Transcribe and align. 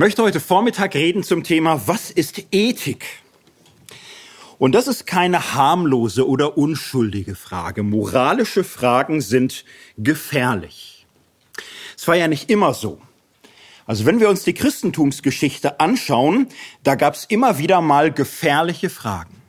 möchte 0.00 0.22
heute 0.22 0.40
Vormittag 0.40 0.94
reden 0.94 1.22
zum 1.22 1.44
Thema, 1.44 1.82
was 1.84 2.10
ist 2.10 2.42
Ethik? 2.52 3.04
Und 4.56 4.74
das 4.74 4.88
ist 4.88 5.06
keine 5.06 5.52
harmlose 5.52 6.26
oder 6.26 6.56
unschuldige 6.56 7.34
Frage. 7.34 7.82
Moralische 7.82 8.64
Fragen 8.64 9.20
sind 9.20 9.66
gefährlich. 9.98 11.06
Es 11.98 12.08
war 12.08 12.16
ja 12.16 12.28
nicht 12.28 12.50
immer 12.50 12.72
so. 12.72 13.02
Also 13.84 14.06
wenn 14.06 14.20
wir 14.20 14.30
uns 14.30 14.42
die 14.42 14.54
Christentumsgeschichte 14.54 15.80
anschauen, 15.80 16.48
da 16.82 16.94
gab 16.94 17.12
es 17.12 17.26
immer 17.26 17.58
wieder 17.58 17.82
mal 17.82 18.10
gefährliche 18.10 18.88
Fragen. 18.88 19.42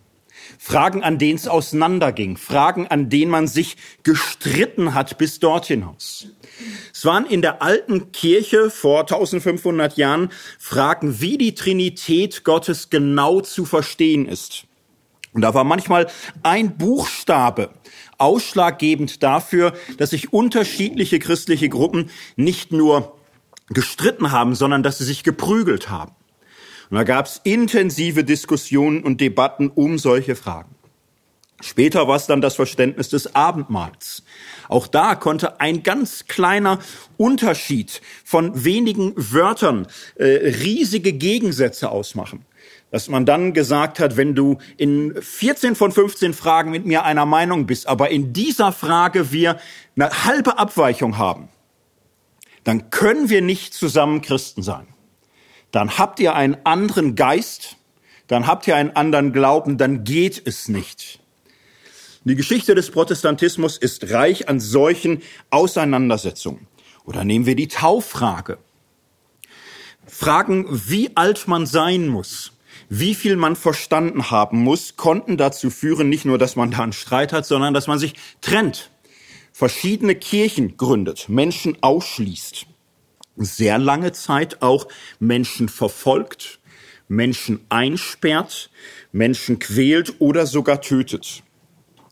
Fragen, 0.60 1.02
an 1.02 1.18
denen 1.18 1.38
es 1.38 1.48
auseinanderging, 1.48 2.36
Fragen, 2.36 2.88
an 2.88 3.10
denen 3.10 3.32
man 3.32 3.48
sich 3.48 3.78
gestritten 4.04 4.94
hat 4.96 5.18
bis 5.18 5.40
dort 5.40 5.68
hinaus. 5.68 6.28
Es 6.94 7.06
waren 7.06 7.26
in 7.26 7.42
der 7.42 7.62
alten 7.62 8.12
Kirche 8.12 8.70
vor 8.70 9.02
1500 9.02 9.98
Jahren 9.98 10.30
Fragen, 10.60 11.22
wie 11.22 11.38
die 11.38 11.56
Trinität 11.56 12.44
Gottes 12.44 12.90
genau 12.90 13.42
zu 13.42 13.66
verstehen 13.66 14.28
ist. 14.28 14.66
Und 15.34 15.42
da 15.42 15.54
war 15.54 15.64
manchmal 15.64 16.08
ein 16.44 16.78
Buchstabe 16.78 17.70
ausschlaggebend 18.18 19.24
dafür, 19.24 19.74
dass 19.98 20.10
sich 20.12 20.34
unterschiedliche 20.34 21.20
christliche 21.20 21.70
Gruppen 21.70 22.10
nicht 22.36 22.72
nur 22.72 23.18
gestritten 23.70 24.32
haben, 24.32 24.56
sondern 24.56 24.84
dass 24.84 24.98
sie 24.98 25.06
sich 25.06 25.24
geprügelt 25.24 25.90
haben. 25.90 26.14
Und 26.90 26.98
da 26.98 27.04
gab 27.04 27.26
es 27.26 27.40
intensive 27.44 28.26
Diskussionen 28.26 29.02
und 29.02 29.22
Debatten 29.22 29.70
um 29.70 29.98
solche 29.98 30.36
Fragen. 30.36 30.76
Später 31.62 32.08
war 32.08 32.18
es 32.18 32.28
dann 32.28 32.42
das 32.42 32.56
Verständnis 32.56 33.10
des 33.10 33.36
Abendmahls. 33.36 34.24
Auch 34.72 34.88
da 34.88 35.16
konnte 35.16 35.60
ein 35.60 35.84
ganz 35.84 36.28
kleiner 36.28 36.80
Unterschied 37.18 38.02
von 38.24 38.64
wenigen 38.64 39.14
Wörtern 39.18 39.86
äh, 40.16 40.26
riesige 40.26 41.14
Gegensätze 41.14 41.92
ausmachen 41.92 42.46
dass 42.90 43.08
man 43.08 43.26
dann 43.26 43.54
gesagt 43.54 44.02
hat, 44.02 44.18
wenn 44.18 44.36
du 44.36 44.58
in 44.76 45.16
14 45.22 45.76
von 45.76 45.94
15 45.94 46.34
Fragen 46.34 46.72
mit 46.72 46.86
mir 46.86 47.06
einer 47.06 47.26
Meinung 47.26 47.66
bist, 47.66 47.88
aber 47.88 48.10
in 48.10 48.34
dieser 48.34 48.74
Frage 48.74 49.32
wir 49.32 49.58
eine 49.96 50.26
halbe 50.26 50.60
Abweichung 50.60 51.18
haben, 51.18 51.48
dann 52.66 52.90
können 52.90 53.30
wir 53.30 53.42
nicht 53.42 53.74
zusammen 53.74 54.22
Christen 54.22 54.62
sein. 54.62 54.88
Dann 55.72 55.98
habt 55.98 56.20
ihr 56.20 56.36
einen 56.36 56.58
anderen 56.66 57.16
Geist, 57.16 57.78
dann 58.28 58.46
habt 58.46 58.68
ihr 58.68 58.76
einen 58.76 58.94
anderen 58.94 59.32
Glauben, 59.32 59.78
dann 59.78 60.04
geht 60.04 60.46
es 60.46 60.68
nicht. 60.68 61.21
Die 62.24 62.36
Geschichte 62.36 62.76
des 62.76 62.92
Protestantismus 62.92 63.78
ist 63.78 64.12
reich 64.12 64.48
an 64.48 64.60
solchen 64.60 65.24
Auseinandersetzungen. 65.50 66.68
Oder 67.04 67.24
nehmen 67.24 67.48
wir 67.48 67.56
die 67.56 67.68
Tauffrage. 67.68 68.60
Fragen, 70.06 70.68
wie 70.70 71.16
alt 71.16 71.48
man 71.48 71.66
sein 71.66 72.08
muss, 72.08 72.52
wie 72.90 73.16
viel 73.16 73.38
man 73.38 73.56
verstanden 73.56 74.30
haben 74.30 74.60
muss, 74.60 74.98
konnten 74.98 75.36
dazu 75.38 75.72
führen, 75.72 76.10
nicht 76.10 76.26
nur, 76.26 76.38
dass 76.38 76.56
man 76.56 76.70
da 76.70 76.84
einen 76.84 76.94
Streit 76.94 77.34
hat, 77.34 77.48
sondern 77.48 77.74
dass 77.74 77.88
man 77.88 77.98
sich 77.98 78.14
trennt, 78.40 78.92
verschiedene 79.52 80.14
Kirchen 80.14 80.78
gründet, 80.78 81.28
Menschen 81.28 81.76
ausschließt, 81.82 82.68
sehr 83.38 83.80
lange 83.80 84.12
Zeit 84.12 84.62
auch 84.62 84.88
Menschen 85.20 85.70
verfolgt, 85.70 86.60
Menschen 87.08 87.62
einsperrt, 87.70 88.70
Menschen 89.12 89.58
quält 89.58 90.20
oder 90.20 90.46
sogar 90.46 90.82
tötet. 90.82 91.42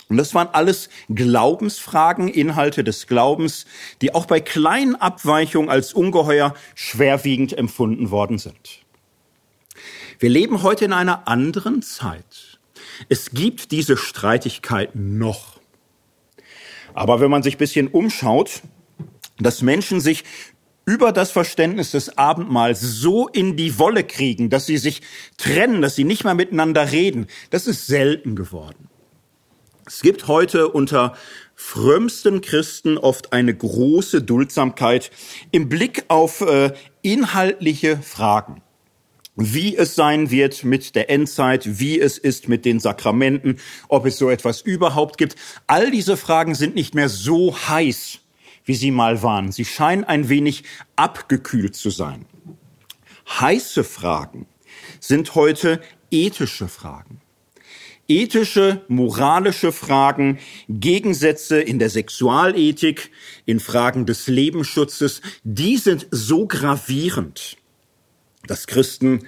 Und 0.09 0.17
das 0.17 0.33
waren 0.33 0.49
alles 0.51 0.89
Glaubensfragen, 1.13 2.27
Inhalte 2.27 2.83
des 2.83 3.05
Glaubens, 3.05 3.65
die 4.01 4.13
auch 4.13 4.25
bei 4.25 4.41
kleinen 4.41 4.95
Abweichungen 4.95 5.69
als 5.69 5.93
ungeheuer 5.93 6.55
schwerwiegend 6.73 7.55
empfunden 7.55 8.09
worden 8.09 8.39
sind. 8.39 8.83
Wir 10.17 10.29
leben 10.29 10.63
heute 10.63 10.85
in 10.85 10.93
einer 10.93 11.27
anderen 11.27 11.83
Zeit. 11.83 12.59
Es 13.07 13.31
gibt 13.31 13.71
diese 13.71 13.95
Streitigkeiten 13.95 15.17
noch. 15.19 15.59
Aber 16.93 17.21
wenn 17.21 17.31
man 17.31 17.43
sich 17.43 17.55
ein 17.55 17.59
bisschen 17.59 17.87
umschaut, 17.87 18.63
dass 19.37 19.61
Menschen 19.61 20.01
sich 20.01 20.23
über 20.85 21.11
das 21.11 21.29
Verständnis 21.29 21.91
des 21.91 22.17
Abendmahls 22.17 22.81
so 22.81 23.27
in 23.27 23.55
die 23.55 23.77
Wolle 23.77 24.03
kriegen, 24.03 24.49
dass 24.49 24.65
sie 24.65 24.77
sich 24.77 25.03
trennen, 25.37 25.83
dass 25.83 25.95
sie 25.95 26.03
nicht 26.03 26.23
mehr 26.23 26.33
miteinander 26.33 26.91
reden, 26.91 27.27
das 27.51 27.67
ist 27.67 27.85
selten 27.85 28.35
geworden. 28.35 28.89
Es 29.89 30.01
gibt 30.01 30.27
heute 30.27 30.67
unter 30.67 31.15
frömmsten 31.55 32.41
Christen 32.41 32.99
oft 32.99 33.33
eine 33.33 33.55
große 33.55 34.21
Duldsamkeit 34.21 35.09
im 35.49 35.67
Blick 35.67 36.05
auf 36.09 36.41
äh, 36.41 36.73
inhaltliche 37.01 37.97
Fragen 37.97 38.61
wie 39.41 39.77
es 39.77 39.95
sein 39.95 40.31
wird 40.31 40.65
mit 40.65 40.95
der 40.95 41.09
Endzeit, 41.09 41.79
wie 41.79 41.97
es 41.97 42.17
ist 42.17 42.49
mit 42.49 42.65
den 42.65 42.81
Sakramenten, 42.81 43.57
ob 43.87 44.05
es 44.05 44.17
so 44.17 44.29
etwas 44.29 44.59
überhaupt 44.59 45.17
gibt. 45.17 45.37
All 45.65 45.91
diese 45.91 46.17
Fragen 46.17 46.55
sind 46.55 46.75
nicht 46.75 46.93
mehr 46.93 47.07
so 47.07 47.55
heiß, 47.55 48.19
wie 48.65 48.75
sie 48.75 48.91
mal 48.91 49.23
waren. 49.23 49.53
Sie 49.53 49.63
scheinen 49.63 50.03
ein 50.03 50.27
wenig 50.27 50.65
abgekühlt 50.97 51.73
zu 51.73 51.89
sein. 51.89 52.25
Heiße 53.39 53.85
Fragen 53.85 54.45
sind 54.99 55.35
heute 55.35 55.79
ethische 56.11 56.67
Fragen. 56.67 57.21
Ethische, 58.09 58.81
moralische 58.87 59.71
Fragen, 59.71 60.39
Gegensätze 60.67 61.61
in 61.61 61.77
der 61.77 61.91
Sexualethik, 61.91 63.11
in 63.45 63.59
Fragen 63.59 64.07
des 64.07 64.27
Lebensschutzes, 64.27 65.21
die 65.43 65.77
sind 65.77 66.07
so 66.09 66.47
gravierend, 66.47 67.57
dass 68.47 68.65
Christen 68.65 69.27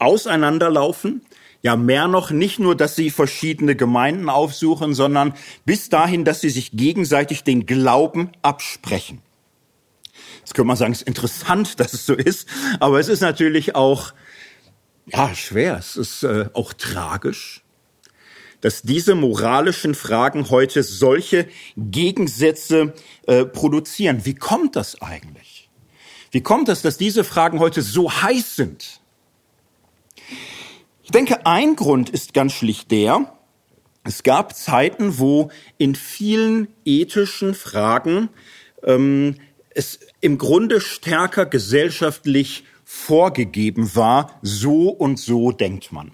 auseinanderlaufen. 0.00 1.22
Ja, 1.62 1.76
mehr 1.76 2.08
noch 2.08 2.30
nicht 2.30 2.58
nur, 2.58 2.76
dass 2.76 2.96
sie 2.96 3.10
verschiedene 3.10 3.76
Gemeinden 3.76 4.28
aufsuchen, 4.28 4.94
sondern 4.94 5.34
bis 5.64 5.88
dahin, 5.88 6.24
dass 6.24 6.40
sie 6.40 6.50
sich 6.50 6.72
gegenseitig 6.72 7.44
den 7.44 7.66
Glauben 7.66 8.30
absprechen. 8.42 9.22
Jetzt 10.40 10.54
könnte 10.54 10.68
man 10.68 10.76
sagen, 10.76 10.92
es 10.92 11.02
ist 11.02 11.08
interessant, 11.08 11.78
dass 11.80 11.92
es 11.92 12.04
so 12.04 12.14
ist, 12.14 12.48
aber 12.80 12.98
es 12.98 13.08
ist 13.08 13.20
natürlich 13.20 13.76
auch, 13.76 14.12
ja, 15.06 15.34
schwer. 15.34 15.76
Es 15.78 15.96
ist 15.96 16.22
äh, 16.22 16.48
auch 16.52 16.72
tragisch, 16.72 17.62
dass 18.60 18.82
diese 18.82 19.14
moralischen 19.14 19.94
Fragen 19.94 20.50
heute 20.50 20.82
solche 20.82 21.46
Gegensätze 21.76 22.94
äh, 23.26 23.44
produzieren. 23.44 24.24
Wie 24.24 24.34
kommt 24.34 24.76
das 24.76 25.00
eigentlich? 25.00 25.68
Wie 26.30 26.42
kommt 26.42 26.68
es, 26.68 26.82
dass 26.82 26.98
diese 26.98 27.24
Fragen 27.24 27.58
heute 27.58 27.82
so 27.82 28.10
heiß 28.10 28.56
sind? 28.56 29.00
Ich 31.02 31.10
denke, 31.10 31.46
ein 31.46 31.76
Grund 31.76 32.10
ist 32.10 32.34
ganz 32.34 32.52
schlicht 32.52 32.90
der, 32.90 33.32
es 34.04 34.22
gab 34.22 34.56
Zeiten, 34.56 35.18
wo 35.18 35.50
in 35.76 35.94
vielen 35.94 36.68
ethischen 36.84 37.54
Fragen 37.54 38.30
ähm, 38.82 39.36
es 39.70 40.00
im 40.20 40.38
Grunde 40.38 40.80
stärker 40.80 41.44
gesellschaftlich 41.44 42.64
vorgegeben 42.84 43.94
war, 43.94 44.38
so 44.40 44.88
und 44.88 45.18
so 45.18 45.52
denkt 45.52 45.92
man. 45.92 46.12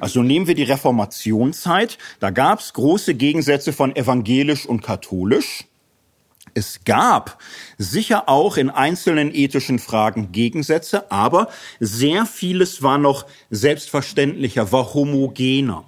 Also 0.00 0.22
nehmen 0.22 0.46
wir 0.46 0.54
die 0.54 0.62
Reformationszeit, 0.62 1.98
da 2.20 2.30
gab 2.30 2.60
es 2.60 2.72
große 2.72 3.14
Gegensätze 3.14 3.72
von 3.72 3.94
evangelisch 3.94 4.66
und 4.66 4.82
katholisch. 4.82 5.64
Es 6.54 6.84
gab 6.84 7.38
sicher 7.78 8.28
auch 8.28 8.56
in 8.56 8.68
einzelnen 8.68 9.34
ethischen 9.34 9.78
Fragen 9.78 10.32
Gegensätze, 10.32 11.10
aber 11.10 11.48
sehr 11.80 12.26
vieles 12.26 12.82
war 12.82 12.98
noch 12.98 13.26
selbstverständlicher, 13.50 14.70
war 14.70 14.92
homogener. 14.92 15.84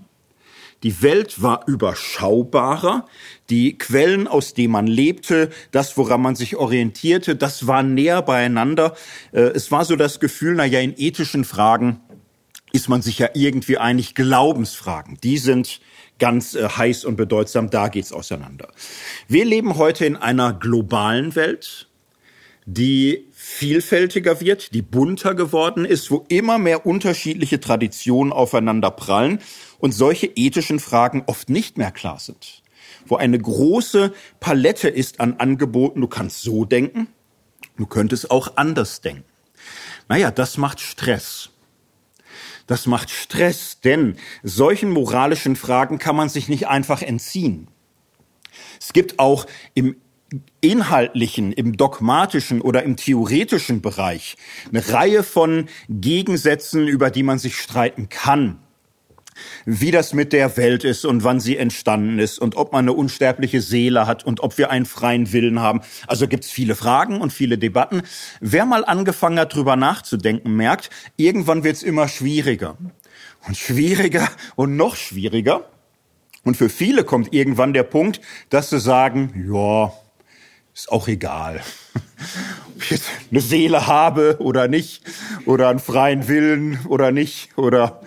Die 0.85 1.01
Welt 1.01 1.41
war 1.41 1.67
überschaubarer, 1.67 3.07
die 3.49 3.79
Quellen, 3.79 4.29
aus 4.29 4.53
denen 4.53 4.73
man 4.73 4.87
lebte, 4.87 5.49
das, 5.71 5.97
woran 5.97 6.21
man 6.21 6.37
sich 6.37 6.57
orientierte, 6.57 7.37
das 7.37 7.67
war 7.67 7.83
näher 7.83 8.21
beieinander. 8.21 8.95
Äh, 9.33 9.41
es 9.55 9.71
war 9.71 9.87
so 9.87 9.97
das 9.97 10.21
Gefühl, 10.21 10.55
na 10.55 10.67
ja, 10.67 10.81
in 10.81 10.95
ethischen 10.97 11.45
Fragen 11.45 12.01
ist 12.75 12.89
man 12.89 13.03
sich 13.03 13.21
ja 13.21 13.29
irgendwie 13.35 13.79
einig, 13.79 14.17
Glaubensfragen, 14.17 15.17
die 15.23 15.39
sind 15.39 15.81
ganz 16.19 16.57
äh, 16.57 16.69
heiß 16.69 17.05
und 17.05 17.15
bedeutsam, 17.15 17.71
da 17.71 17.87
geht's 17.87 18.13
auseinander. 18.13 18.69
Wir 19.29 19.45
leben 19.45 19.77
heute 19.77 20.05
in 20.07 20.17
einer 20.17 20.53
globalen 20.53 21.37
Welt, 21.37 21.89
die 22.67 23.29
vielfältiger 23.33 24.41
wird, 24.41 24.75
die 24.75 24.83
bunter 24.83 25.37
geworden 25.37 25.85
ist, 25.85 26.11
wo 26.11 26.25
immer 26.29 26.59
mehr 26.59 26.85
unterschiedliche 26.85 27.61
Traditionen 27.61 28.33
aufeinander 28.33 28.91
prallen 28.91 29.39
und 29.79 29.93
solche 29.93 30.27
ethischen 30.27 30.81
Fragen 30.81 31.23
oft 31.27 31.51
nicht 31.51 31.79
mehr 31.79 31.93
klar 31.93 32.19
sind. 32.19 32.63
Wo 33.07 33.17
eine 33.17 33.39
große 33.39 34.13
Palette 34.41 34.89
ist 34.89 35.21
an 35.21 35.35
Angeboten, 35.35 36.01
du 36.01 36.09
kannst 36.09 36.43
so 36.43 36.65
denken, 36.65 37.07
du 37.77 37.87
könntest 37.87 38.33
auch 38.33 38.57
anders 38.57 39.01
denken. 39.01 39.25
Naja, 40.09 40.33
das 40.33 40.59
macht 40.59 40.81
Stress. 40.81 41.51
Das 42.67 42.87
macht 42.87 43.11
Stress, 43.11 43.81
denn 43.81 44.17
solchen 44.43 44.91
moralischen 44.91 45.57
Fragen 45.57 45.99
kann 45.99 46.17
man 46.17 46.29
sich 46.29 46.49
nicht 46.49 46.67
einfach 46.67 47.03
entziehen. 47.03 47.69
Es 48.81 48.93
gibt 48.93 49.19
auch 49.19 49.47
im 49.75 49.97
inhaltlichen, 50.61 51.53
im 51.53 51.77
dogmatischen 51.77 52.61
oder 52.61 52.83
im 52.83 52.97
theoretischen 52.97 53.83
Bereich 53.83 54.37
eine 54.71 54.89
Reihe 54.89 55.23
von 55.23 55.69
Gegensätzen, 55.89 56.89
über 56.89 57.11
die 57.11 57.23
man 57.23 57.39
sich 57.39 57.57
streiten 57.57 58.09
kann 58.09 58.64
wie 59.65 59.91
das 59.91 60.15
mit 60.15 60.33
der 60.33 60.57
Welt 60.57 60.85
ist 60.85 61.05
und 61.05 61.25
wann 61.25 61.41
sie 61.41 61.57
entstanden 61.57 62.19
ist 62.19 62.39
und 62.39 62.57
ob 62.57 62.73
man 62.73 62.85
eine 62.85 62.93
unsterbliche 62.93 63.61
Seele 63.61 64.07
hat 64.07 64.25
und 64.25 64.41
ob 64.41 64.59
wir 64.59 64.71
einen 64.71 64.87
freien 64.87 65.33
Willen 65.33 65.61
haben. 65.61 65.81
Also 66.07 66.29
gibt's 66.29 66.51
viele 66.51 66.75
Fragen 66.75 67.21
und 67.21 67.33
viele 67.33 67.59
Debatten. 67.59 68.03
Wer 68.41 68.67
mal 68.67 68.85
angefangen 68.85 69.39
hat, 69.39 69.55
drüber 69.55 69.77
nachzudenken, 69.77 70.57
merkt, 70.57 70.91
irgendwann 71.17 71.65
wird's 71.65 71.83
immer 71.83 72.09
schwieriger 72.09 72.77
und 73.47 73.57
schwieriger 73.57 74.29
und 74.57 74.77
noch 74.77 74.97
schwieriger. 74.97 75.69
Und 76.45 76.57
für 76.57 76.69
viele 76.69 77.05
kommt 77.05 77.33
irgendwann 77.33 77.73
der 77.73 77.85
Punkt, 77.85 78.21
dass 78.51 78.71
sie 78.71 78.79
sagen, 78.79 79.47
ja, 79.51 79.93
ist 80.75 80.91
auch 80.91 81.09
egal. 81.09 81.63
Ob 82.75 82.83
ich 82.83 82.91
jetzt 82.91 83.09
eine 83.31 83.41
Seele 83.41 83.87
habe 83.87 84.37
oder 84.41 84.69
nicht, 84.69 85.05
oder 85.47 85.69
einen 85.69 85.79
freien 85.79 86.29
Willen 86.29 86.81
oder 86.89 87.13
nicht, 87.13 87.57
oder 87.57 88.03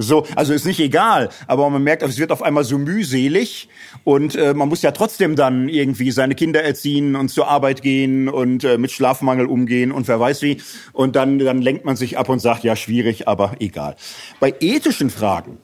so, 0.00 0.26
also 0.34 0.52
ist 0.52 0.64
nicht 0.64 0.80
egal, 0.80 1.28
aber 1.46 1.68
man 1.68 1.82
merkt, 1.82 2.02
es 2.02 2.18
wird 2.18 2.32
auf 2.32 2.42
einmal 2.42 2.64
so 2.64 2.78
mühselig 2.78 3.68
und 4.04 4.34
äh, 4.34 4.54
man 4.54 4.68
muss 4.68 4.82
ja 4.82 4.92
trotzdem 4.92 5.36
dann 5.36 5.68
irgendwie 5.68 6.10
seine 6.10 6.34
Kinder 6.34 6.62
erziehen 6.62 7.16
und 7.16 7.28
zur 7.28 7.48
Arbeit 7.48 7.82
gehen 7.82 8.28
und 8.28 8.64
äh, 8.64 8.78
mit 8.78 8.90
Schlafmangel 8.90 9.46
umgehen 9.46 9.92
und 9.92 10.08
wer 10.08 10.18
weiß 10.18 10.42
wie. 10.42 10.60
Und 10.92 11.16
dann, 11.16 11.38
dann 11.38 11.60
lenkt 11.60 11.84
man 11.84 11.96
sich 11.96 12.18
ab 12.18 12.28
und 12.28 12.38
sagt, 12.38 12.64
ja, 12.64 12.76
schwierig, 12.76 13.28
aber 13.28 13.56
egal. 13.60 13.96
Bei 14.40 14.54
ethischen 14.60 15.10
Fragen, 15.10 15.58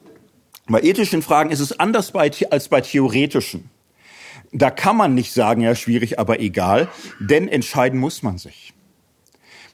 bei 0.67 0.81
ethischen 0.81 1.21
Fragen 1.21 1.49
ist 1.49 1.59
es 1.59 1.79
anders 1.79 2.11
bei, 2.11 2.31
als 2.51 2.67
bei 2.69 2.81
theoretischen. 2.81 3.69
Da 4.51 4.69
kann 4.69 4.95
man 4.95 5.13
nicht 5.13 5.33
sagen, 5.33 5.61
ja, 5.61 5.75
schwierig, 5.75 6.19
aber 6.19 6.39
egal, 6.39 6.87
denn 7.19 7.47
entscheiden 7.47 7.99
muss 7.99 8.23
man 8.23 8.37
sich. 8.37 8.73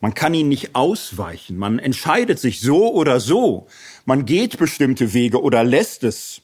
Man 0.04 0.14
kann 0.14 0.34
ihn 0.34 0.50
nicht 0.50 0.76
ausweichen. 0.76 1.56
Man 1.56 1.80
entscheidet 1.80 2.38
sich 2.38 2.60
so 2.60 2.94
oder 2.94 3.22
so. 3.22 3.68
Man 4.04 4.26
geht 4.26 4.58
bestimmte 4.58 5.14
Wege 5.14 5.42
oder 5.42 5.64
lässt 5.64 6.04
es. 6.04 6.42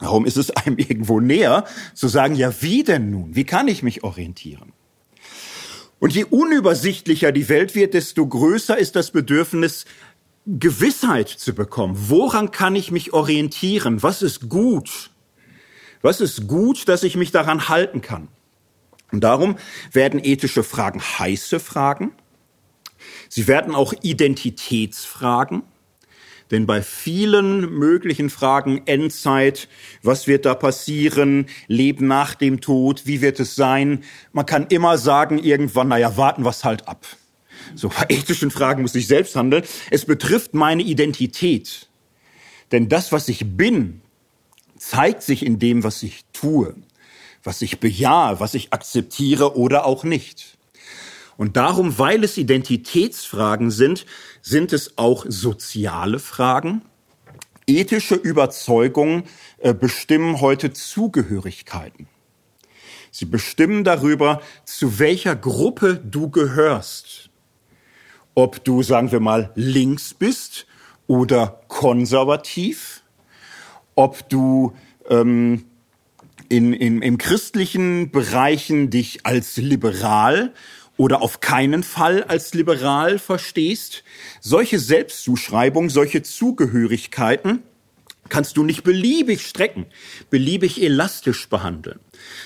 Warum 0.00 0.26
ist 0.26 0.36
es 0.36 0.50
einem 0.50 0.78
irgendwo 0.78 1.20
näher 1.20 1.64
zu 1.94 2.08
sagen, 2.08 2.34
ja, 2.34 2.52
wie 2.60 2.82
denn 2.82 3.12
nun? 3.12 3.36
Wie 3.36 3.44
kann 3.44 3.68
ich 3.68 3.84
mich 3.84 4.02
orientieren? 4.02 4.72
Und 6.00 6.12
je 6.12 6.24
unübersichtlicher 6.24 7.30
die 7.30 7.48
Welt 7.48 7.76
wird, 7.76 7.94
desto 7.94 8.26
größer 8.26 8.76
ist 8.76 8.96
das 8.96 9.12
Bedürfnis, 9.12 9.84
Gewissheit 10.46 11.28
zu 11.28 11.54
bekommen. 11.54 11.94
Woran 11.96 12.50
kann 12.50 12.74
ich 12.74 12.90
mich 12.90 13.12
orientieren? 13.12 14.02
Was 14.02 14.22
ist 14.22 14.48
gut? 14.48 15.12
Was 16.00 16.20
ist 16.20 16.48
gut, 16.48 16.88
dass 16.88 17.04
ich 17.04 17.14
mich 17.14 17.30
daran 17.30 17.68
halten 17.68 18.00
kann? 18.00 18.26
Und 19.12 19.20
darum 19.20 19.54
werden 19.92 20.18
ethische 20.20 20.64
Fragen 20.64 21.00
heiße 21.00 21.60
Fragen. 21.60 22.10
Sie 23.34 23.48
werden 23.48 23.74
auch 23.74 23.94
Identitätsfragen. 24.02 25.62
Denn 26.50 26.66
bei 26.66 26.82
vielen 26.82 27.78
möglichen 27.78 28.28
Fragen 28.28 28.82
Endzeit, 28.84 29.68
was 30.02 30.26
wird 30.26 30.44
da 30.44 30.54
passieren, 30.54 31.46
Leben 31.66 32.06
nach 32.08 32.34
dem 32.34 32.60
Tod, 32.60 33.06
wie 33.06 33.22
wird 33.22 33.40
es 33.40 33.54
sein, 33.54 34.04
man 34.34 34.44
kann 34.44 34.66
immer 34.66 34.98
sagen 34.98 35.38
irgendwann, 35.38 35.88
naja, 35.88 36.18
warten 36.18 36.44
wir 36.44 36.52
halt 36.62 36.86
ab. 36.86 37.06
So 37.74 37.88
bei 37.88 38.04
ethischen 38.10 38.50
Fragen 38.50 38.82
muss 38.82 38.94
ich 38.94 39.06
selbst 39.06 39.34
handeln. 39.34 39.64
Es 39.90 40.04
betrifft 40.04 40.52
meine 40.52 40.82
Identität. 40.82 41.88
Denn 42.70 42.90
das, 42.90 43.12
was 43.12 43.30
ich 43.30 43.56
bin, 43.56 44.02
zeigt 44.76 45.22
sich 45.22 45.46
in 45.46 45.58
dem, 45.58 45.84
was 45.84 46.02
ich 46.02 46.26
tue, 46.34 46.74
was 47.42 47.62
ich 47.62 47.80
bejahe, 47.80 48.40
was 48.40 48.52
ich 48.52 48.74
akzeptiere 48.74 49.56
oder 49.56 49.86
auch 49.86 50.04
nicht. 50.04 50.51
Und 51.36 51.56
darum, 51.56 51.98
weil 51.98 52.24
es 52.24 52.36
Identitätsfragen 52.36 53.70
sind, 53.70 54.06
sind 54.40 54.72
es 54.72 54.98
auch 54.98 55.24
soziale 55.28 56.18
Fragen. 56.18 56.82
Ethische 57.66 58.14
Überzeugungen 58.14 59.24
äh, 59.58 59.72
bestimmen 59.72 60.40
heute 60.40 60.72
Zugehörigkeiten. 60.72 62.08
Sie 63.10 63.26
bestimmen 63.26 63.84
darüber, 63.84 64.40
zu 64.64 64.98
welcher 64.98 65.36
Gruppe 65.36 66.00
du 66.02 66.30
gehörst. 66.30 67.30
Ob 68.34 68.64
du, 68.64 68.82
sagen 68.82 69.12
wir 69.12 69.20
mal, 69.20 69.52
links 69.54 70.14
bist 70.14 70.66
oder 71.06 71.60
konservativ, 71.68 73.02
ob 73.94 74.28
du 74.30 74.72
ähm, 75.08 75.66
in, 76.48 76.72
in, 76.72 77.02
im 77.02 77.18
christlichen 77.18 78.10
Bereichen 78.10 78.90
dich 78.90 79.24
als 79.24 79.56
liberal 79.56 80.54
oder 80.96 81.22
auf 81.22 81.40
keinen 81.40 81.82
Fall 81.82 82.22
als 82.24 82.54
liberal 82.54 83.18
verstehst, 83.18 84.04
solche 84.40 84.78
Selbstzuschreibung, 84.78 85.90
solche 85.90 86.22
Zugehörigkeiten 86.22 87.62
kannst 88.28 88.56
du 88.56 88.64
nicht 88.64 88.82
beliebig 88.82 89.46
strecken, 89.46 89.86
beliebig 90.30 90.82
elastisch 90.82 91.48
behandeln, 91.48 92.00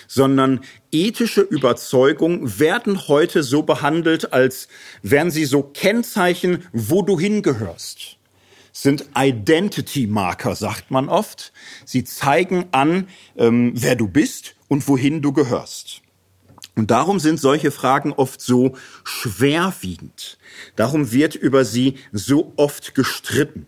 sondern 0.08 0.60
ethische 0.90 1.42
Überzeugungen 1.42 2.58
werden 2.58 3.08
heute 3.08 3.42
so 3.42 3.62
behandelt, 3.62 4.32
als 4.32 4.68
wären 5.02 5.30
sie 5.30 5.44
so 5.44 5.62
Kennzeichen, 5.62 6.66
wo 6.72 7.02
du 7.02 7.20
hingehörst. 7.20 8.16
Sind 8.72 9.06
Identity 9.16 10.06
Marker, 10.06 10.54
sagt 10.54 10.90
man 10.90 11.08
oft. 11.08 11.52
Sie 11.84 12.04
zeigen 12.04 12.66
an, 12.72 13.08
ähm, 13.36 13.72
wer 13.74 13.94
du 13.94 14.08
bist 14.08 14.56
und 14.68 14.86
wohin 14.88 15.22
du 15.22 15.32
gehörst. 15.32 16.02
Und 16.76 16.90
darum 16.90 17.18
sind 17.18 17.40
solche 17.40 17.70
Fragen 17.70 18.12
oft 18.12 18.40
so 18.40 18.76
schwerwiegend. 19.02 20.38
Darum 20.76 21.10
wird 21.10 21.34
über 21.34 21.64
sie 21.64 21.94
so 22.12 22.52
oft 22.56 22.94
gestritten. 22.94 23.66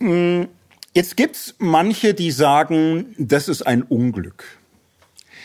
Hm, 0.00 0.48
jetzt 0.92 1.16
gibt's 1.16 1.54
manche, 1.58 2.12
die 2.12 2.32
sagen, 2.32 3.14
das 3.18 3.48
ist 3.48 3.62
ein 3.62 3.82
Unglück. 3.82 4.44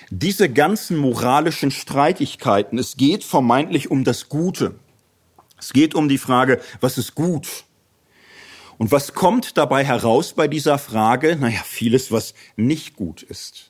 Diese 0.09 0.49
ganzen 0.49 0.97
moralischen 0.97 1.69
Streitigkeiten, 1.69 2.79
es 2.79 2.97
geht 2.97 3.23
vermeintlich 3.23 3.91
um 3.91 4.03
das 4.03 4.29
Gute. 4.29 4.73
Es 5.59 5.73
geht 5.73 5.93
um 5.93 6.09
die 6.09 6.17
Frage, 6.17 6.59
was 6.81 6.97
ist 6.97 7.13
gut? 7.13 7.65
Und 8.79 8.91
was 8.91 9.13
kommt 9.13 9.57
dabei 9.57 9.85
heraus 9.85 10.33
bei 10.33 10.47
dieser 10.47 10.79
Frage? 10.79 11.35
Naja, 11.35 11.61
vieles, 11.63 12.11
was 12.11 12.33
nicht 12.55 12.95
gut 12.95 13.21
ist. 13.21 13.68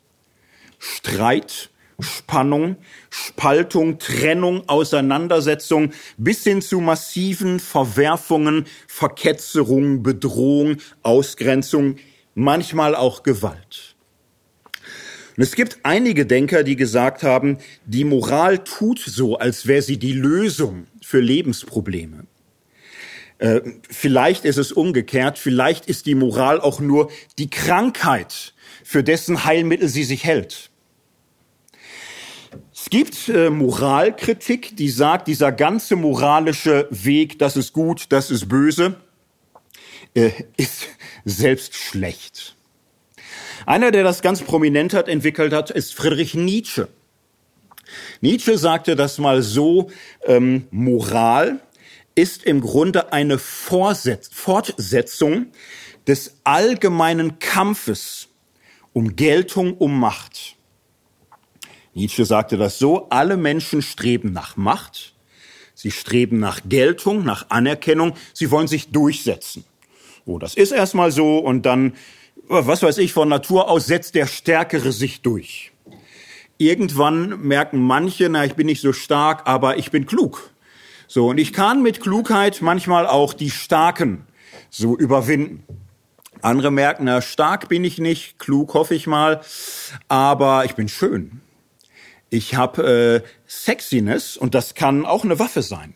Streit, 0.80 1.70
Spannung, 2.00 2.78
Spaltung, 3.10 4.00
Trennung, 4.00 4.68
Auseinandersetzung 4.68 5.92
bis 6.18 6.44
hin 6.44 6.62
zu 6.62 6.80
massiven 6.80 7.60
Verwerfungen, 7.60 8.66
Verketzerung, 8.88 10.02
Bedrohung, 10.02 10.78
Ausgrenzung, 11.04 11.98
manchmal 12.36 12.96
auch 12.96 13.24
Gewalt. 13.24 13.96
Und 15.36 15.44
es 15.44 15.56
gibt 15.56 15.80
einige 15.84 16.26
Denker, 16.26 16.64
die 16.64 16.76
gesagt 16.76 17.24
haben, 17.24 17.60
die 17.86 18.04
Moral 18.04 18.60
tut 18.60 19.00
so, 19.00 19.38
als 19.38 19.68
wäre 19.68 19.82
sie 19.82 19.98
die 19.98 20.14
Lösung 20.14 20.88
für 21.02 21.20
Lebensprobleme. 21.20 22.26
Äh, 23.38 23.62
vielleicht 23.90 24.44
ist 24.44 24.58
es 24.58 24.74
umgekehrt, 24.74 25.40
vielleicht 25.40 25.86
ist 25.86 26.06
die 26.06 26.16
Moral 26.16 26.60
auch 26.60 26.82
nur 26.82 27.10
die 27.38 27.50
Krankheit, 27.50 28.54
für 28.84 29.02
dessen 29.02 29.46
Heilmittel 29.46 29.88
sie 29.88 30.04
sich 30.04 30.26
hält. 30.26 30.69
Es 32.82 32.90
gibt 32.90 33.28
äh, 33.28 33.50
Moralkritik, 33.50 34.78
die 34.78 34.88
sagt, 34.88 35.28
dieser 35.28 35.52
ganze 35.52 35.98
moralische 35.98 36.88
Weg, 36.90 37.38
das 37.38 37.58
ist 37.58 37.74
gut, 37.74 38.06
das 38.08 38.32
ist 38.32 38.48
böse, 38.48 38.96
äh, 40.14 40.32
ist 40.56 40.88
selbst 41.26 41.76
schlecht. 41.76 42.56
Einer, 43.66 43.92
der 43.92 44.06
das 44.06 44.22
ganz 44.22 44.42
prominent 44.42 44.94
hat, 44.94 45.10
entwickelt 45.10 45.52
hat, 45.52 45.72
ist 45.72 45.94
Friedrich 45.94 46.36
Nietzsche. 46.36 46.88
Nietzsche 48.22 48.58
sagte 48.58 48.96
das 48.96 49.18
mal 49.18 49.42
so, 49.42 49.92
ähm, 50.24 50.66
Moral 50.72 51.60
ist 52.16 52.46
im 52.46 52.62
Grunde 52.62 53.12
eine 53.12 53.40
Vorsetz 53.40 54.30
Fortsetzung 54.32 55.48
des 56.08 56.38
allgemeinen 56.46 57.40
Kampfes 57.40 58.30
um 58.94 59.18
Geltung, 59.18 59.76
um 59.78 60.00
Macht. 60.00 60.56
Nietzsche 62.00 62.24
sagte 62.24 62.56
das 62.56 62.80
so, 62.80 63.08
alle 63.10 63.36
Menschen 63.36 63.82
streben 63.82 64.32
nach 64.32 64.56
Macht, 64.56 65.14
sie 65.76 65.92
streben 65.92 66.40
nach 66.40 66.62
Geltung, 66.64 67.26
nach 67.26 67.50
Anerkennung, 67.50 68.14
sie 68.34 68.52
wollen 68.52 68.70
sich 68.70 68.92
durchsetzen. 68.92 69.66
Oh, 70.26 70.40
das 70.40 70.56
ist 70.56 70.72
erstmal 70.72 71.12
so 71.12 71.40
und 71.40 71.66
dann, 71.66 71.96
was 72.48 72.82
weiß 72.84 73.00
ich, 73.00 73.12
von 73.12 73.28
Natur 73.28 73.70
aus 73.70 73.86
setzt 73.86 74.16
der 74.16 74.28
Stärkere 74.28 74.94
sich 74.94 75.22
durch. 75.24 75.74
Irgendwann 76.58 77.42
merken 77.42 77.80
manche, 77.80 78.30
na, 78.30 78.46
ich 78.46 78.54
bin 78.54 78.68
nicht 78.68 78.82
so 78.82 78.94
stark, 78.94 79.42
aber 79.46 79.78
ich 79.78 79.92
bin 79.92 80.06
klug. 80.06 80.52
So, 81.08 81.28
und 81.28 81.38
ich 81.38 81.52
kann 81.52 81.84
mit 81.84 82.00
Klugheit 82.00 82.62
manchmal 82.62 83.08
auch 83.08 83.34
die 83.34 83.52
Starken 83.52 84.26
so 84.70 84.98
überwinden. 84.98 85.66
Andere 86.42 86.72
merken, 86.72 87.04
na, 87.06 87.22
stark 87.22 87.68
bin 87.68 87.84
ich 87.84 87.98
nicht, 87.98 88.40
klug 88.40 88.74
hoffe 88.74 88.96
ich 88.96 89.06
mal, 89.06 89.42
aber 90.08 90.64
ich 90.64 90.76
bin 90.76 90.88
schön 90.88 91.42
Ich 92.30 92.56
habe 92.56 93.24
äh, 93.26 93.30
Sexiness 93.48 94.38
und 94.38 94.54
das 94.56 94.76
kann 94.76 95.06
auch 95.06 95.24
eine 95.24 95.40
Waffe 95.40 95.62
sein. 95.62 95.94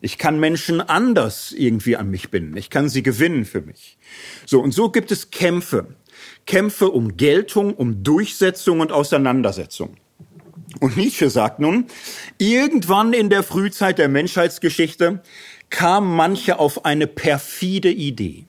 Ich 0.00 0.16
kann 0.16 0.38
Menschen 0.38 0.80
anders 0.80 1.52
irgendwie 1.52 1.96
an 1.96 2.10
mich 2.10 2.30
binden. 2.30 2.56
Ich 2.56 2.70
kann 2.70 2.88
sie 2.88 3.02
gewinnen 3.02 3.44
für 3.44 3.60
mich. 3.60 3.98
So, 4.46 4.60
und 4.60 4.72
so 4.72 4.90
gibt 4.90 5.10
es 5.10 5.30
Kämpfe. 5.30 5.96
Kämpfe 6.46 6.90
um 6.90 7.16
Geltung, 7.16 7.74
um 7.74 8.02
Durchsetzung 8.02 8.80
und 8.80 8.92
Auseinandersetzung. 8.92 9.96
Und 10.80 10.96
Nietzsche 10.96 11.30
sagt 11.30 11.58
nun, 11.60 11.86
irgendwann 12.38 13.12
in 13.12 13.30
der 13.30 13.42
Frühzeit 13.42 13.98
der 13.98 14.08
Menschheitsgeschichte 14.08 15.22
kam 15.70 16.14
manche 16.14 16.58
auf 16.58 16.84
eine 16.84 17.06
perfide 17.06 17.90
Idee. 17.90 18.46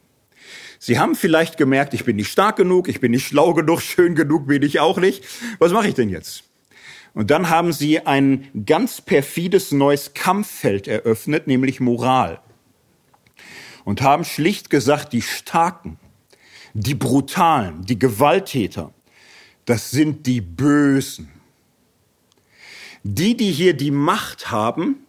Sie 0.77 0.99
haben 0.99 1.15
vielleicht 1.15 1.57
gemerkt, 1.57 1.93
ich 1.93 2.05
bin 2.05 2.15
nicht 2.15 2.31
stark 2.31 2.55
genug, 2.55 2.87
ich 2.87 3.01
bin 3.01 3.11
nicht 3.11 3.27
schlau 3.27 3.53
genug, 3.53 3.81
schön 3.83 4.15
genug 4.15 4.47
bin 4.47 4.61
ich 4.61 4.79
auch 4.79 4.97
nicht. 4.97 5.23
Was 5.57 5.71
mache 5.71 5.89
ich 5.89 5.95
denn 5.95 6.09
jetzt? 6.09 6.48
Und 7.13 7.31
dann 7.31 7.49
haben 7.49 7.73
sie 7.73 8.05
ein 8.05 8.65
ganz 8.65 9.01
perfides 9.01 9.71
neues 9.71 10.13
Kampffeld 10.13 10.87
eröffnet, 10.87 11.47
nämlich 11.47 11.79
Moral. 11.79 12.39
Und 13.83 14.01
haben 14.01 14.23
schlicht 14.23 14.69
gesagt, 14.69 15.13
die 15.13 15.21
Starken, 15.21 15.97
die 16.73 16.95
Brutalen, 16.95 17.85
die 17.85 17.97
Gewalttäter, 17.97 18.93
das 19.65 19.91
sind 19.91 20.25
die 20.27 20.41
Bösen. 20.41 21.29
Die, 23.03 23.35
die 23.37 23.51
hier 23.51 23.75
die 23.75 23.91
Macht 23.91 24.51
haben, 24.51 25.05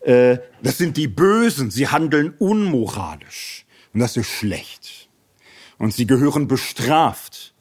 äh, 0.00 0.38
das 0.62 0.78
sind 0.78 0.96
die 0.96 1.08
Bösen. 1.08 1.70
Sie 1.70 1.88
handeln 1.88 2.34
unmoralisch. 2.38 3.64
Und 3.92 4.00
das 4.00 4.16
ist 4.16 4.28
schlecht. 4.28 5.08
Und 5.78 5.94
sie 5.94 6.06
gehören 6.06 6.48
bestraft. 6.48 7.54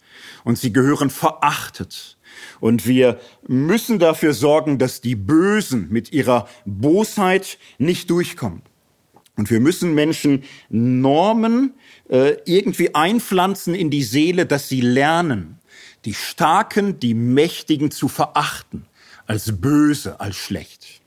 Und 0.43 0.57
sie 0.57 0.73
gehören 0.73 1.09
verachtet. 1.09 2.17
Und 2.59 2.85
wir 2.85 3.19
müssen 3.47 3.99
dafür 3.99 4.33
sorgen, 4.33 4.77
dass 4.77 5.01
die 5.01 5.15
Bösen 5.15 5.87
mit 5.89 6.13
ihrer 6.13 6.47
Bosheit 6.65 7.57
nicht 7.79 8.09
durchkommen. 8.09 8.61
Und 9.35 9.49
wir 9.49 9.59
müssen 9.59 9.95
Menschen 9.95 10.43
Normen 10.69 11.73
äh, 12.09 12.35
irgendwie 12.45 12.93
einpflanzen 12.93 13.73
in 13.73 13.89
die 13.89 14.03
Seele, 14.03 14.45
dass 14.45 14.69
sie 14.69 14.81
lernen, 14.81 15.59
die 16.05 16.13
Starken, 16.13 16.99
die 16.99 17.13
Mächtigen 17.13 17.89
zu 17.89 18.07
verachten, 18.07 18.85
als 19.25 19.59
böse, 19.59 20.19
als 20.19 20.35
schlecht. 20.35 21.01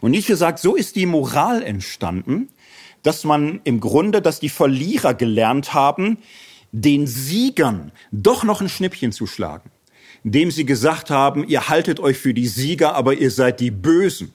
Und 0.00 0.12
Nietzsche 0.12 0.36
sagt, 0.36 0.58
so 0.58 0.76
ist 0.76 0.94
die 0.94 1.06
Moral 1.06 1.62
entstanden, 1.62 2.48
dass 3.02 3.24
man 3.24 3.60
im 3.64 3.80
Grunde, 3.80 4.22
dass 4.22 4.40
die 4.40 4.48
Verlierer 4.48 5.14
gelernt 5.14 5.74
haben, 5.74 6.18
den 6.70 7.06
Siegern 7.06 7.92
doch 8.12 8.44
noch 8.44 8.60
ein 8.60 8.68
Schnippchen 8.68 9.12
zu 9.12 9.26
schlagen 9.26 9.70
indem 10.26 10.50
sie 10.50 10.66
gesagt 10.66 11.08
haben, 11.08 11.46
ihr 11.46 11.68
haltet 11.68 12.00
euch 12.00 12.18
für 12.18 12.34
die 12.34 12.48
Sieger, 12.48 12.96
aber 12.96 13.14
ihr 13.14 13.30
seid 13.30 13.60
die 13.60 13.70
Bösen. 13.70 14.32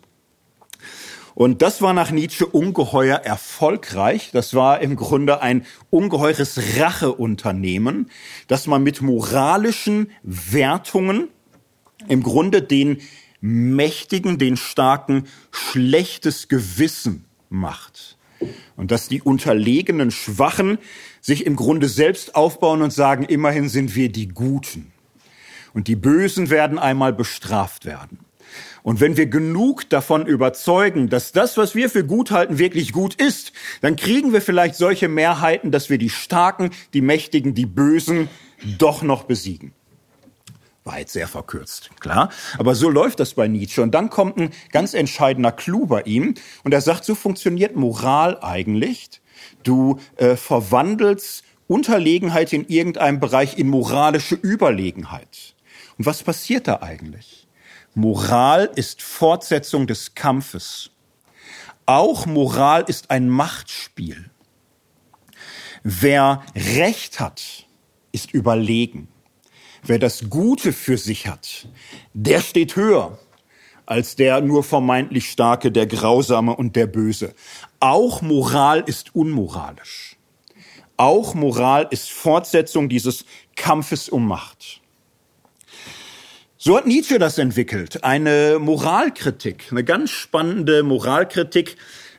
Und 1.36 1.62
das 1.62 1.82
war 1.82 1.92
nach 1.92 2.12
Nietzsche 2.12 2.46
ungeheuer 2.46 3.18
erfolgreich. 3.18 4.30
Das 4.32 4.54
war 4.54 4.80
im 4.80 4.96
Grunde 4.96 5.42
ein 5.42 5.66
ungeheures 5.90 6.78
Racheunternehmen, 6.78 8.10
dass 8.48 8.68
man 8.68 8.84
mit 8.84 9.02
moralischen 9.02 10.12
Wertungen 10.24 11.28
im 12.08 12.24
Grunde 12.24 12.62
den 12.62 13.02
Mächtigen, 13.42 14.38
den 14.38 14.56
Starken 14.56 15.26
schlechtes 15.52 16.48
Gewissen 16.48 17.26
macht. 17.50 18.18
Und 18.78 18.92
dass 18.92 19.10
die 19.10 19.22
unterlegenen 19.22 20.10
Schwachen 20.10 20.78
sich 21.20 21.46
im 21.46 21.58
Grunde 21.58 21.90
selbst 21.90 22.34
aufbauen 22.34 22.82
und 22.82 22.94
sagen, 22.94 23.26
immerhin 23.26 23.68
sind 23.68 23.94
wir 23.94 24.10
die 24.10 24.30
Guten. 24.30 24.91
Und 25.74 25.88
die 25.88 25.96
Bösen 25.96 26.50
werden 26.50 26.80
einmal 26.80 27.14
bestraft 27.14 27.86
werden. 27.86 28.20
Und 28.84 29.00
wenn 29.00 29.16
wir 29.16 29.28
genug 29.28 29.90
davon 29.90 30.26
überzeugen, 30.26 31.10
dass 31.10 31.32
das, 31.32 31.58
was 31.58 31.76
wir 31.76 31.90
für 31.90 32.04
gut 32.04 32.32
halten, 32.32 32.58
wirklich 32.58 32.94
gut 32.94 33.16
ist, 33.16 33.54
dann 33.82 33.96
kriegen 33.96 34.34
wir 34.34 34.42
vielleicht 34.42 34.76
solche 34.76 35.08
Mehrheiten, 35.08 35.72
dass 35.72 35.90
wir 35.90 35.98
die 35.98 36.10
Starken, 36.10 36.72
die 36.94 37.02
Mächtigen, 37.02 37.54
die 37.54 37.68
Bösen 37.68 38.28
doch 38.80 39.04
noch 39.04 39.24
besiegen. 39.24 39.74
War 40.84 40.98
jetzt 40.98 41.14
sehr 41.14 41.28
verkürzt, 41.28 41.92
klar. 42.00 42.32
Aber 42.58 42.74
so 42.74 42.90
läuft 42.90 43.20
das 43.20 43.36
bei 43.36 43.48
Nietzsche. 43.48 43.84
Und 43.84 43.92
dann 43.92 44.10
kommt 44.10 44.38
ein 44.38 44.50
ganz 44.72 44.96
entscheidender 44.96 45.52
Clou 45.52 45.86
bei 45.86 46.02
ihm. 46.02 46.34
Und 46.64 46.74
er 46.74 46.82
sagt, 46.82 47.06
so 47.06 47.14
funktioniert 47.14 47.76
Moral 47.76 48.40
eigentlich. 48.42 49.22
Du 49.62 50.00
äh, 50.16 50.36
verwandelst 50.36 51.44
Unterlegenheit 51.68 52.52
in 52.52 52.68
irgendeinem 52.68 53.20
Bereich 53.20 53.60
in 53.60 53.70
moralische 53.70 54.36
Überlegenheit. 54.36 55.51
Und 56.02 56.08
was 56.08 56.24
passiert 56.24 56.68
da 56.68 56.82
eigentlich? 56.82 57.48
Moral 57.94 58.72
ist 58.76 59.04
Fortsetzung 59.04 59.86
des 59.86 60.16
Kampfes. 60.16 60.90
Auch 61.86 62.26
Moral 62.26 62.86
ist 62.88 63.12
ein 63.12 63.30
Machtspiel. 63.30 64.32
Wer 65.84 66.44
Recht 66.56 67.20
hat, 67.20 67.68
ist 68.12 68.34
überlegen. 68.34 69.10
Wer 69.84 70.00
das 70.00 70.28
Gute 70.32 70.74
für 70.74 70.98
sich 70.98 71.28
hat, 71.28 71.68
der 72.16 72.42
steht 72.42 72.76
höher 72.76 73.20
als 73.86 74.16
der 74.16 74.42
nur 74.42 74.64
vermeintlich 74.64 75.30
Starke, 75.30 75.72
der 75.72 75.86
Grausame 75.86 76.56
und 76.56 76.76
der 76.76 76.88
Böse. 76.88 77.36
Auch 77.80 78.24
Moral 78.24 78.80
ist 78.88 79.14
unmoralisch. 79.14 80.18
Auch 80.98 81.36
Moral 81.36 81.88
ist 81.92 82.10
Fortsetzung 82.10 82.90
dieses 82.90 83.24
Kampfes 83.56 84.10
um 84.10 84.28
Macht. 84.28 84.61
So 86.64 86.78
hat 86.78 86.86
Nietzsche 86.86 87.18
das 87.18 87.40
entwickelt. 87.40 88.04
Eine 88.04 88.60
Moralkritik, 88.60 89.70
eine 89.72 89.84
ganz 89.84 90.12
spannende 90.12 90.84
Moralkritik, 90.84 91.76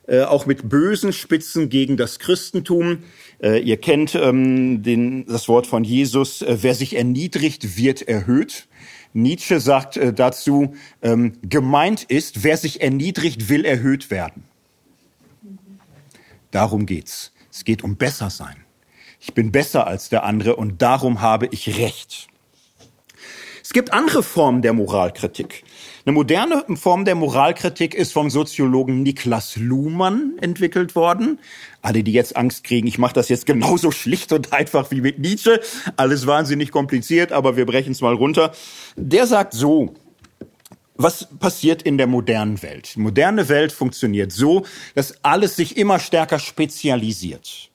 äh, 0.08 0.22
auch 0.22 0.46
mit 0.46 0.68
bösen 0.68 1.12
Spitzen 1.12 1.68
gegen 1.68 1.96
das 1.96 2.18
Christentum. 2.18 3.04
Äh, 3.40 3.60
ihr 3.60 3.76
kennt 3.76 4.16
ähm, 4.16 4.82
den, 4.82 5.26
das 5.26 5.46
Wort 5.46 5.68
von 5.68 5.84
Jesus, 5.84 6.42
äh, 6.42 6.58
wer 6.60 6.74
sich 6.74 6.96
erniedrigt, 6.96 7.78
wird 7.78 8.02
erhöht. 8.02 8.66
Nietzsche 9.12 9.60
sagt 9.60 9.96
äh, 9.96 10.12
dazu, 10.12 10.74
ähm, 11.02 11.34
gemeint 11.48 12.02
ist, 12.02 12.42
wer 12.42 12.56
sich 12.56 12.80
erniedrigt, 12.80 13.48
will 13.48 13.64
erhöht 13.64 14.10
werden. 14.10 14.42
Darum 16.50 16.86
geht's. 16.86 17.32
Es 17.52 17.62
geht 17.62 17.84
um 17.84 17.94
besser 17.94 18.28
sein. 18.28 18.56
Ich 19.20 19.34
bin 19.34 19.52
besser 19.52 19.86
als 19.86 20.08
der 20.08 20.24
andere 20.24 20.56
und 20.56 20.82
darum 20.82 21.20
habe 21.20 21.46
ich 21.52 21.78
Recht. 21.78 22.26
Es 23.62 23.72
gibt 23.72 23.92
andere 23.92 24.24
Formen 24.24 24.60
der 24.60 24.72
Moralkritik. 24.72 25.62
Eine 26.04 26.14
moderne 26.14 26.64
Form 26.74 27.04
der 27.04 27.14
Moralkritik 27.14 27.94
ist 27.94 28.12
vom 28.12 28.28
Soziologen 28.28 29.04
Niklas 29.04 29.56
Luhmann 29.56 30.32
entwickelt 30.40 30.96
worden. 30.96 31.38
Alle, 31.80 32.02
die 32.02 32.12
jetzt 32.12 32.36
Angst 32.36 32.64
kriegen, 32.64 32.88
ich 32.88 32.98
mache 32.98 33.14
das 33.14 33.28
jetzt 33.28 33.46
genauso 33.46 33.92
schlicht 33.92 34.32
und 34.32 34.52
einfach 34.52 34.90
wie 34.90 35.00
mit 35.00 35.20
Nietzsche. 35.20 35.60
Alles 35.96 36.26
wahnsinnig 36.26 36.72
kompliziert, 36.72 37.30
aber 37.30 37.56
wir 37.56 37.64
brechen 37.64 37.92
es 37.92 38.00
mal 38.00 38.14
runter. 38.14 38.52
Der 38.96 39.28
sagt 39.28 39.52
so, 39.52 39.94
was 40.96 41.28
passiert 41.38 41.82
in 41.82 41.98
der 41.98 42.08
modernen 42.08 42.62
Welt? 42.62 42.96
Die 42.96 43.00
moderne 43.00 43.48
Welt 43.48 43.70
funktioniert 43.70 44.32
so, 44.32 44.64
dass 44.94 45.24
alles 45.24 45.54
sich 45.54 45.76
immer 45.76 46.00
stärker 46.00 46.40
spezialisiert. 46.40 47.71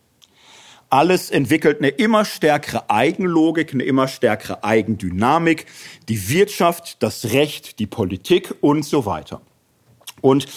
Alles 0.89 1.29
entwickelt 1.31 1.79
eine 1.79 1.89
immer 1.89 2.23
stärkere 2.23 2.89
Eigenlogik, 2.89 3.73
eine 3.73 3.83
immer 3.83 4.07
stärkere 4.07 4.63
Eigendynamik, 4.63 5.65
die 6.07 6.29
Wirtschaft, 6.29 7.03
das 7.03 7.31
Recht, 7.31 7.79
die 7.79 7.87
Politik 7.87 8.55
und 8.61 8.85
so 8.85 9.05
weiter. 9.05 9.41
Und 10.27 10.47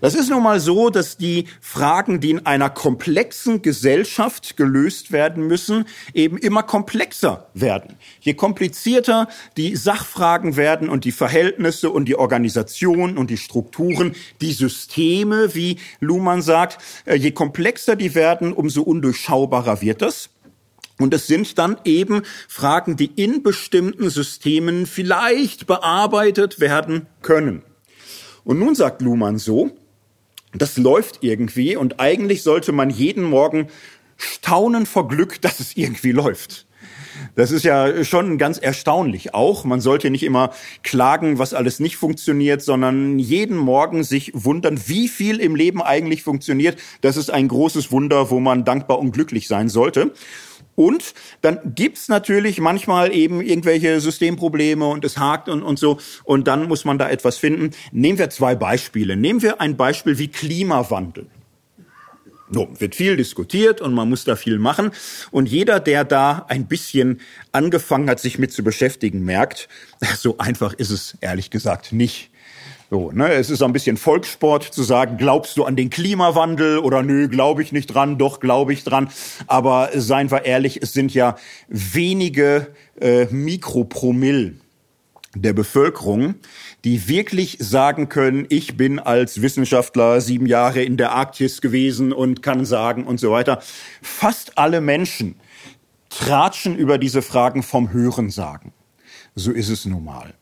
das 0.00 0.14
ist 0.14 0.30
nun 0.30 0.42
mal 0.42 0.60
so, 0.60 0.90
dass 0.90 1.16
die 1.16 1.46
Fragen, 1.60 2.20
die 2.20 2.30
in 2.30 2.46
einer 2.46 2.70
komplexen 2.70 3.62
Gesellschaft 3.62 4.56
gelöst 4.56 5.12
werden 5.12 5.46
müssen, 5.46 5.84
eben 6.14 6.38
immer 6.38 6.62
komplexer 6.62 7.48
werden. 7.52 7.96
Je 8.20 8.34
komplizierter 8.34 9.28
die 9.56 9.76
Sachfragen 9.76 10.56
werden 10.56 10.88
und 10.88 11.04
die 11.04 11.12
Verhältnisse 11.12 11.90
und 11.90 12.06
die 12.06 12.16
Organisation 12.16 13.18
und 13.18 13.30
die 13.30 13.36
Strukturen, 13.36 14.14
die 14.40 14.52
Systeme, 14.52 15.54
wie 15.54 15.78
Luhmann 16.00 16.42
sagt, 16.42 16.78
äh, 17.04 17.14
je 17.16 17.32
komplexer 17.32 17.96
die 17.96 18.14
werden, 18.14 18.52
umso 18.52 18.82
undurchschaubarer 18.82 19.82
wird 19.82 20.00
das. 20.02 20.30
Und 20.98 21.14
es 21.14 21.26
sind 21.26 21.58
dann 21.58 21.76
eben 21.84 22.22
Fragen, 22.48 22.96
die 22.96 23.10
in 23.14 23.42
bestimmten 23.42 24.10
Systemen 24.10 24.86
vielleicht 24.86 25.66
bearbeitet 25.66 26.60
werden 26.60 27.06
können. 27.22 27.62
Und 28.48 28.58
nun 28.58 28.74
sagt 28.74 29.02
Luhmann 29.02 29.36
so, 29.36 29.72
das 30.54 30.78
läuft 30.78 31.18
irgendwie 31.20 31.76
und 31.76 32.00
eigentlich 32.00 32.42
sollte 32.42 32.72
man 32.72 32.88
jeden 32.88 33.22
Morgen 33.22 33.66
staunen 34.16 34.86
vor 34.86 35.06
Glück, 35.06 35.42
dass 35.42 35.60
es 35.60 35.76
irgendwie 35.76 36.12
läuft. 36.12 36.66
Das 37.34 37.50
ist 37.50 37.62
ja 37.66 38.04
schon 38.04 38.38
ganz 38.38 38.56
erstaunlich 38.56 39.34
auch. 39.34 39.66
Man 39.66 39.82
sollte 39.82 40.08
nicht 40.08 40.22
immer 40.22 40.50
klagen, 40.82 41.38
was 41.38 41.52
alles 41.52 41.78
nicht 41.78 41.98
funktioniert, 41.98 42.62
sondern 42.62 43.18
jeden 43.18 43.58
Morgen 43.58 44.02
sich 44.02 44.32
wundern, 44.32 44.80
wie 44.86 45.08
viel 45.08 45.40
im 45.40 45.54
Leben 45.54 45.82
eigentlich 45.82 46.22
funktioniert. 46.22 46.78
Das 47.02 47.18
ist 47.18 47.30
ein 47.30 47.48
großes 47.48 47.92
Wunder, 47.92 48.30
wo 48.30 48.40
man 48.40 48.64
dankbar 48.64 48.98
und 48.98 49.12
glücklich 49.12 49.46
sein 49.46 49.68
sollte. 49.68 50.14
Und 50.78 51.12
dann 51.40 51.58
gibt's 51.74 52.08
natürlich 52.08 52.60
manchmal 52.60 53.12
eben 53.12 53.40
irgendwelche 53.40 54.00
Systemprobleme 54.00 54.86
und 54.86 55.04
es 55.04 55.18
hakt 55.18 55.48
und, 55.48 55.64
und 55.64 55.76
so. 55.76 55.98
Und 56.22 56.46
dann 56.46 56.68
muss 56.68 56.84
man 56.84 56.98
da 56.98 57.10
etwas 57.10 57.36
finden. 57.36 57.72
Nehmen 57.90 58.16
wir 58.16 58.30
zwei 58.30 58.54
Beispiele. 58.54 59.16
Nehmen 59.16 59.42
wir 59.42 59.60
ein 59.60 59.76
Beispiel 59.76 60.18
wie 60.18 60.28
Klimawandel. 60.28 61.26
So, 62.48 62.68
wird 62.78 62.94
viel 62.94 63.16
diskutiert 63.16 63.80
und 63.80 63.92
man 63.92 64.08
muss 64.08 64.22
da 64.22 64.36
viel 64.36 64.60
machen. 64.60 64.92
Und 65.32 65.48
jeder, 65.48 65.80
der 65.80 66.04
da 66.04 66.46
ein 66.48 66.68
bisschen 66.68 67.22
angefangen 67.50 68.08
hat, 68.08 68.20
sich 68.20 68.38
mit 68.38 68.52
zu 68.52 68.62
beschäftigen, 68.62 69.24
merkt, 69.24 69.68
so 70.16 70.38
einfach 70.38 70.74
ist 70.74 70.90
es 70.90 71.18
ehrlich 71.20 71.50
gesagt 71.50 71.92
nicht. 71.92 72.30
So, 72.90 73.10
ne, 73.12 73.32
es 73.32 73.50
ist 73.50 73.62
ein 73.62 73.74
bisschen 73.74 73.98
Volkssport 73.98 74.64
zu 74.64 74.82
sagen, 74.82 75.18
glaubst 75.18 75.58
du 75.58 75.64
an 75.64 75.76
den 75.76 75.90
Klimawandel 75.90 76.78
oder 76.78 77.02
nö, 77.02 77.28
glaube 77.28 77.62
ich 77.62 77.70
nicht 77.70 77.88
dran, 77.88 78.16
doch 78.16 78.40
glaube 78.40 78.72
ich 78.72 78.82
dran. 78.82 79.10
Aber 79.46 79.90
seien 79.94 80.30
wir 80.30 80.46
ehrlich, 80.46 80.80
es 80.80 80.94
sind 80.94 81.12
ja 81.12 81.36
wenige 81.68 82.68
äh, 82.98 83.26
Mikropromille 83.26 84.54
der 85.34 85.52
Bevölkerung, 85.52 86.36
die 86.84 87.08
wirklich 87.08 87.58
sagen 87.60 88.08
können, 88.08 88.46
ich 88.48 88.78
bin 88.78 88.98
als 88.98 89.42
Wissenschaftler 89.42 90.22
sieben 90.22 90.46
Jahre 90.46 90.82
in 90.82 90.96
der 90.96 91.12
Arktis 91.12 91.60
gewesen 91.60 92.14
und 92.14 92.42
kann 92.42 92.64
sagen 92.64 93.04
und 93.04 93.20
so 93.20 93.30
weiter. 93.30 93.60
Fast 94.00 94.56
alle 94.56 94.80
Menschen 94.80 95.34
tratschen 96.08 96.74
über 96.74 96.96
diese 96.96 97.20
Fragen 97.20 97.62
vom 97.62 97.92
Hören 97.92 98.30
sagen. 98.30 98.72
So 99.34 99.52
ist 99.52 99.68
es 99.68 99.84
nun 99.84 100.04
mal. 100.04 100.32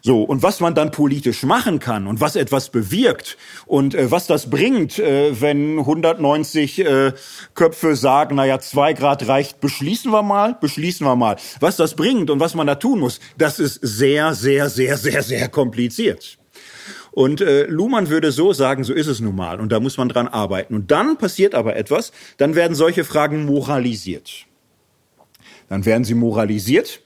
So, 0.00 0.22
und 0.22 0.42
was 0.42 0.60
man 0.60 0.74
dann 0.74 0.90
politisch 0.90 1.42
machen 1.42 1.80
kann 1.80 2.06
und 2.06 2.20
was 2.20 2.36
etwas 2.36 2.70
bewirkt 2.70 3.36
und 3.66 3.94
äh, 3.94 4.10
was 4.10 4.26
das 4.26 4.48
bringt, 4.48 4.98
äh, 4.98 5.40
wenn 5.40 5.78
190 5.78 6.78
äh, 6.78 7.12
Köpfe 7.54 7.96
sagen, 7.96 8.36
naja, 8.36 8.60
zwei 8.60 8.92
Grad 8.92 9.26
reicht, 9.26 9.60
beschließen 9.60 10.12
wir 10.12 10.22
mal, 10.22 10.56
beschließen 10.60 11.06
wir 11.06 11.16
mal. 11.16 11.36
Was 11.60 11.76
das 11.76 11.96
bringt 11.96 12.30
und 12.30 12.38
was 12.38 12.54
man 12.54 12.66
da 12.66 12.76
tun 12.76 13.00
muss, 13.00 13.20
das 13.36 13.58
ist 13.58 13.80
sehr, 13.82 14.34
sehr, 14.34 14.70
sehr, 14.70 14.96
sehr, 14.96 15.22
sehr 15.22 15.48
kompliziert. 15.48 16.38
Und 17.10 17.40
äh, 17.40 17.64
Luhmann 17.64 18.10
würde 18.10 18.30
so 18.30 18.52
sagen, 18.52 18.84
so 18.84 18.92
ist 18.92 19.08
es 19.08 19.18
nun 19.18 19.34
mal 19.34 19.58
und 19.58 19.72
da 19.72 19.80
muss 19.80 19.96
man 19.96 20.08
dran 20.08 20.28
arbeiten. 20.28 20.74
Und 20.74 20.92
dann 20.92 21.18
passiert 21.18 21.54
aber 21.54 21.74
etwas, 21.74 22.12
dann 22.36 22.54
werden 22.54 22.76
solche 22.76 23.02
Fragen 23.02 23.44
moralisiert. 23.44 24.46
Dann 25.68 25.84
werden 25.84 26.04
sie 26.04 26.14
moralisiert 26.14 27.00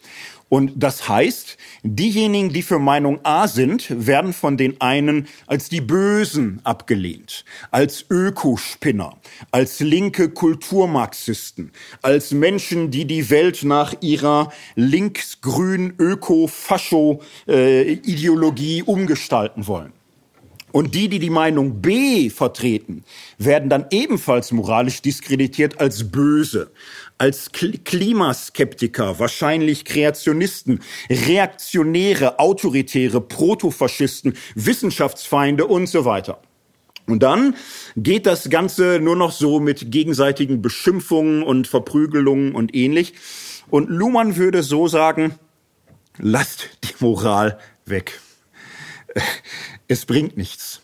und 0.52 0.72
das 0.76 1.08
heißt, 1.08 1.56
diejenigen, 1.82 2.52
die 2.52 2.60
für 2.60 2.78
Meinung 2.78 3.20
A 3.22 3.48
sind, 3.48 3.86
werden 3.88 4.34
von 4.34 4.58
den 4.58 4.78
einen 4.82 5.26
als 5.46 5.70
die 5.70 5.80
Bösen 5.80 6.60
abgelehnt, 6.62 7.46
als 7.70 8.04
Ökospinner, 8.10 9.16
als 9.50 9.80
linke 9.80 10.28
Kulturmarxisten, 10.28 11.72
als 12.02 12.32
Menschen, 12.32 12.90
die 12.90 13.06
die 13.06 13.30
Welt 13.30 13.64
nach 13.64 13.94
ihrer 14.02 14.52
linksgrün 14.74 15.94
Öko-Fascho-Ideologie 15.98 18.80
äh, 18.80 18.82
umgestalten 18.82 19.66
wollen. 19.66 19.94
Und 20.72 20.94
die, 20.94 21.08
die 21.08 21.18
die 21.18 21.30
Meinung 21.30 21.82
B 21.82 22.30
vertreten, 22.30 23.04
werden 23.38 23.68
dann 23.68 23.86
ebenfalls 23.90 24.52
moralisch 24.52 25.02
diskreditiert 25.02 25.80
als 25.80 26.10
böse, 26.10 26.70
als 27.18 27.52
Klimaskeptiker, 27.52 29.18
wahrscheinlich 29.18 29.84
Kreationisten, 29.84 30.80
Reaktionäre, 31.08 32.38
Autoritäre, 32.38 33.20
Protofaschisten, 33.20 34.34
Wissenschaftsfeinde 34.54 35.66
und 35.66 35.88
so 35.88 36.04
weiter. 36.06 36.40
Und 37.06 37.22
dann 37.22 37.56
geht 37.96 38.26
das 38.26 38.48
Ganze 38.48 38.98
nur 39.00 39.16
noch 39.16 39.32
so 39.32 39.60
mit 39.60 39.90
gegenseitigen 39.90 40.62
Beschimpfungen 40.62 41.42
und 41.42 41.66
Verprügelungen 41.66 42.54
und 42.54 42.74
ähnlich. 42.74 43.14
Und 43.70 43.90
Luhmann 43.90 44.36
würde 44.36 44.62
so 44.62 44.88
sagen, 44.88 45.34
lasst 46.18 46.70
die 46.84 46.94
Moral 47.04 47.58
weg. 47.84 48.20
Es 49.88 50.06
bringt 50.06 50.36
nichts. 50.36 50.82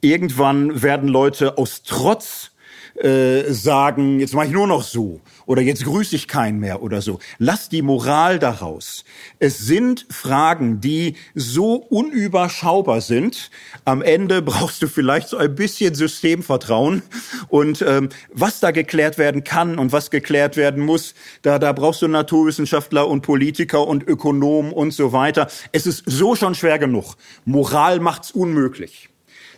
Irgendwann 0.00 0.82
werden 0.82 1.08
Leute 1.08 1.58
aus 1.58 1.82
Trotz 1.82 2.52
äh, 2.96 3.42
sagen, 3.52 4.20
jetzt 4.20 4.34
mache 4.34 4.46
ich 4.46 4.52
nur 4.52 4.66
noch 4.66 4.82
so 4.82 5.20
oder 5.46 5.62
jetzt 5.62 5.84
grüße 5.84 6.14
ich 6.14 6.28
keinen 6.28 6.58
mehr 6.60 6.82
oder 6.82 7.00
so. 7.00 7.18
Lass 7.38 7.68
die 7.68 7.82
Moral 7.82 8.38
daraus. 8.38 9.04
Es 9.38 9.58
sind 9.58 10.06
Fragen, 10.10 10.80
die 10.80 11.16
so 11.34 11.76
unüberschaubar 11.76 13.00
sind. 13.00 13.50
Am 13.84 14.02
Ende 14.02 14.42
brauchst 14.42 14.82
du 14.82 14.88
vielleicht 14.88 15.28
so 15.28 15.36
ein 15.36 15.54
bisschen 15.54 15.94
Systemvertrauen 15.94 17.02
und 17.48 17.82
ähm, 17.82 18.08
was 18.32 18.60
da 18.60 18.72
geklärt 18.72 19.18
werden 19.18 19.44
kann 19.44 19.78
und 19.78 19.92
was 19.92 20.10
geklärt 20.10 20.56
werden 20.56 20.84
muss, 20.84 21.14
da 21.42 21.58
da 21.58 21.72
brauchst 21.72 22.02
du 22.02 22.08
Naturwissenschaftler 22.08 23.08
und 23.08 23.22
Politiker 23.22 23.86
und 23.86 24.06
Ökonomen 24.06 24.72
und 24.72 24.92
so 24.92 25.12
weiter. 25.12 25.48
Es 25.72 25.86
ist 25.86 26.02
so 26.06 26.34
schon 26.34 26.54
schwer 26.54 26.78
genug. 26.78 27.14
Moral 27.44 28.00
macht's 28.00 28.30
unmöglich. 28.32 29.08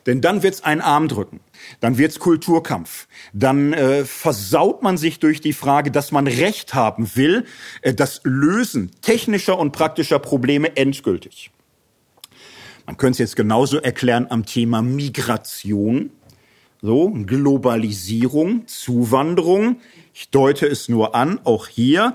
Denn 0.09 0.23
dann 0.23 0.43
wird's 0.43 0.63
einen 0.63 0.81
Arm 0.81 1.07
drücken, 1.07 1.41
dann 1.81 1.99
wird's 1.99 2.19
Kulturkampf, 2.19 3.09
dann 3.35 3.75
äh, 3.75 4.07
versaut 4.07 4.83
man 4.83 4.97
sich 4.97 5.19
durch 5.19 5.43
die 5.43 5.53
Frage, 5.53 5.91
dass 5.91 6.13
man 6.13 6.27
Recht 6.27 6.73
haben 6.73 7.15
will, 7.15 7.45
äh, 7.83 7.93
das 7.93 8.23
Lösen 8.25 8.91
technischer 9.03 9.59
und 9.59 9.73
praktischer 9.73 10.19
Probleme 10.19 10.79
endgültig. 10.79 11.51
Man 12.87 12.97
könnte 12.97 13.17
es 13.17 13.19
jetzt 13.19 13.37
genauso 13.37 13.83
erklären 13.83 14.27
am 14.31 14.47
Thema 14.47 14.81
Migration. 14.81 16.09
So, 16.81 17.11
Globalisierung, 17.11 18.69
Zuwanderung. 18.69 19.81
Ich 20.15 20.31
deute 20.31 20.65
es 20.65 20.89
nur 20.89 21.17
an, 21.17 21.41
auch 21.43 21.67
hier. 21.67 22.15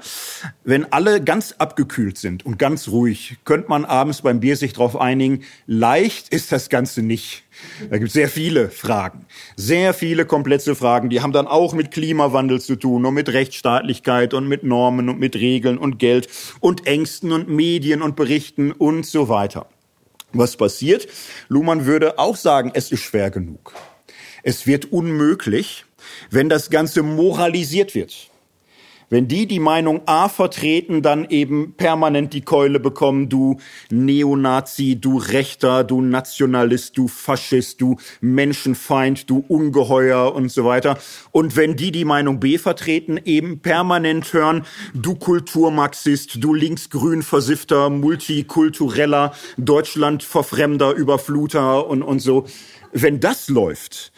Wenn 0.63 0.89
alle 0.93 1.21
ganz 1.21 1.56
abgekühlt 1.58 2.17
sind 2.17 2.45
und 2.45 2.60
ganz 2.60 2.88
ruhig, 2.88 3.36
könnte 3.43 3.67
man 3.67 3.84
abends 3.84 4.21
beim 4.21 4.39
Bier 4.39 4.56
sich 4.56 4.71
darauf 4.71 4.95
einigen, 4.95 5.43
leicht 5.67 6.30
ist 6.30 6.54
das 6.54 6.69
Ganze 6.69 7.02
nicht. 7.02 7.43
Da 7.89 7.97
gibt 7.97 8.08
es 8.08 8.13
sehr 8.13 8.30
viele 8.30 8.69
Fragen, 8.69 9.26
sehr 9.58 9.93
viele 9.93 10.26
komplexe 10.26 10.76
Fragen, 10.76 11.10
die 11.10 11.19
haben 11.19 11.34
dann 11.34 11.47
auch 11.47 11.73
mit 11.73 11.91
Klimawandel 11.91 12.62
zu 12.62 12.78
tun 12.78 13.06
und 13.06 13.13
mit 13.13 13.28
Rechtsstaatlichkeit 13.28 14.34
und 14.34 14.47
mit 14.47 14.63
Normen 14.63 15.10
und 15.10 15.19
mit 15.19 15.36
Regeln 15.36 15.78
und 15.78 15.99
Geld 15.99 16.30
und 16.62 16.88
Ängsten 16.88 17.34
und 17.34 17.49
Medien 17.49 18.02
und 18.02 18.15
Berichten 18.15 18.71
und 18.71 19.06
so 19.06 19.28
weiter. 19.28 19.67
Was 20.32 20.56
passiert? 20.56 21.08
Luhmann 21.49 21.86
würde 21.86 22.17
auch 22.17 22.38
sagen, 22.38 22.71
es 22.73 22.93
ist 22.93 23.02
schwer 23.02 23.30
genug. 23.30 23.73
Es 24.44 24.68
wird 24.68 24.92
unmöglich, 24.92 25.86
wenn 26.30 26.50
das 26.50 26.70
Ganze 26.70 27.02
moralisiert 27.02 27.96
wird. 27.96 28.30
Wenn 29.10 29.28
die 29.28 29.46
die 29.46 29.60
Meinung 29.60 30.02
A 30.08 30.28
vertreten, 30.28 31.04
dann 31.04 31.30
eben 31.30 31.76
permanent 31.78 32.34
die 32.34 32.42
Keule 32.42 32.80
bekommen, 32.80 33.30
du 33.30 33.58
Neonazi, 33.92 34.98
du 35.00 35.20
Rechter, 35.20 35.84
du 35.84 36.02
Nationalist, 36.02 36.98
du 36.98 37.08
Faschist, 37.08 37.80
du 37.80 37.98
Menschenfeind, 38.22 39.30
du 39.30 39.46
Ungeheuer 39.48 40.34
und 40.34 40.50
so 40.50 40.66
weiter. 40.66 40.98
Und 41.32 41.56
wenn 41.56 41.76
die 41.76 41.92
die 41.92 42.06
Meinung 42.06 42.40
B 42.40 42.58
vertreten, 42.58 43.20
eben 43.24 43.60
permanent 43.60 44.34
hören, 44.34 44.66
du 44.96 45.14
Kulturmarxist, 45.14 46.44
du 46.44 46.56
linksgrün 46.56 47.22
versiffter, 47.22 47.92
multikultureller, 47.92 49.34
Deutschland 49.58 50.24
verfremder, 50.24 50.92
Überfluter 50.96 51.88
und, 51.88 52.02
und 52.02 52.20
so 52.20 52.46
wenn 52.94 53.20
das 53.20 53.50
läuft, 53.50 54.12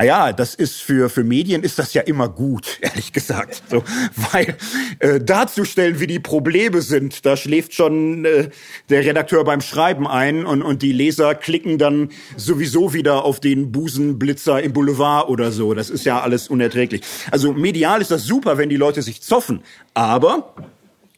naja, 0.00 0.32
das 0.32 0.54
ist 0.54 0.80
für, 0.80 1.10
für 1.10 1.24
Medien 1.24 1.64
ist 1.64 1.80
das 1.80 1.92
ja 1.92 2.02
immer 2.02 2.28
gut, 2.28 2.78
ehrlich 2.80 3.12
gesagt. 3.12 3.64
So, 3.68 3.82
weil 4.14 4.56
äh, 5.00 5.18
darzustellen, 5.18 5.98
wie 5.98 6.06
die 6.06 6.20
Probleme 6.20 6.82
sind, 6.82 7.26
da 7.26 7.36
schläft 7.36 7.74
schon 7.74 8.24
äh, 8.24 8.48
der 8.90 9.04
Redakteur 9.04 9.42
beim 9.42 9.60
Schreiben 9.60 10.06
ein 10.06 10.46
und, 10.46 10.62
und 10.62 10.82
die 10.82 10.92
Leser 10.92 11.34
klicken 11.34 11.78
dann 11.78 12.10
sowieso 12.36 12.94
wieder 12.94 13.24
auf 13.24 13.40
den 13.40 13.72
Busenblitzer 13.72 14.62
im 14.62 14.72
Boulevard 14.72 15.28
oder 15.28 15.50
so. 15.50 15.74
Das 15.74 15.90
ist 15.90 16.04
ja 16.04 16.20
alles 16.20 16.46
unerträglich. 16.46 17.02
Also 17.32 17.52
medial 17.52 18.00
ist 18.00 18.12
das 18.12 18.24
super, 18.24 18.56
wenn 18.56 18.68
die 18.68 18.76
Leute 18.76 19.02
sich 19.02 19.20
zoffen. 19.20 19.62
Aber 19.94 20.54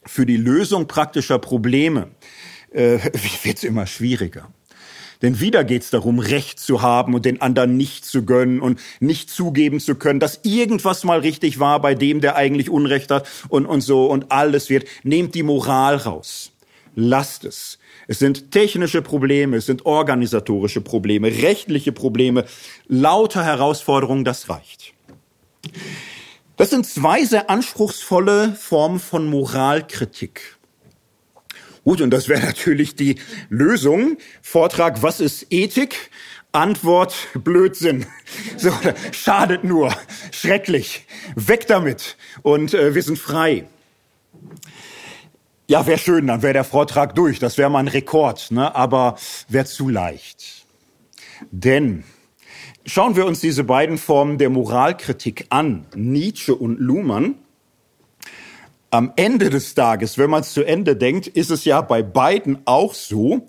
für 0.07 0.25
die 0.25 0.37
Lösung 0.37 0.87
praktischer 0.87 1.37
Probleme 1.37 2.07
äh, 2.71 2.97
wird 3.43 3.57
es 3.57 3.63
immer 3.63 3.85
schwieriger. 3.85 4.49
Denn 5.21 5.39
wieder 5.39 5.63
geht 5.63 5.83
es 5.83 5.89
darum, 5.89 6.19
Recht 6.19 6.59
zu 6.59 6.81
haben 6.81 7.13
und 7.13 7.25
den 7.25 7.41
anderen 7.41 7.77
nicht 7.77 8.05
zu 8.05 8.25
gönnen 8.25 8.59
und 8.59 8.79
nicht 8.99 9.29
zugeben 9.29 9.79
zu 9.79 9.95
können, 9.95 10.19
dass 10.19 10.39
irgendwas 10.43 11.03
mal 11.03 11.19
richtig 11.19 11.59
war 11.59 11.81
bei 11.81 11.95
dem, 11.95 12.21
der 12.21 12.35
eigentlich 12.35 12.69
Unrecht 12.69 13.11
hat 13.11 13.27
und, 13.49 13.65
und 13.65 13.81
so 13.81 14.07
und 14.07 14.31
alles 14.31 14.69
wird. 14.69 14.85
Nehmt 15.03 15.35
die 15.35 15.43
Moral 15.43 15.97
raus. 15.97 16.51
Lasst 16.95 17.45
es. 17.45 17.79
Es 18.07 18.19
sind 18.19 18.51
technische 18.51 19.01
Probleme, 19.01 19.57
es 19.57 19.65
sind 19.65 19.85
organisatorische 19.85 20.81
Probleme, 20.81 21.27
rechtliche 21.27 21.93
Probleme, 21.93 22.45
lauter 22.87 23.45
Herausforderungen, 23.45 24.25
das 24.25 24.49
reicht. 24.49 24.93
Das 26.57 26.69
sind 26.69 26.85
zwei 26.85 27.23
sehr 27.23 27.49
anspruchsvolle 27.49 28.53
Formen 28.53 28.99
von 28.99 29.25
Moralkritik. 29.27 30.57
Gut, 31.83 32.01
und 32.01 32.11
das 32.11 32.27
wäre 32.29 32.41
natürlich 32.45 32.95
die 32.95 33.15
Lösung. 33.49 34.17
Vortrag, 34.41 35.01
was 35.01 35.19
ist 35.19 35.47
Ethik? 35.49 36.11
Antwort, 36.51 37.15
Blödsinn. 37.33 38.05
So, 38.57 38.71
schadet 39.11 39.63
nur. 39.63 39.93
Schrecklich. 40.31 41.05
Weg 41.35 41.67
damit. 41.67 42.17
Und 42.43 42.73
äh, 42.73 42.93
wir 42.93 43.03
sind 43.03 43.17
frei. 43.17 43.65
Ja, 45.67 45.87
wäre 45.87 45.97
schön, 45.97 46.27
dann 46.27 46.41
wäre 46.41 46.53
der 46.53 46.63
Vortrag 46.63 47.15
durch. 47.15 47.39
Das 47.39 47.57
wäre 47.57 47.69
mal 47.69 47.79
ein 47.79 47.87
Rekord, 47.87 48.51
ne? 48.51 48.75
aber 48.75 49.17
wäre 49.47 49.65
zu 49.65 49.89
leicht. 49.89 50.65
Denn 51.49 52.03
schauen 52.85 53.15
wir 53.15 53.25
uns 53.25 53.39
diese 53.39 53.63
beiden 53.63 53.97
Formen 53.97 54.37
der 54.37 54.49
Moralkritik 54.49 55.45
an, 55.49 55.85
Nietzsche 55.95 56.53
und 56.53 56.79
Luhmann, 56.79 57.35
am 58.91 59.13
Ende 59.15 59.49
des 59.49 59.73
Tages, 59.73 60.17
wenn 60.17 60.29
man 60.29 60.41
es 60.41 60.53
zu 60.53 60.63
Ende 60.63 60.95
denkt, 60.95 61.27
ist 61.27 61.49
es 61.49 61.65
ja 61.65 61.81
bei 61.81 62.03
beiden 62.03 62.59
auch 62.65 62.93
so, 62.93 63.47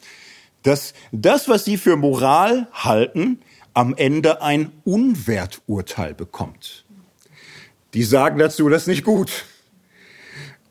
dass 0.62 0.94
das, 1.10 1.48
was 1.48 1.64
sie 1.64 1.76
für 1.76 1.96
Moral 1.96 2.68
halten, 2.72 3.40
am 3.74 3.94
Ende 3.96 4.40
ein 4.40 4.70
Unwerturteil 4.84 6.14
bekommt. 6.14 6.84
Die 7.94 8.04
sagen 8.04 8.38
dazu, 8.38 8.68
das 8.68 8.82
ist 8.82 8.88
nicht 8.88 9.04
gut. 9.04 9.44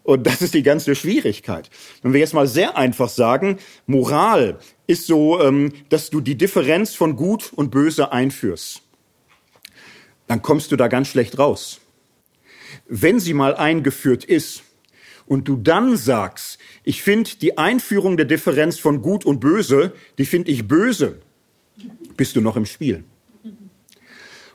Und 0.04 0.26
das 0.26 0.42
ist 0.42 0.54
die 0.54 0.64
ganze 0.64 0.96
Schwierigkeit. 0.96 1.70
Wenn 2.02 2.14
wir 2.14 2.20
jetzt 2.20 2.34
mal 2.34 2.48
sehr 2.48 2.78
einfach 2.78 3.10
sagen, 3.10 3.60
Moral 3.86 4.58
ist 4.88 5.06
so, 5.06 5.40
ähm, 5.42 5.74
dass 5.90 6.10
du 6.10 6.22
die 6.22 6.38
Differenz 6.38 6.96
von 6.96 7.16
Gut 7.16 7.52
und 7.54 7.70
Böse 7.70 8.12
einführst, 8.12 8.82
dann 10.28 10.42
kommst 10.42 10.72
du 10.72 10.76
da 10.76 10.88
ganz 10.88 11.10
schlecht 11.10 11.38
raus. 11.38 11.81
Wenn 12.94 13.22
sie 13.22 13.34
mal 13.34 13.56
eingeführt 13.56 14.26
ist 14.26 14.64
und 15.26 15.48
du 15.48 15.56
dann 15.56 15.96
sagst, 15.96 16.60
ich 16.84 17.02
finde 17.02 17.30
die 17.42 17.58
Einführung 17.58 18.18
der 18.18 18.26
Differenz 18.26 18.80
von 18.80 19.02
Gut 19.02 19.24
und 19.24 19.40
Böse, 19.40 19.94
die 20.18 20.26
finde 20.26 20.52
ich 20.52 20.68
böse, 20.68 21.22
bist 22.18 22.36
du 22.36 22.42
noch 22.42 22.58
im 22.58 22.66
Spiel. 22.66 23.06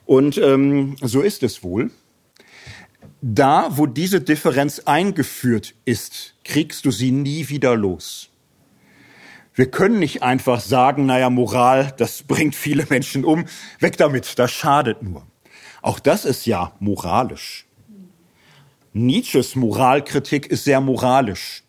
Und 0.05 0.37
ähm, 0.37 0.97
so 1.01 1.23
ist 1.23 1.43
es 1.43 1.63
wohl. 1.63 1.91
Da, 3.23 3.71
wo 3.79 3.87
diese 3.87 4.21
Differenz 4.21 4.81
eingeführt 4.81 5.75
ist, 5.87 6.35
kriegst 6.45 6.85
du 6.85 6.91
sie 6.91 7.13
nie 7.13 7.49
wieder 7.49 7.75
los. 7.75 8.29
Wir 9.55 9.71
können 9.71 9.99
nicht 9.99 10.23
einfach 10.23 10.61
sagen, 10.61 11.07
naja, 11.07 11.31
Moral, 11.31 11.95
das 11.97 12.23
bringt 12.23 12.55
viele 12.55 12.85
Menschen 12.91 13.25
um, 13.25 13.47
weg 13.81 13.97
damit, 13.97 14.39
das 14.39 14.53
schadet 14.53 15.03
nur. 15.03 15.27
Auch 15.81 15.99
das 15.99 16.27
ist 16.27 16.45
ja 16.45 16.75
moralisch. 16.81 17.66
Nietzsches 18.97 19.57
Moralkritik 19.57 20.47
ist 20.47 20.65
sehr 20.65 20.81
moralisch. 20.81 21.65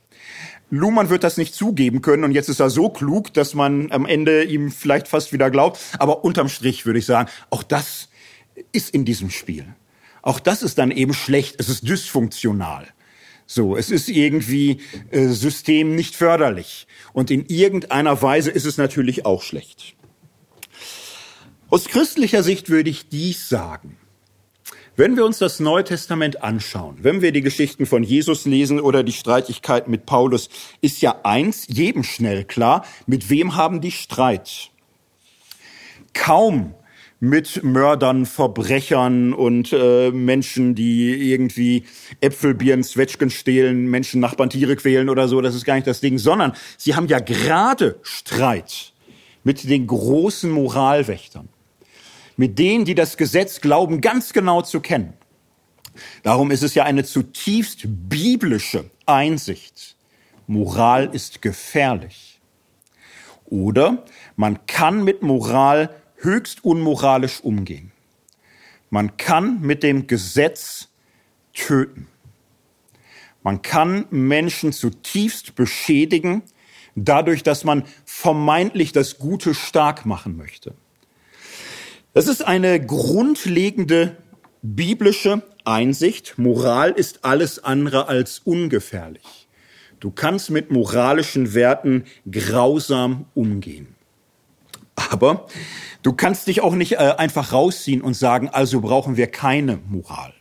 Luhmann 0.70 1.10
wird 1.10 1.26
das 1.26 1.36
nicht 1.36 1.54
zugeben 1.54 2.02
können 2.02 2.24
und 2.24 2.32
jetzt 2.32 2.48
ist 2.48 2.62
er 2.62 2.70
so 2.70 2.88
klug, 2.88 3.34
dass 3.34 3.54
man 3.54 3.92
am 3.92 4.06
Ende 4.06 4.44
ihm 4.44 4.72
vielleicht 4.72 5.10
fast 5.10 5.34
wieder 5.34 5.52
glaubt. 5.52 5.78
Aber 6.00 6.24
unterm 6.24 6.48
Strich 6.48 6.86
würde 6.86 7.00
ich 7.00 7.06
sagen, 7.06 7.30
auch 7.50 7.63
das 7.63 8.08
ist 8.72 8.92
in 8.92 9.04
diesem 9.04 9.30
Spiel. 9.30 9.66
Auch 10.22 10.40
das 10.40 10.63
ist 10.63 10.78
dann 10.78 10.90
eben 10.90 11.13
schlecht. 11.13 11.58
Es 11.60 11.68
ist 11.68 11.86
dysfunktional. 11.86 12.88
So, 13.46 13.76
es 13.76 13.92
ist 13.92 14.08
irgendwie 14.08 14.80
äh, 15.12 15.28
System 15.28 15.96
nicht 15.96 16.16
förderlich. 16.16 16.88
Und 17.12 17.30
in 17.30 17.46
irgendeiner 17.48 18.22
Weise 18.22 18.52
ist 18.52 18.66
es 18.66 18.78
natürlich 18.78 19.26
auch 19.26 19.44
schlecht. 19.44 19.96
Aus 21.70 21.90
christlicher 21.90 22.42
Sicht 22.42 22.70
würde 22.70 22.90
ich 22.90 23.10
dies 23.10 23.50
sagen. 23.50 23.98
Wenn 25.00 25.16
wir 25.16 25.26
uns 25.26 25.38
das 25.38 25.60
Neue 25.60 25.84
Testament 25.84 26.42
anschauen, 26.42 26.98
wenn 27.04 27.22
wir 27.22 27.32
die 27.32 27.44
Geschichten 27.44 27.86
von 27.86 28.02
Jesus 28.02 28.46
lesen 28.46 28.80
oder 28.80 29.04
die 29.04 29.12
Streitigkeit 29.12 29.88
mit 29.88 30.08
Paulus, 30.08 30.50
ist 30.82 31.04
ja 31.04 31.20
eins 31.22 31.68
jedem 31.68 32.02
schnell 32.02 32.46
klar, 32.46 32.84
mit 33.06 33.30
wem 33.30 33.56
haben 33.56 33.80
die 33.80 33.92
Streit? 33.92 34.72
Kaum 36.16 36.74
mit 37.20 37.64
Mördern, 37.64 38.26
Verbrechern 38.26 39.34
und 39.34 39.72
äh, 39.72 40.10
Menschen, 40.10 40.74
die 40.74 41.32
irgendwie 41.32 41.84
Äpfelbieren, 42.20 42.84
Zwetschgen 42.84 43.30
stehlen, 43.30 43.86
Menschen, 43.86 44.20
Nachbarn, 44.20 44.50
Tiere 44.50 44.76
quälen 44.78 45.10
oder 45.10 45.28
so. 45.28 45.42
Das 45.42 45.54
ist 45.54 45.66
gar 45.66 45.76
nicht 45.76 45.86
das 45.86 46.02
Ding, 46.02 46.18
sondern 46.18 46.54
sie 46.76 46.96
haben 46.96 47.06
ja 47.06 47.20
gerade 47.20 48.00
Streit 48.02 48.94
mit 49.44 49.70
den 49.70 49.86
großen 49.86 50.50
Moralwächtern, 50.50 51.50
mit 52.38 52.58
denen, 52.58 52.86
die 52.86 52.95
das 52.95 53.17
Gesetz 53.17 53.60
glauben, 53.60 54.00
ganz 54.00 54.32
genau 54.32 54.62
zu 54.62 54.80
kennen. 54.80 55.13
Darum 56.23 56.52
ist 56.52 56.63
es 56.63 56.76
ja 56.76 56.84
eine 56.84 57.04
zutiefst 57.04 57.82
biblische 57.86 58.89
Einsicht. 59.06 59.95
Moral 60.45 61.10
ist 61.13 61.41
gefährlich. 61.41 62.39
Oder 63.45 64.06
man 64.36 64.65
kann 64.67 65.04
mit 65.04 65.23
Moral 65.23 65.89
höchst 66.17 66.63
unmoralisch 66.63 67.41
umgehen. 67.41 67.91
Man 68.89 69.17
kann 69.17 69.62
mit 69.62 69.84
dem 69.84 70.08
Gesetz 70.08 70.89
töten. 71.54 72.08
Man 73.43 73.62
kann 73.62 74.06
Menschen 74.10 74.73
zutiefst 74.73 75.56
beschädigen, 75.56 76.43
dadurch, 76.95 77.43
dass 77.43 77.63
man 77.63 77.84
vermeintlich 78.06 78.91
das 78.91 79.17
Gute 79.19 79.54
stark 79.54 80.06
machen 80.06 80.38
möchte. 80.38 80.76
Das 82.13 82.28
ist 82.28 82.46
eine 82.46 82.84
grundlegende 82.84 84.17
biblische 84.62 85.43
Einsicht. 85.65 86.38
Moral 86.38 86.91
ist 86.91 87.26
alles 87.26 87.63
andere 87.63 88.08
als 88.08 88.39
ungefährlich. 88.39 89.48
Du 90.00 90.12
kannst 90.12 90.50
mit 90.50 90.72
moralischen 90.72 91.54
Werten 91.54 92.06
grausam 92.30 93.26
umgehen. 93.34 93.96
Aber 94.96 95.48
Du 96.08 96.13
kannst 96.13 96.48
dich 96.48 96.62
auch 96.62 96.74
nicht 96.74 96.93
äh, 96.93 97.15
einfach 97.17 97.52
rausziehen 97.52 98.02
und 98.02 98.13
sagen, 98.13 98.48
also 98.48 98.80
brauchen 98.80 99.17
wir 99.17 99.28
keine 99.28 99.78
Moral. 99.89 100.34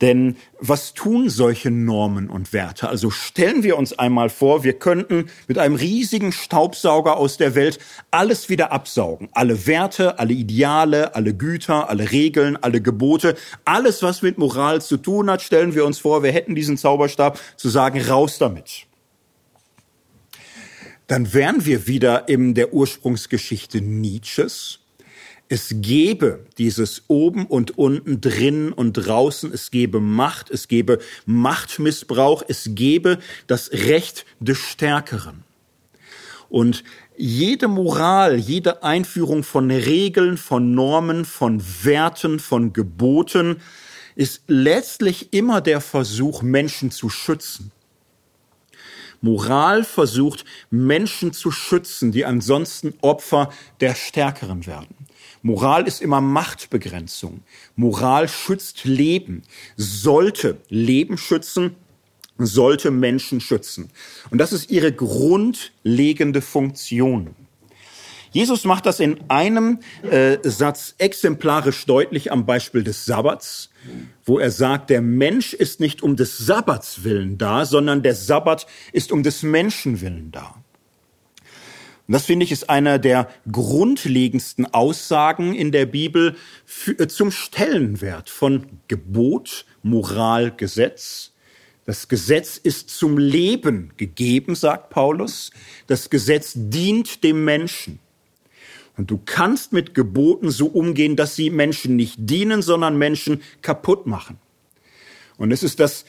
Denn 0.00 0.36
was 0.60 0.94
tun 0.94 1.28
solche 1.28 1.70
Normen 1.70 2.30
und 2.30 2.52
Werte? 2.52 2.88
Also 2.88 3.10
stellen 3.10 3.62
wir 3.62 3.76
uns 3.76 3.98
einmal 3.98 4.30
vor, 4.30 4.64
wir 4.64 4.74
könnten 4.74 5.30
mit 5.46 5.58
einem 5.58 5.74
riesigen 5.74 6.32
Staubsauger 6.32 7.16
aus 7.16 7.36
der 7.36 7.54
Welt 7.54 7.78
alles 8.10 8.48
wieder 8.48 8.72
absaugen. 8.72 9.28
Alle 9.32 9.66
Werte, 9.66 10.18
alle 10.18 10.32
Ideale, 10.32 11.14
alle 11.14 11.34
Güter, 11.34 11.88
alle 11.88 12.12
Regeln, 12.12 12.56
alle 12.56 12.80
Gebote, 12.80 13.36
alles, 13.64 14.02
was 14.02 14.22
mit 14.22 14.38
Moral 14.38 14.80
zu 14.82 14.96
tun 14.96 15.30
hat, 15.30 15.42
stellen 15.42 15.74
wir 15.74 15.84
uns 15.84 15.98
vor, 15.98 16.22
wir 16.22 16.32
hätten 16.32 16.54
diesen 16.54 16.76
Zauberstab 16.76 17.38
zu 17.56 17.68
sagen, 17.68 18.00
raus 18.00 18.38
damit 18.38 18.88
dann 21.08 21.32
wären 21.32 21.64
wir 21.64 21.86
wieder 21.86 22.28
in 22.28 22.54
der 22.54 22.72
Ursprungsgeschichte 22.74 23.80
Nietzsches. 23.80 24.80
Es 25.50 25.74
gäbe 25.76 26.44
dieses 26.58 27.04
oben 27.08 27.46
und 27.46 27.78
unten, 27.78 28.20
drinnen 28.20 28.72
und 28.72 28.92
draußen, 28.92 29.52
es 29.52 29.70
gäbe 29.70 29.98
Macht, 29.98 30.50
es 30.50 30.68
gäbe 30.68 30.98
Machtmissbrauch, 31.24 32.42
es 32.46 32.70
gäbe 32.74 33.18
das 33.46 33.72
Recht 33.72 34.26
des 34.40 34.58
Stärkeren. 34.58 35.44
Und 36.50 36.84
jede 37.16 37.66
Moral, 37.66 38.36
jede 38.36 38.82
Einführung 38.82 39.42
von 39.42 39.70
Regeln, 39.70 40.36
von 40.36 40.74
Normen, 40.74 41.24
von 41.24 41.62
Werten, 41.82 42.40
von 42.40 42.72
Geboten 42.74 43.56
ist 44.16 44.42
letztlich 44.48 45.32
immer 45.32 45.60
der 45.60 45.80
Versuch, 45.80 46.42
Menschen 46.42 46.90
zu 46.90 47.08
schützen. 47.08 47.72
Moral 49.20 49.82
versucht, 49.82 50.44
Menschen 50.70 51.32
zu 51.32 51.50
schützen, 51.50 52.12
die 52.12 52.24
ansonsten 52.24 52.94
Opfer 53.00 53.50
der 53.80 53.94
Stärkeren 53.94 54.66
werden. 54.66 55.07
Moral 55.48 55.88
ist 55.88 56.02
immer 56.02 56.20
Machtbegrenzung. 56.20 57.40
Moral 57.74 58.28
schützt 58.28 58.84
Leben, 58.84 59.44
sollte 59.78 60.58
Leben 60.68 61.16
schützen, 61.16 61.74
sollte 62.36 62.90
Menschen 62.90 63.40
schützen. 63.40 63.88
Und 64.28 64.36
das 64.36 64.52
ist 64.52 64.70
ihre 64.70 64.92
grundlegende 64.92 66.42
Funktion. 66.42 67.34
Jesus 68.30 68.66
macht 68.66 68.84
das 68.84 69.00
in 69.00 69.18
einem 69.28 69.78
äh, 70.02 70.36
Satz 70.42 70.94
exemplarisch 70.98 71.86
deutlich 71.86 72.30
am 72.30 72.44
Beispiel 72.44 72.84
des 72.84 73.06
Sabbats, 73.06 73.70
wo 74.26 74.38
er 74.38 74.50
sagt, 74.50 74.90
der 74.90 75.00
Mensch 75.00 75.54
ist 75.54 75.80
nicht 75.80 76.02
um 76.02 76.14
des 76.14 76.36
Sabbats 76.36 77.04
willen 77.04 77.38
da, 77.38 77.64
sondern 77.64 78.02
der 78.02 78.14
Sabbat 78.14 78.66
ist 78.92 79.12
um 79.12 79.22
des 79.22 79.42
Menschen 79.42 80.02
willen 80.02 80.30
da. 80.30 80.62
Und 82.08 82.14
das 82.14 82.24
finde 82.24 82.44
ich 82.44 82.52
ist 82.52 82.70
einer 82.70 82.98
der 82.98 83.28
grundlegendsten 83.52 84.64
Aussagen 84.72 85.54
in 85.54 85.72
der 85.72 85.84
Bibel 85.84 86.36
für, 86.64 86.98
äh, 86.98 87.06
zum 87.06 87.30
Stellenwert 87.30 88.30
von 88.30 88.64
Gebot, 88.88 89.66
Moral, 89.82 90.50
Gesetz. 90.56 91.32
Das 91.84 92.08
Gesetz 92.08 92.56
ist 92.56 92.88
zum 92.88 93.18
Leben 93.18 93.92
gegeben, 93.98 94.54
sagt 94.54 94.88
Paulus. 94.88 95.50
Das 95.86 96.08
Gesetz 96.08 96.54
dient 96.56 97.24
dem 97.24 97.44
Menschen. 97.44 97.98
Und 98.96 99.10
du 99.10 99.20
kannst 99.22 99.74
mit 99.74 99.94
Geboten 99.94 100.50
so 100.50 100.66
umgehen, 100.66 101.14
dass 101.14 101.36
sie 101.36 101.50
Menschen 101.50 101.94
nicht 101.94 102.16
dienen, 102.18 102.62
sondern 102.62 102.96
Menschen 102.96 103.42
kaputt 103.60 104.06
machen. 104.06 104.38
Und 105.36 105.52
es 105.52 105.62
ist 105.62 105.78
das 105.78 106.06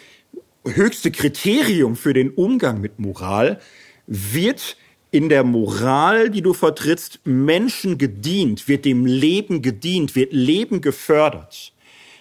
höchste 0.65 1.11
Kriterium 1.11 1.97
für 1.97 2.13
den 2.13 2.29
Umgang 2.29 2.79
mit 2.79 2.99
Moral, 2.99 3.59
wird 4.07 4.77
in 5.11 5.29
der 5.29 5.43
Moral, 5.43 6.29
die 6.29 6.41
du 6.41 6.53
vertrittst, 6.53 7.19
Menschen 7.23 7.97
gedient, 7.97 8.67
wird 8.67 8.85
dem 8.85 9.05
Leben 9.05 9.61
gedient, 9.61 10.15
wird 10.15 10.33
Leben 10.33 10.81
gefördert, 10.81 11.73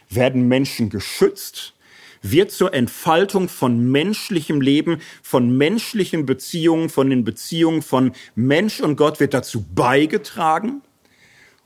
werden 0.08 0.48
Menschen 0.48 0.88
geschützt, 0.88 1.74
wird 2.22 2.50
zur 2.50 2.72
Entfaltung 2.74 3.48
von 3.48 3.90
menschlichem 3.90 4.60
Leben, 4.60 5.00
von 5.22 5.56
menschlichen 5.56 6.26
Beziehungen, 6.26 6.88
von 6.88 7.10
den 7.10 7.24
Beziehungen 7.24 7.82
von 7.82 8.12
Mensch 8.34 8.80
und 8.80 8.96
Gott, 8.96 9.20
wird 9.20 9.34
dazu 9.34 9.64
beigetragen? 9.74 10.82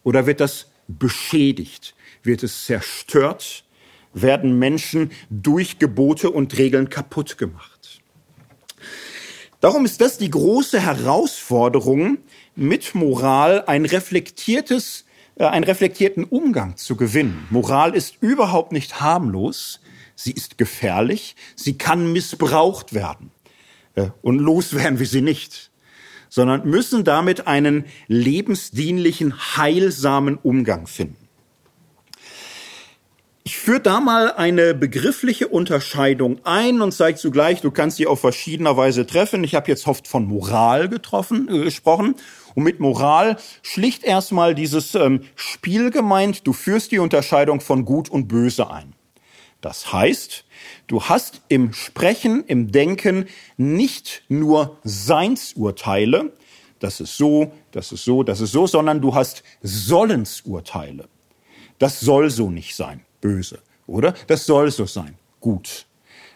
Oder 0.02 0.26
wird 0.26 0.40
das 0.40 0.70
beschädigt, 0.88 1.94
wird 2.24 2.42
es 2.42 2.66
zerstört, 2.66 3.64
werden 4.12 4.58
Menschen 4.58 5.12
durch 5.30 5.78
Gebote 5.78 6.30
und 6.30 6.58
Regeln 6.58 6.90
kaputt 6.90 7.38
gemacht. 7.38 7.71
Darum 9.62 9.84
ist 9.84 10.00
das 10.00 10.18
die 10.18 10.28
große 10.28 10.80
Herausforderung, 10.80 12.18
mit 12.56 12.96
Moral 12.96 13.62
ein 13.68 13.84
reflektiertes, 13.84 15.04
äh, 15.36 15.44
einen 15.44 15.62
reflektierten 15.62 16.24
Umgang 16.24 16.76
zu 16.76 16.96
gewinnen. 16.96 17.46
Moral 17.48 17.94
ist 17.94 18.16
überhaupt 18.20 18.72
nicht 18.72 19.00
harmlos, 19.00 19.78
sie 20.16 20.32
ist 20.32 20.58
gefährlich, 20.58 21.36
sie 21.54 21.78
kann 21.78 22.12
missbraucht 22.12 22.92
werden. 22.92 23.30
Äh, 23.94 24.08
und 24.20 24.40
loswerden 24.40 24.98
wir 24.98 25.06
sie 25.06 25.22
nicht, 25.22 25.70
sondern 26.28 26.68
müssen 26.68 27.04
damit 27.04 27.46
einen 27.46 27.84
lebensdienlichen, 28.08 29.56
heilsamen 29.56 30.38
Umgang 30.38 30.88
finden. 30.88 31.21
Ich 33.44 33.56
führe 33.56 33.80
da 33.80 33.98
mal 33.98 34.32
eine 34.32 34.72
begriffliche 34.72 35.48
Unterscheidung 35.48 36.38
ein 36.44 36.80
und 36.80 36.92
zeige 36.92 37.18
zugleich, 37.18 37.60
du 37.60 37.72
kannst 37.72 37.96
sie 37.96 38.06
auf 38.06 38.20
verschiedener 38.20 38.76
Weise 38.76 39.04
treffen. 39.04 39.42
Ich 39.42 39.56
habe 39.56 39.68
jetzt 39.68 39.88
oft 39.88 40.06
von 40.06 40.26
Moral 40.26 40.88
getroffen, 40.88 41.48
äh, 41.48 41.64
gesprochen 41.64 42.14
und 42.54 42.62
mit 42.62 42.78
Moral 42.78 43.36
schlicht 43.62 44.04
erstmal 44.04 44.54
dieses 44.54 44.94
ähm, 44.94 45.22
Spiel 45.34 45.90
gemeint, 45.90 46.46
du 46.46 46.52
führst 46.52 46.92
die 46.92 47.00
Unterscheidung 47.00 47.60
von 47.60 47.84
Gut 47.84 48.08
und 48.08 48.28
Böse 48.28 48.70
ein. 48.70 48.92
Das 49.60 49.92
heißt, 49.92 50.44
du 50.86 51.02
hast 51.02 51.40
im 51.48 51.72
Sprechen, 51.72 52.44
im 52.46 52.70
Denken 52.70 53.26
nicht 53.56 54.22
nur 54.28 54.78
Seinsurteile, 54.84 56.32
das 56.78 57.00
ist 57.00 57.16
so, 57.16 57.50
das 57.72 57.90
ist 57.90 58.04
so, 58.04 58.22
das 58.22 58.40
ist 58.40 58.52
so, 58.52 58.68
sondern 58.68 59.00
du 59.00 59.16
hast 59.16 59.42
Sollensurteile. 59.62 61.08
Das 61.80 61.98
soll 61.98 62.30
so 62.30 62.48
nicht 62.48 62.76
sein 62.76 63.04
böse, 63.22 63.60
oder? 63.86 64.12
Das 64.26 64.44
soll 64.44 64.70
so 64.70 64.84
sein. 64.84 65.14
Gut. 65.40 65.86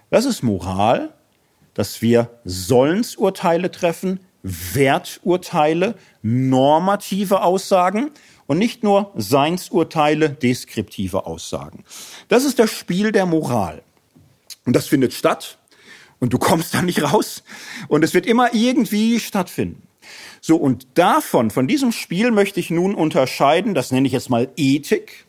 Das 0.09 0.25
ist 0.25 0.43
Moral, 0.43 1.13
dass 1.75 2.01
wir 2.01 2.31
Sollensurteile 2.45 3.71
treffen, 3.71 4.21
Werturteile, 4.43 5.97
normative 6.23 7.43
Aussagen 7.43 8.11
und 8.47 8.59
nicht 8.59 8.83
nur 8.83 9.13
Seinsurteile, 9.17 10.31
deskriptive 10.31 11.27
Aussagen. 11.27 11.85
Das 12.29 12.45
ist 12.45 12.59
das 12.59 12.71
Spiel 12.71 13.13
der 13.13 13.27
Moral. 13.27 13.83
Und 14.65 14.75
das 14.75 14.87
findet 14.87 15.13
statt 15.13 15.59
und 16.21 16.33
du 16.33 16.39
kommst 16.39 16.75
da 16.75 16.83
nicht 16.83 17.03
raus 17.03 17.43
und 17.89 18.05
es 18.05 18.15
wird 18.15 18.27
immer 18.27 18.55
irgendwie 18.55 19.21
stattfinden. 19.21 19.83
So, 20.41 20.57
und 20.57 20.87
davon, 20.95 21.51
von 21.51 21.67
diesem 21.67 21.91
Spiel 21.91 22.31
möchte 22.31 22.61
ich 22.61 22.71
nun 22.71 22.95
unterscheiden, 22.95 23.75
das 23.75 23.91
nenne 23.91 24.07
ich 24.07 24.13
jetzt 24.13 24.31
mal 24.31 24.49
Ethik, 24.57 25.26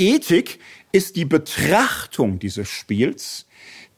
Ethik 0.00 0.58
ist 0.92 1.16
die 1.16 1.26
Betrachtung 1.26 2.38
dieses 2.38 2.70
Spiels, 2.70 3.46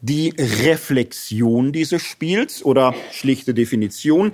die 0.00 0.34
Reflexion 0.36 1.70
dieses 1.70 2.02
Spiels 2.02 2.64
oder 2.64 2.92
schlichte 3.12 3.54
Definition. 3.54 4.32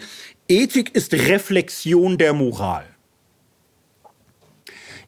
Ethik 0.49 0.95
ist 0.95 1.13
Reflexion 1.13 2.17
der 2.17 2.33
Moral. 2.33 2.87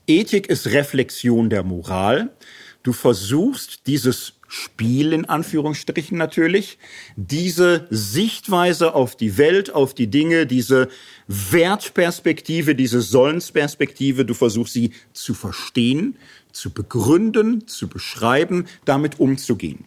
Ethik 0.06 0.48
ist 0.48 0.66
Reflexion 0.66 1.48
der 1.48 1.62
Moral. 1.62 2.36
Du 2.82 2.92
versuchst 2.92 3.86
dieses 3.86 4.34
Spiel 4.48 5.12
in 5.12 5.26
Anführungsstrichen 5.26 6.18
natürlich, 6.18 6.76
diese 7.14 7.86
Sichtweise 7.90 8.94
auf 8.94 9.14
die 9.14 9.38
Welt, 9.38 9.72
auf 9.72 9.94
die 9.94 10.08
Dinge, 10.08 10.44
diese 10.44 10.88
Wertperspektive, 11.28 12.74
diese 12.74 13.00
Sollensperspektive, 13.00 14.24
du 14.24 14.34
versuchst 14.34 14.72
sie 14.72 14.92
zu 15.12 15.34
verstehen, 15.34 16.16
zu 16.52 16.70
begründen, 16.70 17.66
zu 17.66 17.88
beschreiben, 17.88 18.66
damit 18.84 19.20
umzugehen. 19.20 19.84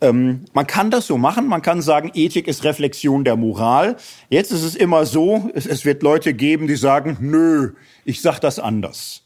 Ähm, 0.00 0.44
man 0.52 0.66
kann 0.66 0.90
das 0.90 1.06
so 1.06 1.16
machen, 1.16 1.46
man 1.46 1.62
kann 1.62 1.80
sagen, 1.80 2.10
Ethik 2.14 2.48
ist 2.48 2.64
Reflexion 2.64 3.24
der 3.24 3.36
Moral. 3.36 3.96
Jetzt 4.28 4.52
ist 4.52 4.64
es 4.64 4.74
immer 4.74 5.06
so, 5.06 5.50
es, 5.54 5.66
es 5.66 5.84
wird 5.84 6.02
Leute 6.02 6.34
geben, 6.34 6.66
die 6.66 6.76
sagen, 6.76 7.16
nö, 7.20 7.72
ich 8.04 8.20
sag 8.20 8.40
das 8.40 8.58
anders. 8.58 9.22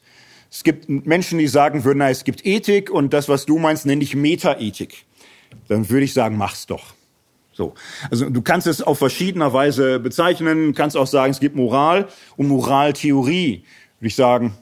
Es 0.50 0.62
gibt 0.64 0.88
Menschen, 0.88 1.38
die 1.38 1.48
sagen 1.48 1.84
würden, 1.84 1.98
na, 1.98 2.10
es 2.10 2.24
gibt 2.24 2.46
Ethik 2.46 2.90
und 2.90 3.12
das, 3.12 3.28
was 3.28 3.46
du 3.46 3.58
meinst, 3.58 3.86
nenne 3.86 4.02
ich 4.02 4.14
Metaethik. 4.14 5.04
Dann 5.68 5.88
würde 5.90 6.04
ich 6.04 6.12
sagen, 6.12 6.36
mach's 6.36 6.66
doch. 6.66 6.94
So. 7.52 7.74
Also 8.10 8.28
du 8.28 8.42
kannst 8.42 8.66
es 8.66 8.82
auf 8.82 8.98
verschiedener 8.98 9.52
Weise 9.52 9.98
bezeichnen, 9.98 10.74
kannst 10.74 10.96
auch 10.96 11.06
sagen, 11.06 11.30
es 11.30 11.40
gibt 11.40 11.56
Moral 11.56 12.08
und 12.36 12.48
Moraltheorie. 12.48 13.64
Würde 13.98 14.08
ich 14.08 14.14
sagen, 14.14 14.54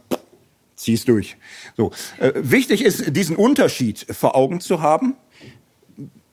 zieh's 0.77 1.05
durch. 1.05 1.37
So, 1.77 1.91
äh, 2.19 2.33
wichtig 2.35 2.83
ist, 2.85 3.17
diesen 3.17 3.37
Unterschied 3.37 4.07
vor 4.11 4.37
Augen 4.37 4.61
zu 4.61 4.81
haben. 4.81 5.17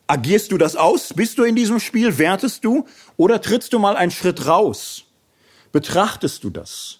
Agierst 0.08 0.52
du 0.52 0.58
das 0.58 0.76
aus? 0.76 1.14
Bist 1.14 1.38
du 1.38 1.44
in 1.44 1.56
diesem 1.56 1.80
Spiel? 1.80 2.18
Wertest 2.18 2.66
du? 2.66 2.86
Oder 3.18 3.42
trittst 3.42 3.72
du 3.74 3.80
mal 3.80 3.96
einen 3.96 4.12
Schritt 4.12 4.46
raus? 4.46 5.06
Betrachtest 5.72 6.44
du 6.44 6.50
das? 6.50 7.00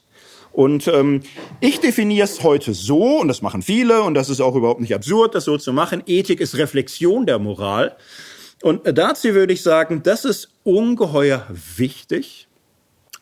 Und 0.54 0.88
ähm, 0.88 1.22
ich 1.60 1.80
definiere 1.80 2.26
es 2.26 2.44
heute 2.44 2.74
so, 2.74 3.20
und 3.20 3.28
das 3.28 3.42
machen 3.42 3.62
viele, 3.62 4.02
und 4.04 4.14
das 4.14 4.30
ist 4.30 4.42
auch 4.42 4.56
überhaupt 4.56 4.82
nicht 4.82 4.94
absurd, 4.94 5.34
das 5.36 5.46
so 5.46 5.58
zu 5.58 5.72
machen. 5.72 6.04
Ethik 6.06 6.42
ist 6.42 6.58
Reflexion 6.58 7.26
der 7.26 7.40
Moral. 7.40 7.96
Und 8.62 8.82
dazu 8.86 9.34
würde 9.34 9.54
ich 9.54 9.64
sagen, 9.64 10.04
das 10.04 10.26
ist 10.26 10.50
ungeheuer 10.64 11.48
wichtig, 11.50 12.48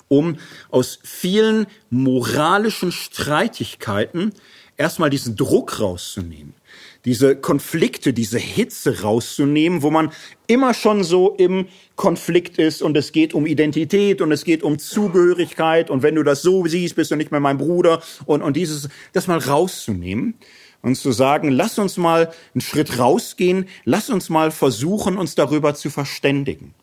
um 0.10 0.38
aus 0.69 1.00
vielen 1.04 1.67
moralischen 1.89 2.91
Streitigkeiten 2.91 4.34
erstmal 4.76 5.10
diesen 5.10 5.36
Druck 5.36 5.80
rauszunehmen, 5.80 6.54
diese 7.06 7.36
Konflikte, 7.36 8.13
diese 8.13 8.39
Hitze 8.39 9.02
rauszunehmen, 9.02 9.84
wo 9.84 9.91
man 9.91 10.12
immer 10.48 10.74
schon 10.74 11.04
so 11.04 11.36
im 11.36 11.67
Konflikt 11.95 12.58
ist 12.58 12.82
und 12.82 12.98
es 12.98 13.12
geht 13.12 13.34
um 13.34 13.45
Identität 13.45 14.22
und 14.22 14.32
es 14.32 14.43
geht 14.43 14.63
um 14.63 14.80
Zugehörigkeit 14.80 15.89
und 15.89 16.02
wenn 16.02 16.15
du 16.15 16.24
das 16.24 16.41
so 16.41 16.65
siehst, 16.65 16.95
bist 16.95 17.12
du 17.12 17.15
nicht 17.15 17.32
mehr 17.32 17.39
mein 17.39 17.58
Bruder 17.58 18.02
und, 18.26 18.41
und 18.41 18.58
dieses, 18.58 18.89
das 19.13 19.28
mal 19.28 19.38
rauszunehmen 19.38 20.36
und 20.82 20.95
zu 20.95 21.12
sagen, 21.12 21.50
lass 21.50 21.78
uns 21.78 21.98
mal 21.98 22.32
einen 22.54 22.62
Schritt 22.62 23.00
rausgehen, 23.00 23.67
lass 23.84 24.10
uns 24.10 24.30
mal 24.30 24.52
versuchen, 24.52 25.17
uns 25.17 25.36
darüber 25.36 25.76
zu 25.76 25.89
verständigen. 25.89 26.74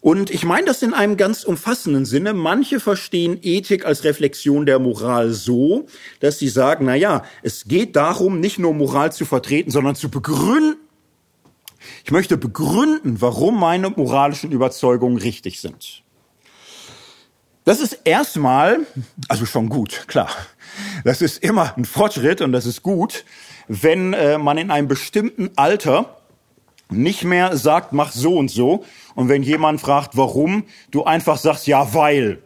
Und 0.00 0.30
ich 0.30 0.44
meine 0.44 0.66
das 0.66 0.82
in 0.82 0.94
einem 0.94 1.18
ganz 1.18 1.44
umfassenden 1.44 2.06
Sinne. 2.06 2.32
Manche 2.32 2.80
verstehen 2.80 3.38
Ethik 3.42 3.84
als 3.84 4.02
Reflexion 4.04 4.64
der 4.64 4.78
Moral 4.78 5.30
so, 5.30 5.86
dass 6.20 6.38
sie 6.38 6.48
sagen, 6.48 6.86
na 6.86 6.94
ja, 6.94 7.22
es 7.42 7.64
geht 7.66 7.96
darum, 7.96 8.40
nicht 8.40 8.58
nur 8.58 8.72
Moral 8.72 9.12
zu 9.12 9.26
vertreten, 9.26 9.70
sondern 9.70 9.94
zu 9.94 10.10
begründen. 10.10 10.76
Ich 12.04 12.10
möchte 12.10 12.38
begründen, 12.38 13.20
warum 13.20 13.58
meine 13.60 13.90
moralischen 13.90 14.52
Überzeugungen 14.52 15.18
richtig 15.18 15.60
sind. 15.60 16.02
Das 17.64 17.80
ist 17.80 18.00
erstmal, 18.04 18.80
also 19.28 19.44
schon 19.44 19.68
gut, 19.68 20.04
klar. 20.06 20.30
Das 21.04 21.20
ist 21.20 21.42
immer 21.42 21.76
ein 21.76 21.84
Fortschritt 21.84 22.40
und 22.40 22.52
das 22.52 22.64
ist 22.64 22.82
gut, 22.82 23.24
wenn 23.68 24.14
äh, 24.14 24.38
man 24.38 24.56
in 24.56 24.70
einem 24.70 24.88
bestimmten 24.88 25.50
Alter 25.56 26.16
nicht 26.90 27.24
mehr 27.24 27.56
sagt, 27.56 27.92
mach 27.92 28.12
so 28.12 28.36
und 28.36 28.50
so. 28.50 28.84
Und 29.14 29.28
wenn 29.28 29.42
jemand 29.42 29.80
fragt, 29.80 30.16
warum, 30.16 30.64
du 30.90 31.04
einfach 31.04 31.38
sagst, 31.38 31.66
ja, 31.66 31.94
weil. 31.94 32.38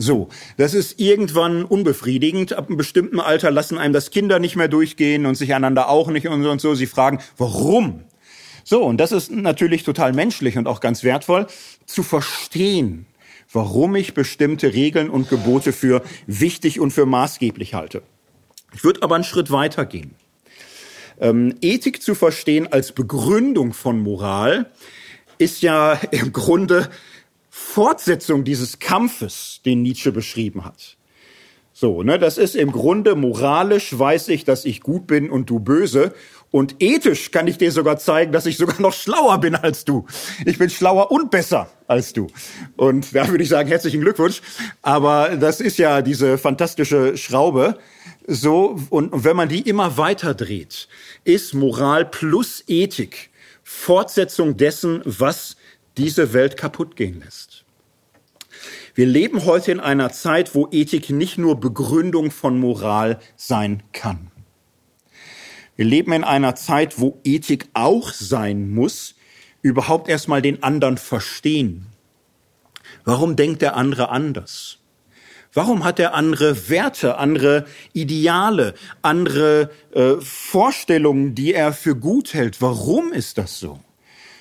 So, 0.00 0.28
das 0.56 0.74
ist 0.74 1.00
irgendwann 1.00 1.64
unbefriedigend. 1.64 2.52
Ab 2.52 2.68
einem 2.68 2.76
bestimmten 2.76 3.18
Alter 3.18 3.50
lassen 3.50 3.78
einem 3.78 3.92
das 3.92 4.10
Kinder 4.10 4.38
nicht 4.38 4.54
mehr 4.54 4.68
durchgehen 4.68 5.26
und 5.26 5.34
sich 5.34 5.54
einander 5.54 5.88
auch 5.88 6.08
nicht 6.08 6.28
und 6.28 6.42
so 6.42 6.50
und 6.50 6.60
so. 6.60 6.74
Sie 6.74 6.86
fragen, 6.86 7.18
warum? 7.36 8.04
So, 8.62 8.84
und 8.84 8.98
das 8.98 9.12
ist 9.12 9.32
natürlich 9.32 9.82
total 9.82 10.12
menschlich 10.12 10.56
und 10.56 10.68
auch 10.68 10.80
ganz 10.80 11.02
wertvoll, 11.02 11.46
zu 11.86 12.02
verstehen, 12.02 13.06
warum 13.52 13.96
ich 13.96 14.14
bestimmte 14.14 14.72
Regeln 14.72 15.10
und 15.10 15.30
Gebote 15.30 15.72
für 15.72 16.02
wichtig 16.26 16.78
und 16.78 16.92
für 16.92 17.06
maßgeblich 17.06 17.74
halte. 17.74 18.02
Ich 18.74 18.84
würde 18.84 19.02
aber 19.02 19.14
einen 19.14 19.24
Schritt 19.24 19.50
weiter 19.50 19.86
gehen. 19.86 20.14
Ähm, 21.20 21.54
Ethik 21.60 22.02
zu 22.02 22.14
verstehen 22.14 22.70
als 22.70 22.92
Begründung 22.92 23.72
von 23.72 23.98
Moral 24.00 24.70
ist 25.38 25.62
ja 25.62 25.94
im 26.10 26.32
Grunde 26.32 26.88
Fortsetzung 27.50 28.44
dieses 28.44 28.78
Kampfes, 28.78 29.60
den 29.64 29.82
Nietzsche 29.82 30.12
beschrieben 30.12 30.64
hat. 30.64 30.96
So, 31.80 32.02
ne, 32.02 32.18
das 32.18 32.38
ist 32.38 32.56
im 32.56 32.72
Grunde 32.72 33.14
moralisch 33.14 33.96
weiß 33.96 34.28
ich, 34.28 34.44
dass 34.44 34.64
ich 34.64 34.80
gut 34.80 35.06
bin 35.06 35.30
und 35.30 35.48
du 35.48 35.60
böse. 35.60 36.12
Und 36.50 36.82
ethisch 36.82 37.30
kann 37.30 37.46
ich 37.46 37.58
dir 37.58 37.70
sogar 37.70 37.98
zeigen, 37.98 38.32
dass 38.32 38.46
ich 38.46 38.56
sogar 38.56 38.80
noch 38.80 38.92
schlauer 38.92 39.38
bin 39.38 39.54
als 39.54 39.84
du. 39.84 40.04
Ich 40.44 40.58
bin 40.58 40.70
schlauer 40.70 41.12
und 41.12 41.30
besser 41.30 41.70
als 41.86 42.12
du. 42.12 42.26
Und 42.76 43.14
da 43.14 43.28
würde 43.28 43.44
ich 43.44 43.48
sagen, 43.48 43.68
herzlichen 43.68 44.00
Glückwunsch. 44.00 44.40
Aber 44.82 45.36
das 45.36 45.60
ist 45.60 45.78
ja 45.78 46.02
diese 46.02 46.36
fantastische 46.36 47.16
Schraube. 47.16 47.78
So, 48.26 48.76
und 48.90 49.24
wenn 49.24 49.36
man 49.36 49.48
die 49.48 49.60
immer 49.60 49.96
weiter 49.96 50.34
dreht, 50.34 50.88
ist 51.22 51.54
Moral 51.54 52.06
plus 52.06 52.64
Ethik 52.66 53.30
Fortsetzung 53.70 54.56
dessen, 54.56 55.02
was 55.04 55.58
diese 55.98 56.32
Welt 56.32 56.56
kaputt 56.56 56.96
gehen 56.96 57.20
lässt. 57.20 57.66
Wir 58.94 59.04
leben 59.04 59.44
heute 59.44 59.72
in 59.72 59.78
einer 59.78 60.10
Zeit, 60.10 60.54
wo 60.54 60.68
Ethik 60.72 61.10
nicht 61.10 61.36
nur 61.36 61.60
Begründung 61.60 62.30
von 62.30 62.58
Moral 62.58 63.20
sein 63.36 63.82
kann. 63.92 64.30
Wir 65.76 65.84
leben 65.84 66.12
in 66.12 66.24
einer 66.24 66.54
Zeit, 66.54 66.98
wo 66.98 67.20
Ethik 67.24 67.68
auch 67.74 68.10
sein 68.10 68.70
muss, 68.70 69.16
überhaupt 69.60 70.08
erstmal 70.08 70.40
den 70.40 70.62
anderen 70.62 70.96
verstehen. 70.96 71.88
Warum 73.04 73.36
denkt 73.36 73.60
der 73.60 73.76
andere 73.76 74.08
anders? 74.08 74.77
Warum 75.52 75.84
hat 75.84 75.98
der 75.98 76.14
andere 76.14 76.68
Werte, 76.68 77.18
andere 77.18 77.64
Ideale, 77.92 78.74
andere 79.02 79.70
äh, 79.94 80.14
Vorstellungen, 80.20 81.34
die 81.34 81.54
er 81.54 81.72
für 81.72 81.96
gut 81.96 82.34
hält? 82.34 82.60
Warum 82.60 83.12
ist 83.12 83.38
das 83.38 83.58
so? 83.58 83.80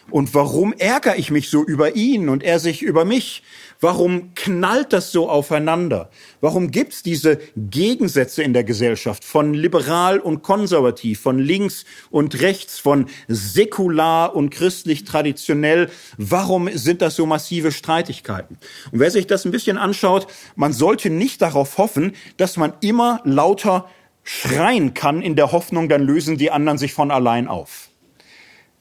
Und 0.09 0.33
warum 0.33 0.71
ärgere 0.73 1.17
ich 1.17 1.31
mich 1.31 1.49
so 1.49 1.65
über 1.65 1.95
ihn 1.95 2.29
und 2.29 2.41
er 2.41 2.59
sich 2.59 2.81
über 2.81 3.03
mich? 3.03 3.43
Warum 3.81 4.33
knallt 4.35 4.93
das 4.93 5.11
so 5.11 5.29
aufeinander? 5.29 6.09
Warum 6.39 6.71
gibt's 6.71 7.03
diese 7.03 7.39
Gegensätze 7.57 8.41
in 8.41 8.53
der 8.53 8.63
Gesellschaft 8.63 9.25
von 9.25 9.53
liberal 9.53 10.19
und 10.19 10.43
konservativ, 10.43 11.19
von 11.19 11.39
links 11.39 11.83
und 12.09 12.41
rechts, 12.41 12.79
von 12.79 13.07
säkular 13.27 14.33
und 14.33 14.49
christlich 14.49 15.03
traditionell? 15.03 15.89
Warum 16.17 16.69
sind 16.73 17.01
das 17.01 17.17
so 17.17 17.25
massive 17.25 17.73
Streitigkeiten? 17.73 18.57
Und 18.91 18.99
wer 18.99 19.11
sich 19.11 19.27
das 19.27 19.43
ein 19.43 19.51
bisschen 19.51 19.77
anschaut, 19.77 20.27
man 20.55 20.71
sollte 20.71 21.09
nicht 21.09 21.41
darauf 21.41 21.77
hoffen, 21.77 22.13
dass 22.37 22.55
man 22.55 22.73
immer 22.79 23.19
lauter 23.25 23.89
schreien 24.23 24.93
kann 24.93 25.21
in 25.21 25.35
der 25.35 25.51
Hoffnung, 25.51 25.89
dann 25.89 26.01
lösen 26.01 26.37
die 26.37 26.49
anderen 26.49 26.77
sich 26.77 26.93
von 26.93 27.11
allein 27.11 27.47
auf. 27.47 27.89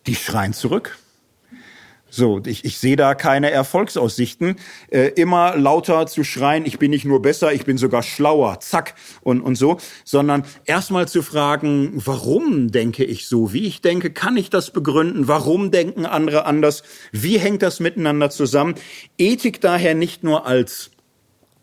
Die 0.06 0.14
schreien 0.14 0.52
zurück. 0.52 0.98
So, 2.16 2.40
ich, 2.46 2.64
ich 2.64 2.78
sehe 2.78 2.96
da 2.96 3.14
keine 3.14 3.50
Erfolgsaussichten. 3.50 4.56
Äh, 4.88 5.08
immer 5.16 5.54
lauter 5.54 6.06
zu 6.06 6.24
schreien, 6.24 6.64
ich 6.64 6.78
bin 6.78 6.90
nicht 6.90 7.04
nur 7.04 7.20
besser, 7.20 7.52
ich 7.52 7.66
bin 7.66 7.76
sogar 7.76 8.02
schlauer, 8.02 8.58
zack 8.60 8.94
und, 9.20 9.42
und 9.42 9.56
so, 9.56 9.76
sondern 10.02 10.44
erstmal 10.64 11.06
zu 11.08 11.20
fragen, 11.22 11.92
warum 11.94 12.72
denke 12.72 13.04
ich 13.04 13.28
so, 13.28 13.52
wie 13.52 13.66
ich 13.66 13.82
denke, 13.82 14.10
kann 14.10 14.38
ich 14.38 14.48
das 14.48 14.70
begründen, 14.70 15.28
warum 15.28 15.70
denken 15.70 16.06
andere 16.06 16.46
anders, 16.46 16.84
wie 17.12 17.38
hängt 17.38 17.60
das 17.60 17.80
miteinander 17.80 18.30
zusammen? 18.30 18.76
Ethik 19.18 19.60
daher 19.60 19.94
nicht 19.94 20.24
nur 20.24 20.46
als 20.46 20.92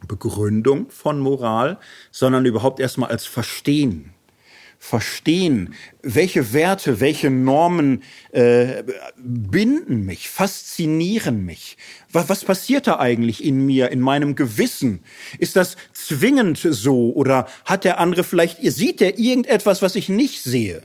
Begründung 0.08 0.92
von 0.92 1.20
Moral, 1.20 1.80
sondern 2.12 2.46
überhaupt 2.46 2.80
erstmal 2.80 3.10
als 3.10 3.26
Verstehen 3.26 4.13
verstehen, 4.84 5.76
welche 6.02 6.52
Werte, 6.52 7.00
welche 7.00 7.30
Normen 7.30 8.04
äh, 8.34 8.84
binden 9.16 10.06
mich, 10.06 10.28
faszinieren 10.28 11.46
mich. 11.46 11.78
Was, 12.12 12.28
was 12.28 12.44
passiert 12.44 12.88
da 12.88 13.00
eigentlich 13.00 13.46
in 13.46 13.66
mir, 13.66 13.92
in 13.92 14.02
meinem 14.02 14.36
Gewissen? 14.36 15.00
Ist 15.40 15.56
das 15.56 15.78
zwingend 15.94 16.60
so 16.60 17.14
oder 17.14 17.48
hat 17.64 17.86
der 17.86 17.98
andere 17.98 18.26
vielleicht, 18.26 18.58
sieht 18.62 19.02
er 19.02 19.18
irgendetwas, 19.18 19.82
was 19.82 19.96
ich 19.96 20.10
nicht 20.10 20.44
sehe? 20.44 20.82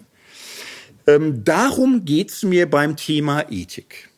Ähm, 1.08 1.42
darum 1.42 2.04
geht's 2.04 2.44
mir 2.44 2.70
beim 2.70 2.94
Thema 2.94 3.50
Ethik. 3.50 4.10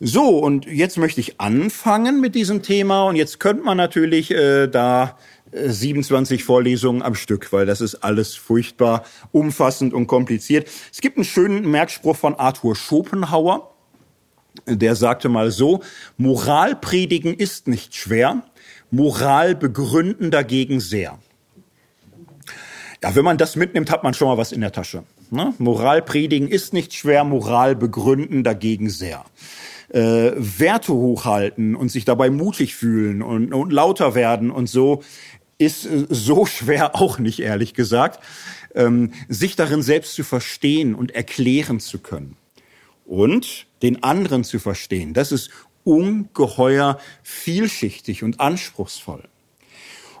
So, 0.00 0.38
und 0.38 0.66
jetzt 0.66 0.98
möchte 0.98 1.20
ich 1.20 1.40
anfangen 1.40 2.20
mit 2.20 2.34
diesem 2.34 2.62
Thema 2.62 3.04
und 3.04 3.14
jetzt 3.14 3.38
könnte 3.38 3.62
man 3.62 3.76
natürlich 3.76 4.32
äh, 4.32 4.66
da 4.66 5.16
27 5.52 6.44
Vorlesungen 6.44 7.02
am 7.02 7.14
Stück, 7.14 7.52
weil 7.52 7.66
das 7.66 7.80
ist 7.80 7.96
alles 7.96 8.34
furchtbar 8.34 9.04
umfassend 9.32 9.94
und 9.94 10.06
kompliziert. 10.06 10.68
Es 10.92 11.00
gibt 11.00 11.16
einen 11.16 11.24
schönen 11.24 11.70
Merkspruch 11.70 12.16
von 12.16 12.34
Arthur 12.34 12.76
Schopenhauer, 12.76 13.74
der 14.66 14.94
sagte 14.96 15.28
mal 15.28 15.50
so, 15.50 15.80
Moral 16.16 16.76
predigen 16.76 17.34
ist 17.34 17.68
nicht 17.68 17.94
schwer, 17.94 18.42
Moral 18.90 19.54
begründen 19.54 20.30
dagegen 20.30 20.80
sehr. 20.80 21.18
Ja, 23.02 23.14
wenn 23.14 23.24
man 23.24 23.38
das 23.38 23.54
mitnimmt, 23.54 23.90
hat 23.90 24.02
man 24.02 24.14
schon 24.14 24.28
mal 24.28 24.38
was 24.38 24.50
in 24.50 24.60
der 24.60 24.72
Tasche. 24.72 25.04
Ne? 25.30 25.54
Moral 25.58 26.02
predigen 26.02 26.48
ist 26.48 26.72
nicht 26.72 26.94
schwer, 26.94 27.22
Moral 27.24 27.76
begründen 27.76 28.42
dagegen 28.42 28.90
sehr. 28.90 29.24
Äh, 29.90 30.32
Werte 30.36 30.92
hochhalten 30.92 31.76
und 31.76 31.90
sich 31.90 32.04
dabei 32.04 32.28
mutig 32.28 32.74
fühlen 32.74 33.22
und, 33.22 33.54
und 33.54 33.72
lauter 33.72 34.14
werden 34.14 34.50
und 34.50 34.68
so 34.68 35.02
ist 35.58 35.84
äh, 35.86 36.06
so 36.08 36.46
schwer 36.46 36.96
auch 36.96 37.18
nicht, 37.18 37.40
ehrlich 37.40 37.74
gesagt, 37.74 38.24
ähm, 38.74 39.12
sich 39.28 39.56
darin 39.56 39.82
selbst 39.82 40.14
zu 40.14 40.24
verstehen 40.24 40.94
und 40.94 41.10
erklären 41.10 41.80
zu 41.80 41.98
können. 41.98 42.36
Und 43.04 43.66
den 43.82 44.02
anderen 44.02 44.44
zu 44.44 44.58
verstehen, 44.58 45.14
das 45.14 45.32
ist 45.32 45.50
ungeheuer 45.84 47.00
vielschichtig 47.22 48.22
und 48.22 48.40
anspruchsvoll. 48.40 49.24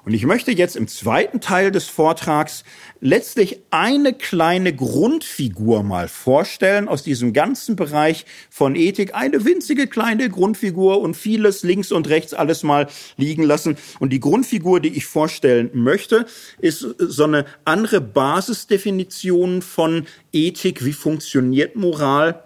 Und 0.08 0.14
ich 0.14 0.24
möchte 0.24 0.52
jetzt 0.52 0.74
im 0.74 0.88
zweiten 0.88 1.38
Teil 1.38 1.70
des 1.70 1.84
Vortrags 1.84 2.64
letztlich 3.02 3.58
eine 3.70 4.14
kleine 4.14 4.74
Grundfigur 4.74 5.82
mal 5.82 6.08
vorstellen 6.08 6.88
aus 6.88 7.02
diesem 7.02 7.34
ganzen 7.34 7.76
Bereich 7.76 8.24
von 8.48 8.74
Ethik. 8.74 9.14
Eine 9.14 9.44
winzige 9.44 9.86
kleine 9.86 10.30
Grundfigur 10.30 11.02
und 11.02 11.14
vieles 11.14 11.62
links 11.62 11.92
und 11.92 12.08
rechts 12.08 12.32
alles 12.32 12.62
mal 12.62 12.86
liegen 13.18 13.42
lassen. 13.42 13.76
Und 14.00 14.14
die 14.14 14.18
Grundfigur, 14.18 14.80
die 14.80 14.96
ich 14.96 15.04
vorstellen 15.04 15.68
möchte, 15.74 16.24
ist 16.58 16.86
so 16.98 17.24
eine 17.24 17.44
andere 17.66 18.00
Basisdefinition 18.00 19.60
von 19.60 20.06
Ethik. 20.32 20.86
Wie 20.86 20.94
funktioniert 20.94 21.76
Moral? 21.76 22.44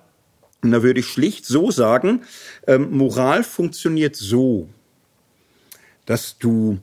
Und 0.62 0.72
da 0.72 0.82
würde 0.82 0.98
ich 0.98 1.06
schlicht 1.06 1.46
so 1.46 1.70
sagen, 1.70 2.22
ähm, 2.66 2.90
Moral 2.90 3.44
funktioniert 3.44 4.16
so, 4.16 4.68
dass 6.06 6.38
du 6.38 6.80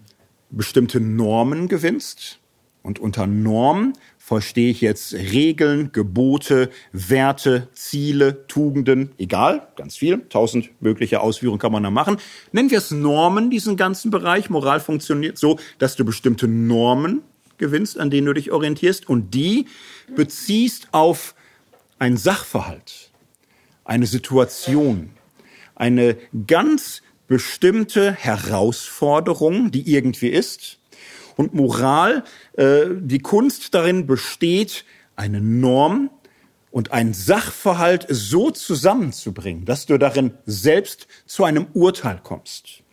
bestimmte 0.49 0.99
Normen 0.99 1.67
gewinnst. 1.67 2.39
Und 2.81 2.99
unter 2.99 3.27
Norm 3.27 3.93
verstehe 4.17 4.71
ich 4.71 4.81
jetzt 4.81 5.13
Regeln, 5.13 5.91
Gebote, 5.91 6.69
Werte, 6.93 7.67
Ziele, 7.73 8.47
Tugenden, 8.47 9.11
egal, 9.17 9.67
ganz 9.75 9.97
viel, 9.97 10.21
tausend 10.29 10.69
mögliche 10.81 11.19
Ausführungen 11.19 11.59
kann 11.59 11.71
man 11.71 11.83
da 11.83 11.89
machen. 11.89 12.17
Nennen 12.51 12.71
wir 12.71 12.77
es 12.77 12.91
Normen, 12.91 13.49
diesen 13.49 13.75
ganzen 13.75 14.11
Bereich. 14.11 14.49
Moral 14.49 14.79
funktioniert 14.79 15.37
so, 15.37 15.59
dass 15.77 15.97
du 15.97 16.05
bestimmte 16.05 16.47
Normen 16.47 17.21
gewinnst, 17.57 17.99
an 17.99 18.09
denen 18.09 18.27
du 18.27 18.33
dich 18.33 18.51
orientierst 18.51 19.09
und 19.09 19.33
die 19.33 19.65
beziehst 20.15 20.87
auf 20.91 21.35
ein 21.99 22.15
Sachverhalt, 22.15 23.11
eine 23.83 24.05
Situation, 24.05 25.09
eine 25.75 26.15
ganz 26.47 27.01
bestimmte 27.29 28.11
Herausforderung, 28.11 29.71
die 29.71 29.89
irgendwie 29.89 30.27
ist. 30.27 30.79
Und 31.37 31.53
Moral, 31.53 32.25
äh, 32.57 32.87
die 32.99 33.19
Kunst 33.19 33.73
darin 33.73 34.05
besteht, 34.05 34.83
eine 35.15 35.39
Norm 35.39 36.09
und 36.71 36.91
ein 36.91 37.13
Sachverhalt 37.13 38.05
so 38.09 38.51
zusammenzubringen, 38.51 39.63
dass 39.63 39.85
du 39.85 39.97
darin 39.97 40.33
selbst 40.45 41.07
zu 41.25 41.45
einem 41.45 41.67
Urteil 41.73 42.19
kommst. 42.21 42.83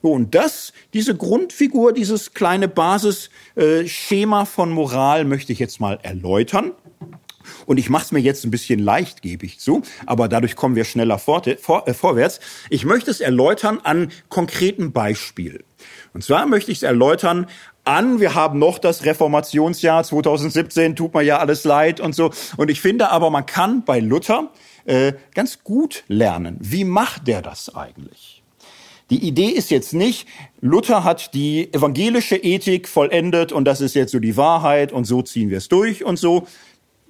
Und 0.00 0.34
das, 0.34 0.72
diese 0.94 1.16
Grundfigur, 1.16 1.92
dieses 1.92 2.34
kleine 2.34 2.66
Basisschema 2.66 4.44
von 4.44 4.70
Moral 4.70 5.24
möchte 5.24 5.52
ich 5.52 5.60
jetzt 5.60 5.78
mal 5.78 6.00
erläutern. 6.02 6.72
Und 7.66 7.78
ich 7.78 7.90
mache 7.90 8.04
es 8.04 8.12
mir 8.12 8.20
jetzt 8.20 8.44
ein 8.44 8.50
bisschen 8.50 8.78
leicht, 8.78 9.22
gebe 9.22 9.46
ich 9.46 9.58
zu, 9.60 9.82
aber 10.06 10.28
dadurch 10.28 10.56
kommen 10.56 10.76
wir 10.76 10.84
schneller 10.84 11.18
vor, 11.18 11.42
vor, 11.60 11.86
äh, 11.88 11.94
vorwärts. 11.94 12.40
Ich 12.70 12.84
möchte 12.84 13.10
es 13.10 13.20
erläutern 13.20 13.80
an 13.82 14.10
konkreten 14.28 14.92
Beispielen. 14.92 15.62
Und 16.14 16.22
zwar 16.22 16.46
möchte 16.46 16.70
ich 16.70 16.78
es 16.78 16.82
erläutern 16.82 17.46
an, 17.84 18.20
wir 18.20 18.34
haben 18.34 18.58
noch 18.58 18.78
das 18.78 19.04
Reformationsjahr 19.04 20.04
2017, 20.04 20.94
tut 20.94 21.14
mir 21.14 21.22
ja 21.22 21.38
alles 21.38 21.64
leid 21.64 22.00
und 22.00 22.14
so. 22.14 22.30
Und 22.56 22.70
ich 22.70 22.80
finde 22.80 23.10
aber, 23.10 23.30
man 23.30 23.46
kann 23.46 23.84
bei 23.84 23.98
Luther 23.98 24.50
äh, 24.84 25.14
ganz 25.34 25.64
gut 25.64 26.04
lernen. 26.08 26.58
Wie 26.60 26.84
macht 26.84 27.26
der 27.26 27.42
das 27.42 27.74
eigentlich? 27.74 28.42
Die 29.10 29.26
Idee 29.26 29.48
ist 29.48 29.70
jetzt 29.70 29.92
nicht, 29.92 30.26
Luther 30.60 31.04
hat 31.04 31.34
die 31.34 31.72
evangelische 31.74 32.36
Ethik 32.36 32.88
vollendet 32.88 33.52
und 33.52 33.66
das 33.66 33.82
ist 33.82 33.94
jetzt 33.94 34.12
so 34.12 34.20
die 34.20 34.38
Wahrheit 34.38 34.90
und 34.90 35.04
so 35.04 35.20
ziehen 35.20 35.50
wir 35.50 35.58
es 35.58 35.68
durch 35.68 36.02
und 36.02 36.18
so, 36.18 36.46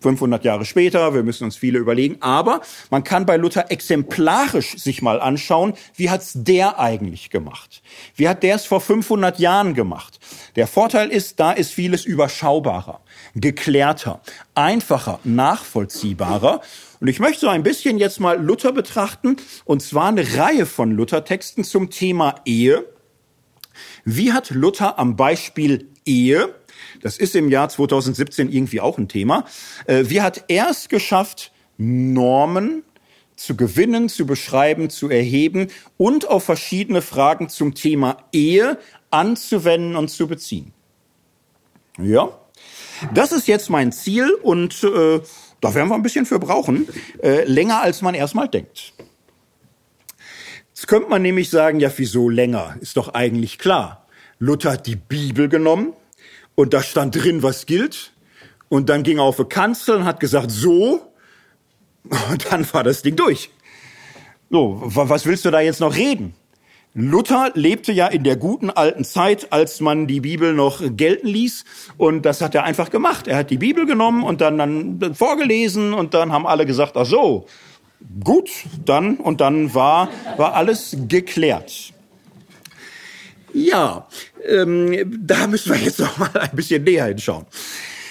500 0.03 0.44
Jahre 0.44 0.64
später, 0.64 1.14
wir 1.14 1.22
müssen 1.22 1.44
uns 1.44 1.57
viele 1.57 1.78
überlegen, 1.78 2.16
aber 2.20 2.61
man 2.90 3.05
kann 3.05 3.24
bei 3.24 3.36
Luther 3.36 3.70
exemplarisch 3.70 4.76
sich 4.76 5.00
mal 5.00 5.20
anschauen, 5.20 5.74
wie 5.94 6.11
hat's 6.11 6.32
der 6.34 6.78
eigentlich 6.78 7.30
gemacht? 7.30 7.82
Wie 8.16 8.28
hat 8.28 8.42
der 8.42 8.57
es 8.57 8.66
vor 8.66 8.80
500 8.80 9.38
Jahren 9.38 9.74
gemacht? 9.74 10.18
Der 10.57 10.66
Vorteil 10.66 11.09
ist, 11.11 11.40
da 11.40 11.53
ist 11.53 11.72
vieles 11.72 12.05
überschaubarer, 12.05 13.00
geklärter, 13.34 14.20
einfacher, 14.55 15.20
nachvollziehbarer. 15.24 16.61
Und 17.00 17.09
ich 17.09 17.20
möchte 17.20 17.40
so 17.40 17.48
ein 17.48 17.62
bisschen 17.62 17.98
jetzt 17.98 18.20
mal 18.20 18.42
Luther 18.42 18.72
betrachten, 18.72 19.36
und 19.64 19.82
zwar 19.82 20.09
eine 20.09 20.36
Reihe 20.36 20.66
von 20.66 20.92
Luther-Texten 20.92 21.64
zum 21.64 21.90
Thema 21.90 22.36
Ehe. 22.44 22.84
Wie 24.05 24.32
hat 24.32 24.50
Luther 24.50 24.98
am 24.98 25.16
Beispiel 25.16 25.88
Ehe 26.05 26.55
das 27.03 27.18
ist 27.18 27.36
im 27.36 27.48
Jahr 27.48 27.68
2017 27.68 28.50
irgendwie 28.50 28.80
auch 28.80 28.96
ein 28.98 29.09
Thema. 29.09 29.44
Äh, 29.86 30.05
wie 30.07 30.22
hat 30.22 30.44
er 30.48 30.70
es 30.70 30.88
geschafft, 30.88 31.53
Normen 31.76 32.84
zu 33.36 33.57
gewinnen, 33.57 34.09
zu 34.09 34.24
beschreiben, 34.24 34.88
zu 34.88 35.11
erheben 35.11 35.68
und 35.96 36.28
auf 36.28 36.44
verschiedene 36.44 37.03
Fragen 37.03 37.48
zum 37.48 37.74
Thema 37.74 38.24
Ehe 38.32 38.78
anzuwenden 39.11 39.96
und 39.96 40.09
zu 40.09 40.28
beziehen? 40.28 40.72
Ja, 41.98 42.38
das 43.12 43.32
ist 43.32 43.48
jetzt 43.48 43.68
mein 43.68 43.92
Ziel 43.92 44.32
und 44.42 44.82
äh, 44.84 45.20
da 45.61 45.74
werden 45.74 45.88
wir 45.88 45.94
ein 45.94 46.03
bisschen 46.03 46.26
für 46.26 46.38
brauchen, 46.38 46.88
äh, 47.22 47.44
länger 47.44 47.82
als 47.82 48.03
man 48.03 48.14
erstmal 48.14 48.48
denkt. 48.48 48.92
Jetzt 50.68 50.88
könnte 50.88 51.09
man 51.09 51.22
nämlich 51.22 51.50
sagen, 51.50 51.80
ja, 51.80 51.90
wieso 51.96 52.28
länger? 52.28 52.76
Ist 52.80 52.96
doch 52.96 53.14
eigentlich 53.14 53.59
klar. 53.59 54.07
Luther 54.38 54.72
hat 54.72 54.86
die 54.86 54.96
Bibel 54.96 55.48
genommen, 55.48 55.92
und 56.55 56.74
da 56.74 56.82
stand 56.82 57.14
drin, 57.14 57.42
was 57.42 57.66
gilt. 57.66 58.12
Und 58.68 58.88
dann 58.88 59.03
ging 59.03 59.18
er 59.18 59.24
auf 59.24 59.36
die 59.36 59.44
Kanzel 59.44 59.96
und 59.96 60.05
hat 60.05 60.20
gesagt, 60.20 60.50
so. 60.50 61.12
Und 62.30 62.50
dann 62.50 62.66
war 62.72 62.84
das 62.84 63.03
Ding 63.03 63.16
durch. 63.16 63.50
So, 64.50 64.82
was 64.82 65.24
willst 65.26 65.44
du 65.44 65.50
da 65.50 65.61
jetzt 65.61 65.80
noch 65.80 65.94
reden? 65.94 66.34
Luther 66.94 67.53
lebte 67.55 67.90
ja 67.90 68.07
in 68.07 68.22
der 68.22 68.36
guten 68.36 68.68
alten 68.68 69.05
Zeit, 69.05 69.50
als 69.50 69.80
man 69.80 70.07
die 70.07 70.20
Bibel 70.20 70.53
noch 70.53 70.82
gelten 70.94 71.26
ließ. 71.26 71.64
Und 71.96 72.26
das 72.26 72.42
hat 72.42 72.55
er 72.55 72.64
einfach 72.64 72.90
gemacht. 72.90 73.28
Er 73.28 73.38
hat 73.38 73.50
die 73.50 73.57
Bibel 73.57 73.86
genommen 73.86 74.22
und 74.22 74.42
dann, 74.42 74.59
dann 74.59 75.14
vorgelesen 75.14 75.94
und 75.94 76.12
dann 76.12 76.32
haben 76.32 76.46
alle 76.46 76.66
gesagt, 76.66 76.96
ach 76.98 77.07
so, 77.07 77.46
gut, 78.22 78.50
dann 78.84 79.16
und 79.16 79.40
dann 79.40 79.74
war, 79.74 80.11
war 80.36 80.55
alles 80.55 80.94
geklärt. 81.09 81.91
Ja, 83.55 84.09
ähm, 84.46 85.20
da 85.24 85.46
müssen 85.46 85.72
wir 85.72 85.80
jetzt 85.80 85.98
noch 85.98 86.16
mal 86.18 86.30
ein 86.34 86.57
bisschen 86.57 86.84
näher 86.84 87.07
hinschauen. 87.07 87.46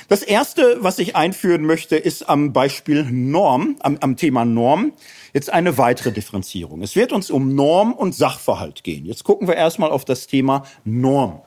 Das 0.08 0.24
erste, 0.24 0.78
was 0.82 1.00
ich 1.00 1.16
einführen 1.16 1.66
möchte, 1.66 1.96
ist 1.96 2.28
am 2.28 2.52
Beispiel 2.52 3.06
Norm, 3.10 3.78
am, 3.80 3.98
am 4.02 4.18
Thema 4.18 4.44
Norm, 4.44 4.92
jetzt 5.34 5.50
eine 5.50 5.78
weitere 5.78 6.12
Differenzierung. 6.12 6.82
Es 6.82 6.98
wird 6.98 7.14
uns 7.14 7.32
um 7.32 7.56
Norm 7.56 7.94
und 7.94 8.14
Sachverhalt 8.14 8.84
gehen. 8.84 9.06
Jetzt 9.06 9.24
gucken 9.24 9.48
wir 9.48 9.56
erstmal 9.56 9.89
auf 9.89 10.04
das 10.04 10.28
Thema 10.28 10.66
Norm. 10.84 11.42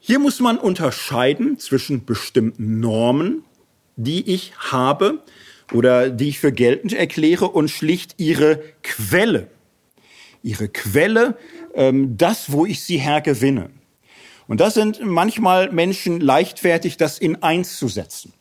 Hier 0.00 0.18
muss 0.18 0.40
man 0.40 0.58
unterscheiden 0.58 1.58
zwischen 1.58 2.04
bestimmten 2.04 2.80
Normen, 2.80 3.44
die 3.96 4.34
ich 4.34 4.52
habe 4.58 5.22
oder 5.72 6.10
die 6.10 6.30
ich 6.30 6.40
für 6.40 6.52
geltend 6.52 6.92
erkläre 6.92 7.48
und 7.48 7.70
schlicht 7.70 8.16
ihre 8.18 8.60
Quelle. 8.82 9.48
Ihre 10.42 10.68
Quelle 10.68 11.38
ähm, 11.74 12.16
das, 12.16 12.52
wo 12.52 12.66
ich 12.66 12.82
sie 12.82 12.98
hergewinne. 12.98 13.70
Und 14.46 14.60
das 14.60 14.74
sind 14.74 15.00
manchmal 15.04 15.72
Menschen 15.72 16.20
leichtfertig, 16.20 16.96
das 16.96 17.18
in 17.18 17.42
eins 17.42 17.78
zu 17.78 17.88
setzen. 17.88 18.32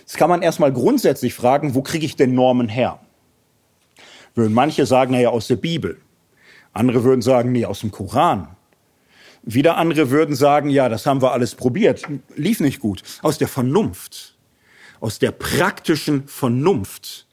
Jetzt 0.00 0.16
kann 0.16 0.30
man 0.30 0.42
erstmal 0.42 0.72
grundsätzlich 0.72 1.34
fragen, 1.34 1.74
wo 1.74 1.82
kriege 1.82 2.06
ich 2.06 2.16
denn 2.16 2.34
Normen 2.34 2.68
her? 2.68 3.00
Würden 4.34 4.54
manche 4.54 4.86
sagen, 4.86 5.12
naja, 5.12 5.30
aus 5.30 5.48
der 5.48 5.56
Bibel. 5.56 6.00
Andere 6.72 7.02
würden 7.02 7.22
sagen, 7.22 7.52
nee, 7.52 7.64
aus 7.64 7.80
dem 7.80 7.90
Koran. 7.90 8.56
Wieder 9.42 9.76
andere 9.76 10.10
würden 10.10 10.36
sagen, 10.36 10.68
ja, 10.70 10.88
das 10.88 11.06
haben 11.06 11.22
wir 11.22 11.32
alles 11.32 11.54
probiert, 11.54 12.06
lief 12.36 12.60
nicht 12.60 12.78
gut. 12.78 13.02
Aus 13.22 13.38
der 13.38 13.48
Vernunft, 13.48 14.36
aus 15.00 15.18
der 15.18 15.32
praktischen 15.32 16.28
Vernunft. 16.28 17.26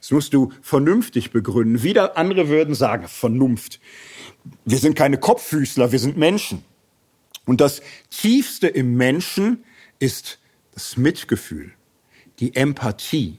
Das 0.00 0.10
musst 0.10 0.34
du 0.34 0.52
vernünftig 0.60 1.30
begründen. 1.30 1.84
Wieder 1.84 2.16
andere 2.18 2.48
würden 2.48 2.74
sagen, 2.74 3.06
Vernunft. 3.06 3.78
Wir 4.64 4.78
sind 4.78 4.96
keine 4.96 5.18
Kopffüßler, 5.18 5.92
wir 5.92 5.98
sind 5.98 6.16
Menschen. 6.16 6.64
Und 7.44 7.60
das 7.60 7.82
Tiefste 8.10 8.68
im 8.68 8.96
Menschen 8.96 9.64
ist 9.98 10.38
das 10.72 10.96
Mitgefühl, 10.96 11.72
die 12.38 12.54
Empathie. 12.54 13.38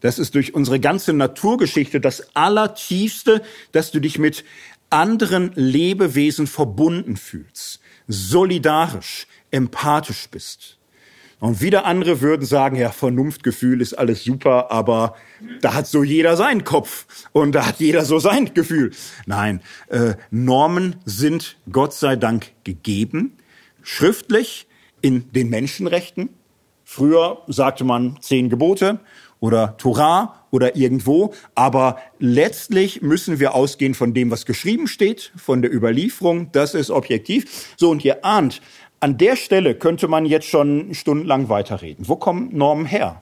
Das 0.00 0.18
ist 0.18 0.34
durch 0.34 0.54
unsere 0.54 0.80
ganze 0.80 1.12
Naturgeschichte 1.12 2.00
das 2.00 2.34
Allertiefste, 2.36 3.42
dass 3.72 3.90
du 3.90 4.00
dich 4.00 4.18
mit 4.18 4.44
anderen 4.90 5.52
Lebewesen 5.54 6.46
verbunden 6.46 7.16
fühlst, 7.16 7.80
solidarisch, 8.06 9.26
empathisch 9.50 10.28
bist. 10.30 10.78
Und 11.44 11.60
wieder 11.60 11.84
andere 11.84 12.22
würden 12.22 12.46
sagen, 12.46 12.74
ja, 12.74 12.90
Vernunftgefühl 12.90 13.82
ist 13.82 13.92
alles 13.92 14.24
super, 14.24 14.70
aber 14.70 15.14
da 15.60 15.74
hat 15.74 15.86
so 15.86 16.02
jeder 16.02 16.38
seinen 16.38 16.64
Kopf 16.64 17.04
und 17.32 17.54
da 17.54 17.66
hat 17.66 17.80
jeder 17.80 18.06
so 18.06 18.18
sein 18.18 18.54
Gefühl. 18.54 18.92
Nein, 19.26 19.60
äh, 19.90 20.14
Normen 20.30 20.96
sind 21.04 21.58
Gott 21.70 21.92
sei 21.92 22.16
Dank 22.16 22.52
gegeben, 22.64 23.36
schriftlich 23.82 24.66
in 25.02 25.30
den 25.32 25.50
Menschenrechten. 25.50 26.30
Früher 26.82 27.42
sagte 27.46 27.84
man 27.84 28.16
zehn 28.22 28.48
Gebote 28.48 29.00
oder 29.38 29.76
Torah 29.76 30.46
oder 30.50 30.76
irgendwo, 30.76 31.34
aber 31.54 31.98
letztlich 32.18 33.02
müssen 33.02 33.38
wir 33.38 33.54
ausgehen 33.54 33.92
von 33.92 34.14
dem, 34.14 34.30
was 34.30 34.46
geschrieben 34.46 34.86
steht, 34.86 35.30
von 35.36 35.60
der 35.60 35.74
Überlieferung, 35.74 36.50
das 36.52 36.72
ist 36.72 36.90
objektiv. 36.90 37.74
So, 37.76 37.90
und 37.90 38.02
ihr 38.02 38.24
ahnt, 38.24 38.62
an 39.04 39.18
der 39.18 39.36
Stelle 39.36 39.74
könnte 39.74 40.08
man 40.08 40.24
jetzt 40.24 40.48
schon 40.48 40.94
stundenlang 40.94 41.50
weiterreden. 41.50 42.08
Wo 42.08 42.16
kommen 42.16 42.56
Normen 42.56 42.86
her? 42.86 43.20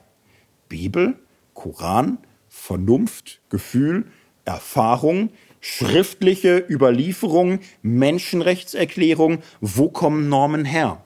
Bibel, 0.69 1.19
Koran, 1.53 2.19
Vernunft, 2.47 3.41
Gefühl, 3.49 4.05
Erfahrung, 4.45 5.31
schriftliche 5.59 6.65
Überlieferung, 6.69 7.59
Menschenrechtserklärung. 7.81 9.39
Wo 9.59 9.89
kommen 9.89 10.29
Normen 10.29 10.63
her? 10.63 11.03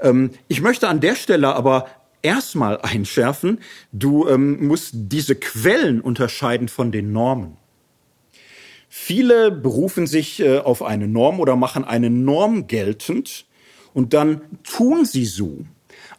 Ähm, 0.00 0.30
ich 0.48 0.62
möchte 0.62 0.88
an 0.88 1.00
der 1.00 1.14
Stelle 1.14 1.54
aber 1.54 1.86
erstmal 2.22 2.80
einschärfen, 2.80 3.58
du 3.92 4.26
ähm, 4.26 4.68
musst 4.68 4.92
diese 4.94 5.34
Quellen 5.34 6.00
unterscheiden 6.00 6.68
von 6.68 6.92
den 6.92 7.12
Normen. 7.12 7.58
Viele 8.88 9.50
berufen 9.50 10.06
sich 10.06 10.40
äh, 10.40 10.60
auf 10.60 10.82
eine 10.82 11.08
Norm 11.08 11.40
oder 11.40 11.56
machen 11.56 11.84
eine 11.84 12.08
Norm 12.08 12.66
geltend 12.66 13.44
und 13.92 14.14
dann 14.14 14.42
tun 14.62 15.04
sie 15.04 15.24
so, 15.24 15.64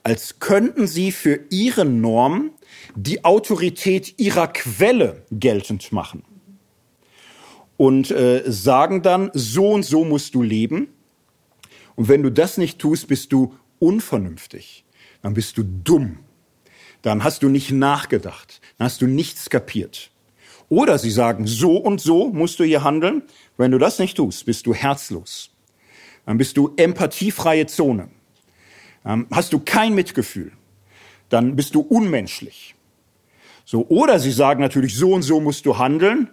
als 0.04 0.40
könnten 0.40 0.88
sie 0.88 1.12
für 1.12 1.40
ihre 1.50 1.86
Norm 1.86 2.52
die 2.96 3.24
Autorität 3.24 4.20
ihrer 4.20 4.48
Quelle 4.48 5.24
geltend 5.32 5.92
machen. 5.92 6.24
Und 7.78 8.12
äh, 8.12 8.44
sagen 8.46 9.02
dann, 9.02 9.32
so 9.34 9.70
und 9.70 9.84
so 9.84 10.04
musst 10.06 10.36
du 10.36 10.44
leben. 10.44 10.90
Und 11.96 12.10
wenn 12.10 12.22
du 12.22 12.32
das 12.32 12.58
nicht 12.58 12.80
tust, 12.80 13.08
bist 13.08 13.32
du 13.32 13.56
unvernünftig. 13.80 14.86
Dann 15.22 15.34
bist 15.34 15.58
du 15.58 15.64
dumm. 15.64 16.20
Dann 17.02 17.24
hast 17.24 17.42
du 17.42 17.50
nicht 17.50 17.72
nachgedacht. 17.72 18.62
Dann 18.78 18.86
hast 18.86 19.02
du 19.02 19.08
nichts 19.08 19.50
kapiert. 19.50 20.12
Oder 20.70 21.00
sie 21.00 21.12
sagen, 21.12 21.48
so 21.48 21.78
und 21.78 22.00
so 22.00 22.30
musst 22.30 22.60
du 22.60 22.64
hier 22.64 22.84
handeln. 22.84 23.24
Wenn 23.58 23.72
du 23.72 23.80
das 23.80 23.98
nicht 23.98 24.18
tust, 24.18 24.46
bist 24.46 24.68
du 24.68 24.74
herzlos 24.74 25.52
dann 26.26 26.38
bist 26.38 26.58
du 26.58 26.74
empathiefreie 26.76 27.66
Zone. 27.68 28.10
Ähm, 29.06 29.28
hast 29.32 29.54
du 29.54 29.60
kein 29.60 29.94
Mitgefühl, 29.94 30.52
dann 31.30 31.56
bist 31.56 31.76
du 31.76 31.82
unmenschlich. 31.82 32.76
So, 33.66 33.86
oder 33.88 34.20
sie 34.20 34.32
sagen 34.32 34.62
natürlich, 34.62 34.96
so 34.96 35.14
und 35.14 35.22
so 35.22 35.40
musst 35.40 35.66
du 35.66 35.78
handeln. 35.78 36.30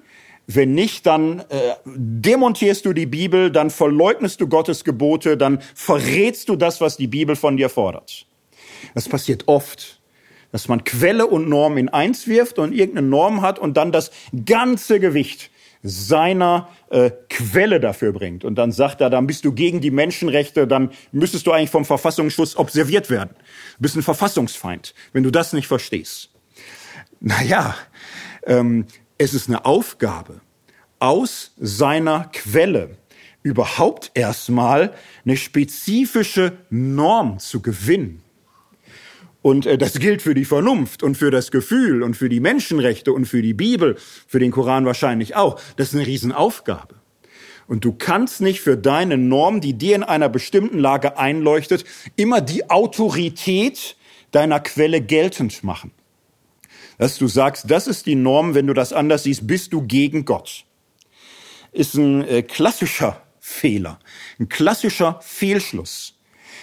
Wenn 0.46 0.72
nicht, 0.72 1.04
dann 1.04 1.40
äh, 1.50 1.74
demontierst 1.84 2.86
du 2.86 2.94
die 2.94 3.06
Bibel, 3.06 3.50
dann 3.50 3.70
verleugnest 3.70 4.40
du 4.40 4.48
Gottes 4.48 4.82
Gebote, 4.82 5.36
dann 5.36 5.60
verrätst 5.74 6.48
du 6.48 6.56
das, 6.56 6.80
was 6.80 6.96
die 6.96 7.06
Bibel 7.06 7.36
von 7.36 7.58
dir 7.58 7.68
fordert. 7.68 8.26
Das 8.94 9.08
passiert 9.08 9.44
oft, 9.46 10.00
dass 10.50 10.68
man 10.68 10.84
Quelle 10.84 11.26
und 11.26 11.48
Norm 11.48 11.76
in 11.76 11.90
eins 11.90 12.26
wirft 12.26 12.58
und 12.58 12.72
irgendeine 12.72 13.06
Norm 13.06 13.42
hat 13.42 13.58
und 13.58 13.76
dann 13.76 13.92
das 13.92 14.10
ganze 14.46 15.00
Gewicht 15.00 15.50
seiner 15.82 16.68
äh, 16.90 17.10
Quelle 17.28 17.80
dafür 17.80 18.12
bringt. 18.12 18.44
Und 18.44 18.56
dann 18.56 18.72
sagt 18.72 19.00
er, 19.00 19.10
dann 19.10 19.26
bist 19.26 19.44
du 19.44 19.52
gegen 19.52 19.80
die 19.80 19.90
Menschenrechte, 19.90 20.66
dann 20.66 20.90
müsstest 21.12 21.46
du 21.46 21.52
eigentlich 21.52 21.70
vom 21.70 21.84
Verfassungsschutz 21.84 22.56
observiert 22.56 23.10
werden. 23.10 23.30
Du 23.76 23.82
bist 23.82 23.96
ein 23.96 24.02
Verfassungsfeind, 24.02 24.94
wenn 25.12 25.22
du 25.22 25.30
das 25.30 25.52
nicht 25.52 25.66
verstehst. 25.66 26.30
Naja, 27.20 27.74
ähm, 28.46 28.86
es 29.18 29.34
ist 29.34 29.48
eine 29.48 29.64
Aufgabe, 29.64 30.40
aus 30.98 31.52
seiner 31.58 32.30
Quelle 32.32 32.96
überhaupt 33.42 34.10
erstmal 34.14 34.92
eine 35.24 35.36
spezifische 35.36 36.58
Norm 36.70 37.38
zu 37.38 37.62
gewinnen. 37.62 38.22
Und 39.42 39.66
äh, 39.66 39.78
das 39.78 39.98
gilt 39.98 40.22
für 40.22 40.34
die 40.34 40.44
Vernunft 40.44 41.02
und 41.02 41.16
für 41.16 41.30
das 41.30 41.50
Gefühl 41.50 42.02
und 42.02 42.16
für 42.16 42.28
die 42.28 42.40
Menschenrechte 42.40 43.12
und 43.12 43.26
für 43.26 43.42
die 43.42 43.54
Bibel, 43.54 43.96
für 44.26 44.38
den 44.38 44.50
Koran 44.50 44.84
wahrscheinlich 44.84 45.36
auch. 45.36 45.60
Das 45.76 45.88
ist 45.88 45.94
eine 45.94 46.06
Riesenaufgabe. 46.06 46.96
Und 47.68 47.84
du 47.84 47.92
kannst 47.92 48.40
nicht 48.40 48.60
für 48.62 48.76
deine 48.76 49.18
Norm, 49.18 49.60
die 49.60 49.74
dir 49.74 49.94
in 49.94 50.02
einer 50.02 50.30
bestimmten 50.30 50.78
Lage 50.78 51.18
einleuchtet, 51.18 51.84
immer 52.16 52.40
die 52.40 52.70
Autorität 52.70 53.96
deiner 54.32 54.58
Quelle 54.60 55.02
geltend 55.02 55.62
machen. 55.62 55.92
Dass 56.96 57.18
du 57.18 57.28
sagst, 57.28 57.70
das 57.70 57.86
ist 57.86 58.06
die 58.06 58.16
Norm, 58.16 58.54
wenn 58.54 58.66
du 58.66 58.74
das 58.74 58.92
anders 58.92 59.22
siehst, 59.22 59.46
bist 59.46 59.72
du 59.72 59.82
gegen 59.82 60.24
Gott. 60.24 60.64
Ist 61.70 61.94
ein 61.94 62.26
äh, 62.26 62.42
klassischer 62.42 63.22
Fehler, 63.38 64.00
ein 64.40 64.48
klassischer 64.48 65.20
Fehlschluss. 65.22 66.17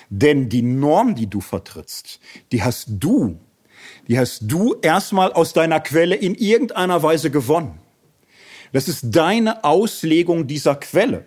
Denn 0.10 0.49
die 0.49 0.62
Norm, 0.62 1.16
die 1.16 1.28
du 1.28 1.41
vertrittst, 1.41 2.20
die 2.51 2.64
hast 2.64 2.88
du, 2.89 3.39
die 4.08 4.20
hast 4.20 4.41
du 4.43 4.76
erstmal 4.82 5.34
aus 5.34 5.53
deiner 5.53 5.80
Quelle 5.80 6.16
in 6.16 6.36
irgendeiner 6.36 7.01
Weise 7.01 7.32
gewonnen. 7.32 7.80
Das 8.72 8.88
ist 8.88 9.06
deine 9.16 9.64
Auslegung 9.64 10.47
dieser 10.47 10.76
Quelle. 10.76 11.26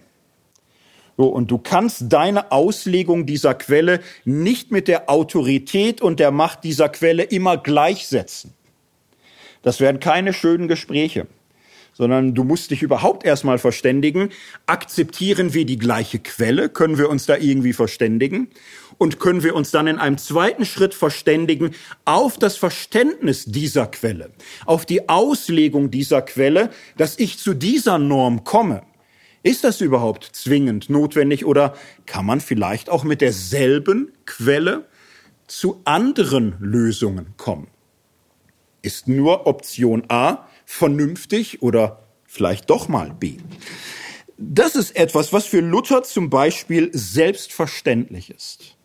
So, 1.17 1.27
und 1.27 1.51
du 1.51 1.59
kannst 1.59 2.05
deine 2.13 2.53
Auslegung 2.53 3.27
dieser 3.27 3.55
Quelle 3.55 4.01
nicht 4.25 4.71
mit 4.71 4.87
der 4.87 5.11
Autorität 5.11 6.01
und 6.01 6.21
der 6.21 6.31
Macht 6.31 6.63
dieser 6.63 6.89
Quelle 6.89 7.25
immer 7.25 7.57
gleichsetzen. 7.57 8.55
Das 9.63 9.81
werden 9.81 9.99
keine 9.99 10.33
schönen 10.33 10.69
Gespräche, 10.69 11.27
sondern 11.99 12.35
du 12.35 12.45
musst 12.45 12.71
dich 12.71 12.83
überhaupt 12.83 13.27
erstmal 13.27 13.59
verständigen. 13.59 14.31
Akzeptieren 14.67 15.53
wir 15.53 15.67
die 15.67 15.79
gleiche 15.79 16.21
Quelle? 16.21 16.69
Können 16.71 16.97
wir 16.97 17.11
uns 17.11 17.27
da 17.27 17.37
irgendwie 17.37 17.75
verständigen? 17.75 18.49
und 19.01 19.21
können 19.21 19.45
wir 19.45 19.55
uns 19.55 19.71
dann 19.71 19.87
in 19.87 19.99
einem 19.99 20.19
zweiten 20.19 20.65
Schritt 20.65 20.93
verständigen 20.93 21.71
auf 22.05 22.37
das 22.37 22.57
Verständnis 22.57 23.45
dieser 23.45 23.87
Quelle, 23.87 24.31
auf 24.67 24.85
die 24.87 25.09
Auslegung 25.09 25.93
dieser 25.93 26.21
Quelle, 26.23 26.71
dass 26.97 27.17
ich 27.17 27.39
zu 27.39 27.55
dieser 27.55 27.99
Norm 27.99 28.43
komme. 28.43 28.83
Ist 29.45 29.63
das 29.63 29.81
überhaupt 29.81 30.25
zwingend 30.33 30.91
notwendig 30.91 31.47
oder 31.47 31.75
kann 32.07 32.27
man 32.27 32.41
vielleicht 32.41 32.91
auch 32.91 33.05
mit 33.05 33.21
derselben 33.21 34.11
Quelle 34.27 34.85
zu 35.47 35.81
anderen 35.85 36.57
Lösungen 36.59 37.35
kommen? 37.37 37.69
Ist 38.83 39.07
nur 39.07 39.47
Option 39.47 40.03
A 40.09 40.49
vernünftig 40.69 41.63
oder 41.63 42.05
vielleicht 42.27 42.69
doch 42.69 42.89
mal 42.89 43.15
B? 43.19 43.39
Das 44.37 44.77
ist 44.77 44.95
etwas, 44.95 45.33
was 45.33 45.47
für 45.47 45.61
Luther 45.61 46.03
zum 46.03 46.29
Beispiel 46.29 46.91
selbstverständlich 46.93 48.31
ist. 48.31 48.77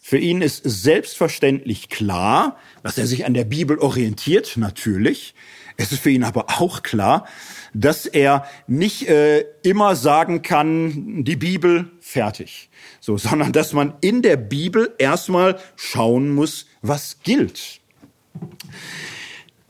Für 0.00 0.18
ihn 0.18 0.40
ist 0.40 0.62
selbstverständlich 0.64 1.88
klar, 1.88 2.56
dass 2.84 2.96
er 2.96 3.06
sich 3.06 3.26
an 3.26 3.34
der 3.34 3.44
Bibel 3.44 3.78
orientiert, 3.78 4.56
natürlich. 4.56 5.34
Es 5.76 5.90
ist 5.92 6.00
für 6.00 6.10
ihn 6.10 6.24
aber 6.24 6.46
auch 6.60 6.82
klar, 6.82 7.26
dass 7.74 8.06
er 8.06 8.46
nicht 8.68 9.08
äh, 9.08 9.44
immer 9.62 9.96
sagen 9.96 10.42
kann, 10.42 11.24
die 11.24 11.36
Bibel 11.36 11.90
fertig, 12.00 12.70
so, 13.00 13.18
sondern 13.18 13.52
dass 13.52 13.72
man 13.72 13.94
in 14.00 14.22
der 14.22 14.36
Bibel 14.36 14.94
erstmal 14.98 15.58
schauen 15.74 16.30
muss, 16.30 16.66
was 16.82 17.18
gilt. 17.22 17.80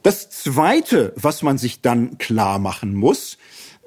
Das 0.02 0.30
zweite, 0.30 1.12
was 1.16 1.42
man 1.42 1.58
sich 1.58 1.82
dann 1.82 2.16
klar 2.18 2.58
machen 2.58 2.94
muss, 2.94 3.36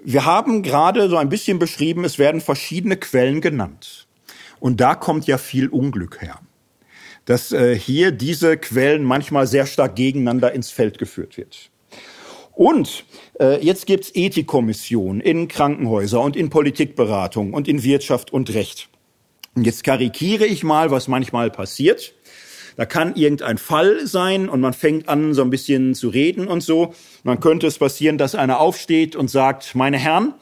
wir 0.04 0.26
haben 0.26 0.62
gerade 0.62 1.10
so 1.10 1.18
ein 1.18 1.30
bisschen 1.30 1.60
beschrieben, 1.60 2.04
es 2.04 2.20
werden 2.20 2.42
verschiedene 2.42 2.98
Quellen 2.98 3.42
genannt. 3.42 4.08
Und 4.60 4.80
da 4.80 4.96
kommt 4.96 5.28
ja 5.28 5.38
viel 5.38 5.68
Unglück 5.70 6.22
her. 6.22 6.40
Dass 7.26 7.52
äh, 7.52 7.78
hier 7.78 8.12
diese 8.12 8.58
Quellen 8.58 9.04
manchmal 9.04 9.48
sehr 9.48 9.66
stark 9.66 9.96
gegeneinander 9.96 10.54
ins 10.54 10.72
Feld 10.72 10.98
geführt 10.98 11.38
wird. 11.38 11.72
Und 12.52 13.06
äh, 13.40 13.64
jetzt 13.66 13.88
gibt's 13.88 14.12
Ethikkommissionen 14.14 15.22
in 15.22 15.48
Krankenhäuser 15.48 16.22
und 16.22 16.36
in 16.36 16.50
Politikberatung 16.50 17.54
und 17.54 17.68
in 17.68 17.84
Wirtschaft 17.84 18.32
und 18.32 18.54
Recht. 18.54 18.90
Und 19.56 19.66
jetzt 19.66 19.84
karikiere 19.84 20.46
ich 20.46 20.64
mal, 20.64 20.92
was 20.92 21.08
manchmal 21.08 21.50
passiert. 21.50 22.14
Da 22.76 22.86
kann 22.86 23.16
irgendein 23.16 23.58
Fall 23.58 24.06
sein 24.08 24.50
und 24.50 24.62
man 24.62 24.74
fängt 24.74 25.10
an, 25.10 25.34
so 25.34 25.42
ein 25.42 25.50
bisschen 25.50 25.96
zu 25.96 26.10
reden 26.10 26.48
und 26.48 26.62
so. 26.62 26.94
Dann 27.24 27.40
könnte 27.40 27.68
es 27.68 27.78
passieren, 27.78 28.18
dass 28.18 28.36
einer 28.36 28.60
aufsteht 28.60 29.16
und 29.16 29.30
sagt, 29.30 29.76
meine 29.76 29.98
Herren, 29.98 30.34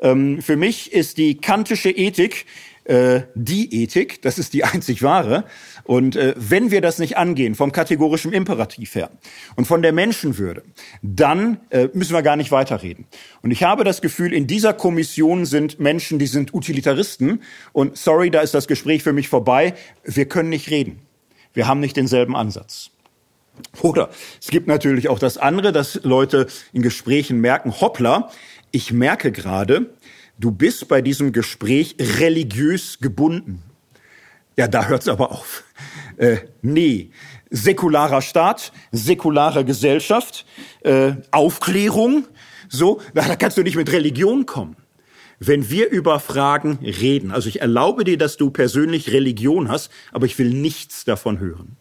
ähm, 0.00 0.42
für 0.42 0.56
mich 0.56 0.92
ist 0.92 1.18
die 1.18 1.36
kantische 1.36 1.90
Ethik 1.90 2.46
äh, 2.84 3.22
die 3.34 3.82
Ethik, 3.82 4.20
das 4.20 4.38
ist 4.38 4.52
die 4.52 4.64
einzig 4.64 5.02
wahre. 5.02 5.44
Und 5.84 6.16
äh, 6.16 6.34
wenn 6.36 6.70
wir 6.70 6.80
das 6.80 6.98
nicht 6.98 7.16
angehen, 7.16 7.54
vom 7.54 7.72
kategorischen 7.72 8.32
Imperativ 8.32 8.94
her 8.94 9.10
und 9.56 9.64
von 9.66 9.82
der 9.82 9.92
Menschenwürde, 9.92 10.62
dann 11.02 11.60
äh, 11.70 11.88
müssen 11.92 12.12
wir 12.12 12.22
gar 12.22 12.36
nicht 12.36 12.52
weiterreden. 12.52 13.06
Und 13.42 13.50
ich 13.50 13.62
habe 13.62 13.84
das 13.84 14.02
Gefühl, 14.02 14.32
in 14.32 14.46
dieser 14.46 14.74
Kommission 14.74 15.46
sind 15.46 15.80
Menschen, 15.80 16.18
die 16.18 16.26
sind 16.26 16.52
Utilitaristen. 16.54 17.42
Und 17.72 17.96
sorry, 17.96 18.30
da 18.30 18.40
ist 18.40 18.54
das 18.54 18.68
Gespräch 18.68 19.02
für 19.02 19.12
mich 19.12 19.28
vorbei. 19.28 19.74
Wir 20.04 20.26
können 20.26 20.50
nicht 20.50 20.70
reden. 20.70 21.00
Wir 21.54 21.66
haben 21.66 21.80
nicht 21.80 21.96
denselben 21.96 22.36
Ansatz. 22.36 22.90
Oder 23.80 24.10
es 24.40 24.48
gibt 24.48 24.66
natürlich 24.66 25.08
auch 25.08 25.18
das 25.18 25.38
andere, 25.38 25.72
dass 25.72 26.00
Leute 26.02 26.48
in 26.72 26.82
Gesprächen 26.82 27.40
merken, 27.40 27.80
hoppla, 27.80 28.30
ich 28.72 28.92
merke 28.92 29.30
gerade, 29.30 29.94
du 30.38 30.50
bist 30.50 30.88
bei 30.88 31.00
diesem 31.00 31.32
Gespräch 31.32 31.96
religiös 31.98 32.98
gebunden. 32.98 33.62
Ja, 34.56 34.68
da 34.68 34.86
hört's 34.86 35.08
aber 35.08 35.30
auf. 35.32 35.64
Äh, 36.16 36.38
nee, 36.62 37.10
säkularer 37.50 38.22
Staat, 38.22 38.72
säkulare 38.90 39.64
Gesellschaft, 39.64 40.46
äh, 40.82 41.12
Aufklärung, 41.30 42.26
so, 42.68 43.00
da 43.14 43.36
kannst 43.36 43.56
du 43.56 43.62
nicht 43.62 43.76
mit 43.76 43.92
Religion 43.92 44.46
kommen. 44.46 44.76
Wenn 45.38 45.70
wir 45.70 45.90
über 45.90 46.20
Fragen 46.20 46.78
reden, 46.82 47.30
also 47.30 47.48
ich 47.48 47.60
erlaube 47.60 48.04
dir, 48.04 48.18
dass 48.18 48.36
du 48.36 48.50
persönlich 48.50 49.12
Religion 49.12 49.68
hast, 49.68 49.90
aber 50.12 50.26
ich 50.26 50.38
will 50.38 50.50
nichts 50.50 51.04
davon 51.04 51.38
hören. 51.38 51.76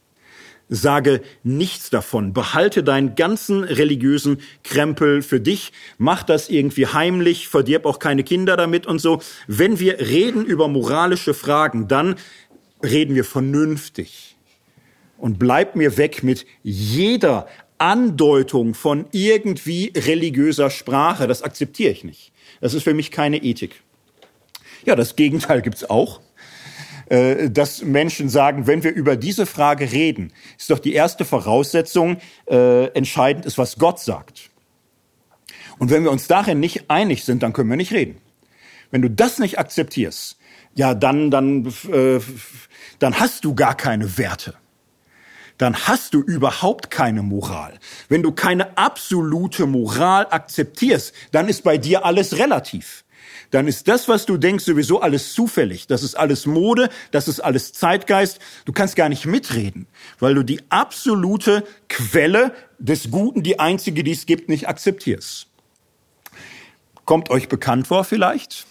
Sage 0.70 1.22
nichts 1.44 1.90
davon. 1.90 2.34
Behalte 2.34 2.84
deinen 2.84 3.16
ganzen 3.16 3.64
religiösen 3.64 4.40
Krempel 4.64 5.22
für 5.22 5.40
dich. 5.40 5.72
Mach 5.98 6.24
das 6.24 6.50
irgendwie 6.50 6.88
heimlich. 6.88 7.48
Verdirb 7.48 7.86
auch 7.86 8.00
keine 8.00 8.24
Kinder 8.24 8.58
damit 8.58 8.88
und 8.88 9.00
so. 9.00 9.22
Wenn 9.46 9.80
wir 9.80 10.00
reden 10.00 10.46
über 10.46 10.68
moralische 10.68 11.34
Fragen, 11.34 11.88
dann 11.88 12.16
reden 12.82 13.14
wir 13.14 13.26
vernünftig. 13.26 14.36
Und 15.18 15.38
bleib 15.38 15.76
mir 15.76 15.98
weg 15.98 16.24
mit 16.24 16.46
jeder 16.64 17.48
Andeutung 17.78 18.74
von 18.74 19.06
irgendwie 19.12 19.92
religiöser 19.96 20.70
Sprache. 20.70 21.28
Das 21.28 21.44
akzeptiere 21.44 21.92
ich 21.92 22.04
nicht. 22.04 22.33
Das 22.64 22.74
ist 22.74 22.84
für 22.84 22.94
mich 22.94 23.12
keine 23.12 23.44
Ethik. 23.44 23.84
Ja, 24.86 24.96
das 24.96 25.18
Gegenteil 25.18 25.62
gibt's 25.62 25.84
auch. 25.90 26.22
Äh, 27.08 27.50
dass 27.50 27.82
Menschen 27.82 28.30
sagen, 28.30 28.68
wenn 28.68 28.86
wir 28.86 28.94
über 28.94 29.18
diese 29.18 29.46
Frage 29.46 29.92
reden, 29.92 30.32
ist 30.58 30.70
doch 30.70 30.80
die 30.80 30.94
erste 30.94 31.26
Voraussetzung, 31.26 32.20
äh, 32.50 32.86
entscheidend 32.94 33.46
ist, 33.46 33.58
was 33.58 33.78
Gott 33.80 34.00
sagt. 34.00 34.50
Und 35.78 35.92
wenn 35.92 36.06
wir 36.06 36.12
uns 36.12 36.28
darin 36.28 36.62
nicht 36.62 36.90
einig 36.90 37.26
sind, 37.26 37.44
dann 37.44 37.52
können 37.52 37.70
wir 37.70 37.76
nicht 37.76 37.92
reden. 37.92 38.16
Wenn 38.92 39.02
du 39.02 39.10
das 39.10 39.40
nicht 39.40 39.60
akzeptierst, 39.60 40.38
ja, 40.74 40.94
dann, 40.94 41.32
dann, 41.32 41.66
äh, 41.92 42.22
dann 43.00 43.20
hast 43.20 43.44
du 43.44 43.56
gar 43.56 43.76
keine 43.76 44.18
Werte. 44.18 44.54
Dann 45.58 45.76
hast 45.88 46.14
du 46.14 46.22
überhaupt 46.22 46.90
keine 46.90 47.22
Moral. 47.22 47.80
Wenn 48.10 48.24
du 48.24 48.32
keine 48.32 48.78
absolute 48.78 49.66
Moral 49.66 50.28
akzeptierst, 50.30 51.14
dann 51.32 51.48
ist 51.48 51.64
bei 51.64 51.78
dir 51.78 52.06
alles 52.06 52.38
relativ 52.38 53.04
dann 53.54 53.68
ist 53.68 53.88
das, 53.88 54.08
was 54.08 54.26
du 54.26 54.38
denkst, 54.38 54.66
sowieso 54.66 55.02
alles 55.02 55.34
zufällig. 55.34 55.86
Das 55.86 56.02
ist 56.02 56.16
alles 56.16 56.48
Mode, 56.48 56.90
das 57.12 57.28
ist 57.28 57.40
alles 57.40 57.72
Zeitgeist. 57.72 58.40
Du 58.66 58.74
kannst 58.74 58.96
gar 58.96 59.10
nicht 59.10 59.28
mitreden, 59.28 59.86
weil 60.20 60.34
du 60.34 60.42
die 60.42 60.60
absolute 60.70 61.64
Quelle 61.88 62.56
des 62.80 63.12
Guten, 63.12 63.44
die 63.44 63.60
einzige, 63.60 64.04
die 64.04 64.12
es 64.12 64.26
gibt, 64.26 64.50
nicht 64.50 64.68
akzeptierst. 64.68 65.48
Kommt 67.06 67.30
euch 67.30 67.48
bekannt 67.48 67.86
vor 67.86 68.06
vielleicht? 68.06 68.66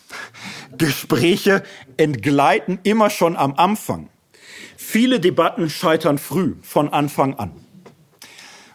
Gespräche 0.77 1.63
entgleiten 1.97 2.81
immer 2.83 3.09
schon 3.09 3.37
am 3.37 3.55
Anfang. 3.55 4.09
Viele 4.85 5.21
Debatten 5.21 5.71
scheitern 5.71 6.19
früh, 6.19 6.57
von 6.61 6.91
Anfang 6.91 7.35
an. 7.35 7.53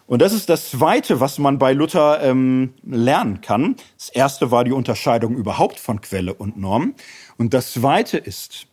Und 0.08 0.22
das 0.22 0.34
ist 0.34 0.50
das 0.50 0.72
Zweite, 0.72 1.20
was 1.20 1.38
man 1.38 1.60
bei 1.60 1.74
Luther 1.74 2.24
ähm, 2.24 2.74
lernen 2.84 3.42
kann. 3.42 3.76
Das 3.98 4.10
Erste 4.10 4.50
war 4.50 4.64
die 4.64 4.72
Unterscheidung 4.72 5.36
überhaupt 5.36 5.80
von 5.80 6.02
Quelle 6.02 6.34
und 6.34 6.58
Norm. 6.58 6.96
Und 7.38 7.54
das 7.54 7.74
Zweite 7.74 8.18
ist, 8.18 8.68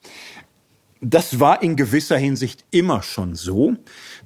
das 1.01 1.41
war 1.41 1.61
in 1.61 1.77
gewisser 1.77 2.17
Hinsicht 2.17 2.65
immer 2.71 3.03
schon 3.03 3.35
so, 3.35 3.75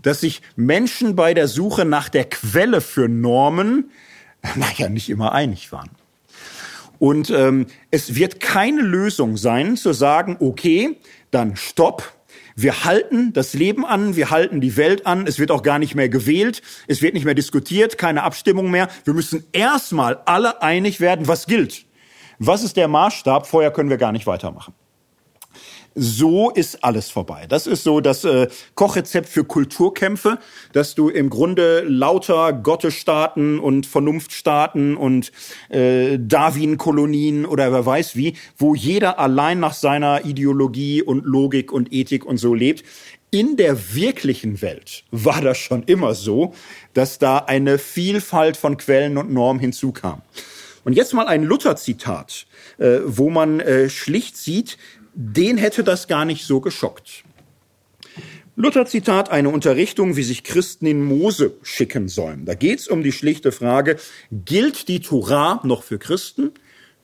dass 0.03 0.21
sich 0.21 0.43
Menschen 0.55 1.17
bei 1.17 1.35
der 1.35 1.49
Suche 1.49 1.87
nach 1.87 2.11
der 2.11 2.27
Quelle 2.27 2.83
für 2.83 3.09
Normen, 3.09 3.91
naja, 4.55 4.91
nicht 4.91 5.09
immer 5.09 5.33
einig 5.33 5.73
waren. 5.73 5.91
Und 6.99 7.31
ähm, 7.31 7.67
es 7.91 8.15
wird 8.15 8.39
keine 8.39 8.83
Lösung 8.83 9.39
sein, 9.39 9.77
zu 9.77 9.93
sagen, 9.93 10.37
okay, 10.41 10.99
dann 11.31 11.57
stopp, 11.57 12.18
Wir 12.61 12.85
halten 12.85 13.33
das 13.33 13.55
Leben 13.55 13.87
an, 13.87 14.17
wir 14.17 14.31
halten 14.31 14.61
die 14.61 14.77
Welt 14.77 15.07
an, 15.07 15.29
es 15.29 15.39
wird 15.39 15.53
auch 15.53 15.63
gar 15.63 15.79
nicht 15.79 15.95
mehr 15.95 16.09
gewählt, 16.09 16.61
es 16.89 17.03
wird 17.03 17.15
nicht 17.15 17.25
mehr 17.25 17.35
diskutiert, 17.35 17.99
keine 17.99 18.25
Abstimmung 18.25 18.69
mehr. 18.69 18.89
Wir 19.05 19.15
müssen 19.15 19.45
erstmal 19.53 20.19
alle 20.25 20.61
einig 20.61 20.99
werden, 20.99 21.29
was 21.29 21.47
gilt. 21.47 21.85
Was 22.41 22.65
ist 22.65 22.77
der 22.77 22.89
Maßstab? 22.89 23.47
Vorher 23.47 23.71
können 23.71 23.91
wir 23.91 23.97
gar 23.97 24.11
nicht 24.11 24.27
weitermachen 24.27 24.75
so 25.99 26.51
ist 26.51 26.85
alles 26.85 27.11
vorbei. 27.11 27.47
Das 27.49 27.67
ist 27.67 27.83
so 27.83 28.01
das 28.01 28.25
äh, 28.25 28.49
Kochrezept 28.75 29.29
für 29.29 29.45
Kulturkämpfe, 29.45 30.39
dass 30.73 30.95
du 30.95 31.09
im 31.09 31.29
Grunde 31.29 31.83
lauter 31.87 32.53
Gottesstaaten 32.53 33.59
und 33.59 33.87
Vernunftstaaten 33.87 34.97
und 34.97 35.33
äh, 35.69 36.19
Darwin-Kolonien 36.19 37.47
oder 37.47 37.73
wer 37.73 37.85
weiß 37.85 38.17
wie, 38.17 38.35
wo 38.57 38.75
jeder 38.75 39.19
allein 39.19 39.61
nach 39.61 39.75
seiner 39.75 40.25
Ideologie 40.25 41.03
und 41.03 41.25
Logik 41.25 41.73
und 41.73 41.93
Ethik 41.93 42.25
und 42.25 42.39
so 42.39 42.55
lebt. 42.55 42.85
In 43.31 43.57
der 43.57 43.95
wirklichen 43.95 44.63
Welt 44.63 45.05
war 45.11 45.43
das 45.43 45.59
schon 45.59 45.83
immer 45.83 46.15
so, 46.15 46.55
dass 46.95 47.19
da 47.19 47.39
eine 47.39 47.79
Vielfalt 47.79 48.57
von 48.57 48.79
Quellen 48.79 49.19
und 49.19 49.31
Normen 49.31 49.61
hinzukam. 49.61 50.23
Und 50.85 50.95
jetzt 50.95 51.13
mal 51.13 51.27
ein 51.27 51.43
Luther-Zitat, 51.43 52.47
äh, 52.79 53.01
wo 53.05 53.29
man 53.29 53.61
äh, 53.61 53.91
schlicht 53.91 54.39
sieht, 54.39 54.79
den 55.21 55.59
hätte 55.59 55.83
das 55.83 56.07
gar 56.07 56.25
nicht 56.25 56.45
so 56.45 56.61
geschockt. 56.61 57.25
Luther 58.55 58.87
Zitat, 58.87 59.31
eine 59.31 59.49
Unterrichtung, 59.49 60.15
wie 60.15 60.23
sich 60.23 60.45
Christen 60.45 60.87
in 60.87 61.05
Mose 61.05 61.55
schicken 61.63 62.09
sollen. 62.09 62.45
Da 62.45 62.55
geht 62.55 62.79
es 62.79 62.89
um 62.89 63.03
die 63.03 63.11
schlichte 63.11 63.51
Frage, 63.51 63.97
gilt 64.31 64.87
die 64.87 65.01
Torah 65.01 65.61
noch 65.65 65.83
für 65.83 65.99
Christen? 65.99 66.53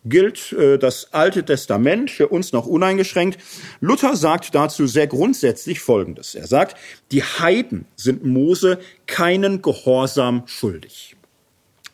Gilt 0.05 0.53
äh, 0.53 0.79
das 0.79 1.13
Alte 1.13 1.45
Testament 1.45 2.09
für 2.09 2.29
uns 2.29 2.53
noch 2.53 2.67
uneingeschränkt? 2.67 3.39
Luther 3.81 4.15
sagt 4.15 4.55
dazu 4.55 4.87
sehr 4.87 5.09
grundsätzlich 5.09 5.81
Folgendes. 5.81 6.37
Er 6.37 6.47
sagt, 6.47 6.77
die 7.11 7.25
Heiden 7.25 7.87
sind 7.97 8.25
Mose 8.25 8.79
keinen 9.07 9.61
Gehorsam 9.61 10.45
schuldig. 10.47 11.17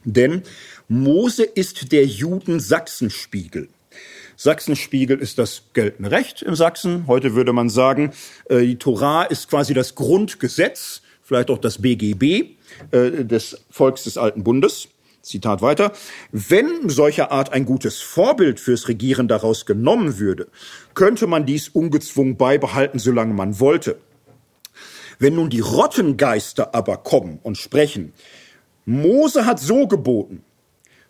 Denn 0.05 0.43
Mose 0.87 1.45
ist 1.45 1.93
der 1.93 2.05
Juden 2.05 2.61
Sachsenspiegel. 2.61 3.69
Sachsenspiegel 4.41 5.19
ist 5.19 5.37
das 5.37 5.65
geltende 5.75 6.11
Recht 6.11 6.41
in 6.41 6.55
Sachsen. 6.55 7.07
Heute 7.07 7.35
würde 7.35 7.53
man 7.53 7.69
sagen, 7.69 8.13
äh, 8.49 8.63
die 8.63 8.77
Torah 8.77 9.25
ist 9.25 9.51
quasi 9.51 9.75
das 9.75 9.95
Grundgesetz, 9.95 11.03
vielleicht 11.23 11.51
auch 11.51 11.59
das 11.59 11.83
BGB 11.83 12.57
äh, 12.91 13.25
des 13.27 13.61
Volks 13.71 14.05
des 14.05 14.17
Alten 14.17 14.43
Bundes. 14.43 14.89
Zitat 15.21 15.61
weiter. 15.61 15.93
Wenn 16.33 16.89
solcher 16.89 17.31
Art 17.31 17.53
ein 17.53 17.67
gutes 17.67 18.01
Vorbild 18.01 18.61
fürs 18.61 18.89
Regieren 18.89 19.29
daraus 19.29 19.67
genommen 19.67 20.19
würde, 20.19 20.49
könnte 20.95 21.27
man 21.27 21.45
dies 21.45 21.69
ungezwungen 21.69 22.39
beibehalten, 22.39 22.99
solange 22.99 23.35
man 23.35 23.61
wollte. 23.61 23.99
Wenn 25.19 25.35
nun 25.35 25.51
die 25.51 25.61
Rottengeister 25.61 26.75
aber 26.75 26.97
kommen 26.97 27.41
und 27.43 27.59
sprechen, 27.59 28.15
Mose 28.87 29.45
hat 29.45 29.61
so 29.61 29.87
geboten, 29.87 30.43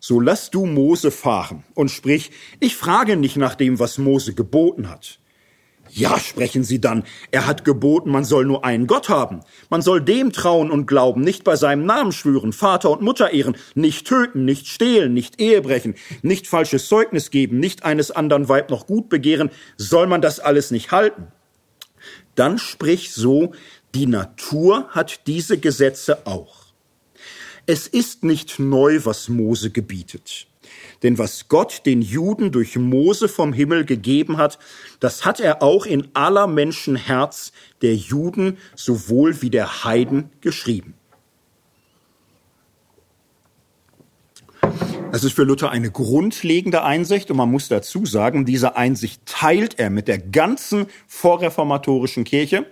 so 0.01 0.18
lass 0.18 0.51
du 0.51 0.66
Mose 0.66 1.11
fahren 1.11 1.62
und 1.74 1.90
sprich, 1.90 2.32
ich 2.59 2.74
frage 2.74 3.16
nicht 3.16 3.36
nach 3.36 3.55
dem, 3.55 3.78
was 3.78 3.98
Mose 3.98 4.34
geboten 4.34 4.90
hat. 4.90 5.20
Ja, 5.92 6.18
sprechen 6.20 6.62
sie 6.62 6.80
dann, 6.80 7.03
er 7.32 7.46
hat 7.46 7.64
geboten, 7.64 8.11
man 8.11 8.24
soll 8.24 8.44
nur 8.44 8.64
einen 8.64 8.86
Gott 8.86 9.09
haben. 9.09 9.40
Man 9.70 9.82
soll 9.82 10.01
dem 10.01 10.32
trauen 10.32 10.70
und 10.70 10.86
glauben, 10.86 11.20
nicht 11.20 11.42
bei 11.42 11.57
seinem 11.57 11.84
Namen 11.84 12.12
schwören, 12.12 12.53
Vater 12.53 12.90
und 12.90 13.03
Mutter 13.03 13.32
ehren, 13.32 13.57
nicht 13.74 14.07
töten, 14.07 14.44
nicht 14.44 14.68
stehlen, 14.68 15.12
nicht 15.12 15.40
Ehebrechen, 15.40 15.96
nicht 16.22 16.46
falsches 16.46 16.86
Zeugnis 16.86 17.30
geben, 17.30 17.59
nicht 17.59 17.84
eines 17.84 18.12
anderen 18.12 18.48
Weib 18.48 18.70
noch 18.70 18.86
gut 18.86 19.09
begehren, 19.09 19.51
soll 19.76 20.07
man 20.07 20.22
das 20.22 20.38
alles 20.38 20.70
nicht 20.70 20.92
halten. 20.92 21.26
Dann 22.36 22.59
sprich 22.59 23.12
so, 23.12 23.53
die 23.94 24.07
Natur 24.07 24.88
hat 24.90 25.26
diese 25.26 25.59
Gesetze 25.59 26.24
auch. 26.26 26.59
Es 27.72 27.86
ist 27.86 28.24
nicht 28.24 28.58
neu, 28.58 28.98
was 29.04 29.28
Mose 29.28 29.70
gebietet. 29.70 30.48
Denn 31.04 31.18
was 31.18 31.46
Gott 31.46 31.82
den 31.86 32.02
Juden 32.02 32.50
durch 32.50 32.74
Mose 32.74 33.28
vom 33.28 33.52
Himmel 33.52 33.84
gegeben 33.84 34.38
hat, 34.38 34.58
das 34.98 35.24
hat 35.24 35.38
er 35.38 35.62
auch 35.62 35.86
in 35.86 36.08
aller 36.12 36.48
Menschen 36.48 36.96
Herz 36.96 37.52
der 37.80 37.94
Juden 37.94 38.58
sowohl 38.74 39.40
wie 39.40 39.50
der 39.50 39.84
Heiden 39.84 40.30
geschrieben. 40.40 40.94
Das 45.12 45.22
ist 45.22 45.34
für 45.34 45.44
Luther 45.44 45.70
eine 45.70 45.92
grundlegende 45.92 46.82
Einsicht 46.82 47.30
und 47.30 47.36
man 47.36 47.52
muss 47.52 47.68
dazu 47.68 48.04
sagen, 48.04 48.46
diese 48.46 48.74
Einsicht 48.74 49.24
teilt 49.26 49.78
er 49.78 49.90
mit 49.90 50.08
der 50.08 50.18
ganzen 50.18 50.88
vorreformatorischen 51.06 52.24
Kirche, 52.24 52.66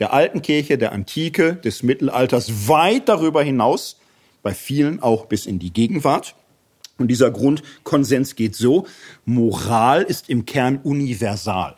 der 0.00 0.12
alten 0.12 0.42
Kirche, 0.42 0.76
der 0.76 0.90
Antike, 0.90 1.54
des 1.54 1.84
Mittelalters, 1.84 2.66
weit 2.66 3.08
darüber 3.08 3.44
hinaus 3.44 3.99
bei 4.42 4.54
vielen 4.54 5.00
auch 5.00 5.26
bis 5.26 5.46
in 5.46 5.58
die 5.58 5.72
Gegenwart. 5.72 6.34
Und 6.98 7.08
dieser 7.08 7.30
Grundkonsens 7.30 8.36
geht 8.36 8.54
so, 8.54 8.86
Moral 9.24 10.02
ist 10.02 10.28
im 10.28 10.44
Kern 10.44 10.80
universal. 10.82 11.76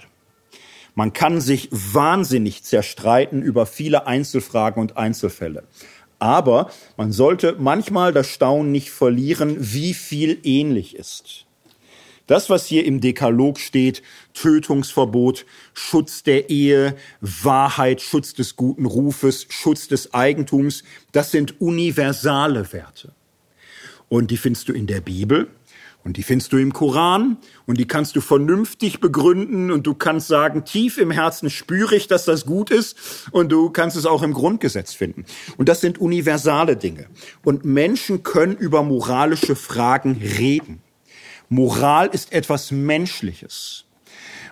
Man 0.94 1.12
kann 1.12 1.40
sich 1.40 1.68
wahnsinnig 1.70 2.64
zerstreiten 2.64 3.40
über 3.40 3.64
viele 3.66 4.06
Einzelfragen 4.06 4.80
und 4.80 4.96
Einzelfälle. 4.96 5.64
Aber 6.18 6.70
man 6.96 7.12
sollte 7.12 7.56
manchmal 7.58 8.12
das 8.12 8.28
Staunen 8.28 8.70
nicht 8.70 8.90
verlieren, 8.90 9.56
wie 9.58 9.94
viel 9.94 10.38
ähnlich 10.44 10.94
ist. 10.96 11.46
Das, 12.26 12.50
was 12.50 12.66
hier 12.66 12.84
im 12.84 13.00
Dekalog 13.00 13.58
steht, 13.58 14.02
Tötungsverbot, 14.34 15.44
Schutz 15.74 16.22
der 16.22 16.50
Ehe, 16.50 16.96
Wahrheit, 17.20 18.00
Schutz 18.00 18.34
des 18.34 18.56
guten 18.56 18.86
Rufes, 18.86 19.46
Schutz 19.48 19.88
des 19.88 20.14
Eigentums, 20.14 20.84
das 21.10 21.30
sind 21.30 21.60
universale 21.60 22.72
Werte. 22.72 23.12
Und 24.08 24.30
die 24.30 24.36
findest 24.36 24.68
du 24.68 24.72
in 24.72 24.86
der 24.86 25.00
Bibel 25.00 25.48
und 26.04 26.16
die 26.16 26.22
findest 26.22 26.52
du 26.52 26.58
im 26.58 26.72
Koran 26.72 27.38
und 27.66 27.78
die 27.78 27.86
kannst 27.86 28.16
du 28.16 28.20
vernünftig 28.20 29.00
begründen 29.00 29.70
und 29.70 29.86
du 29.86 29.94
kannst 29.94 30.28
sagen, 30.28 30.64
tief 30.64 30.98
im 30.98 31.10
Herzen 31.10 31.48
spüre 31.48 31.94
ich, 31.94 32.08
dass 32.08 32.24
das 32.24 32.44
gut 32.44 32.70
ist 32.70 32.96
und 33.30 33.50
du 33.50 33.70
kannst 33.70 33.96
es 33.96 34.06
auch 34.06 34.22
im 34.22 34.32
Grundgesetz 34.32 34.94
finden. 34.94 35.24
Und 35.56 35.68
das 35.68 35.80
sind 35.80 36.00
universale 36.00 36.76
Dinge. 36.76 37.06
Und 37.44 37.64
Menschen 37.64 38.22
können 38.22 38.56
über 38.56 38.82
moralische 38.82 39.56
Fragen 39.56 40.20
reden. 40.20 40.82
Moral 41.53 42.07
ist 42.07 42.32
etwas 42.32 42.70
Menschliches. 42.70 43.84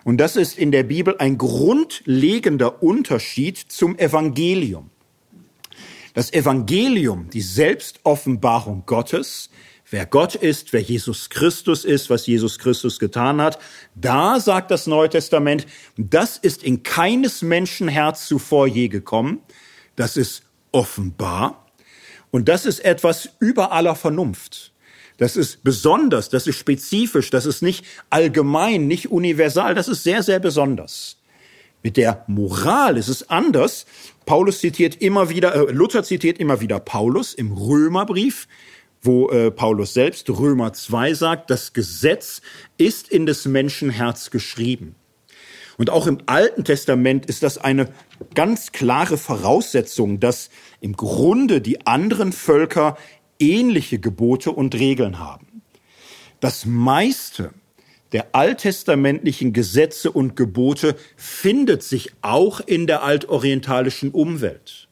Und 0.05 0.19
das 0.19 0.37
ist 0.37 0.59
in 0.59 0.71
der 0.71 0.83
Bibel 0.83 1.17
ein 1.19 1.39
grundlegender 1.39 2.83
Unterschied 2.83 3.57
zum 3.57 3.99
Evangelium. 3.99 4.91
Das 6.13 6.31
Evangelium, 6.31 7.31
die 7.31 7.41
Selbstoffenbarung 7.41 8.85
Gottes, 8.85 9.49
wer 9.89 10.05
Gott 10.05 10.35
ist, 10.35 10.75
wer 10.75 10.83
Jesus 10.83 11.31
Christus 11.31 11.87
ist, 11.87 12.11
was 12.11 12.27
Jesus 12.27 12.59
Christus 12.59 12.99
getan 12.99 13.41
hat, 13.41 13.59
da 13.95 14.39
sagt 14.39 14.71
das 14.71 14.87
Neue 14.87 15.09
Testament, 15.09 15.67
das 15.97 16.37
ist 16.37 16.63
in 16.63 16.83
keines 16.83 17.41
Menschenherz 17.41 18.27
zuvor 18.27 18.67
je 18.67 18.89
gekommen, 18.89 19.41
das 19.97 20.19
ist 20.19 20.43
offenbar 20.71 21.67
und 22.31 22.51
das 22.51 22.67
ist 22.67 22.81
etwas 22.81 23.31
über 23.39 23.73
aller 23.73 23.97
Vernunft. 23.97 24.71
Das 25.21 25.37
ist 25.37 25.63
besonders, 25.63 26.31
das 26.31 26.47
ist 26.47 26.57
spezifisch, 26.57 27.29
das 27.29 27.45
ist 27.45 27.61
nicht 27.61 27.85
allgemein, 28.09 28.87
nicht 28.87 29.11
universal, 29.11 29.75
das 29.75 29.87
ist 29.87 30.03
sehr, 30.03 30.23
sehr 30.23 30.41
besonders. 30.41 31.19
Mit 31.83 31.99
der 31.99 32.25
Moral 32.27 32.97
ist 32.97 33.09
es 33.09 33.29
anders. 33.29 33.85
Paulus 34.25 34.61
zitiert 34.61 34.97
immer 35.03 35.29
wieder, 35.29 35.55
äh, 35.55 35.73
Luther 35.73 36.05
zitiert 36.05 36.39
immer 36.39 36.63
wieder 36.63 36.81
Paulus 36.81 37.35
im 37.35 37.53
Römerbrief, 37.53 38.49
wo 39.03 39.29
äh, 39.29 39.51
Paulus 39.51 39.93
selbst, 39.93 40.31
Römer 40.31 40.73
2 40.73 41.13
sagt, 41.13 41.51
das 41.51 41.75
Gesetz 41.75 42.41
ist 42.79 43.11
in 43.11 43.27
des 43.27 43.45
Menschen 43.45 43.91
Herz 43.91 44.31
geschrieben. 44.31 44.95
Und 45.77 45.91
auch 45.91 46.07
im 46.07 46.19
Alten 46.25 46.65
Testament 46.65 47.27
ist 47.27 47.43
das 47.43 47.59
eine 47.59 47.91
ganz 48.35 48.73
klare 48.73 49.19
Voraussetzung, 49.19 50.19
dass 50.19 50.49
im 50.81 50.95
Grunde 50.95 51.61
die 51.61 51.87
anderen 51.87 52.33
Völker 52.33 52.97
ähnliche 53.41 53.99
Gebote 53.99 54.53
und 54.53 54.75
Regeln 54.75 55.19
haben. 55.19 55.63
Das 56.41 56.67
meiste 56.67 57.53
der 58.13 58.35
alttestamentlichen 58.35 59.53
Gesetze 59.53 60.11
und 60.11 60.35
Gebote 60.37 60.97
findet 61.17 61.83
sich 61.83 62.13
auch 62.23 62.61
in 62.61 62.87
der 62.87 63.03
altorientalischen 63.03 64.11
Umwelt. 64.11 64.89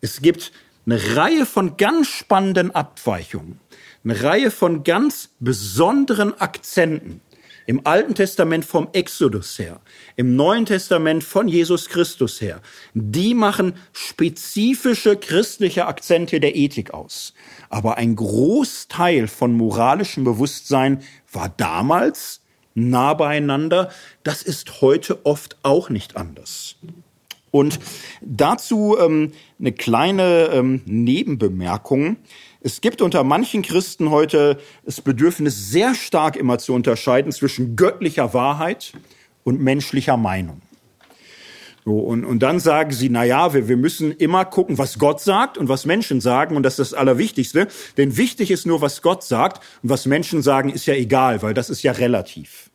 Es 0.00 0.22
gibt 0.22 0.52
eine 0.86 1.16
Reihe 1.16 1.46
von 1.46 1.76
ganz 1.76 2.06
spannenden 2.08 2.70
Abweichungen, 2.70 3.60
eine 4.04 4.22
Reihe 4.22 4.50
von 4.50 4.84
ganz 4.84 5.30
besonderen 5.40 6.40
Akzenten, 6.40 7.20
im 7.68 7.86
Alten 7.86 8.14
Testament 8.14 8.64
vom 8.64 8.88
Exodus 8.94 9.58
her, 9.58 9.80
im 10.16 10.36
Neuen 10.36 10.64
Testament 10.64 11.22
von 11.22 11.48
Jesus 11.48 11.90
Christus 11.90 12.40
her, 12.40 12.62
die 12.94 13.34
machen 13.34 13.74
spezifische 13.92 15.16
christliche 15.18 15.86
Akzente 15.86 16.40
der 16.40 16.56
Ethik 16.56 16.94
aus. 16.94 17.34
Aber 17.68 17.98
ein 17.98 18.16
Großteil 18.16 19.28
von 19.28 19.52
moralischem 19.52 20.24
Bewusstsein 20.24 21.02
war 21.30 21.50
damals 21.50 22.40
nah 22.72 23.12
beieinander. 23.12 23.90
Das 24.22 24.42
ist 24.42 24.80
heute 24.80 25.26
oft 25.26 25.58
auch 25.62 25.90
nicht 25.90 26.16
anders. 26.16 26.76
Und 27.50 27.78
dazu 28.20 28.96
ähm, 29.00 29.32
eine 29.58 29.72
kleine 29.72 30.50
ähm, 30.52 30.82
Nebenbemerkung. 30.86 32.16
Es 32.60 32.80
gibt 32.80 33.00
unter 33.02 33.24
manchen 33.24 33.62
Christen 33.62 34.10
heute 34.10 34.58
das 34.84 35.00
Bedürfnis, 35.00 35.70
sehr 35.70 35.94
stark 35.94 36.36
immer 36.36 36.58
zu 36.58 36.74
unterscheiden 36.74 37.32
zwischen 37.32 37.76
göttlicher 37.76 38.34
Wahrheit 38.34 38.92
und 39.44 39.60
menschlicher 39.60 40.16
Meinung. 40.16 40.60
So, 41.88 42.00
und, 42.00 42.26
und 42.26 42.40
dann 42.40 42.60
sagen 42.60 42.92
sie, 42.92 43.08
na 43.08 43.24
ja, 43.24 43.54
wir, 43.54 43.66
wir 43.66 43.78
müssen 43.78 44.12
immer 44.12 44.44
gucken, 44.44 44.76
was 44.76 44.98
Gott 44.98 45.22
sagt 45.22 45.56
und 45.56 45.70
was 45.70 45.86
Menschen 45.86 46.20
sagen 46.20 46.54
und 46.54 46.62
das 46.62 46.78
ist 46.78 46.92
das 46.92 46.98
Allerwichtigste. 46.98 47.66
Denn 47.96 48.18
wichtig 48.18 48.50
ist 48.50 48.66
nur, 48.66 48.82
was 48.82 49.00
Gott 49.00 49.24
sagt 49.24 49.62
und 49.82 49.88
was 49.88 50.04
Menschen 50.04 50.42
sagen, 50.42 50.68
ist 50.68 50.84
ja 50.84 50.92
egal, 50.92 51.40
weil 51.40 51.54
das 51.54 51.70
ist 51.70 51.82
ja 51.82 51.92
relativ. 51.92 52.70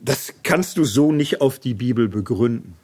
Das 0.00 0.34
kannst 0.44 0.76
du 0.76 0.84
so 0.84 1.10
nicht 1.10 1.40
auf 1.40 1.58
die 1.58 1.74
Bibel 1.74 2.08
begründen. 2.08 2.76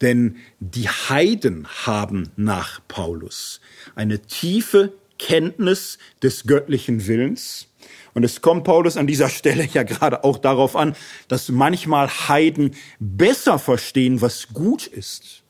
Denn 0.00 0.36
die 0.60 0.88
Heiden 0.88 1.66
haben 1.86 2.30
nach 2.36 2.80
Paulus 2.88 3.60
eine 3.94 4.20
tiefe 4.20 4.92
Kenntnis 5.18 5.98
des 6.22 6.44
göttlichen 6.44 7.06
Willens. 7.06 7.68
Und 8.14 8.24
es 8.24 8.40
kommt 8.40 8.64
Paulus 8.64 8.96
an 8.96 9.06
dieser 9.06 9.28
Stelle 9.28 9.68
ja 9.72 9.82
gerade 9.82 10.24
auch 10.24 10.38
darauf 10.38 10.74
an, 10.74 10.96
dass 11.28 11.48
manchmal 11.50 12.08
Heiden 12.08 12.74
besser 12.98 13.58
verstehen, 13.58 14.20
was 14.20 14.48
gut 14.48 14.86
ist, 14.86 15.42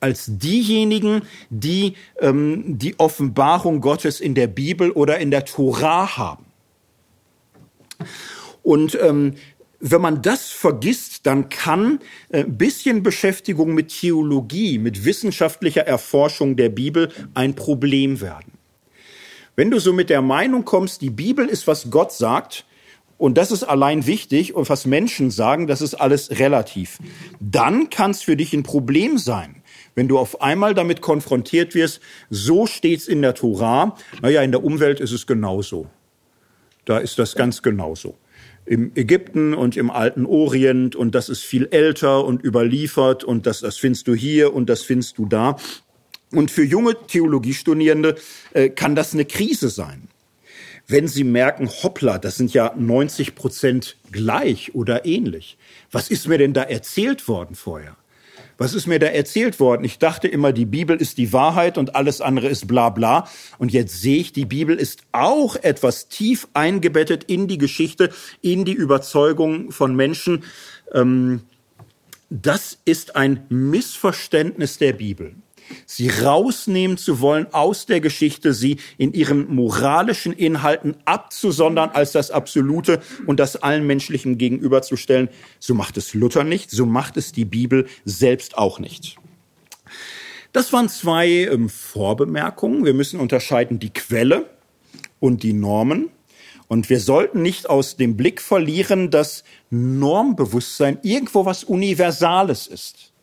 als 0.00 0.26
diejenigen, 0.28 1.22
die 1.48 1.94
ähm, 2.20 2.78
die 2.78 2.98
Offenbarung 2.98 3.80
Gottes 3.80 4.20
in 4.20 4.34
der 4.34 4.48
Bibel 4.48 4.90
oder 4.90 5.18
in 5.18 5.30
der 5.30 5.44
Tora 5.44 6.16
haben. 6.16 6.44
Und 8.62 8.98
ähm, 9.00 9.34
wenn 9.86 10.00
man 10.00 10.22
das 10.22 10.48
vergisst, 10.48 11.26
dann 11.26 11.50
kann 11.50 12.00
ein 12.32 12.40
äh, 12.40 12.44
bisschen 12.44 13.02
Beschäftigung 13.02 13.74
mit 13.74 13.88
Theologie, 13.88 14.78
mit 14.78 15.04
wissenschaftlicher 15.04 15.86
Erforschung 15.86 16.56
der 16.56 16.70
Bibel 16.70 17.12
ein 17.34 17.54
Problem 17.54 18.22
werden. 18.22 18.52
Wenn 19.56 19.70
du 19.70 19.78
so 19.78 19.92
mit 19.92 20.08
der 20.08 20.22
Meinung 20.22 20.64
kommst, 20.64 21.02
die 21.02 21.10
Bibel 21.10 21.46
ist, 21.46 21.66
was 21.66 21.90
Gott 21.90 22.12
sagt, 22.12 22.64
und 23.18 23.36
das 23.36 23.52
ist 23.52 23.62
allein 23.62 24.06
wichtig, 24.06 24.54
und 24.54 24.70
was 24.70 24.86
Menschen 24.86 25.30
sagen, 25.30 25.66
das 25.66 25.82
ist 25.82 25.94
alles 25.94 26.30
relativ, 26.38 26.98
dann 27.38 27.90
kann 27.90 28.12
es 28.12 28.22
für 28.22 28.38
dich 28.38 28.54
ein 28.54 28.62
Problem 28.62 29.18
sein, 29.18 29.62
wenn 29.94 30.08
du 30.08 30.18
auf 30.18 30.40
einmal 30.40 30.72
damit 30.72 31.02
konfrontiert 31.02 31.74
wirst, 31.74 32.00
so 32.30 32.66
steht's 32.66 33.06
in 33.06 33.20
der 33.20 33.34
Tora, 33.34 33.96
naja, 34.22 34.40
in 34.40 34.50
der 34.50 34.64
Umwelt 34.64 34.98
ist 35.00 35.12
es 35.12 35.26
genauso. 35.26 35.88
Da 36.86 36.98
ist 36.98 37.18
das 37.18 37.34
ganz 37.34 37.60
genauso 37.60 38.16
im 38.66 38.92
Ägypten 38.94 39.54
und 39.54 39.76
im 39.76 39.90
alten 39.90 40.26
Orient 40.26 40.96
und 40.96 41.14
das 41.14 41.28
ist 41.28 41.42
viel 41.42 41.68
älter 41.70 42.24
und 42.24 42.42
überliefert 42.42 43.24
und 43.24 43.46
das, 43.46 43.60
das 43.60 43.76
findest 43.76 44.08
du 44.08 44.14
hier 44.14 44.54
und 44.54 44.68
das 44.70 44.82
findest 44.82 45.18
du 45.18 45.26
da. 45.26 45.56
Und 46.32 46.50
für 46.50 46.64
junge 46.64 46.96
Theologiestudierende 47.06 48.16
äh, 48.52 48.70
kann 48.70 48.94
das 48.94 49.12
eine 49.12 49.24
Krise 49.24 49.68
sein. 49.68 50.08
Wenn 50.86 51.08
sie 51.08 51.24
merken, 51.24 51.68
hoppla, 51.82 52.18
das 52.18 52.36
sind 52.36 52.52
ja 52.52 52.74
90 52.76 53.34
Prozent 53.34 53.96
gleich 54.10 54.74
oder 54.74 55.06
ähnlich. 55.06 55.56
Was 55.90 56.10
ist 56.10 56.28
mir 56.28 56.38
denn 56.38 56.52
da 56.52 56.62
erzählt 56.62 57.26
worden 57.28 57.54
vorher? 57.54 57.96
Was 58.56 58.74
ist 58.74 58.86
mir 58.86 58.98
da 58.98 59.06
erzählt 59.06 59.60
worden? 59.60 59.84
Ich 59.84 59.98
dachte 59.98 60.28
immer, 60.28 60.52
die 60.52 60.66
Bibel 60.66 60.96
ist 60.96 61.18
die 61.18 61.32
Wahrheit 61.32 61.78
und 61.78 61.96
alles 61.96 62.20
andere 62.20 62.48
ist 62.48 62.66
bla 62.66 62.90
bla. 62.90 63.28
Und 63.58 63.72
jetzt 63.72 64.00
sehe 64.00 64.18
ich, 64.18 64.32
die 64.32 64.46
Bibel 64.46 64.76
ist 64.76 65.02
auch 65.12 65.56
etwas 65.56 66.08
tief 66.08 66.48
eingebettet 66.54 67.24
in 67.24 67.48
die 67.48 67.58
Geschichte, 67.58 68.10
in 68.40 68.64
die 68.64 68.74
Überzeugung 68.74 69.72
von 69.72 69.94
Menschen. 69.96 70.44
Ähm, 70.92 71.42
das 72.30 72.78
ist 72.84 73.16
ein 73.16 73.44
Missverständnis 73.48 74.78
der 74.78 74.92
Bibel 74.92 75.34
sie 75.86 76.08
rausnehmen 76.08 76.96
zu 76.96 77.20
wollen 77.20 77.46
aus 77.52 77.86
der 77.86 78.00
Geschichte, 78.00 78.54
sie 78.54 78.78
in 78.98 79.12
ihren 79.12 79.54
moralischen 79.54 80.32
Inhalten 80.32 80.96
abzusondern 81.04 81.90
als 81.90 82.12
das 82.12 82.30
Absolute 82.30 83.00
und 83.26 83.40
das 83.40 83.56
allen 83.56 83.86
Menschlichen 83.86 84.38
gegenüberzustellen. 84.38 85.28
So 85.58 85.74
macht 85.74 85.96
es 85.96 86.14
Luther 86.14 86.44
nicht, 86.44 86.70
so 86.70 86.86
macht 86.86 87.16
es 87.16 87.32
die 87.32 87.44
Bibel 87.44 87.86
selbst 88.04 88.58
auch 88.58 88.78
nicht. 88.78 89.16
Das 90.52 90.72
waren 90.72 90.88
zwei 90.88 91.28
ähm, 91.28 91.68
Vorbemerkungen. 91.68 92.84
Wir 92.84 92.94
müssen 92.94 93.18
unterscheiden 93.18 93.80
die 93.80 93.92
Quelle 93.92 94.48
und 95.18 95.42
die 95.42 95.52
Normen. 95.52 96.10
Und 96.68 96.88
wir 96.90 97.00
sollten 97.00 97.42
nicht 97.42 97.68
aus 97.68 97.96
dem 97.96 98.16
Blick 98.16 98.40
verlieren, 98.40 99.10
dass 99.10 99.44
Normbewusstsein 99.70 100.98
irgendwo 101.02 101.44
was 101.44 101.64
Universales 101.64 102.68
ist. 102.68 103.13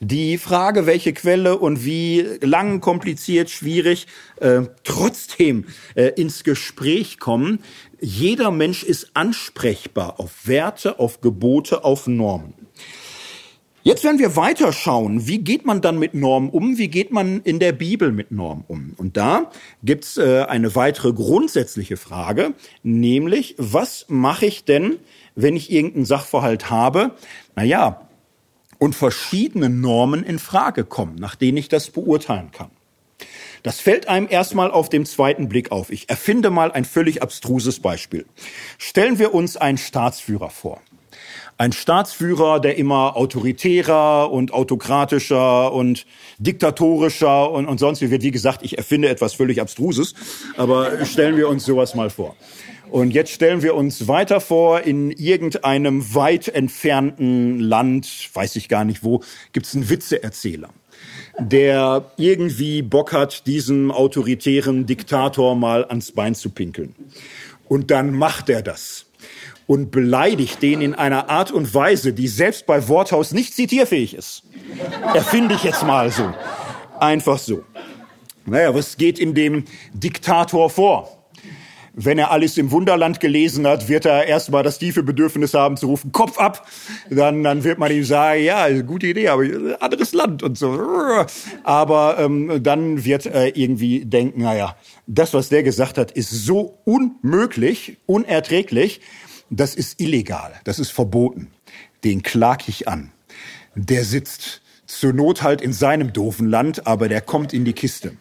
Die 0.00 0.38
Frage, 0.38 0.86
welche 0.86 1.12
Quelle 1.12 1.58
und 1.58 1.84
wie 1.84 2.20
lang, 2.40 2.80
kompliziert, 2.80 3.50
schwierig, 3.50 4.06
äh, 4.36 4.62
trotzdem 4.84 5.64
äh, 5.96 6.12
ins 6.14 6.44
Gespräch 6.44 7.18
kommen. 7.18 7.58
Jeder 8.00 8.52
Mensch 8.52 8.84
ist 8.84 9.10
ansprechbar 9.14 10.20
auf 10.20 10.46
Werte, 10.46 11.00
auf 11.00 11.20
Gebote, 11.20 11.84
auf 11.84 12.06
Normen. 12.06 12.54
Jetzt 13.82 14.04
werden 14.04 14.18
wir 14.20 14.36
weiterschauen, 14.36 15.26
wie 15.26 15.38
geht 15.38 15.64
man 15.64 15.80
dann 15.80 15.98
mit 15.98 16.14
Normen 16.14 16.50
um, 16.50 16.78
wie 16.78 16.88
geht 16.88 17.10
man 17.10 17.40
in 17.42 17.58
der 17.58 17.72
Bibel 17.72 18.12
mit 18.12 18.30
Normen 18.30 18.64
um. 18.68 18.92
Und 18.98 19.16
da 19.16 19.50
gibt's 19.82 20.16
äh, 20.16 20.44
eine 20.48 20.76
weitere 20.76 21.12
grundsätzliche 21.12 21.96
Frage, 21.96 22.54
nämlich, 22.84 23.56
was 23.58 24.06
mache 24.08 24.46
ich 24.46 24.64
denn, 24.64 24.98
wenn 25.34 25.56
ich 25.56 25.72
irgendeinen 25.72 26.04
Sachverhalt 26.04 26.70
habe? 26.70 27.12
Naja, 27.56 28.07
und 28.78 28.94
verschiedene 28.94 29.68
Normen 29.68 30.22
in 30.22 30.38
Frage 30.38 30.84
kommen, 30.84 31.16
nach 31.16 31.34
denen 31.34 31.58
ich 31.58 31.68
das 31.68 31.90
beurteilen 31.90 32.50
kann. 32.52 32.70
Das 33.62 33.80
fällt 33.80 34.08
einem 34.08 34.28
erstmal 34.30 34.70
auf 34.70 34.88
dem 34.88 35.04
zweiten 35.04 35.48
Blick 35.48 35.72
auf. 35.72 35.90
Ich 35.90 36.08
erfinde 36.08 36.50
mal 36.50 36.70
ein 36.70 36.84
völlig 36.84 37.22
abstruses 37.22 37.80
Beispiel. 37.80 38.24
Stellen 38.78 39.18
wir 39.18 39.34
uns 39.34 39.56
einen 39.56 39.78
Staatsführer 39.78 40.50
vor. 40.50 40.80
Ein 41.56 41.72
Staatsführer, 41.72 42.60
der 42.60 42.78
immer 42.78 43.16
autoritärer 43.16 44.30
und 44.30 44.52
autokratischer 44.52 45.72
und 45.72 46.06
diktatorischer 46.38 47.50
und, 47.50 47.66
und 47.66 47.78
sonst 47.78 48.00
wie 48.00 48.10
wird. 48.10 48.22
Wie 48.22 48.30
gesagt, 48.30 48.62
ich 48.62 48.78
erfinde 48.78 49.08
etwas 49.08 49.34
völlig 49.34 49.60
Abstruses, 49.60 50.14
aber 50.56 51.04
stellen 51.04 51.36
wir 51.36 51.48
uns 51.48 51.64
sowas 51.64 51.96
mal 51.96 52.10
vor. 52.10 52.36
Und 52.90 53.10
jetzt 53.10 53.32
stellen 53.32 53.62
wir 53.62 53.74
uns 53.74 54.08
weiter 54.08 54.40
vor, 54.40 54.80
in 54.82 55.10
irgendeinem 55.10 56.14
weit 56.14 56.48
entfernten 56.48 57.60
Land, 57.60 58.30
weiß 58.32 58.56
ich 58.56 58.68
gar 58.68 58.84
nicht 58.84 59.04
wo, 59.04 59.22
gibt 59.52 59.66
es 59.66 59.74
einen 59.74 59.90
Witzeerzähler, 59.90 60.70
der 61.38 62.10
irgendwie 62.16 62.82
Bock 62.82 63.12
hat, 63.12 63.46
diesem 63.46 63.90
autoritären 63.90 64.86
Diktator 64.86 65.54
mal 65.54 65.84
ans 65.84 66.12
Bein 66.12 66.34
zu 66.34 66.50
pinkeln. 66.50 66.94
Und 67.68 67.90
dann 67.90 68.14
macht 68.14 68.48
er 68.48 68.62
das 68.62 69.06
und 69.66 69.90
beleidigt 69.90 70.62
den 70.62 70.80
in 70.80 70.94
einer 70.94 71.28
Art 71.28 71.52
und 71.52 71.74
Weise, 71.74 72.14
die 72.14 72.28
selbst 72.28 72.64
bei 72.64 72.88
Worthaus 72.88 73.32
nicht 73.32 73.54
zitierfähig 73.54 74.14
ist. 74.14 74.44
Erfinde 75.14 75.54
ich 75.54 75.64
jetzt 75.64 75.84
mal 75.84 76.10
so. 76.10 76.32
Einfach 76.98 77.38
so. 77.38 77.62
Naja, 78.46 78.74
was 78.74 78.96
geht 78.96 79.18
in 79.18 79.34
dem 79.34 79.64
Diktator 79.92 80.70
vor? 80.70 81.17
Wenn 82.00 82.16
er 82.16 82.30
alles 82.30 82.56
im 82.58 82.70
Wunderland 82.70 83.18
gelesen 83.18 83.66
hat, 83.66 83.88
wird 83.88 84.06
er 84.06 84.26
erstmal 84.26 84.62
das 84.62 84.78
tiefe 84.78 85.02
Bedürfnis 85.02 85.52
haben 85.52 85.76
zu 85.76 85.86
rufen, 85.86 86.12
Kopf 86.12 86.38
ab. 86.38 86.66
Dann, 87.10 87.42
dann 87.42 87.64
wird 87.64 87.78
man 87.78 87.90
ihm 87.90 88.04
sagen, 88.04 88.44
ja, 88.44 88.68
gute 88.82 89.08
Idee, 89.08 89.28
aber 89.28 89.42
anderes 89.80 90.12
Land 90.12 90.44
und 90.44 90.56
so. 90.56 90.78
Aber 91.64 92.18
ähm, 92.20 92.62
dann 92.62 93.04
wird 93.04 93.26
er 93.26 93.56
irgendwie 93.56 94.04
denken, 94.04 94.42
naja, 94.42 94.76
das, 95.08 95.34
was 95.34 95.48
der 95.48 95.64
gesagt 95.64 95.98
hat, 95.98 96.12
ist 96.12 96.30
so 96.30 96.78
unmöglich, 96.84 97.96
unerträglich, 98.06 99.00
das 99.50 99.74
ist 99.74 100.00
illegal, 100.00 100.52
das 100.62 100.78
ist 100.78 100.92
verboten. 100.92 101.48
Den 102.04 102.22
klag 102.22 102.68
ich 102.68 102.86
an. 102.86 103.10
Der 103.74 104.04
sitzt 104.04 104.62
zur 104.86 105.12
Not 105.12 105.42
halt 105.42 105.60
in 105.60 105.72
seinem 105.72 106.12
doofen 106.12 106.48
Land, 106.48 106.86
aber 106.86 107.08
der 107.08 107.22
kommt 107.22 107.52
in 107.52 107.64
die 107.64 107.72
Kiste. 107.72 108.16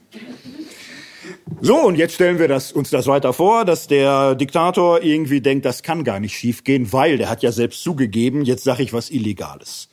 So, 1.61 1.77
und 1.77 1.95
jetzt 1.95 2.13
stellen 2.13 2.39
wir 2.39 2.47
das, 2.47 2.71
uns 2.71 2.89
das 2.89 3.07
weiter 3.07 3.33
vor, 3.33 3.65
dass 3.65 3.87
der 3.87 4.35
Diktator 4.35 5.01
irgendwie 5.01 5.41
denkt, 5.41 5.65
das 5.65 5.83
kann 5.83 6.03
gar 6.03 6.19
nicht 6.19 6.37
schiefgehen, 6.37 6.93
weil 6.93 7.17
der 7.17 7.29
hat 7.29 7.41
ja 7.41 7.51
selbst 7.51 7.83
zugegeben, 7.83 8.43
jetzt 8.43 8.63
sage 8.63 8.83
ich 8.83 8.93
was 8.93 9.09
Illegales. 9.09 9.89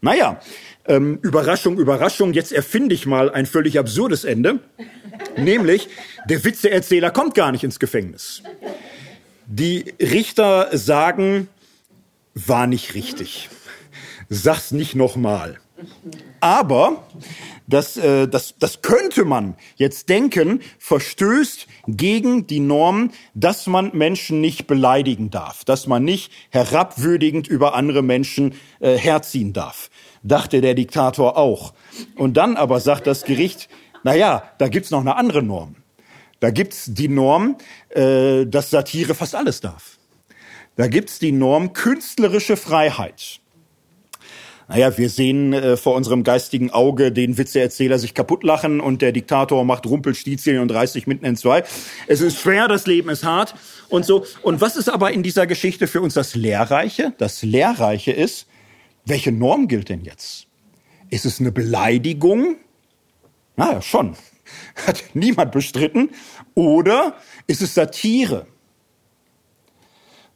Naja, 0.00 0.40
ähm, 0.86 1.18
Überraschung, 1.22 1.78
Überraschung, 1.78 2.32
jetzt 2.32 2.52
erfinde 2.52 2.94
ich 2.94 3.06
mal 3.06 3.30
ein 3.30 3.46
völlig 3.46 3.78
absurdes 3.78 4.24
Ende. 4.24 4.60
Nämlich, 5.36 5.88
der 6.28 6.44
Witzeerzähler 6.44 7.10
kommt 7.10 7.34
gar 7.34 7.52
nicht 7.52 7.64
ins 7.64 7.78
Gefängnis. 7.78 8.42
Die 9.46 9.94
Richter 10.00 10.76
sagen, 10.76 11.48
war 12.34 12.66
nicht 12.66 12.94
richtig. 12.94 13.48
Sag's 14.28 14.72
nicht 14.72 14.94
nochmal. 14.94 15.58
Aber 16.40 17.04
das, 17.66 17.96
äh, 17.96 18.28
das, 18.28 18.54
das 18.58 18.82
könnte 18.82 19.24
man 19.24 19.56
jetzt 19.76 20.08
denken, 20.08 20.60
verstößt 20.78 21.66
gegen 21.86 22.46
die 22.46 22.60
Norm, 22.60 23.10
dass 23.34 23.66
man 23.66 23.90
Menschen 23.94 24.40
nicht 24.40 24.66
beleidigen 24.66 25.30
darf, 25.30 25.64
dass 25.64 25.86
man 25.86 26.04
nicht 26.04 26.30
herabwürdigend 26.50 27.48
über 27.48 27.74
andere 27.74 28.02
Menschen 28.02 28.54
äh, 28.80 28.96
herziehen 28.96 29.52
darf. 29.52 29.90
Dachte 30.22 30.60
der 30.60 30.74
Diktator 30.74 31.36
auch. 31.36 31.74
Und 32.16 32.36
dann 32.36 32.56
aber 32.56 32.80
sagt 32.80 33.06
das 33.06 33.24
Gericht, 33.24 33.68
na 34.02 34.14
ja, 34.14 34.42
da 34.58 34.68
gibt's 34.68 34.90
noch 34.90 35.00
eine 35.00 35.16
andere 35.16 35.42
Norm. 35.42 35.76
Da 36.40 36.50
gibt's 36.50 36.90
die 36.92 37.08
Norm, 37.08 37.56
äh, 37.88 38.44
dass 38.44 38.70
Satire 38.70 39.14
fast 39.14 39.34
alles 39.34 39.60
darf. 39.60 39.98
Da 40.76 40.88
gibt's 40.88 41.18
die 41.18 41.32
Norm 41.32 41.72
künstlerische 41.72 42.56
Freiheit. 42.56 43.40
Naja, 44.68 44.96
wir 44.96 45.10
sehen 45.10 45.52
äh, 45.52 45.76
vor 45.76 45.94
unserem 45.94 46.24
geistigen 46.24 46.70
Auge 46.70 47.12
den 47.12 47.36
Witzeerzähler 47.36 47.98
sich 47.98 48.14
kaputtlachen 48.14 48.80
und 48.80 49.02
der 49.02 49.12
Diktator 49.12 49.64
macht 49.64 49.86
Rumpelstilzchen 49.86 50.58
und 50.58 50.72
reißt 50.72 50.94
sich 50.94 51.06
mitten 51.06 51.26
in 51.26 51.36
zwei. 51.36 51.64
Es 52.06 52.20
ist 52.20 52.40
schwer, 52.40 52.66
das 52.66 52.86
Leben 52.86 53.10
ist 53.10 53.24
hart 53.24 53.54
und 53.88 54.06
so. 54.06 54.24
Und 54.42 54.60
was 54.60 54.76
ist 54.76 54.88
aber 54.88 55.12
in 55.12 55.22
dieser 55.22 55.46
Geschichte 55.46 55.86
für 55.86 56.00
uns 56.00 56.14
das 56.14 56.34
Lehrreiche? 56.34 57.12
Das 57.18 57.42
Lehrreiche 57.42 58.12
ist, 58.12 58.46
welche 59.04 59.32
Norm 59.32 59.68
gilt 59.68 59.90
denn 59.90 60.02
jetzt? 60.02 60.46
Ist 61.10 61.26
es 61.26 61.40
eine 61.40 61.52
Beleidigung? 61.52 62.56
Naja, 63.56 63.82
schon. 63.82 64.16
Hat 64.86 65.04
niemand 65.12 65.52
bestritten. 65.52 66.10
Oder 66.54 67.16
ist 67.46 67.60
es 67.60 67.74
Satire? 67.74 68.46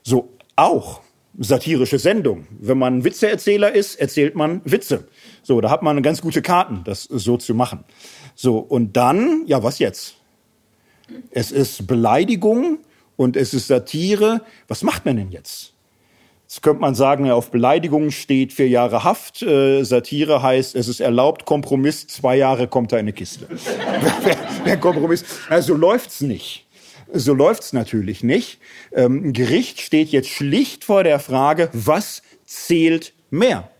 So, 0.03 0.35
auch 0.55 1.01
satirische 1.39 1.99
Sendung. 1.99 2.47
Wenn 2.59 2.78
man 2.78 3.05
Witzeerzähler 3.05 3.72
ist, 3.72 3.97
erzählt 3.97 4.34
man 4.34 4.61
Witze. 4.64 5.09
So, 5.43 5.61
da 5.61 5.70
hat 5.70 5.82
man 5.82 6.03
ganz 6.03 6.20
gute 6.20 6.43
Karten, 6.43 6.82
das 6.84 7.05
so 7.05 7.36
zu 7.36 7.55
machen. 7.55 7.84
So, 8.34 8.59
und 8.59 8.97
dann, 8.97 9.45
ja, 9.47 9.62
was 9.62 9.78
jetzt? 9.78 10.16
Es 11.30 11.51
ist 11.53 11.86
Beleidigung 11.86 12.78
und 13.16 13.36
es 13.36 13.55
ist 13.55 13.68
Satire. 13.68 14.43
Was 14.66 14.82
macht 14.82 15.07
man 15.07 15.16
denn 15.16 15.30
jetzt? 15.30 15.72
Jetzt 16.43 16.62
könnte 16.62 16.80
man 16.80 16.95
sagen, 16.95 17.26
ja, 17.26 17.34
auf 17.34 17.51
Beleidigung 17.51 18.11
steht 18.11 18.55
vier 18.55 18.68
Jahre 18.68 19.05
Haft. 19.05 19.43
Äh, 19.43 19.84
Satire 19.84 20.43
heißt, 20.43 20.76
es 20.76 20.89
ist 20.89 21.01
erlaubt, 21.01 21.45
Kompromiss, 21.45 22.07
zwei 22.07 22.36
Jahre 22.39 22.68
kommt 22.68 22.93
er 22.93 23.01
in 23.01 23.05
eine 23.05 23.12
Kiste. 23.12 23.47
wer 24.64 24.76
Kompromiss? 24.78 25.24
Also 25.51 25.74
läuft's 25.74 26.22
nicht. 26.22 26.66
So 27.13 27.33
läuft's 27.33 27.73
natürlich 27.73 28.23
nicht. 28.23 28.59
Ähm, 28.93 29.33
Gericht 29.33 29.81
steht 29.81 30.09
jetzt 30.09 30.29
schlicht 30.29 30.85
vor 30.85 31.05
der 31.05 31.19
Frage, 31.21 31.71
was 31.73 32.23
zählt 32.45 33.15
mehr? 33.31 33.71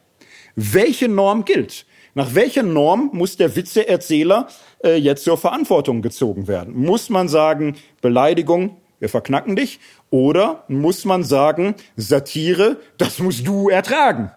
Welche 0.57 1.09
Norm 1.09 1.45
gilt? 1.45 1.87
Nach 2.14 2.35
welcher 2.35 2.62
Norm 2.62 3.11
muss 3.12 3.37
der 3.37 3.55
Witzeerzähler 3.55 4.49
äh, 4.83 4.97
jetzt 4.97 5.24
zur 5.24 5.37
Verantwortung 5.37 6.03
gezogen 6.03 6.49
werden? 6.49 6.74
Muss 6.74 7.11
man 7.11 7.29
sagen, 7.29 7.76
Beleidigung, 8.01 8.76
wir 8.99 9.09
verknacken 9.09 9.57
dich? 9.57 9.79
Oder 10.11 10.64
muss 10.68 11.05
man 11.05 11.22
sagen, 11.22 11.74
Satire, 11.97 12.79
das 12.97 13.18
musst 13.18 13.47
du 13.47 13.68
ertragen, 13.68 14.33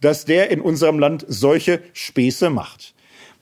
dass 0.00 0.26
der 0.26 0.50
in 0.50 0.60
unserem 0.60 0.98
Land 0.98 1.24
solche 1.28 1.80
Späße 1.92 2.50
macht? 2.50 2.93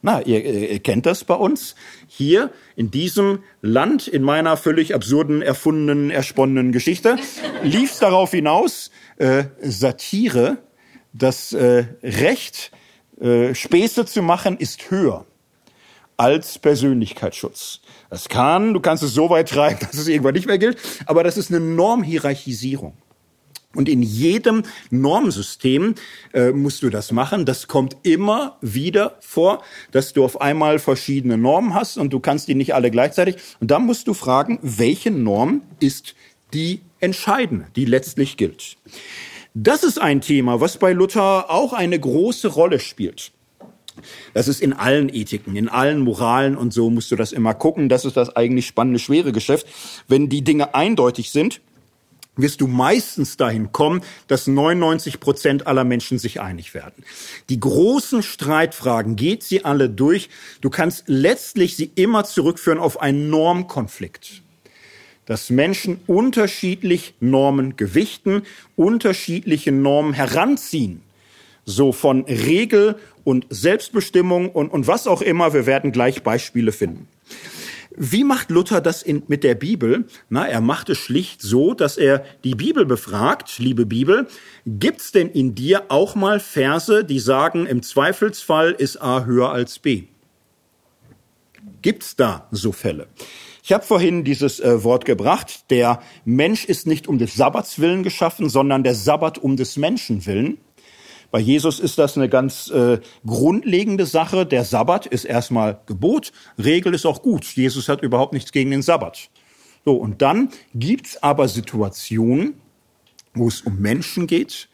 Na, 0.04 0.20
ihr, 0.20 0.44
ihr 0.44 0.80
kennt 0.80 1.06
das 1.06 1.22
bei 1.22 1.34
uns. 1.34 1.76
Hier 2.08 2.50
in 2.74 2.90
diesem 2.90 3.44
Land, 3.60 4.08
in 4.08 4.22
meiner 4.22 4.56
völlig 4.56 4.94
absurden, 4.94 5.42
erfundenen, 5.42 6.10
ersponnenen 6.10 6.72
Geschichte, 6.72 7.16
lief 7.62 7.92
es 7.92 7.98
darauf 8.00 8.32
hinaus, 8.32 8.90
äh, 9.16 9.44
Satire, 9.62 10.58
das 11.12 11.52
äh, 11.52 11.84
Recht, 12.02 12.72
äh, 13.20 13.54
Späße 13.54 14.04
zu 14.04 14.22
machen, 14.22 14.58
ist 14.58 14.90
höher 14.90 15.24
als 16.16 16.58
Persönlichkeitsschutz. 16.58 17.80
Das 18.10 18.28
kann, 18.28 18.74
du 18.74 18.80
kannst 18.80 19.02
es 19.04 19.14
so 19.14 19.30
weit 19.30 19.48
treiben, 19.50 19.78
dass 19.90 19.94
es 19.94 20.08
irgendwann 20.08 20.34
nicht 20.34 20.46
mehr 20.46 20.58
gilt, 20.58 20.78
aber 21.06 21.22
das 21.22 21.36
ist 21.36 21.50
eine 21.50 21.60
Normhierarchisierung. 21.60 22.94
Und 23.74 23.88
in 23.88 24.02
jedem 24.02 24.64
Normsystem 24.90 25.94
äh, 26.32 26.50
musst 26.50 26.82
du 26.82 26.90
das 26.90 27.12
machen. 27.12 27.46
Das 27.46 27.68
kommt 27.68 27.96
immer 28.02 28.58
wieder 28.60 29.16
vor, 29.20 29.62
dass 29.92 30.12
du 30.12 30.24
auf 30.24 30.40
einmal 30.40 30.78
verschiedene 30.78 31.38
Normen 31.38 31.74
hast 31.74 31.96
und 31.96 32.12
du 32.12 32.20
kannst 32.20 32.48
die 32.48 32.54
nicht 32.54 32.74
alle 32.74 32.90
gleichzeitig. 32.90 33.36
Und 33.60 33.70
dann 33.70 33.86
musst 33.86 34.08
du 34.08 34.14
fragen, 34.14 34.58
welche 34.62 35.10
Norm 35.10 35.62
ist 35.80 36.14
die 36.52 36.80
entscheidende, 37.00 37.66
die 37.76 37.86
letztlich 37.86 38.36
gilt. 38.36 38.76
Das 39.54 39.84
ist 39.84 40.00
ein 40.00 40.20
Thema, 40.20 40.60
was 40.60 40.78
bei 40.78 40.92
Luther 40.92 41.50
auch 41.50 41.72
eine 41.72 41.98
große 41.98 42.48
Rolle 42.48 42.78
spielt. 42.78 43.32
Das 44.32 44.48
ist 44.48 44.62
in 44.62 44.72
allen 44.72 45.14
Ethiken, 45.14 45.56
in 45.56 45.68
allen 45.68 46.00
Moralen 46.00 46.56
und 46.56 46.72
so 46.72 46.88
musst 46.88 47.10
du 47.10 47.16
das 47.16 47.32
immer 47.32 47.52
gucken. 47.52 47.90
Das 47.90 48.06
ist 48.06 48.16
das 48.16 48.34
eigentlich 48.34 48.66
spannende, 48.66 48.98
schwere 48.98 49.32
Geschäft. 49.32 49.66
Wenn 50.08 50.28
die 50.30 50.42
Dinge 50.42 50.74
eindeutig 50.74 51.30
sind, 51.30 51.60
wirst 52.36 52.60
du 52.62 52.66
meistens 52.66 53.36
dahin 53.36 53.72
kommen, 53.72 54.02
dass 54.26 54.46
99 54.46 55.20
Prozent 55.20 55.66
aller 55.66 55.84
Menschen 55.84 56.18
sich 56.18 56.40
einig 56.40 56.72
werden. 56.72 57.04
Die 57.50 57.60
großen 57.60 58.22
Streitfragen 58.22 59.16
geht 59.16 59.42
sie 59.42 59.64
alle 59.64 59.90
durch. 59.90 60.30
Du 60.60 60.70
kannst 60.70 61.04
letztlich 61.06 61.76
sie 61.76 61.90
immer 61.94 62.24
zurückführen 62.24 62.78
auf 62.78 63.00
einen 63.00 63.28
Normkonflikt. 63.28 64.42
Dass 65.26 65.50
Menschen 65.50 66.00
unterschiedlich 66.06 67.14
Normen 67.20 67.76
gewichten, 67.76 68.42
unterschiedliche 68.76 69.70
Normen 69.70 70.14
heranziehen. 70.14 71.02
So 71.64 71.92
von 71.92 72.24
Regel 72.24 72.96
und 73.22 73.46
Selbstbestimmung 73.50 74.50
und, 74.50 74.70
und 74.70 74.88
was 74.88 75.06
auch 75.06 75.22
immer. 75.22 75.54
Wir 75.54 75.66
werden 75.66 75.92
gleich 75.92 76.22
Beispiele 76.22 76.72
finden. 76.72 77.06
Wie 77.96 78.24
macht 78.24 78.50
Luther 78.50 78.80
das 78.80 79.02
in, 79.02 79.22
mit 79.28 79.44
der 79.44 79.54
Bibel? 79.54 80.06
Na, 80.28 80.46
er 80.46 80.60
macht 80.60 80.88
es 80.88 80.98
schlicht 80.98 81.42
so, 81.42 81.74
dass 81.74 81.96
er 81.96 82.24
die 82.44 82.54
Bibel 82.54 82.86
befragt, 82.86 83.58
liebe 83.58 83.86
Bibel, 83.86 84.26
gibt's 84.66 85.12
denn 85.12 85.28
in 85.28 85.54
dir 85.54 85.84
auch 85.88 86.14
mal 86.14 86.40
Verse, 86.40 87.04
die 87.04 87.18
sagen, 87.18 87.66
im 87.66 87.82
Zweifelsfall 87.82 88.72
ist 88.72 89.02
A 89.02 89.24
höher 89.24 89.50
als 89.50 89.78
B? 89.78 90.04
Gibt's 91.82 92.16
da 92.16 92.48
so 92.50 92.72
Fälle? 92.72 93.08
Ich 93.64 93.72
habe 93.72 93.84
vorhin 93.84 94.24
dieses 94.24 94.58
äh, 94.58 94.82
Wort 94.82 95.04
gebracht, 95.04 95.70
der 95.70 96.02
Mensch 96.24 96.64
ist 96.64 96.86
nicht 96.86 97.06
um 97.06 97.18
des 97.18 97.34
Sabbats 97.34 97.78
willen 97.78 98.02
geschaffen, 98.02 98.48
sondern 98.48 98.82
der 98.82 98.94
Sabbat 98.94 99.38
um 99.38 99.56
des 99.56 99.76
Menschen 99.76 100.26
willen. 100.26 100.58
Bei 101.32 101.40
Jesus 101.40 101.80
ist 101.80 101.98
das 101.98 102.18
eine 102.18 102.28
ganz 102.28 102.70
äh, 102.70 103.00
grundlegende 103.26 104.04
Sache. 104.04 104.44
Der 104.44 104.64
Sabbat 104.64 105.06
ist 105.06 105.24
erstmal 105.24 105.80
Gebot, 105.86 106.30
Regel 106.62 106.92
ist 106.92 107.06
auch 107.06 107.22
gut. 107.22 107.44
Jesus 107.44 107.88
hat 107.88 108.02
überhaupt 108.02 108.34
nichts 108.34 108.52
gegen 108.52 108.70
den 108.70 108.82
Sabbat. 108.82 109.30
So, 109.86 109.94
und 109.94 110.20
dann 110.20 110.50
gibt's 110.74 111.22
aber 111.22 111.48
Situationen, 111.48 112.60
wo 113.32 113.48
es 113.48 113.62
um 113.62 113.78
Menschen 113.80 114.26
geht, 114.26 114.68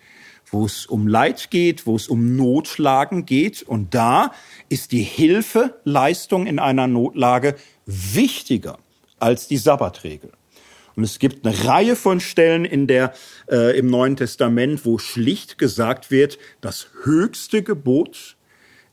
wo 0.50 0.66
es 0.66 0.84
um 0.86 1.06
Leid 1.06 1.50
geht, 1.52 1.86
wo 1.86 1.94
es 1.94 2.08
um 2.08 2.34
Notlagen 2.34 3.24
geht. 3.24 3.62
Und 3.62 3.94
da 3.94 4.32
ist 4.68 4.90
die 4.90 5.04
Hilfeleistung 5.04 6.48
in 6.48 6.58
einer 6.58 6.88
Notlage 6.88 7.54
wichtiger 7.86 8.78
als 9.20 9.46
die 9.46 9.58
Sabbatregel. 9.58 10.32
Und 10.98 11.04
es 11.04 11.20
gibt 11.20 11.46
eine 11.46 11.64
Reihe 11.64 11.94
von 11.94 12.18
Stellen 12.18 12.64
in 12.64 12.88
der, 12.88 13.14
äh, 13.48 13.78
im 13.78 13.86
Neuen 13.86 14.16
Testament, 14.16 14.84
wo 14.84 14.98
schlicht 14.98 15.56
gesagt 15.56 16.10
wird, 16.10 16.40
das 16.60 16.88
höchste 17.04 17.62
Gebot 17.62 18.36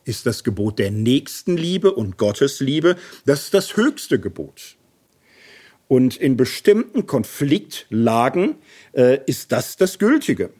ist 0.04 0.28
das 0.28 0.44
Gebot 0.44 0.78
der 0.78 0.92
Nächstenliebe 0.92 1.92
und 1.92 2.20
Gottesliebe. 2.20 2.96
Das 3.26 3.46
ist 3.46 3.56
das 3.56 3.76
höchste 3.76 4.20
Gebot. 4.20 4.78
Und 5.88 6.16
in 6.16 6.38
bestimmten 6.38 7.08
Konfliktlagen 7.08 8.58
äh, 8.94 9.18
ist 9.26 9.52
das 9.52 9.76
das 9.76 9.98
Gültige. 9.98 10.52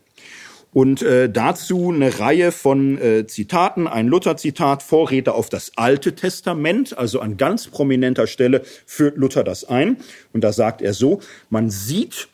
Und 0.76 1.04
äh, 1.04 1.30
dazu 1.30 1.90
eine 1.90 2.20
Reihe 2.20 2.52
von 2.52 2.98
äh, 2.98 3.26
Zitaten, 3.28 3.88
ein 3.88 4.08
Luther-Zitat, 4.08 4.84
Vorräte 4.84 5.34
auf 5.34 5.48
das 5.48 5.72
Alte 5.78 6.16
Testament, 6.16 6.98
also 6.98 7.22
an 7.22 7.38
ganz 7.38 7.68
prominenter 7.68 8.28
Stelle 8.28 8.62
führt 8.86 9.16
Luther 9.16 9.46
das 9.46 9.64
ein. 9.64 9.96
Und 10.34 10.44
da 10.44 10.52
sagt 10.52 10.82
er 10.82 10.94
so, 10.94 11.22
man 11.50 11.70
sieht, 11.70 12.28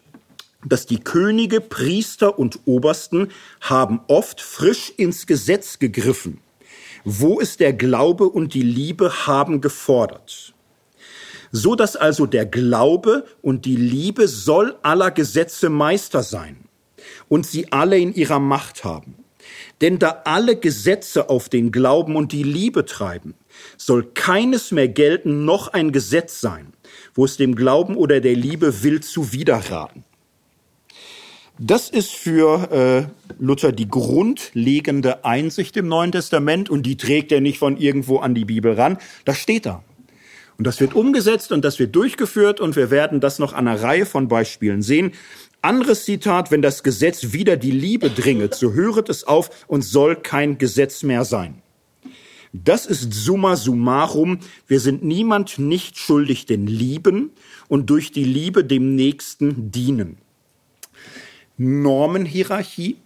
dass 0.66 0.88
die 0.88 0.98
Könige, 0.98 1.62
Priester 1.62 2.40
und 2.40 2.62
Obersten 2.66 3.28
haben 3.62 4.02
oft 4.08 4.42
frisch 4.42 4.92
ins 4.98 5.28
Gesetz 5.28 5.78
gegriffen, 5.78 6.40
wo 7.06 7.40
es 7.40 7.58
der 7.58 7.74
Glaube 7.74 8.28
und 8.28 8.56
die 8.56 8.64
Liebe 8.64 9.28
haben 9.28 9.62
gefordert. 9.62 10.56
So 11.52 11.76
dass 11.76 11.96
also 11.96 12.26
der 12.26 12.48
Glaube 12.48 13.24
und 13.44 13.66
die 13.66 13.76
Liebe 13.76 14.28
soll 14.28 14.78
aller 14.82 15.12
Gesetze 15.12 15.70
Meister 15.70 16.24
sein 16.24 16.58
und 17.32 17.48
sie 17.48 17.72
alle 17.72 17.98
in 17.98 18.14
ihrer 18.14 18.40
Macht 18.40 18.84
haben. 18.84 19.16
Denn 19.80 20.00
da 20.00 20.24
alle 20.26 20.58
Gesetze 20.58 21.30
auf 21.30 21.48
den 21.48 21.72
Glauben 21.72 22.18
und 22.18 22.34
die 22.34 22.44
Liebe 22.44 22.84
treiben, 22.84 23.36
soll 23.78 24.04
keines 24.14 24.72
mehr 24.72 24.90
gelten, 24.90 25.46
noch 25.46 25.70
ein 25.70 25.94
Gesetz 25.94 26.42
sein, 26.42 26.74
wo 27.14 27.24
es 27.24 27.38
dem 27.38 27.56
Glauben 27.56 27.96
oder 27.96 28.20
der 28.20 28.36
Liebe 28.36 28.84
will 28.84 29.00
zuwiderraten. 29.00 30.04
Das 31.58 31.90
ist 31.90 32.12
für 32.12 32.70
äh, 32.70 33.34
Luther 33.40 33.72
die 33.72 33.88
grundlegende 33.88 35.24
Einsicht 35.24 35.78
im 35.78 35.88
Neuen 35.88 36.12
Testament 36.12 36.70
und 36.70 36.84
die 36.84 36.98
trägt 36.98 37.32
er 37.32 37.40
nicht 37.40 37.60
von 37.60 37.78
irgendwo 37.78 38.18
an 38.18 38.36
die 38.36 38.46
Bibel 38.46 38.74
ran. 38.74 38.98
Das 39.24 39.38
steht 39.38 39.66
da. 39.66 39.84
Und 40.58 40.68
das 40.68 40.82
wird 40.82 40.96
umgesetzt 40.96 41.54
und 41.54 41.64
das 41.64 41.80
wird 41.80 41.96
durchgeführt 41.96 42.60
und 42.60 42.76
wir 42.76 42.92
werden 42.92 43.22
das 43.22 43.40
noch 43.40 43.54
an 43.54 43.68
einer 43.68 43.82
Reihe 43.82 44.06
von 44.06 44.28
Beispielen 44.28 44.82
sehen. 44.82 45.14
Anderes 45.62 46.06
Zitat, 46.06 46.50
wenn 46.50 46.64
das 46.64 46.82
Gesetz 46.82 47.34
wieder 47.34 47.56
die 47.56 47.72
Liebe 47.72 48.10
dringet, 48.10 48.56
so 48.56 48.74
höret 48.74 49.10
es 49.10 49.26
auf 49.26 49.66
und 49.68 49.84
soll 49.84 50.16
kein 50.16 50.58
Gesetz 50.58 51.04
mehr 51.04 51.24
sein. 51.24 51.62
Das 52.54 52.86
ist 52.86 53.14
summa 53.14 53.56
summarum. 53.56 54.40
Wir 54.68 54.80
sind 54.80 55.04
niemand 55.04 55.60
nicht 55.60 55.98
schuldig 55.98 56.46
den 56.46 56.68
Lieben 56.68 57.32
und 57.70 57.90
durch 57.90 58.12
die 58.12 58.26
Liebe 58.26 58.66
dem 58.66 58.96
Nächsten 58.96 59.72
dienen. 59.72 60.18
Normenhierarchie 61.58 62.98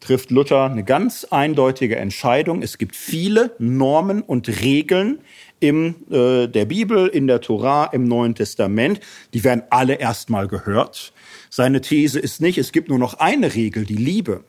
trifft 0.00 0.30
Luther 0.30 0.64
eine 0.64 0.82
ganz 0.82 1.24
eindeutige 1.24 1.96
Entscheidung. 1.96 2.62
Es 2.62 2.78
gibt 2.78 2.96
viele 2.96 3.54
Normen 3.58 4.22
und 4.22 4.48
Regeln 4.48 5.20
in 5.60 5.94
äh, 6.10 6.48
der 6.48 6.64
Bibel, 6.64 7.06
in 7.06 7.26
der 7.26 7.42
Torah, 7.42 7.84
im 7.92 8.04
Neuen 8.04 8.34
Testament. 8.34 9.00
Die 9.34 9.44
werden 9.44 9.62
alle 9.68 9.94
erstmal 9.94 10.48
gehört. 10.48 11.12
Seine 11.50 11.80
These 11.80 12.20
ist 12.20 12.40
nicht, 12.40 12.58
es 12.58 12.70
gibt 12.70 12.88
nur 12.88 12.98
noch 12.98 13.14
eine 13.14 13.54
Regel, 13.56 13.84
die 13.84 13.96
Liebe, 13.96 14.44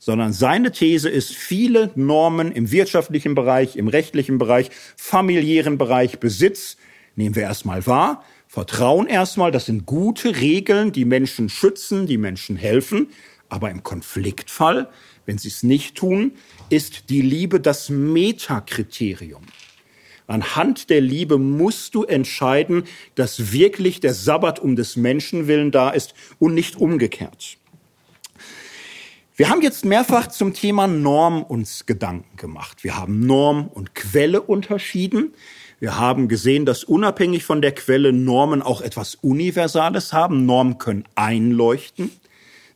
sondern 0.00 0.32
seine 0.32 0.72
These 0.72 1.08
ist, 1.08 1.32
viele 1.32 1.92
Normen 1.94 2.50
im 2.50 2.72
wirtschaftlichen 2.72 3.36
Bereich, 3.36 3.76
im 3.76 3.86
rechtlichen 3.86 4.38
Bereich, 4.38 4.70
familiären 4.96 5.78
Bereich, 5.78 6.18
Besitz, 6.18 6.76
nehmen 7.14 7.36
wir 7.36 7.44
erstmal 7.44 7.86
wahr, 7.86 8.24
vertrauen 8.48 9.06
erstmal, 9.06 9.52
das 9.52 9.66
sind 9.66 9.86
gute 9.86 10.40
Regeln, 10.40 10.90
die 10.90 11.04
Menschen 11.04 11.48
schützen, 11.48 12.08
die 12.08 12.18
Menschen 12.18 12.56
helfen, 12.56 13.10
aber 13.48 13.70
im 13.70 13.84
Konfliktfall, 13.84 14.88
wenn 15.26 15.38
sie 15.38 15.48
es 15.48 15.62
nicht 15.62 15.94
tun, 15.94 16.32
ist 16.68 17.10
die 17.10 17.22
Liebe 17.22 17.60
das 17.60 17.90
Metakriterium. 17.90 19.42
Anhand 20.30 20.90
der 20.90 21.00
Liebe 21.00 21.38
musst 21.38 21.96
du 21.96 22.04
entscheiden, 22.04 22.84
dass 23.16 23.50
wirklich 23.50 23.98
der 23.98 24.14
Sabbat 24.14 24.60
um 24.60 24.76
des 24.76 24.94
Menschen 24.94 25.48
willen 25.48 25.72
da 25.72 25.90
ist 25.90 26.14
und 26.38 26.54
nicht 26.54 26.76
umgekehrt. 26.76 27.58
Wir 29.34 29.48
haben 29.48 29.60
jetzt 29.60 29.84
mehrfach 29.84 30.28
zum 30.28 30.54
Thema 30.54 30.86
Norm 30.86 31.42
uns 31.42 31.84
Gedanken 31.84 32.36
gemacht. 32.36 32.84
Wir 32.84 32.96
haben 32.96 33.26
Norm 33.26 33.66
und 33.66 33.96
Quelle 33.96 34.40
unterschieden. 34.40 35.34
Wir 35.80 35.98
haben 35.98 36.28
gesehen, 36.28 36.64
dass 36.64 36.84
unabhängig 36.84 37.42
von 37.42 37.60
der 37.60 37.72
Quelle 37.72 38.12
Normen 38.12 38.62
auch 38.62 38.82
etwas 38.82 39.16
Universales 39.16 40.12
haben. 40.12 40.46
Normen 40.46 40.78
können 40.78 41.06
einleuchten. 41.16 42.08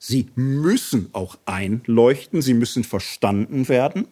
Sie 0.01 0.27
müssen 0.35 1.09
auch 1.13 1.39
einleuchten. 1.45 2.43
Sie 2.43 2.55
müssen 2.55 2.83
verstanden 2.83 3.69
werden. 3.69 4.09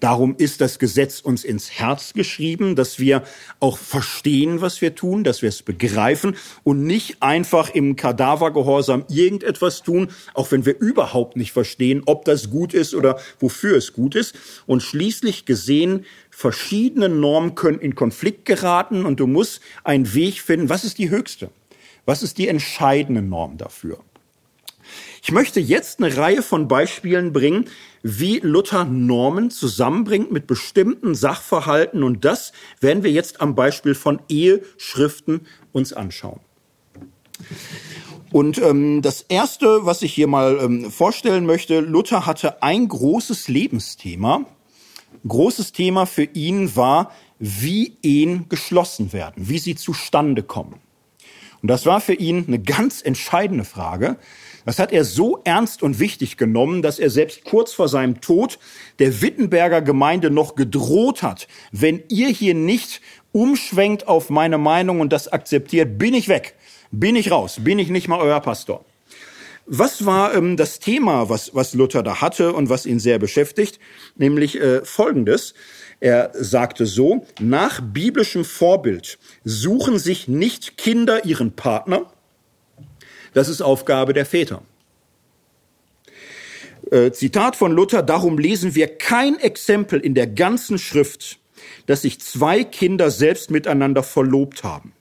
Darum 0.00 0.34
ist 0.36 0.60
das 0.60 0.78
Gesetz 0.78 1.20
uns 1.20 1.44
ins 1.44 1.70
Herz 1.70 2.12
geschrieben, 2.12 2.76
dass 2.76 2.98
wir 2.98 3.22
auch 3.60 3.78
verstehen, 3.78 4.60
was 4.60 4.80
wir 4.80 4.94
tun, 4.94 5.24
dass 5.24 5.42
wir 5.42 5.48
es 5.48 5.62
begreifen 5.62 6.36
und 6.62 6.84
nicht 6.84 7.22
einfach 7.22 7.70
im 7.74 7.96
Kadavergehorsam 7.96 9.04
irgendetwas 9.08 9.82
tun, 9.82 10.08
auch 10.34 10.50
wenn 10.52 10.66
wir 10.66 10.78
überhaupt 10.78 11.36
nicht 11.36 11.52
verstehen, 11.52 12.02
ob 12.06 12.24
das 12.24 12.50
gut 12.50 12.74
ist 12.74 12.94
oder 12.94 13.18
wofür 13.40 13.76
es 13.76 13.92
gut 13.92 14.14
ist. 14.14 14.34
Und 14.66 14.82
schließlich 14.82 15.44
gesehen, 15.44 16.04
verschiedene 16.30 17.08
Normen 17.08 17.54
können 17.54 17.78
in 17.78 17.94
Konflikt 17.94 18.44
geraten 18.44 19.04
und 19.06 19.20
du 19.20 19.26
musst 19.26 19.60
einen 19.84 20.14
Weg 20.14 20.40
finden, 20.40 20.68
was 20.68 20.84
ist 20.84 20.98
die 20.98 21.10
höchste? 21.10 21.50
Was 22.06 22.22
ist 22.22 22.38
die 22.38 22.48
entscheidende 22.48 23.22
Norm 23.22 23.56
dafür? 23.56 23.98
Ich 25.26 25.32
möchte 25.32 25.58
jetzt 25.58 26.00
eine 26.02 26.14
Reihe 26.14 26.42
von 26.42 26.68
Beispielen 26.68 27.32
bringen, 27.32 27.64
wie 28.02 28.40
Luther 28.40 28.84
Normen 28.84 29.50
zusammenbringt 29.50 30.30
mit 30.30 30.46
bestimmten 30.46 31.14
Sachverhalten. 31.14 32.02
Und 32.02 32.26
das 32.26 32.52
werden 32.80 33.02
wir 33.02 33.10
jetzt 33.10 33.40
am 33.40 33.54
Beispiel 33.54 33.94
von 33.94 34.20
Eheschriften 34.28 35.46
uns 35.72 35.94
anschauen. 35.94 36.40
Und 38.32 38.58
ähm, 38.58 39.00
das 39.00 39.22
Erste, 39.22 39.86
was 39.86 40.02
ich 40.02 40.12
hier 40.12 40.26
mal 40.26 40.58
ähm, 40.60 40.90
vorstellen 40.90 41.46
möchte, 41.46 41.80
Luther 41.80 42.26
hatte 42.26 42.62
ein 42.62 42.86
großes 42.86 43.48
Lebensthema. 43.48 44.44
Großes 45.26 45.72
Thema 45.72 46.04
für 46.04 46.24
ihn 46.24 46.76
war, 46.76 47.12
wie 47.38 47.96
Ehen 48.02 48.50
geschlossen 48.50 49.14
werden, 49.14 49.48
wie 49.48 49.58
sie 49.58 49.74
zustande 49.74 50.42
kommen. 50.42 50.82
Und 51.62 51.68
das 51.68 51.86
war 51.86 52.02
für 52.02 52.12
ihn 52.12 52.44
eine 52.46 52.58
ganz 52.58 53.00
entscheidende 53.00 53.64
Frage, 53.64 54.18
das 54.64 54.78
hat 54.78 54.92
er 54.92 55.04
so 55.04 55.40
ernst 55.44 55.82
und 55.82 55.98
wichtig 55.98 56.36
genommen, 56.36 56.82
dass 56.82 56.98
er 56.98 57.10
selbst 57.10 57.44
kurz 57.44 57.72
vor 57.72 57.88
seinem 57.88 58.20
Tod 58.20 58.58
der 58.98 59.22
Wittenberger 59.22 59.82
Gemeinde 59.82 60.30
noch 60.30 60.54
gedroht 60.54 61.22
hat, 61.22 61.48
wenn 61.72 62.02
ihr 62.08 62.28
hier 62.28 62.54
nicht 62.54 63.00
umschwenkt 63.32 64.08
auf 64.08 64.30
meine 64.30 64.58
Meinung 64.58 65.00
und 65.00 65.12
das 65.12 65.28
akzeptiert, 65.28 65.98
bin 65.98 66.14
ich 66.14 66.28
weg, 66.28 66.54
bin 66.90 67.16
ich 67.16 67.30
raus, 67.30 67.58
bin 67.60 67.78
ich 67.78 67.88
nicht 67.88 68.08
mal 68.08 68.20
euer 68.20 68.40
Pastor. 68.40 68.84
Was 69.66 70.04
war 70.04 70.34
ähm, 70.34 70.58
das 70.58 70.78
Thema, 70.78 71.30
was, 71.30 71.54
was 71.54 71.72
Luther 71.72 72.02
da 72.02 72.20
hatte 72.20 72.52
und 72.52 72.68
was 72.68 72.84
ihn 72.84 72.98
sehr 73.00 73.18
beschäftigt? 73.18 73.78
Nämlich 74.16 74.60
äh, 74.60 74.84
Folgendes. 74.84 75.54
Er 76.00 76.32
sagte 76.34 76.84
so, 76.84 77.24
nach 77.40 77.80
biblischem 77.80 78.44
Vorbild 78.44 79.18
suchen 79.42 79.98
sich 79.98 80.28
nicht 80.28 80.76
Kinder 80.76 81.24
ihren 81.24 81.52
Partner, 81.52 82.12
das 83.34 83.48
ist 83.48 83.60
Aufgabe 83.60 84.14
der 84.14 84.24
Väter. 84.24 84.62
Äh, 86.90 87.12
Zitat 87.12 87.56
von 87.56 87.72
Luther, 87.72 88.02
darum 88.02 88.38
lesen 88.38 88.74
wir 88.74 88.88
kein 88.88 89.38
Exempel 89.38 90.00
in 90.00 90.14
der 90.14 90.26
ganzen 90.26 90.78
Schrift, 90.78 91.38
dass 91.86 92.02
sich 92.02 92.20
zwei 92.20 92.64
Kinder 92.64 93.10
selbst 93.10 93.50
miteinander 93.50 94.02
verlobt 94.02 94.64
haben, 94.64 94.92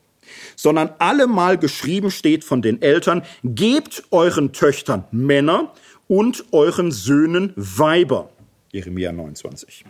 sondern 0.55 0.91
allemal 0.99 1.57
geschrieben 1.57 2.11
steht 2.11 2.43
von 2.43 2.61
den 2.61 2.81
Eltern, 2.81 3.23
gebt 3.43 4.03
euren 4.11 4.53
Töchtern 4.53 5.05
Männer 5.11 5.73
und 6.07 6.45
euren 6.51 6.91
Söhnen 6.91 7.53
Weiber. 7.55 8.29
Jeremia 8.71 9.11
29. 9.11 9.85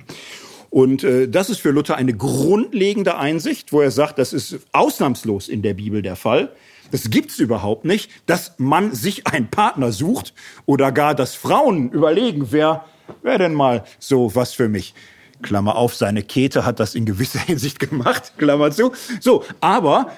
Und 0.70 1.04
äh, 1.04 1.28
das 1.30 1.52
ist 1.52 1.60
für 1.60 1.70
Luther 1.70 1.96
eine 1.96 2.16
grundlegende 2.16 3.18
Einsicht, 3.18 3.72
wo 3.72 3.82
er 3.82 3.91
sagt, 3.91 4.18
das 4.18 4.34
ist 4.34 4.60
ausnahmslos 4.72 5.48
in 5.48 5.62
der 5.62 5.76
Bibel 5.76 6.02
der 6.02 6.16
Fall. 6.16 6.50
Das 6.94 7.10
gibt's 7.10 7.39
überhaupt 7.39 7.86
nicht, 7.86 8.12
dass 8.28 8.54
man 8.60 8.94
sich 8.94 9.26
einen 9.26 9.50
Partner 9.50 9.91
sucht 9.91 10.36
oder 10.68 10.91
gar, 10.91 11.16
dass 11.16 11.34
Frauen 11.34 11.89
überlegen, 11.89 12.52
wer, 12.52 12.86
wer 13.24 13.39
denn 13.39 13.56
mal 13.56 13.84
so 13.98 14.36
was 14.36 14.54
für 14.54 14.70
mich. 14.70 14.94
Klammer 15.41 15.76
auf, 15.76 15.96
seine 15.96 16.22
Käthe 16.22 16.66
hat 16.66 16.80
das 16.80 16.94
in 16.94 17.08
gewisser 17.08 17.39
Hinsicht 17.48 17.80
gemacht, 17.80 18.34
Klammer 18.38 18.70
zu. 18.70 18.91
So, 19.22 19.44
aber 19.60 20.12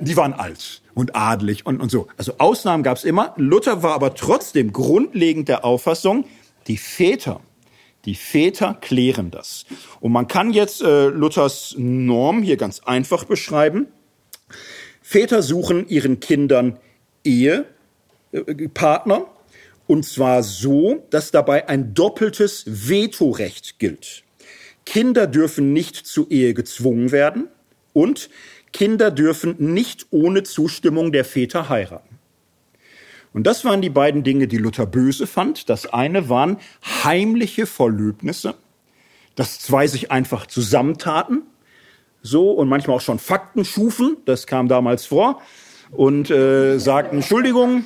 die 0.00 0.16
waren 0.16 0.32
alt 0.32 0.80
und 0.94 1.14
adelig 1.14 1.66
und, 1.66 1.82
und 1.82 1.90
so. 1.90 2.06
Also 2.16 2.36
Ausnahmen 2.38 2.82
gab's 2.82 3.04
immer. 3.04 3.34
Luther 3.36 3.82
war 3.82 3.92
aber 3.92 4.14
trotzdem 4.14 4.72
grundlegend 4.72 5.48
der 5.50 5.62
Auffassung, 5.62 6.24
die 6.68 6.78
Väter, 6.78 7.40
die 8.06 8.14
Väter 8.14 8.78
klären 8.80 9.30
das. 9.30 9.66
Und 10.00 10.12
man 10.12 10.26
kann 10.26 10.54
jetzt 10.54 10.80
äh, 10.80 11.08
Luthers 11.08 11.74
Norm 11.76 12.40
hier 12.40 12.56
ganz 12.56 12.80
einfach 12.80 13.24
beschreiben. 13.24 13.88
Väter 15.06 15.42
suchen 15.42 15.86
ihren 15.86 16.18
Kindern 16.18 16.78
Ehepartner 17.24 19.26
und 19.86 20.06
zwar 20.06 20.42
so, 20.42 21.06
dass 21.10 21.30
dabei 21.30 21.68
ein 21.68 21.92
doppeltes 21.92 22.64
Vetorecht 22.66 23.78
gilt. 23.78 24.24
Kinder 24.86 25.26
dürfen 25.26 25.74
nicht 25.74 26.06
zur 26.06 26.30
Ehe 26.30 26.54
gezwungen 26.54 27.12
werden 27.12 27.48
und 27.92 28.30
Kinder 28.72 29.10
dürfen 29.10 29.56
nicht 29.58 30.06
ohne 30.10 30.42
Zustimmung 30.42 31.12
der 31.12 31.26
Väter 31.26 31.68
heiraten. 31.68 32.18
Und 33.34 33.46
das 33.46 33.66
waren 33.66 33.82
die 33.82 33.90
beiden 33.90 34.22
Dinge, 34.22 34.48
die 34.48 34.56
Luther 34.56 34.86
böse 34.86 35.26
fand. 35.26 35.68
Das 35.68 35.84
eine 35.84 36.30
waren 36.30 36.56
heimliche 37.04 37.66
Verlöbnisse, 37.66 38.54
dass 39.34 39.60
zwei 39.60 39.86
sich 39.86 40.10
einfach 40.10 40.46
zusammentaten 40.46 41.42
so 42.24 42.50
und 42.50 42.68
manchmal 42.68 42.96
auch 42.96 43.02
schon 43.02 43.20
Fakten 43.20 43.64
schufen, 43.64 44.16
das 44.24 44.48
kam 44.48 44.66
damals 44.66 45.06
vor, 45.06 45.40
und 45.92 46.30
äh, 46.30 46.78
sagten, 46.78 47.16
Entschuldigung, 47.16 47.84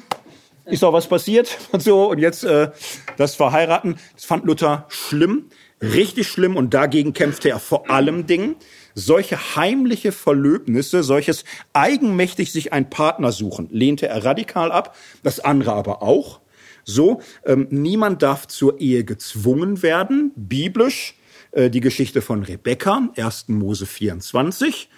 ist 0.65 0.83
doch 0.83 0.93
was 0.93 1.09
passiert? 1.09 1.59
Und 1.73 1.83
so. 1.83 2.11
Und 2.11 2.19
jetzt 2.19 2.45
äh, 2.45 2.71
das 3.17 3.35
Verheiraten, 3.35 3.97
das 4.15 4.25
fand 4.25 4.45
Luther 4.45 4.87
schlimm, 4.89 5.47
richtig 5.81 6.29
schlimm. 6.29 6.57
Und 6.57 6.75
dagegen 6.75 7.13
kämpfte 7.13 7.49
er 7.49 7.59
vor 7.59 7.91
allem 7.91 8.27
Dingen. 8.27 8.57
Solche 8.95 9.57
heimliche 9.57 10.13
Verlöbnisse, 10.13 11.03
solches 11.03 11.45
eigenmächtig 11.73 12.53
sich 12.53 12.73
einen 12.73 12.91
Partner 12.91 13.33
suchen, 13.33 13.69
lehnte 13.71 14.09
er 14.09 14.25
radikal 14.25 14.73
ab, 14.73 14.97
das 15.23 15.41
andere 15.41 15.73
aber 15.73 16.03
auch. 16.03 16.41
So, 16.85 17.21
ähm, 17.45 17.69
niemand 17.71 18.23
darf 18.23 18.47
zur 18.47 18.81
Ehe 18.81 19.05
gezwungen 19.05 19.83
werden, 19.83 20.33
biblisch 20.37 21.15
äh, 21.53 21.71
die 21.71 21.81
Geschichte 21.81 22.23
von 22.23 22.43
Rebekka, 22.43 23.11
1. 23.17 23.49
Mose 23.49 23.87
24. 23.87 24.89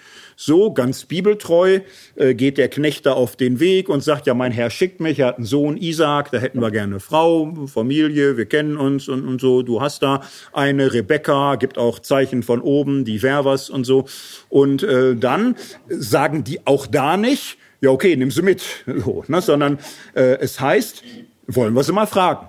So, 0.43 0.73
ganz 0.73 1.05
bibeltreu, 1.05 1.81
äh, 2.17 2.35
geht 2.35 2.57
der 2.57 2.69
Knecht 2.69 3.05
da 3.05 3.13
auf 3.13 3.37
den 3.37 3.61
Weg 3.61 3.91
und 3.91 4.03
sagt, 4.03 4.27
ja, 4.27 4.33
mein 4.33 4.53
Herr 4.53 4.71
schickt 4.71 4.99
mich, 4.99 5.19
er 5.19 5.27
hat 5.27 5.37
einen 5.37 5.45
Sohn, 5.45 5.77
Isaac, 5.77 6.31
da 6.31 6.39
hätten 6.39 6.61
wir 6.61 6.71
gerne 6.71 6.95
eine 6.95 7.01
Frau, 7.01 7.67
Familie, 7.67 8.39
wir 8.39 8.47
kennen 8.47 8.79
uns 8.79 9.07
und, 9.09 9.29
und 9.29 9.41
so, 9.41 9.61
du 9.61 9.83
hast 9.83 10.03
da 10.03 10.23
eine, 10.55 10.95
Rebecca, 10.95 11.57
gibt 11.57 11.77
auch 11.77 11.99
Zeichen 11.99 12.43
von 12.43 12.63
oben, 12.63 13.05
die 13.05 13.23
Wervers 13.23 13.69
und 13.69 13.85
so. 13.85 14.07
Und 14.49 14.83
äh, 14.83 15.15
dann 15.15 15.57
sagen 15.89 16.43
die 16.43 16.67
auch 16.67 16.87
da 16.87 17.19
nicht, 17.19 17.59
ja, 17.83 17.91
okay, 17.91 18.17
nimm 18.17 18.31
sie 18.31 18.41
mit, 18.41 18.63
so, 18.87 19.25
ne, 19.29 19.43
sondern 19.43 19.79
äh, 20.15 20.39
es 20.39 20.59
heißt, 20.59 21.05
wollen 21.49 21.75
wir 21.75 21.83
sie 21.83 21.93
mal 21.93 22.07
fragen. 22.07 22.49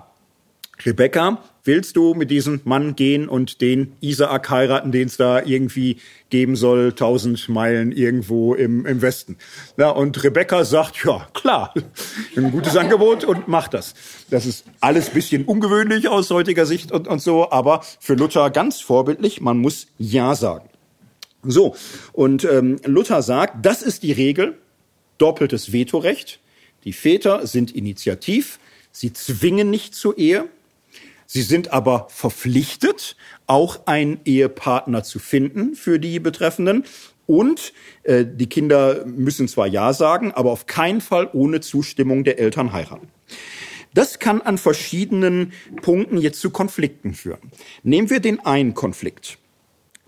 Rebecca, 0.84 1.42
willst 1.64 1.96
du 1.96 2.14
mit 2.14 2.30
diesem 2.30 2.60
Mann 2.64 2.96
gehen 2.96 3.28
und 3.28 3.60
den 3.60 3.92
Isaak 4.00 4.50
heiraten, 4.50 4.92
den 4.92 5.06
es 5.06 5.16
da 5.16 5.42
irgendwie 5.42 5.98
geben 6.30 6.56
soll, 6.56 6.92
tausend 6.92 7.48
Meilen 7.48 7.92
irgendwo 7.92 8.54
im, 8.54 8.84
im 8.86 9.02
Westen? 9.02 9.36
Ja, 9.76 9.90
und 9.90 10.22
Rebecca 10.24 10.64
sagt, 10.64 11.04
ja, 11.04 11.28
klar, 11.34 11.72
ein 12.36 12.50
gutes 12.50 12.76
Angebot 12.76 13.24
und 13.24 13.48
macht 13.48 13.74
das. 13.74 13.94
Das 14.30 14.46
ist 14.46 14.64
alles 14.80 15.10
bisschen 15.10 15.44
ungewöhnlich 15.44 16.08
aus 16.08 16.30
heutiger 16.30 16.66
Sicht 16.66 16.90
und, 16.90 17.06
und 17.06 17.22
so, 17.22 17.50
aber 17.50 17.82
für 18.00 18.14
Luther 18.14 18.50
ganz 18.50 18.80
vorbildlich, 18.80 19.40
man 19.40 19.58
muss 19.58 19.86
Ja 19.98 20.34
sagen. 20.34 20.68
So, 21.44 21.74
und 22.12 22.44
ähm, 22.44 22.76
Luther 22.84 23.22
sagt, 23.22 23.64
das 23.66 23.82
ist 23.82 24.04
die 24.04 24.12
Regel, 24.12 24.58
doppeltes 25.18 25.72
Vetorecht. 25.72 26.40
Die 26.84 26.92
Väter 26.92 27.46
sind 27.46 27.74
initiativ, 27.74 28.58
sie 28.92 29.12
zwingen 29.12 29.70
nicht 29.70 29.94
zur 29.94 30.18
Ehe, 30.18 30.48
Sie 31.34 31.40
sind 31.40 31.72
aber 31.72 32.08
verpflichtet, 32.10 33.16
auch 33.46 33.86
einen 33.86 34.20
Ehepartner 34.26 35.02
zu 35.02 35.18
finden 35.18 35.74
für 35.74 35.98
die 35.98 36.20
Betreffenden. 36.20 36.84
Und 37.24 37.72
äh, 38.02 38.26
die 38.30 38.50
Kinder 38.50 39.06
müssen 39.06 39.48
zwar 39.48 39.66
Ja 39.66 39.94
sagen, 39.94 40.32
aber 40.32 40.50
auf 40.50 40.66
keinen 40.66 41.00
Fall 41.00 41.30
ohne 41.32 41.62
Zustimmung 41.62 42.24
der 42.24 42.38
Eltern 42.38 42.74
heiraten. 42.74 43.08
Das 43.94 44.18
kann 44.18 44.42
an 44.42 44.58
verschiedenen 44.58 45.54
Punkten 45.80 46.18
jetzt 46.18 46.38
zu 46.38 46.50
Konflikten 46.50 47.14
führen. 47.14 47.50
Nehmen 47.82 48.10
wir 48.10 48.20
den 48.20 48.44
einen 48.44 48.74
Konflikt 48.74 49.38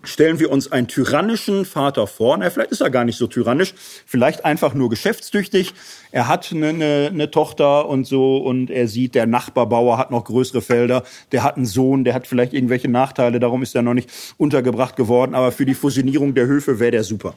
stellen 0.05 0.39
wir 0.39 0.51
uns 0.51 0.71
einen 0.71 0.87
tyrannischen 0.87 1.65
Vater 1.65 2.07
vor. 2.07 2.37
Na, 2.37 2.49
vielleicht 2.49 2.71
ist 2.71 2.81
er 2.81 2.89
gar 2.89 3.05
nicht 3.05 3.17
so 3.17 3.27
tyrannisch, 3.27 3.73
vielleicht 4.05 4.45
einfach 4.45 4.73
nur 4.73 4.89
geschäftstüchtig. 4.89 5.73
Er 6.11 6.27
hat 6.27 6.51
eine, 6.51 6.69
eine, 6.69 7.09
eine 7.11 7.31
Tochter 7.31 7.87
und 7.87 8.05
so 8.05 8.37
und 8.37 8.69
er 8.69 8.87
sieht, 8.87 9.15
der 9.15 9.25
Nachbarbauer 9.25 9.97
hat 9.97 10.11
noch 10.11 10.23
größere 10.23 10.61
Felder, 10.61 11.03
der 11.31 11.43
hat 11.43 11.57
einen 11.57 11.65
Sohn, 11.65 12.03
der 12.03 12.13
hat 12.13 12.27
vielleicht 12.27 12.53
irgendwelche 12.53 12.87
Nachteile, 12.87 13.39
darum 13.39 13.63
ist 13.63 13.75
er 13.75 13.81
noch 13.81 13.93
nicht 13.93 14.09
untergebracht 14.37 14.95
geworden, 14.95 15.35
aber 15.35 15.51
für 15.51 15.65
die 15.65 15.73
Fusionierung 15.73 16.33
der 16.33 16.47
Höfe 16.47 16.79
wäre 16.79 16.91
der 16.91 17.03
super. 17.03 17.35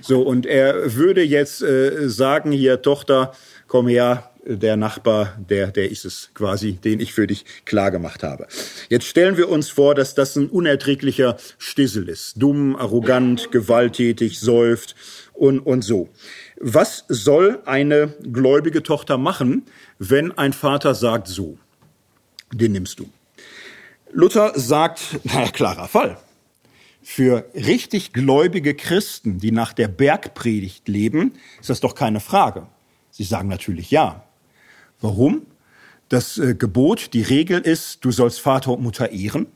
So, 0.00 0.22
und 0.22 0.46
er 0.46 0.94
würde 0.94 1.22
jetzt 1.22 1.62
äh, 1.62 2.08
sagen, 2.08 2.52
hier, 2.52 2.82
Tochter, 2.82 3.32
komm 3.66 3.88
her, 3.88 4.29
der 4.44 4.76
Nachbar, 4.76 5.36
der, 5.48 5.68
der 5.68 5.90
ist 5.90 6.04
es 6.04 6.30
quasi, 6.34 6.72
den 6.72 7.00
ich 7.00 7.12
für 7.12 7.26
dich 7.26 7.44
klar 7.64 7.90
gemacht 7.90 8.22
habe. 8.22 8.46
Jetzt 8.88 9.06
stellen 9.06 9.36
wir 9.36 9.48
uns 9.48 9.68
vor, 9.68 9.94
dass 9.94 10.14
das 10.14 10.36
ein 10.36 10.48
unerträglicher 10.48 11.36
Stissel 11.58 12.08
ist. 12.08 12.34
Dumm, 12.36 12.76
arrogant, 12.76 13.50
gewalttätig, 13.50 14.40
säuft 14.40 14.94
und, 15.34 15.60
und 15.60 15.82
so. 15.82 16.08
Was 16.58 17.04
soll 17.08 17.60
eine 17.64 18.14
gläubige 18.22 18.82
Tochter 18.82 19.18
machen, 19.18 19.66
wenn 19.98 20.32
ein 20.32 20.52
Vater 20.52 20.94
sagt 20.94 21.28
so? 21.28 21.58
Den 22.52 22.72
nimmst 22.72 22.98
du. 22.98 23.08
Luther 24.12 24.52
sagt, 24.56 25.20
na, 25.24 25.48
klarer 25.48 25.88
Fall. 25.88 26.18
Für 27.02 27.46
richtig 27.54 28.12
gläubige 28.12 28.74
Christen, 28.74 29.38
die 29.38 29.52
nach 29.52 29.72
der 29.72 29.88
Bergpredigt 29.88 30.88
leben, 30.88 31.32
ist 31.60 31.70
das 31.70 31.80
doch 31.80 31.94
keine 31.94 32.20
Frage. 32.20 32.66
Sie 33.10 33.24
sagen 33.24 33.48
natürlich 33.48 33.90
ja. 33.90 34.24
Warum? 35.00 35.46
Das 36.08 36.38
äh, 36.38 36.54
Gebot, 36.54 37.14
die 37.14 37.22
Regel 37.22 37.60
ist, 37.60 38.04
du 38.04 38.10
sollst 38.10 38.40
Vater 38.40 38.72
und 38.72 38.82
Mutter 38.82 39.12
ehren. 39.12 39.46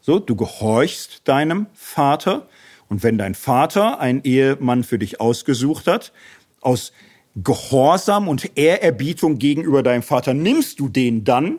So, 0.00 0.18
du 0.18 0.36
gehorchst 0.36 1.22
deinem 1.24 1.66
Vater. 1.74 2.48
Und 2.88 3.02
wenn 3.02 3.18
dein 3.18 3.34
Vater 3.34 4.00
einen 4.00 4.22
Ehemann 4.22 4.84
für 4.84 4.98
dich 4.98 5.20
ausgesucht 5.20 5.86
hat, 5.86 6.12
aus 6.60 6.92
Gehorsam 7.36 8.28
und 8.28 8.56
Ehrerbietung 8.56 9.38
gegenüber 9.38 9.82
deinem 9.82 10.02
Vater 10.02 10.32
nimmst 10.32 10.80
du 10.80 10.88
den 10.88 11.24
dann, 11.24 11.58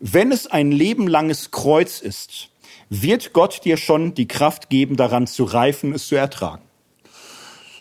wenn 0.00 0.32
es 0.32 0.46
ein 0.46 0.72
lebenlanges 0.72 1.50
Kreuz 1.50 2.00
ist, 2.00 2.50
wird 2.88 3.32
Gott 3.32 3.64
dir 3.64 3.76
schon 3.76 4.14
die 4.14 4.28
Kraft 4.28 4.70
geben, 4.70 4.96
daran 4.96 5.26
zu 5.26 5.44
reifen, 5.44 5.92
es 5.92 6.06
zu 6.06 6.14
ertragen. 6.14 6.62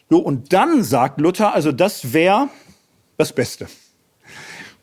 So, 0.10 0.20
und 0.20 0.54
dann 0.54 0.84
sagt 0.84 1.20
Luther, 1.22 1.54
also 1.54 1.72
das 1.72 2.14
wäre 2.14 2.50
das 3.18 3.34
Beste. 3.34 3.68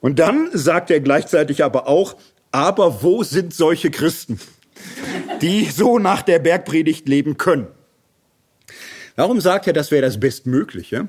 Und 0.01 0.18
dann 0.18 0.51
sagt 0.53 0.90
er 0.90 1.01
gleichzeitig 1.01 1.62
aber 1.62 1.86
auch, 1.86 2.16
aber 2.53 3.03
wo 3.03 3.22
sind 3.22 3.55
solche 3.55 3.90
Christen, 3.90 4.40
die 5.40 5.66
so 5.66 5.98
nach 5.98 6.22
der 6.22 6.38
Bergpredigt 6.38 7.09
leben 7.09 7.36
können? 7.36 7.68
Warum 9.16 9.40
sagt 9.40 9.66
er, 9.66 9.72
das 9.72 9.90
wäre 9.90 10.03
das 10.03 10.18
Bestmögliche? 10.18 11.09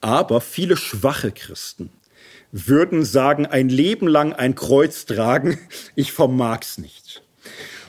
Aber 0.00 0.40
viele 0.40 0.76
schwache 0.76 1.32
Christen 1.32 1.90
würden 2.52 3.04
sagen, 3.04 3.46
ein 3.46 3.68
Leben 3.68 4.06
lang 4.06 4.32
ein 4.32 4.54
Kreuz 4.54 5.04
tragen, 5.04 5.58
ich 5.94 6.12
vermag's 6.12 6.78
nicht. 6.78 7.22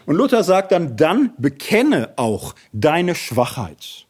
Und 0.06 0.16
Luther 0.16 0.44
sagt 0.44 0.72
dann, 0.72 0.98
dann 0.98 1.34
bekenne 1.38 2.14
auch 2.16 2.56
deine 2.74 3.16
Schwachheit. 3.16 4.08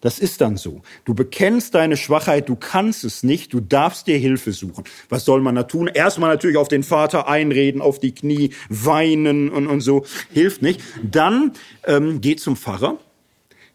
Das 0.00 0.18
ist 0.18 0.40
dann 0.40 0.56
so. 0.56 0.82
Du 1.04 1.14
bekennst 1.14 1.74
deine 1.74 1.96
Schwachheit, 1.96 2.48
du 2.48 2.56
kannst 2.56 3.04
es 3.04 3.22
nicht, 3.22 3.52
du 3.52 3.60
darfst 3.60 4.06
dir 4.06 4.16
Hilfe 4.16 4.52
suchen. 4.52 4.84
Was 5.08 5.24
soll 5.24 5.40
man 5.40 5.54
da 5.54 5.64
tun? 5.64 5.88
Erstmal 5.88 6.30
natürlich 6.30 6.56
auf 6.56 6.68
den 6.68 6.82
Vater 6.82 7.28
einreden, 7.28 7.82
auf 7.82 7.98
die 7.98 8.14
Knie, 8.14 8.50
weinen 8.68 9.50
und, 9.50 9.66
und 9.66 9.80
so. 9.80 10.04
Hilft 10.32 10.62
nicht. 10.62 10.80
Dann 11.02 11.52
ähm, 11.84 12.20
geh 12.20 12.36
zum 12.36 12.56
Pfarrer, 12.56 12.98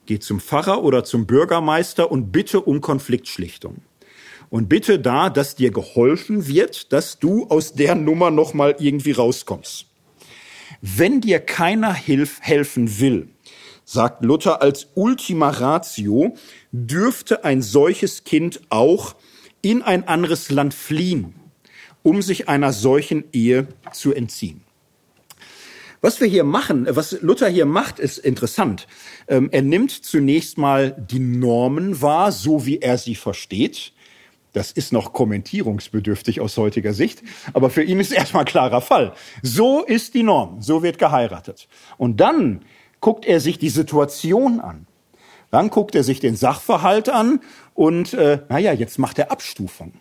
geh 0.08 0.20
zum 0.20 0.40
Pfarrer 0.40 0.84
oder 0.84 1.04
zum 1.04 1.28
Bürgermeister 1.28 2.12
und 2.12 2.32
bitte 2.32 2.62
um 2.62 2.82
Konfliktschlichtung. 2.82 3.78
Und 4.50 4.70
bitte 4.70 5.00
da, 5.00 5.30
dass 5.30 5.56
dir 5.56 5.72
geholfen 5.72 6.48
wird, 6.48 6.94
dass 6.94 7.20
du 7.20 7.48
aus 7.48 7.74
der 7.74 7.96
Nummer 7.96 8.32
nochmal 8.32 8.76
irgendwie 8.80 9.12
rauskommst. 9.12 9.88
Wenn 10.82 11.22
dir 11.22 11.40
keiner 11.40 11.94
hilf, 11.94 12.40
helfen 12.42 13.00
will, 13.00 13.30
sagt 13.86 14.26
Luther, 14.26 14.62
als 14.62 14.88
Ultima 14.96 15.50
Ratio 15.50 16.36
dürfte 16.72 17.46
ein 17.46 17.62
solches 17.62 18.24
Kind 18.24 18.62
auch 18.70 19.16
in 19.62 19.82
ein 19.82 20.08
anderes 20.08 20.52
Land 20.52 20.74
fliehen, 20.74 21.36
um 22.04 22.22
sich 22.22 22.50
einer 22.50 22.74
solchen 22.74 23.24
Ehe 23.32 23.68
zu 23.94 24.14
entziehen. 24.14 24.62
Was 26.02 26.20
wir 26.20 26.28
hier 26.28 26.44
machen, 26.44 26.86
was 26.90 27.20
Luther 27.22 27.50
hier 27.50 27.66
macht, 27.66 27.98
ist 27.98 28.20
interessant. 28.20 28.86
Ähm, 29.28 29.50
er 29.52 29.64
nimmt 29.64 29.90
zunächst 29.90 30.58
mal 30.58 30.92
die 30.92 31.18
Normen 31.20 32.00
wahr, 32.00 32.32
so 32.32 32.68
wie 32.68 32.80
er 32.80 33.00
sie 33.00 33.16
versteht. 33.16 33.92
Das 34.54 34.72
ist 34.72 34.94
noch 34.94 35.14
kommentierungsbedürftig 35.14 36.42
aus 36.42 36.58
heutiger 36.58 36.94
Sicht, 36.94 37.24
aber 37.54 37.70
für 37.72 37.82
ihn 37.82 38.00
ist 38.00 38.12
erstmal 38.14 38.46
klarer 38.46 38.82
Fall. 38.82 39.14
So 39.42 39.84
ist 39.84 40.14
die 40.14 40.22
Norm, 40.24 40.62
so 40.62 40.84
wird 40.84 41.00
geheiratet. 41.00 41.68
Und 41.98 42.22
dann 42.22 42.62
guckt 43.06 43.28
er 43.28 43.40
sich 43.40 43.60
die 43.60 43.70
Situation 43.70 44.60
an. 44.60 44.88
Dann 45.52 45.70
guckt 45.70 45.94
er 45.94 46.04
sich 46.04 46.20
den 46.20 46.36
Sachverhalt 46.36 47.08
an 47.08 47.40
und, 47.76 48.16
äh, 48.16 48.40
naja, 48.50 48.74
jetzt 48.74 48.98
macht 48.98 49.20
er 49.20 49.30
Abstufung. 49.30 49.94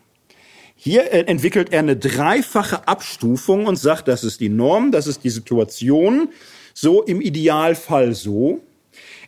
Hier 0.75 1.13
äh, 1.13 1.27
entwickelt 1.27 1.71
er 1.71 1.81
eine 1.81 1.99
dreifache 1.99 2.89
Abstufung 2.89 3.67
und 3.67 3.77
sagt, 3.77 4.09
das 4.09 4.25
ist 4.25 4.41
die 4.41 4.49
Norm, 4.49 4.91
das 4.91 5.07
ist 5.07 5.23
die 5.23 5.29
Situation, 5.29 6.31
so 6.73 7.03
im 7.03 7.21
Idealfall 7.21 8.15
so. 8.15 8.63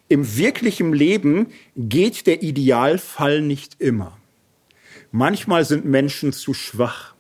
Im 0.09 0.39
wirklichen 0.39 0.95
Leben 0.95 1.49
geht 1.77 2.27
der 2.27 2.43
Idealfall 2.43 3.43
nicht 3.43 3.79
immer. 3.79 4.17
Manchmal 5.11 5.67
sind 5.67 5.85
Menschen 5.85 6.33
zu 6.33 6.55
schwach. 6.55 7.15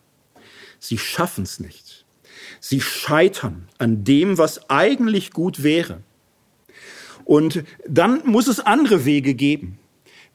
Sie 0.79 0.97
schaffen 0.97 1.45
es 1.45 1.61
nicht. 1.61 2.07
Sie 2.61 2.81
scheitern 2.81 3.69
an 3.77 4.05
dem, 4.05 4.39
was 4.39 4.71
eigentlich 4.71 5.33
gut 5.33 5.63
wäre. 5.63 6.01
Und 7.27 7.65
dann 7.87 8.23
muss 8.25 8.47
es 8.47 8.61
andere 8.61 9.05
Wege 9.05 9.35
geben. 9.35 9.79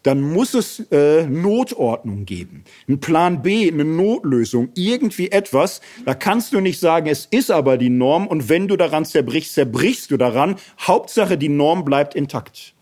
Dann 0.04 0.20
muss 0.20 0.56
es 0.56 0.80
äh, 0.92 1.28
Notordnung 1.28 2.26
geben, 2.26 2.64
ein 2.90 3.00
Plan 3.00 3.44
B, 3.44 3.72
eine 3.72 3.86
Notlösung, 3.86 4.70
irgendwie 4.74 5.30
etwas. 5.32 5.80
Da 6.06 6.16
kannst 6.16 6.54
du 6.54 6.60
nicht 6.60 6.80
sagen, 6.80 7.08
es 7.08 7.28
ist 7.30 7.52
aber 7.52 7.78
die 7.78 7.92
Norm 7.92 8.26
und 8.26 8.50
wenn 8.50 8.68
du 8.68 8.78
daran 8.78 9.06
zerbrichst, 9.06 9.54
zerbrichst 9.54 10.10
du 10.10 10.18
daran. 10.18 10.56
Hauptsache, 10.80 11.38
die 11.38 11.50
Norm 11.50 11.86
bleibt 11.86 12.16
intakt. 12.16 12.74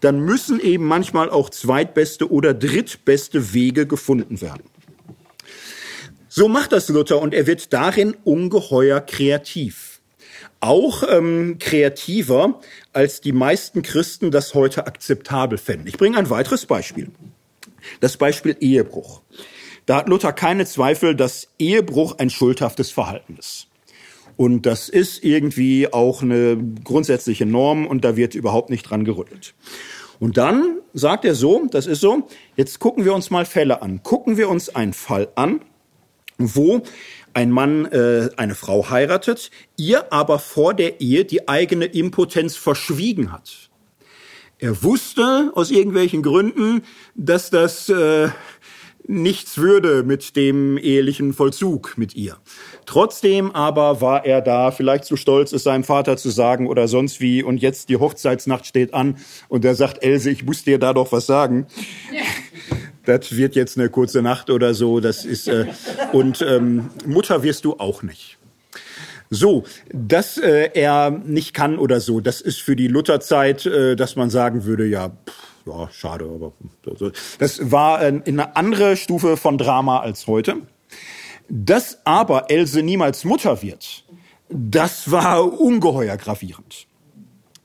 Dann 0.00 0.20
müssen 0.20 0.58
eben 0.60 0.84
manchmal 0.84 1.30
auch 1.30 1.50
zweitbeste 1.50 2.30
oder 2.30 2.52
drittbeste 2.52 3.54
Wege 3.54 3.86
gefunden 3.86 4.40
werden. 4.40 4.64
So 6.28 6.48
macht 6.48 6.72
das 6.72 6.88
Luther 6.88 7.22
und 7.22 7.32
er 7.32 7.46
wird 7.46 7.72
darin 7.72 8.16
ungeheuer 8.24 9.00
kreativ. 9.00 9.95
Auch 10.66 11.04
ähm, 11.08 11.58
kreativer, 11.58 12.60
als 12.92 13.20
die 13.20 13.32
meisten 13.32 13.82
Christen 13.82 14.30
das 14.30 14.54
heute 14.54 14.86
akzeptabel 14.86 15.58
fänden. 15.58 15.86
Ich 15.86 15.96
bringe 15.96 16.18
ein 16.18 16.28
weiteres 16.28 16.66
Beispiel. 16.66 17.10
Das 18.00 18.16
Beispiel 18.16 18.56
Ehebruch. 18.60 19.22
Da 19.86 19.96
hat 19.96 20.08
Luther 20.08 20.32
keine 20.32 20.66
Zweifel, 20.66 21.14
dass 21.14 21.48
Ehebruch 21.58 22.18
ein 22.18 22.30
schuldhaftes 22.30 22.90
Verhalten 22.90 23.36
ist. 23.38 23.68
Und 24.36 24.66
das 24.66 24.88
ist 24.88 25.24
irgendwie 25.24 25.92
auch 25.92 26.22
eine 26.22 26.58
grundsätzliche 26.84 27.46
Norm 27.46 27.86
und 27.86 28.04
da 28.04 28.16
wird 28.16 28.34
überhaupt 28.34 28.68
nicht 28.68 28.82
dran 28.82 29.04
gerüttelt. 29.04 29.54
Und 30.18 30.36
dann 30.36 30.80
sagt 30.92 31.24
er 31.24 31.34
so, 31.34 31.66
das 31.70 31.86
ist 31.86 32.00
so, 32.00 32.26
jetzt 32.56 32.80
gucken 32.80 33.04
wir 33.04 33.14
uns 33.14 33.30
mal 33.30 33.46
Fälle 33.46 33.82
an. 33.82 34.02
Gucken 34.02 34.36
wir 34.36 34.48
uns 34.48 34.74
einen 34.74 34.92
Fall 34.92 35.28
an, 35.36 35.60
wo 36.38 36.82
ein 37.36 37.50
Mann 37.50 37.84
äh, 37.84 38.30
eine 38.38 38.54
Frau 38.54 38.88
heiratet, 38.88 39.50
ihr 39.76 40.10
aber 40.10 40.38
vor 40.38 40.72
der 40.72 41.02
Ehe 41.02 41.26
die 41.26 41.48
eigene 41.48 41.84
Impotenz 41.84 42.56
verschwiegen 42.56 43.30
hat. 43.30 43.68
Er 44.58 44.82
wusste 44.82 45.52
aus 45.54 45.70
irgendwelchen 45.70 46.22
Gründen, 46.22 46.82
dass 47.14 47.50
das 47.50 47.90
äh, 47.90 48.30
nichts 49.08 49.58
würde 49.58 50.02
mit 50.02 50.36
dem 50.36 50.78
ehelichen 50.78 51.32
Vollzug 51.32 51.96
mit 51.96 52.14
ihr. 52.14 52.36
Trotzdem 52.86 53.50
aber 53.52 54.00
war 54.00 54.24
er 54.24 54.40
da 54.40 54.70
vielleicht 54.70 55.04
zu 55.04 55.16
stolz, 55.16 55.52
es 55.52 55.64
seinem 55.64 55.84
Vater 55.84 56.16
zu 56.16 56.30
sagen 56.30 56.66
oder 56.66 56.88
sonst 56.88 57.20
wie. 57.20 57.42
Und 57.42 57.58
jetzt 57.58 57.88
die 57.88 57.96
Hochzeitsnacht 57.96 58.66
steht 58.66 58.94
an 58.94 59.16
und 59.48 59.64
er 59.64 59.74
sagt, 59.74 60.02
Else, 60.02 60.30
ich 60.30 60.44
muss 60.44 60.64
dir 60.64 60.78
da 60.78 60.92
doch 60.92 61.12
was 61.12 61.26
sagen. 61.26 61.66
Ja. 62.12 62.22
Das 63.04 63.36
wird 63.36 63.54
jetzt 63.54 63.78
eine 63.78 63.88
kurze 63.88 64.20
Nacht 64.20 64.50
oder 64.50 64.74
so. 64.74 65.00
Das 65.00 65.24
ist 65.24 65.48
äh, 65.48 65.66
und 66.12 66.42
ähm, 66.42 66.90
Mutter 67.06 67.42
wirst 67.42 67.64
du 67.64 67.74
auch 67.74 68.02
nicht. 68.02 68.38
So, 69.30 69.64
dass 69.92 70.38
äh, 70.38 70.70
er 70.74 71.10
nicht 71.10 71.54
kann 71.54 71.78
oder 71.78 72.00
so, 72.00 72.20
das 72.20 72.40
ist 72.40 72.60
für 72.60 72.76
die 72.76 72.86
Lutherzeit, 72.86 73.66
äh, 73.66 73.96
dass 73.96 74.14
man 74.14 74.30
sagen 74.30 74.64
würde, 74.64 74.86
ja, 74.86 75.08
pff, 75.08 75.55
ja, 75.66 75.88
schade, 75.90 76.24
aber 76.24 76.52
das 77.38 77.70
war 77.70 78.02
äh, 78.02 78.08
in 78.08 78.40
eine 78.40 78.56
andere 78.56 78.96
Stufe 78.96 79.36
von 79.36 79.58
Drama 79.58 80.00
als 80.00 80.26
heute. 80.26 80.56
Dass 81.48 82.04
aber 82.04 82.50
Else 82.50 82.82
niemals 82.82 83.24
Mutter 83.24 83.62
wird, 83.62 84.04
das 84.48 85.10
war 85.10 85.60
ungeheuer 85.60 86.16
gravierend. 86.16 86.86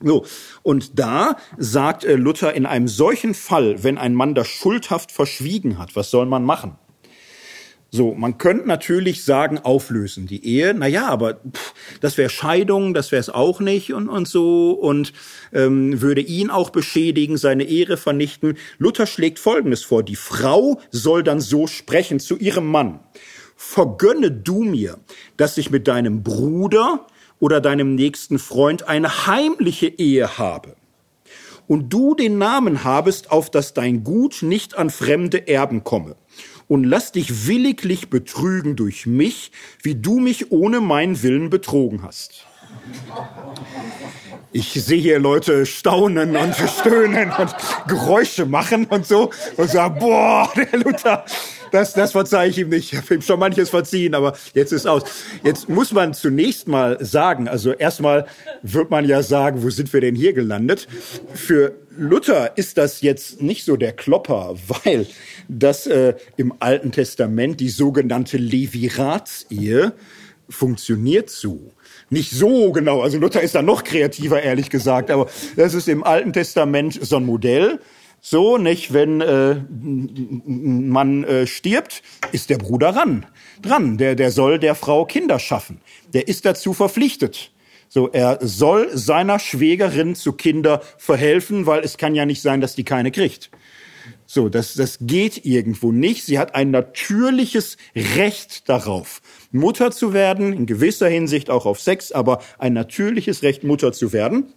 So, 0.04 0.26
und 0.64 0.98
da 1.00 1.36
sagt 1.58 2.04
äh, 2.04 2.16
Luther 2.16 2.54
in 2.54 2.66
einem 2.66 2.88
solchen 2.88 3.34
Fall, 3.34 3.84
wenn 3.84 3.98
ein 3.98 4.16
Mann 4.16 4.34
das 4.34 4.48
schuldhaft 4.48 5.12
verschwiegen 5.12 5.78
hat, 5.78 5.96
was 5.96 6.10
soll 6.10 6.26
man 6.26 6.44
machen? 6.44 6.76
So, 7.94 8.14
man 8.14 8.38
könnte 8.38 8.70
natürlich 8.70 9.26
sagen, 9.26 9.60
auflösen 9.60 10.26
die 10.26 10.46
Ehe. 10.46 10.74
Na 10.74 10.88
ja, 10.88 11.10
aber 11.10 11.34
pff, 11.34 11.74
das 12.00 12.18
wäre 12.18 12.30
Scheidung, 12.30 12.94
das 12.94 13.12
wäre 13.12 13.20
es 13.20 13.30
auch 13.30 13.60
nicht 13.60 13.92
und, 13.92 14.08
und 14.08 14.30
so 14.30 14.72
und 14.72 15.12
ähm, 15.52 16.02
würde 16.02 16.22
ihn 16.22 16.50
auch 16.50 16.70
beschädigen, 16.70 17.36
seine 17.36 17.66
Ehre 17.66 17.98
vernichten. 17.98 18.58
Luther 18.78 19.06
schlägt 19.08 19.40
Folgendes 19.40 19.84
vor. 19.84 20.04
Die 20.04 20.16
Frau 20.16 20.80
soll 20.90 21.22
dann 21.22 21.42
so 21.42 21.68
sprechen 21.68 22.22
zu 22.22 22.38
ihrem 22.38 22.68
Mann. 22.68 23.02
Vergönne 23.58 24.32
du 24.32 24.64
mir, 24.64 24.98
dass 25.36 25.58
ich 25.58 25.70
mit 25.70 25.90
deinem 25.90 26.24
Bruder 26.24 27.06
oder 27.40 27.60
deinem 27.60 27.96
nächsten 27.96 28.40
Freund 28.40 28.88
eine 28.88 29.28
heimliche 29.28 29.88
Ehe 29.88 30.38
habe 30.38 30.78
und 31.68 31.92
du 31.92 32.16
den 32.16 32.38
Namen 32.38 32.86
habest, 32.86 33.32
auf 33.32 33.50
dass 33.50 33.74
dein 33.74 34.06
Gut 34.06 34.44
nicht 34.44 34.78
an 34.78 34.90
fremde 34.90 35.50
Erben 35.50 35.84
komme 35.84 36.16
und 36.72 36.86
lass 36.86 37.12
dich 37.12 37.48
williglich 37.48 38.10
betrügen 38.10 38.78
durch 38.78 39.06
mich, 39.06 39.52
wie 39.84 39.94
du 39.94 40.22
mich 40.22 40.54
ohne 40.54 40.80
meinen 40.80 41.22
Willen 41.22 41.50
betrogen 41.50 42.02
hast. 42.02 42.46
Ich 44.54 44.72
sehe 44.72 45.02
hier 45.02 45.20
Leute 45.20 45.66
staunen 45.66 46.38
und 46.38 46.56
stöhnen 46.56 47.30
und 47.38 47.54
Geräusche 47.90 48.46
machen 48.46 48.86
und 48.86 49.06
so 49.06 49.32
und 49.58 49.70
sagen, 49.70 50.00
boah, 50.00 50.50
der 50.56 50.80
Luther, 50.80 51.26
das, 51.72 51.94
das 51.94 52.12
verzeihe 52.12 52.50
ich 52.50 52.58
ihm 52.58 52.70
nicht. 52.70 52.94
Ich 52.94 53.00
habe 53.00 53.16
ihm 53.16 53.22
schon 53.22 53.40
manches 53.40 53.70
verziehen, 53.70 54.14
aber 54.14 54.38
jetzt 54.54 54.72
ist 54.72 54.88
aus. 54.88 55.04
Jetzt 55.44 55.70
muss 55.70 55.92
man 55.92 56.14
zunächst 56.14 56.68
mal 56.68 57.04
sagen, 57.04 57.48
also 57.48 57.72
erstmal 57.72 58.26
wird 58.62 58.92
man 58.92 59.06
ja 59.08 59.24
sagen, 59.24 59.64
wo 59.64 59.70
sind 59.70 59.92
wir 59.94 60.02
denn 60.02 60.16
hier 60.16 60.34
gelandet? 60.34 60.88
Für 61.34 61.74
Luther 61.98 62.58
ist 62.58 62.78
das 62.78 63.02
jetzt 63.02 63.42
nicht 63.42 63.66
so 63.66 63.76
der 63.78 63.94
Klopper, 63.94 64.56
weil 64.84 65.08
dass 65.48 65.88
äh, 65.88 66.16
im 66.38 66.54
Alten 66.60 66.92
Testament 66.92 67.60
die 67.60 67.70
sogenannte 67.70 68.38
Levirats-Ehe 68.38 69.94
funktioniert 70.50 71.30
so. 71.30 71.72
Nicht 72.10 72.32
so 72.32 72.72
genau, 72.72 73.02
also 73.02 73.18
Luther 73.18 73.42
ist 73.42 73.56
da 73.56 73.62
noch 73.62 73.84
kreativer, 73.84 74.42
ehrlich 74.42 74.70
gesagt, 74.70 75.10
aber 75.10 75.30
das 75.56 75.74
ist 75.74 75.88
im 75.88 76.04
Alten 76.04 76.34
Testament 76.34 77.00
so 77.02 77.18
ein 77.18 77.26
Modell. 77.26 77.80
So, 78.24 78.60
nicht, 78.60 78.94
wenn 78.94 79.20
äh, 79.20 79.56
man 79.72 81.24
äh, 81.24 81.48
stirbt, 81.48 82.04
ist 82.32 82.52
der 82.52 82.60
Bruder 82.60 82.90
ran, 82.90 83.26
dran. 83.64 83.98
Der, 83.98 84.14
der 84.14 84.30
soll 84.30 84.60
der 84.60 84.76
Frau 84.76 85.06
Kinder 85.06 85.40
schaffen. 85.40 85.82
Der 86.14 86.28
ist 86.28 86.46
dazu 86.46 86.74
verpflichtet. 86.74 87.52
So, 87.90 88.10
er 88.10 88.38
soll 88.42 88.90
seiner 88.94 89.40
Schwägerin 89.40 90.14
zu 90.16 90.34
Kinder 90.34 90.82
verhelfen, 90.98 91.66
weil 91.66 91.84
es 91.84 91.98
kann 91.98 92.14
ja 92.14 92.28
nicht 92.28 92.44
sein, 92.44 92.62
dass 92.62 92.76
die 92.76 92.84
keine 92.84 93.12
kriegt. 93.12 93.50
So, 94.28 94.50
das, 94.50 94.76
das 94.76 95.00
geht 95.02 95.44
irgendwo 95.44 95.92
nicht. 95.92 96.24
Sie 96.24 96.38
hat 96.38 96.54
ein 96.54 96.70
natürliches 96.70 97.76
Recht 97.96 98.70
darauf, 98.70 99.22
Mutter 99.52 99.90
zu 99.90 100.14
werden, 100.14 100.54
in 100.54 100.68
gewisser 100.68 101.10
Hinsicht 101.10 101.50
auch 101.50 101.66
auf 101.66 101.82
Sex, 101.82 102.12
aber 102.12 102.42
ein 102.60 102.74
natürliches 102.74 103.42
Recht, 103.42 103.64
Mutter 103.64 103.92
zu 103.92 104.14
werden. 104.14 104.54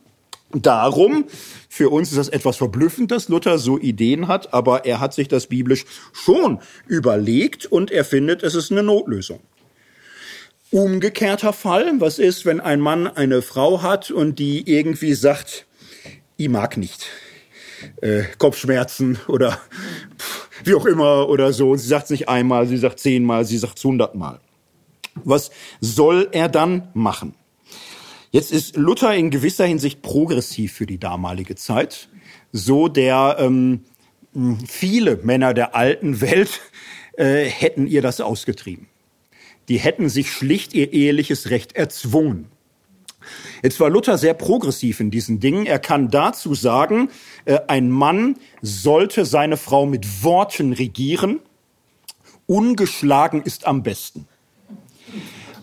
Darum, 0.55 1.24
für 1.68 1.90
uns 1.90 2.10
ist 2.10 2.18
das 2.18 2.28
etwas 2.28 2.56
verblüffend, 2.56 3.10
dass 3.10 3.28
Luther 3.28 3.59
so 3.59 3.78
Ideen 3.78 4.28
hat, 4.28 4.55
aber 4.55 4.85
er 4.85 5.01
hat 5.01 5.12
sich 5.12 5.28
das 5.28 5.47
biblisch 5.47 5.85
schon 6.12 6.60
überlegt 6.86 7.66
und 7.66 7.90
er 7.90 8.05
findet, 8.05 8.43
es 8.43 8.55
ist 8.55 8.70
eine 8.70 8.82
Notlösung. 8.82 9.40
Umgekehrter 10.70 11.52
Fall, 11.52 12.01
was 12.01 12.18
ist, 12.18 12.47
wenn 12.47 12.60
ein 12.60 12.81
Mann 12.81 13.06
eine 13.06 13.43
Frau 13.43 13.82
hat 13.82 14.10
und 14.10 14.39
die 14.39 14.68
irgendwie 14.68 15.14
sagt, 15.14 15.66
ich 16.36 16.48
mag 16.48 16.76
nicht, 16.76 17.06
äh, 18.01 18.24
Kopfschmerzen 18.39 19.18
oder 19.28 19.60
pff, 20.18 20.48
wie 20.64 20.74
auch 20.74 20.86
immer 20.86 21.28
oder 21.28 21.52
so. 21.52 21.76
Sie 21.76 21.86
sagt 21.86 22.05
es 22.05 22.10
nicht 22.10 22.28
einmal, 22.28 22.66
sie 22.66 22.76
sagt 22.76 22.98
zehnmal, 22.98 23.44
sie 23.44 23.59
sagt 23.59 23.82
hundertmal. 23.82 24.40
Was 25.22 25.51
soll 25.81 26.28
er 26.32 26.48
dann 26.48 26.89
machen? 26.94 27.35
Jetzt 28.35 28.51
ist 28.51 28.77
Luther 28.77 29.15
in 29.15 29.31
gewisser 29.31 29.65
Hinsicht 29.65 30.02
progressiv 30.02 30.73
für 30.73 30.86
die 30.86 30.98
damalige 30.98 31.55
Zeit, 31.55 32.09
so 32.51 32.89
der 32.89 33.36
ähm, 33.39 33.85
viele 34.66 35.19
Männer 35.19 35.55
der 35.55 35.77
alten 35.77 36.20
Welt 36.20 36.61
äh, 37.16 37.44
hätten 37.44 37.86
ihr 37.86 38.02
das 38.02 38.20
ausgetrieben. 38.20 38.89
Die 39.69 39.78
hätten 39.78 40.09
sich 40.09 40.32
schlicht 40.32 40.74
ihr 40.74 40.93
eheliches 40.93 41.51
Recht 41.51 41.77
erzwungen. 41.77 42.47
Jetzt 43.62 43.78
war 43.78 43.89
Luther 43.89 44.19
sehr 44.19 44.35
progressiv 44.35 44.98
in 44.98 45.12
diesen 45.12 45.39
Dingen. 45.39 45.65
Er 45.65 45.78
kann 45.78 46.11
dazu 46.11 46.56
sagen, 46.56 47.11
äh, 47.44 47.61
ein 47.69 47.89
Mann 47.89 48.35
sollte 48.61 49.27
seine 49.27 49.56
Frau 49.56 49.86
mit 49.86 50.24
Worten 50.24 50.73
regieren. 50.73 51.39
Ungeschlagen 52.47 53.43
ist 53.43 53.65
am 53.65 53.85
besten. 53.85 54.27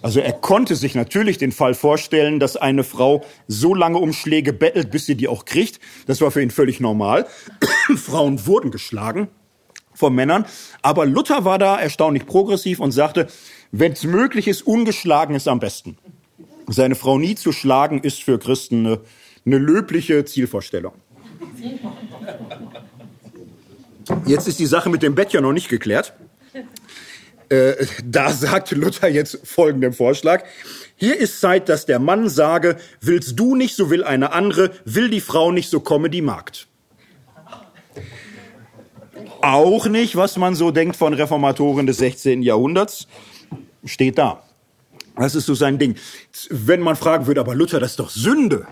Also 0.02 0.20
er 0.20 0.34
konnte 0.34 0.76
sich 0.76 0.96
natürlich 0.96 1.38
den 1.38 1.52
Fall 1.52 1.74
vorstellen, 1.74 2.40
dass 2.40 2.58
eine 2.58 2.84
Frau 2.84 3.24
so 3.48 3.76
lange 3.76 4.00
um 4.00 4.14
Schläge 4.14 4.54
bettelt, 4.54 4.92
bis 4.92 5.06
sie 5.06 5.16
die 5.16 5.28
auch 5.28 5.46
kriegt. 5.46 5.80
Das 6.08 6.22
war 6.22 6.32
für 6.32 6.42
ihn 6.42 6.52
völlig 6.52 6.80
normal. 6.80 7.28
Frauen 7.98 8.46
wurden 8.46 8.72
geschlagen 8.72 9.28
von 9.94 10.16
Männern. 10.16 10.46
Aber 10.82 11.06
Luther 11.06 11.46
war 11.46 11.60
da 11.60 11.80
erstaunlich 11.80 12.26
progressiv 12.26 12.80
und 12.80 12.92
sagte, 12.92 13.28
wenn 13.72 13.94
es 13.94 14.04
möglich 14.04 14.48
ist, 14.48 14.64
ungeschlagen 14.64 15.36
ist 15.36 15.48
am 15.48 15.60
besten. 15.60 15.98
Seine 16.68 16.96
Frau 16.96 17.18
nie 17.18 17.36
zu 17.36 17.52
schlagen, 17.52 18.00
ist 18.02 18.24
für 18.24 18.40
Christen 18.40 18.86
eine, 18.86 19.00
eine 19.46 19.58
löbliche 19.58 20.26
Zielvorstellung. 20.26 20.94
Jetzt 24.26 24.48
ist 24.48 24.60
die 24.60 24.66
Sache 24.66 24.90
mit 24.90 25.04
dem 25.04 25.16
Bett 25.16 25.34
ja 25.34 25.42
noch 25.42 25.54
nicht 25.54 25.70
geklärt. 25.70 26.14
Äh, 27.52 27.86
da 28.06 28.32
sagt 28.32 28.72
Luther 28.72 29.10
jetzt 29.10 29.40
folgenden 29.44 29.92
Vorschlag. 29.92 30.46
Hier 30.96 31.18
ist 31.18 31.42
Zeit, 31.42 31.68
dass 31.68 31.86
der 31.86 32.00
Mann 32.00 32.30
sage, 32.30 32.78
willst 33.02 33.38
du 33.38 33.56
nicht, 33.56 33.76
so 33.76 33.90
will 33.90 34.06
eine 34.06 34.32
andere, 34.32 34.72
will 34.86 35.10
die 35.10 35.20
Frau 35.20 35.52
nicht, 35.52 35.70
so 35.70 35.82
komme 35.82 36.10
die 36.10 36.22
Magd. 36.22 36.68
Auch 39.42 39.86
nicht, 39.88 40.16
was 40.16 40.38
man 40.38 40.56
so 40.56 40.72
denkt 40.72 40.96
von 40.96 41.14
Reformatoren 41.14 41.88
des 41.88 41.98
16. 41.98 42.42
Jahrhunderts, 42.42 43.08
steht 43.84 44.18
da. 44.18 44.44
Das 45.18 45.36
ist 45.36 45.46
so 45.46 45.54
sein 45.54 45.78
Ding. 45.78 45.96
Wenn 46.50 46.80
man 46.80 46.96
fragen 46.96 47.28
würde, 47.28 47.42
aber 47.42 47.54
Luther, 47.54 47.82
das 47.82 47.92
ist 47.92 48.00
doch 48.00 48.12
Sünde, 48.12 48.66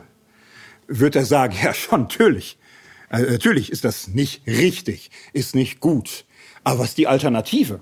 wird 0.87 1.17
er 1.17 1.25
sagen, 1.25 1.53
ja 1.61 1.73
schon, 1.73 2.03
natürlich. 2.03 2.57
Also, 3.09 3.29
natürlich 3.29 3.73
ist 3.73 3.83
das 3.83 4.07
nicht 4.07 4.47
richtig, 4.47 5.11
ist 5.33 5.53
nicht 5.53 5.81
gut. 5.81 6.23
Aber 6.63 6.79
was 6.79 6.89
ist 6.89 6.97
die 6.97 7.07
Alternative? 7.07 7.81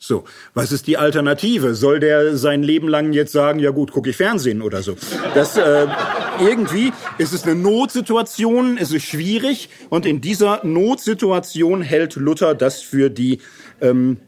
So, 0.00 0.24
was 0.54 0.70
ist 0.70 0.86
die 0.86 0.96
Alternative? 0.96 1.74
Soll 1.74 1.98
der 1.98 2.36
sein 2.36 2.62
Leben 2.62 2.86
lang 2.86 3.12
jetzt 3.12 3.32
sagen, 3.32 3.58
ja 3.58 3.70
gut, 3.70 3.90
gucke 3.90 4.10
ich 4.10 4.16
Fernsehen 4.16 4.62
oder 4.62 4.80
so? 4.80 4.96
Das 5.34 5.56
äh, 5.56 5.88
irgendwie 6.40 6.92
ist 7.18 7.32
es 7.32 7.42
eine 7.42 7.56
Notsituation, 7.56 8.78
es 8.78 8.92
ist 8.92 9.02
schwierig 9.02 9.70
und 9.88 10.06
in 10.06 10.20
dieser 10.20 10.64
Notsituation 10.64 11.82
hält 11.82 12.14
Luther 12.14 12.54
das 12.54 12.80
für 12.80 13.10
die 13.10 13.40
ähm, 13.80 14.18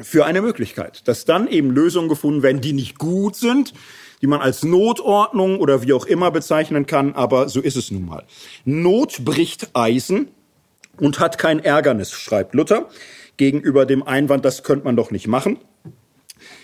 für 0.00 0.26
eine 0.26 0.42
Möglichkeit, 0.42 1.06
dass 1.08 1.24
dann 1.24 1.48
eben 1.48 1.70
Lösungen 1.70 2.08
gefunden 2.08 2.42
werden, 2.42 2.60
die 2.60 2.72
nicht 2.72 2.98
gut 2.98 3.34
sind, 3.34 3.74
die 4.22 4.26
man 4.28 4.40
als 4.40 4.62
Notordnung 4.62 5.58
oder 5.58 5.82
wie 5.82 5.92
auch 5.92 6.06
immer 6.06 6.30
bezeichnen 6.30 6.86
kann, 6.86 7.14
aber 7.14 7.48
so 7.48 7.60
ist 7.60 7.76
es 7.76 7.90
nun 7.90 8.06
mal. 8.06 8.24
Not 8.64 9.24
bricht 9.24 9.70
Eisen 9.74 10.28
und 10.98 11.18
hat 11.18 11.38
kein 11.38 11.58
Ärgernis, 11.58 12.12
schreibt 12.12 12.54
Luther 12.54 12.88
gegenüber 13.36 13.86
dem 13.86 14.02
Einwand, 14.02 14.44
das 14.44 14.62
könnte 14.62 14.84
man 14.84 14.96
doch 14.96 15.10
nicht 15.10 15.26
machen. 15.26 15.58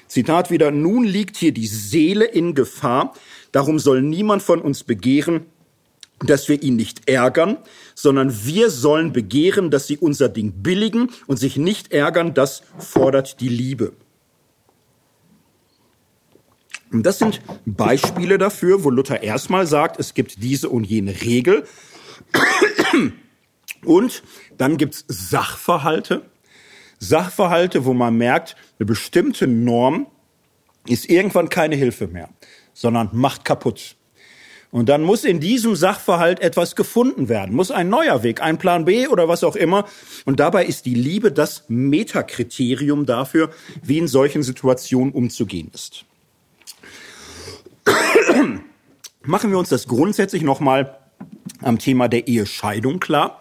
Zitat 0.07 0.51
wieder, 0.51 0.71
nun 0.71 1.05
liegt 1.05 1.37
hier 1.37 1.53
die 1.53 1.67
Seele 1.67 2.25
in 2.25 2.55
Gefahr, 2.55 3.15
darum 3.53 3.79
soll 3.79 4.03
niemand 4.03 4.43
von 4.43 4.61
uns 4.61 4.85
begehren, 4.85 5.47
dass 6.19 6.49
wir 6.49 6.63
ihn 6.63 6.77
nicht 6.77 7.09
ärgern, 7.09 7.59
sondern 7.95 8.45
wir 8.45 8.71
sollen 8.71 9.13
begehren, 9.13 9.71
dass 9.71 9.87
sie 9.87 9.97
unser 9.97 10.29
Ding 10.29 10.63
billigen 10.63 11.11
und 11.27 11.39
sich 11.39 11.57
nicht 11.57 11.93
ärgern, 11.93 12.35
das 12.35 12.63
fordert 12.79 13.41
die 13.41 13.49
Liebe. 13.49 13.93
Und 16.93 17.05
das 17.05 17.19
sind 17.19 17.41
Beispiele 17.65 18.37
dafür, 18.37 18.83
wo 18.83 18.91
Luther 18.91 19.23
erstmal 19.23 19.67
sagt, 19.67 19.99
es 20.01 20.15
gibt 20.15 20.43
diese 20.43 20.69
und 20.69 20.85
jene 20.85 21.23
Regel. 21.23 21.65
Und 23.85 24.23
dann 24.59 24.77
gibt's 24.77 25.05
Sachverhalte, 25.07 26.23
Sachverhalte, 27.01 27.85
wo 27.85 27.95
man 27.95 28.17
merkt, 28.17 28.57
eine 28.79 28.87
bestimmte 28.87 29.47
Norm 29.47 30.07
ist 30.87 31.09
irgendwann 31.11 31.49
keine 31.49 31.75
Hilfe 31.75 32.07
mehr, 32.07 32.29
sondern 32.73 33.09
macht 33.13 33.45
kaputt. 33.45 33.97
Und 34.71 34.89
dann 34.89 35.03
muss 35.03 35.25
in 35.25 35.41
diesem 35.41 35.75
Sachverhalt 35.75 36.41
etwas 36.41 36.77
gefunden 36.77 37.29
werden, 37.29 37.57
muss 37.57 37.73
ein 37.73 37.89
neuer 37.89 38.23
Weg, 38.23 38.41
ein 38.41 38.59
Plan 38.59 38.85
B 38.85 39.09
oder 39.09 39.27
was 39.27 39.43
auch 39.43 39.57
immer. 39.57 39.87
Und 40.27 40.39
dabei 40.39 40.65
ist 40.65 40.87
die 40.87 40.95
Liebe 40.95 41.33
das 41.33 41.65
Metakriterium 41.69 43.05
dafür, 43.05 43.51
wie 43.83 43.99
in 43.99 44.07
solchen 44.07 44.45
Situationen 44.45 45.13
umzugehen 45.13 45.73
ist. 45.75 46.05
Machen 49.23 49.51
wir 49.51 49.59
uns 49.59 49.71
das 49.71 49.89
grundsätzlich 49.89 50.43
nochmal 50.43 50.99
am 51.61 51.79
Thema 51.79 52.09
der 52.09 52.29
Ehescheidung 52.29 53.01
klar. 53.01 53.40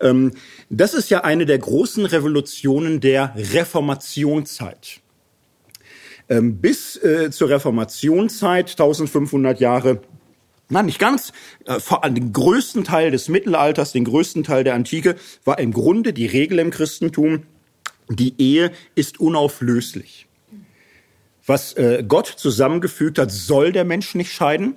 Ähm, 0.00 0.32
das 0.70 0.94
ist 0.94 1.10
ja 1.10 1.24
eine 1.24 1.46
der 1.46 1.58
großen 1.58 2.04
Revolutionen 2.06 3.00
der 3.00 3.34
Reformationszeit. 3.36 5.00
Ähm, 6.28 6.58
bis 6.58 6.96
äh, 6.96 7.30
zur 7.30 7.48
Reformationszeit, 7.48 8.70
1500 8.70 9.60
Jahre, 9.60 10.00
Nein, 10.70 10.86
nicht 10.86 10.98
ganz. 10.98 11.32
Äh, 11.64 11.80
vor 11.80 12.04
allem 12.04 12.14
den 12.14 12.32
größten 12.32 12.84
Teil 12.84 13.10
des 13.10 13.28
Mittelalters, 13.28 13.92
den 13.92 14.04
größten 14.04 14.44
Teil 14.44 14.64
der 14.64 14.74
Antike, 14.74 15.16
war 15.44 15.58
im 15.58 15.72
Grunde 15.72 16.12
die 16.12 16.26
Regel 16.26 16.58
im 16.58 16.70
Christentum, 16.70 17.44
die 18.10 18.34
Ehe 18.38 18.70
ist 18.94 19.18
unauflöslich. 19.18 20.26
Was 21.46 21.72
äh, 21.74 22.04
Gott 22.06 22.26
zusammengefügt 22.26 23.18
hat, 23.18 23.30
soll 23.30 23.72
der 23.72 23.84
Mensch 23.84 24.14
nicht 24.14 24.32
scheiden. 24.32 24.76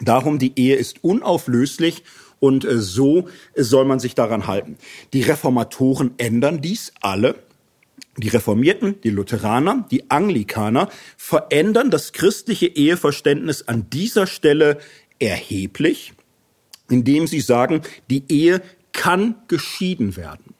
Darum, 0.00 0.38
die 0.38 0.52
Ehe 0.56 0.76
ist 0.76 1.02
unauflöslich 1.02 2.04
und 2.44 2.66
äh, 2.66 2.78
so 2.78 3.26
soll 3.56 3.86
man 3.86 3.98
sich 3.98 4.14
daran 4.14 4.46
halten. 4.46 4.76
Die 5.14 5.22
Reformatoren 5.22 6.10
ändern 6.18 6.60
dies 6.60 6.92
alle. 7.00 7.36
Die 8.18 8.28
Reformierten, 8.28 9.00
die 9.00 9.08
Lutheraner, 9.08 9.86
die 9.90 10.10
Anglikaner 10.10 10.90
verändern 11.16 11.90
das 11.90 12.12
christliche 12.12 12.66
Eheverständnis 12.66 13.66
an 13.66 13.88
dieser 13.88 14.26
Stelle 14.26 14.76
erheblich, 15.18 16.12
indem 16.90 17.26
sie 17.26 17.40
sagen, 17.40 17.80
die 18.10 18.24
Ehe 18.28 18.60
kann 18.92 19.36
geschieden 19.48 20.16
werden. 20.16 20.54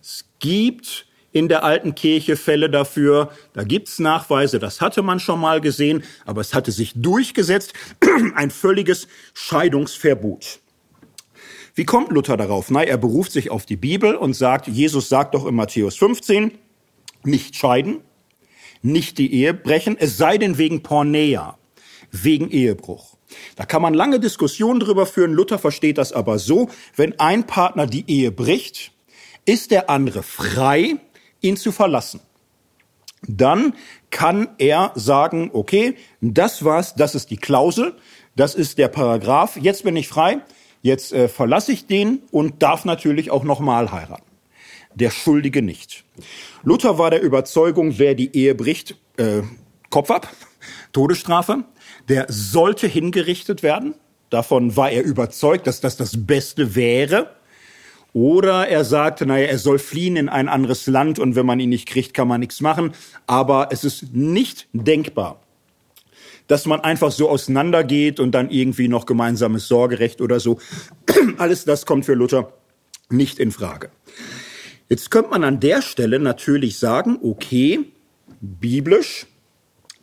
Es 0.00 0.26
gibt 0.38 1.06
in 1.32 1.48
der 1.48 1.64
alten 1.64 1.96
Kirche 1.96 2.36
Fälle 2.36 2.70
dafür, 2.70 3.32
da 3.54 3.64
gibt's 3.64 3.98
Nachweise, 3.98 4.60
das 4.60 4.80
hatte 4.80 5.02
man 5.02 5.18
schon 5.18 5.40
mal 5.40 5.60
gesehen, 5.60 6.04
aber 6.24 6.42
es 6.42 6.54
hatte 6.54 6.70
sich 6.70 6.92
durchgesetzt, 6.94 7.72
ein 8.36 8.52
völliges 8.52 9.08
Scheidungsverbot. 9.34 10.60
Wie 11.76 11.84
kommt 11.84 12.12
Luther 12.12 12.36
darauf? 12.36 12.70
Na, 12.70 12.84
er 12.84 12.96
beruft 12.96 13.32
sich 13.32 13.50
auf 13.50 13.66
die 13.66 13.76
Bibel 13.76 14.14
und 14.14 14.34
sagt, 14.34 14.68
Jesus 14.68 15.08
sagt 15.08 15.34
doch 15.34 15.44
in 15.44 15.56
Matthäus 15.56 15.96
15, 15.96 16.52
nicht 17.24 17.56
scheiden, 17.56 18.00
nicht 18.80 19.18
die 19.18 19.32
Ehe 19.32 19.54
brechen, 19.54 19.96
es 19.98 20.16
sei 20.16 20.38
denn 20.38 20.56
wegen 20.56 20.84
Pornea, 20.84 21.58
wegen 22.12 22.48
Ehebruch. 22.50 23.16
Da 23.56 23.64
kann 23.64 23.82
man 23.82 23.92
lange 23.92 24.20
Diskussionen 24.20 24.78
drüber 24.78 25.06
führen. 25.06 25.32
Luther 25.32 25.58
versteht 25.58 25.98
das 25.98 26.12
aber 26.12 26.38
so, 26.38 26.68
wenn 26.94 27.18
ein 27.18 27.44
Partner 27.44 27.88
die 27.88 28.04
Ehe 28.08 28.30
bricht, 28.30 28.92
ist 29.44 29.72
der 29.72 29.90
andere 29.90 30.22
frei, 30.22 30.96
ihn 31.40 31.56
zu 31.56 31.72
verlassen. 31.72 32.20
Dann 33.26 33.74
kann 34.10 34.48
er 34.58 34.92
sagen, 34.94 35.50
okay, 35.52 35.96
das 36.20 36.64
war's, 36.64 36.94
das 36.94 37.16
ist 37.16 37.30
die 37.30 37.36
Klausel, 37.36 37.96
das 38.36 38.54
ist 38.54 38.78
der 38.78 38.88
Paragraph, 38.88 39.56
jetzt 39.56 39.82
bin 39.82 39.96
ich 39.96 40.06
frei, 40.06 40.40
Jetzt 40.84 41.14
äh, 41.14 41.28
verlasse 41.28 41.72
ich 41.72 41.86
den 41.86 42.20
und 42.30 42.62
darf 42.62 42.84
natürlich 42.84 43.30
auch 43.30 43.42
nochmal 43.42 43.90
heiraten. 43.90 44.30
Der 44.94 45.08
Schuldige 45.08 45.62
nicht. 45.62 46.04
Luther 46.62 46.98
war 46.98 47.10
der 47.10 47.22
Überzeugung, 47.22 47.98
wer 47.98 48.14
die 48.14 48.36
Ehe 48.36 48.54
bricht, 48.54 48.94
äh, 49.16 49.40
Kopf 49.88 50.10
ab, 50.10 50.28
Todesstrafe, 50.92 51.64
der 52.10 52.26
sollte 52.28 52.86
hingerichtet 52.86 53.62
werden. 53.62 53.94
Davon 54.28 54.76
war 54.76 54.90
er 54.90 55.04
überzeugt, 55.04 55.66
dass 55.66 55.80
das 55.80 55.96
das 55.96 56.26
Beste 56.26 56.74
wäre. 56.74 57.30
Oder 58.12 58.68
er 58.68 58.84
sagte, 58.84 59.24
naja, 59.24 59.46
er 59.46 59.58
soll 59.58 59.78
fliehen 59.78 60.16
in 60.16 60.28
ein 60.28 60.50
anderes 60.50 60.86
Land 60.86 61.18
und 61.18 61.34
wenn 61.34 61.46
man 61.46 61.60
ihn 61.60 61.70
nicht 61.70 61.88
kriegt, 61.88 62.12
kann 62.12 62.28
man 62.28 62.40
nichts 62.40 62.60
machen. 62.60 62.92
Aber 63.26 63.68
es 63.70 63.84
ist 63.84 64.12
nicht 64.12 64.68
denkbar, 64.74 65.40
dass 66.46 66.66
man 66.66 66.80
einfach 66.80 67.10
so 67.10 67.28
auseinandergeht 67.28 68.20
und 68.20 68.32
dann 68.32 68.50
irgendwie 68.50 68.88
noch 68.88 69.06
gemeinsames 69.06 69.68
Sorgerecht 69.68 70.20
oder 70.20 70.40
so. 70.40 70.58
Alles 71.38 71.64
das 71.64 71.86
kommt 71.86 72.04
für 72.04 72.14
Luther 72.14 72.52
nicht 73.10 73.38
in 73.38 73.50
Frage. 73.50 73.90
Jetzt 74.88 75.10
könnte 75.10 75.30
man 75.30 75.44
an 75.44 75.60
der 75.60 75.82
Stelle 75.82 76.18
natürlich 76.18 76.78
sagen, 76.78 77.18
okay, 77.22 77.92
biblisch, 78.40 79.26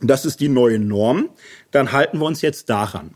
das 0.00 0.24
ist 0.24 0.40
die 0.40 0.48
neue 0.48 0.78
Norm, 0.78 1.30
dann 1.70 1.92
halten 1.92 2.18
wir 2.18 2.26
uns 2.26 2.42
jetzt 2.42 2.68
daran. 2.68 3.14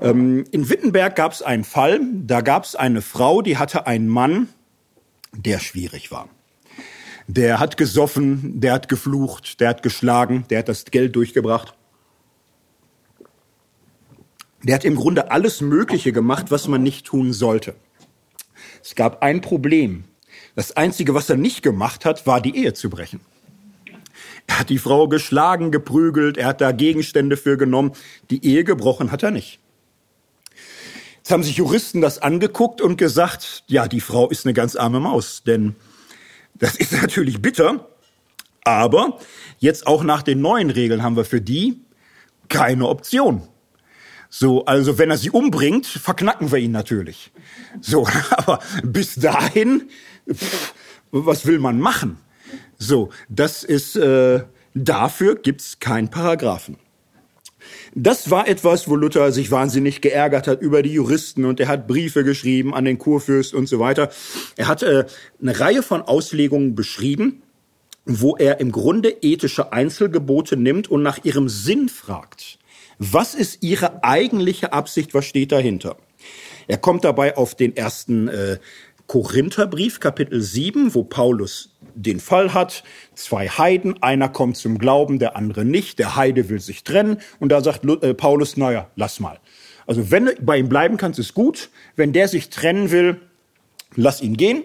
Ähm, 0.00 0.44
in 0.50 0.68
Wittenberg 0.68 1.14
gab 1.14 1.32
es 1.32 1.42
einen 1.42 1.64
Fall, 1.64 2.00
da 2.12 2.40
gab 2.40 2.64
es 2.64 2.74
eine 2.74 3.02
Frau, 3.02 3.42
die 3.42 3.58
hatte 3.58 3.86
einen 3.86 4.08
Mann, 4.08 4.48
der 5.32 5.60
schwierig 5.60 6.10
war. 6.10 6.28
Der 7.26 7.60
hat 7.60 7.76
gesoffen, 7.76 8.60
der 8.60 8.72
hat 8.72 8.88
geflucht, 8.88 9.60
der 9.60 9.70
hat 9.70 9.82
geschlagen, 9.82 10.44
der 10.50 10.60
hat 10.60 10.68
das 10.68 10.84
Geld 10.86 11.14
durchgebracht. 11.16 11.74
Der 14.62 14.74
hat 14.74 14.84
im 14.84 14.96
Grunde 14.96 15.30
alles 15.30 15.60
Mögliche 15.60 16.12
gemacht, 16.12 16.50
was 16.50 16.68
man 16.68 16.82
nicht 16.82 17.06
tun 17.06 17.32
sollte. 17.32 17.74
Es 18.82 18.94
gab 18.94 19.22
ein 19.22 19.40
Problem. 19.40 20.04
Das 20.54 20.76
Einzige, 20.76 21.14
was 21.14 21.30
er 21.30 21.36
nicht 21.36 21.62
gemacht 21.62 22.04
hat, 22.04 22.26
war 22.26 22.40
die 22.40 22.56
Ehe 22.56 22.74
zu 22.74 22.90
brechen. 22.90 23.20
Er 24.46 24.60
hat 24.60 24.70
die 24.70 24.78
Frau 24.78 25.08
geschlagen, 25.08 25.70
geprügelt, 25.70 26.36
er 26.36 26.46
hat 26.46 26.60
da 26.60 26.72
Gegenstände 26.72 27.36
für 27.36 27.56
genommen. 27.56 27.92
Die 28.30 28.44
Ehe 28.44 28.64
gebrochen 28.64 29.10
hat 29.10 29.22
er 29.22 29.30
nicht. 29.30 29.60
Jetzt 31.18 31.30
haben 31.30 31.42
sich 31.44 31.56
Juristen 31.56 32.00
das 32.00 32.18
angeguckt 32.18 32.80
und 32.80 32.96
gesagt, 32.96 33.62
ja, 33.68 33.86
die 33.86 34.00
Frau 34.00 34.28
ist 34.28 34.44
eine 34.44 34.54
ganz 34.54 34.74
arme 34.74 34.98
Maus, 34.98 35.44
denn 35.44 35.76
das 36.62 36.76
ist 36.76 36.92
natürlich 36.92 37.42
bitter, 37.42 37.88
aber 38.62 39.18
jetzt 39.58 39.84
auch 39.88 40.04
nach 40.04 40.22
den 40.22 40.40
neuen 40.40 40.70
Regeln 40.70 41.02
haben 41.02 41.16
wir 41.16 41.24
für 41.24 41.40
die 41.40 41.80
keine 42.48 42.86
Option. 42.86 43.42
So, 44.30 44.64
also 44.64 44.96
wenn 44.96 45.10
er 45.10 45.18
sie 45.18 45.30
umbringt, 45.30 45.86
verknacken 45.86 46.52
wir 46.52 46.58
ihn 46.58 46.70
natürlich. 46.70 47.32
So, 47.80 48.06
aber 48.30 48.60
bis 48.84 49.16
dahin, 49.16 49.90
pff, 50.32 50.72
was 51.10 51.46
will 51.46 51.58
man 51.58 51.80
machen? 51.80 52.18
So, 52.78 53.10
das 53.28 53.64
ist 53.64 53.96
äh, 53.96 54.44
dafür 54.72 55.34
gibt's 55.34 55.80
keinen 55.80 56.10
Paragraphen. 56.10 56.76
Das 57.94 58.30
war 58.30 58.48
etwas, 58.48 58.88
wo 58.88 58.96
Luther 58.96 59.32
sich 59.32 59.50
wahnsinnig 59.50 60.00
geärgert 60.00 60.46
hat 60.46 60.62
über 60.62 60.82
die 60.82 60.94
Juristen 60.94 61.44
und 61.44 61.60
er 61.60 61.68
hat 61.68 61.86
Briefe 61.86 62.24
geschrieben 62.24 62.72
an 62.72 62.86
den 62.86 62.98
Kurfürst 62.98 63.52
und 63.52 63.68
so 63.68 63.78
weiter. 63.78 64.10
Er 64.56 64.66
hat 64.66 64.82
äh, 64.82 65.04
eine 65.40 65.60
Reihe 65.60 65.82
von 65.82 66.00
Auslegungen 66.00 66.74
beschrieben, 66.74 67.42
wo 68.06 68.34
er 68.36 68.60
im 68.60 68.72
Grunde 68.72 69.10
ethische 69.20 69.72
Einzelgebote 69.74 70.56
nimmt 70.56 70.90
und 70.90 71.02
nach 71.02 71.22
ihrem 71.24 71.50
Sinn 71.50 71.90
fragt. 71.90 72.58
Was 72.98 73.34
ist 73.34 73.62
ihre 73.62 74.02
eigentliche 74.02 74.72
Absicht? 74.72 75.12
Was 75.12 75.26
steht 75.26 75.52
dahinter? 75.52 75.96
Er 76.68 76.78
kommt 76.78 77.04
dabei 77.04 77.36
auf 77.36 77.54
den 77.54 77.76
ersten 77.76 78.28
äh, 78.28 78.58
Korintherbrief, 79.06 80.00
Kapitel 80.00 80.40
7, 80.40 80.94
wo 80.94 81.04
Paulus 81.04 81.71
den 81.94 82.20
Fall 82.20 82.54
hat, 82.54 82.84
zwei 83.14 83.48
Heiden, 83.48 84.02
einer 84.02 84.28
kommt 84.28 84.56
zum 84.56 84.78
Glauben, 84.78 85.18
der 85.18 85.36
andere 85.36 85.64
nicht, 85.64 85.98
der 85.98 86.16
Heide 86.16 86.48
will 86.48 86.60
sich 86.60 86.84
trennen 86.84 87.18
und 87.38 87.50
da 87.50 87.62
sagt 87.62 87.84
äh, 87.84 88.14
Paulus, 88.14 88.56
naja, 88.56 88.88
lass 88.96 89.20
mal. 89.20 89.38
Also 89.86 90.10
wenn 90.10 90.26
du 90.26 90.34
bei 90.40 90.58
ihm 90.58 90.68
bleiben 90.68 90.96
kannst, 90.96 91.18
ist 91.18 91.34
gut. 91.34 91.70
Wenn 91.96 92.12
der 92.12 92.28
sich 92.28 92.50
trennen 92.50 92.90
will, 92.90 93.20
lass 93.94 94.20
ihn 94.20 94.36
gehen 94.36 94.64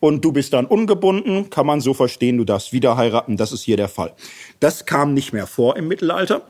und 0.00 0.24
du 0.24 0.32
bist 0.32 0.52
dann 0.52 0.66
ungebunden, 0.66 1.50
kann 1.50 1.66
man 1.66 1.80
so 1.80 1.94
verstehen, 1.94 2.38
du 2.38 2.44
darfst 2.44 2.72
wieder 2.72 2.96
heiraten, 2.96 3.36
das 3.36 3.52
ist 3.52 3.62
hier 3.62 3.76
der 3.76 3.88
Fall. 3.88 4.14
Das 4.60 4.86
kam 4.86 5.14
nicht 5.14 5.32
mehr 5.32 5.46
vor 5.46 5.76
im 5.76 5.88
Mittelalter. 5.88 6.46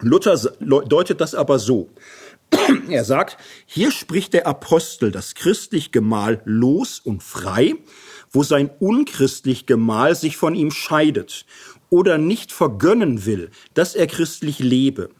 Luther 0.00 0.36
deutet 0.60 1.20
das 1.20 1.34
aber 1.34 1.58
so. 1.58 1.88
Er 2.88 3.04
sagt, 3.04 3.36
hier 3.66 3.90
spricht 3.90 4.32
der 4.32 4.46
Apostel 4.46 5.10
das 5.10 5.34
christlich 5.34 5.92
Gemahl 5.92 6.40
los 6.44 7.00
und 7.00 7.22
frei, 7.22 7.74
wo 8.30 8.42
sein 8.42 8.70
unchristlich 8.80 9.66
Gemahl 9.66 10.14
sich 10.14 10.36
von 10.36 10.54
ihm 10.54 10.70
scheidet 10.70 11.46
oder 11.90 12.18
nicht 12.18 12.52
vergönnen 12.52 13.24
will, 13.26 13.50
dass 13.74 13.94
er 13.94 14.06
christlich 14.06 14.58
lebe 14.58 15.10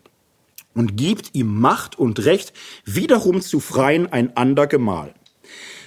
und 0.74 0.96
gibt 0.96 1.34
ihm 1.34 1.60
Macht 1.60 1.98
und 1.98 2.24
Recht, 2.24 2.52
wiederum 2.84 3.40
zu 3.40 3.60
freien 3.60 4.06
ein 4.12 4.36
ander 4.36 4.66
Gemahl. 4.66 5.14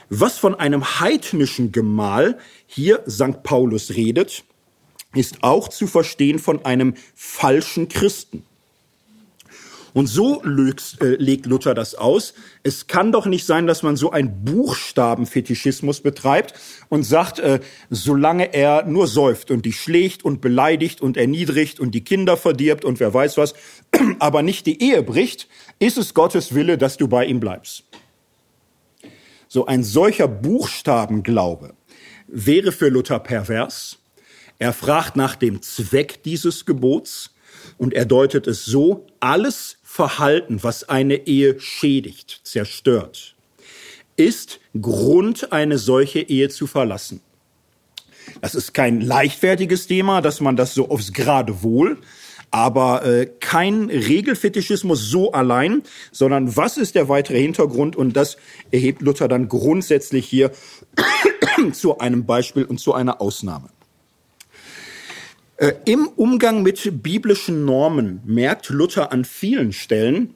Was 0.10 0.38
von 0.38 0.56
einem 0.56 1.00
heidnischen 1.00 1.72
Gemahl 1.72 2.38
hier 2.66 3.04
St. 3.08 3.44
Paulus 3.44 3.92
redet, 3.92 4.44
ist 5.14 5.44
auch 5.44 5.70
zu 5.70 5.88
verstehen 5.88 6.40
von 6.40 6.66
einem 6.66 6.96
falschen 7.16 7.88
Christen. 7.88 8.44
Und 9.94 10.08
so 10.08 10.42
legt, 10.44 11.02
äh, 11.02 11.16
legt 11.16 11.46
Luther 11.46 11.74
das 11.74 11.96
aus. 11.96 12.34
Es 12.64 12.88
kann 12.88 13.12
doch 13.12 13.26
nicht 13.26 13.46
sein, 13.46 13.68
dass 13.68 13.84
man 13.84 13.96
so 13.96 14.12
einen 14.12 14.46
Buchstabenfetischismus 14.46 16.02
betreibt 16.02 16.54
und 16.90 17.04
sagt, 17.04 17.40
äh, 17.40 17.60
solange 17.90 18.54
er 18.54 18.86
nur 18.86 19.08
säuft 19.08 19.52
und 19.52 19.66
dich 19.66 19.80
schlägt 19.80 20.24
und 20.24 20.42
beleidigt 20.42 21.02
und 21.02 21.18
erniedrigt 21.18 21.80
und 21.80 21.92
die 21.92 22.04
Kinder 22.04 22.38
verdirbt 22.38 22.86
und 22.86 23.00
wer 23.00 23.14
weiß 23.14 23.38
was, 23.38 23.54
aber 24.20 24.44
nicht 24.44 24.66
die 24.66 24.82
Ehe 24.82 25.04
bricht, 25.04 25.48
ist 25.80 25.98
es 25.98 26.14
Gottes 26.14 26.56
Wille, 26.56 26.78
dass 26.78 26.98
du 26.98 27.08
bei 27.08 27.26
ihm 27.26 27.40
bleibst. 27.40 27.84
So 29.48 29.66
ein 29.66 29.84
solcher 29.84 30.30
Buchstabenglaube 30.30 31.74
wäre 32.28 32.72
für 32.72 32.88
Luther 32.88 33.20
pervers. 33.20 34.00
Er 34.60 34.72
fragt 34.72 35.18
nach 35.18 35.36
dem 35.36 35.62
Zweck 35.62 36.24
dieses 36.24 36.66
Gebots 36.66 37.32
und 37.78 37.94
er 37.94 38.06
deutet 38.06 38.48
es 38.48 38.64
so, 38.64 39.08
alles 39.20 39.78
Verhalten, 39.94 40.64
was 40.64 40.88
eine 40.88 41.28
Ehe 41.28 41.60
schädigt, 41.60 42.40
zerstört, 42.46 43.36
ist 44.16 44.62
Grund, 44.80 45.52
eine 45.52 45.78
solche 45.78 46.22
Ehe 46.22 46.48
zu 46.48 46.66
verlassen. 46.66 47.20
Das 48.40 48.56
ist 48.56 48.74
kein 48.74 49.02
leichtfertiges 49.02 49.88
Thema, 49.88 50.22
dass 50.22 50.40
man 50.40 50.56
das 50.56 50.74
so 50.74 50.88
aufs 50.90 51.12
gerade 51.12 51.62
wohl 51.62 51.98
aber 52.54 53.06
äh, 53.06 53.28
kein 53.40 53.90
Regelfetischismus 53.90 55.10
so 55.10 55.32
allein, 55.32 55.84
sondern 56.12 56.58
was 56.58 56.76
ist 56.76 56.96
der 56.96 57.08
weitere 57.08 57.42
Hintergrund? 57.42 57.96
Und 57.96 58.18
das 58.18 58.36
erhebt 58.72 59.02
Luther 59.02 59.30
dann 59.30 59.48
grundsätzlich 59.48 60.28
hier 60.28 60.52
zu 61.72 62.00
einem 62.00 62.26
Beispiel 62.26 62.66
und 62.66 62.80
zu 62.82 62.94
einer 62.94 63.22
Ausnahme. 63.22 63.70
Äh, 65.62 65.76
Im 65.86 66.08
Umgang 66.08 66.64
mit 66.64 67.04
biblischen 67.04 67.66
Normen 67.66 68.20
merkt 68.26 68.70
Luther 68.70 69.12
an 69.12 69.24
vielen 69.24 69.74
Stellen, 69.74 70.34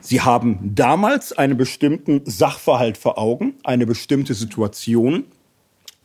Sie 0.00 0.20
haben 0.20 0.74
damals 0.74 1.32
einen 1.32 1.56
bestimmten 1.56 2.20
Sachverhalt 2.24 2.98
vor 2.98 3.18
Augen, 3.18 3.54
eine 3.64 3.84
bestimmte 3.84 4.34
Situation. 4.34 5.24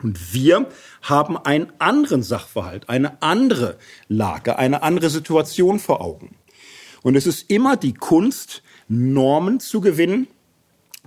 Und 0.02 0.34
wir 0.34 0.68
haben 1.02 1.36
einen 1.36 1.72
anderen 1.78 2.22
Sachverhalt, 2.22 2.88
eine 2.88 3.22
andere 3.22 3.78
Lage, 4.08 4.58
eine 4.58 4.82
andere 4.82 5.10
Situation 5.10 5.78
vor 5.78 6.00
Augen. 6.00 6.34
Und 7.02 7.16
es 7.16 7.26
ist 7.26 7.50
immer 7.50 7.76
die 7.76 7.94
Kunst, 7.94 8.62
Normen 8.88 9.60
zu 9.60 9.80
gewinnen 9.80 10.26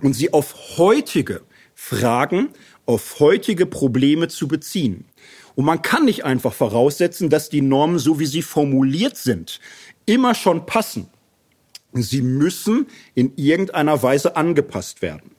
und 0.00 0.14
sie 0.14 0.32
auf 0.32 0.78
heutige 0.78 1.42
Fragen, 1.74 2.50
auf 2.86 3.20
heutige 3.20 3.66
Probleme 3.66 4.28
zu 4.28 4.48
beziehen. 4.48 5.04
Und 5.58 5.64
man 5.64 5.82
kann 5.82 6.04
nicht 6.04 6.24
einfach 6.24 6.52
voraussetzen, 6.52 7.30
dass 7.30 7.48
die 7.48 7.62
Normen, 7.62 7.98
so 7.98 8.20
wie 8.20 8.26
sie 8.26 8.42
formuliert 8.42 9.16
sind, 9.16 9.58
immer 10.06 10.36
schon 10.36 10.66
passen. 10.66 11.08
Sie 11.92 12.22
müssen 12.22 12.86
in 13.16 13.32
irgendeiner 13.34 14.00
Weise 14.00 14.36
angepasst 14.36 15.02
werden. 15.02 15.32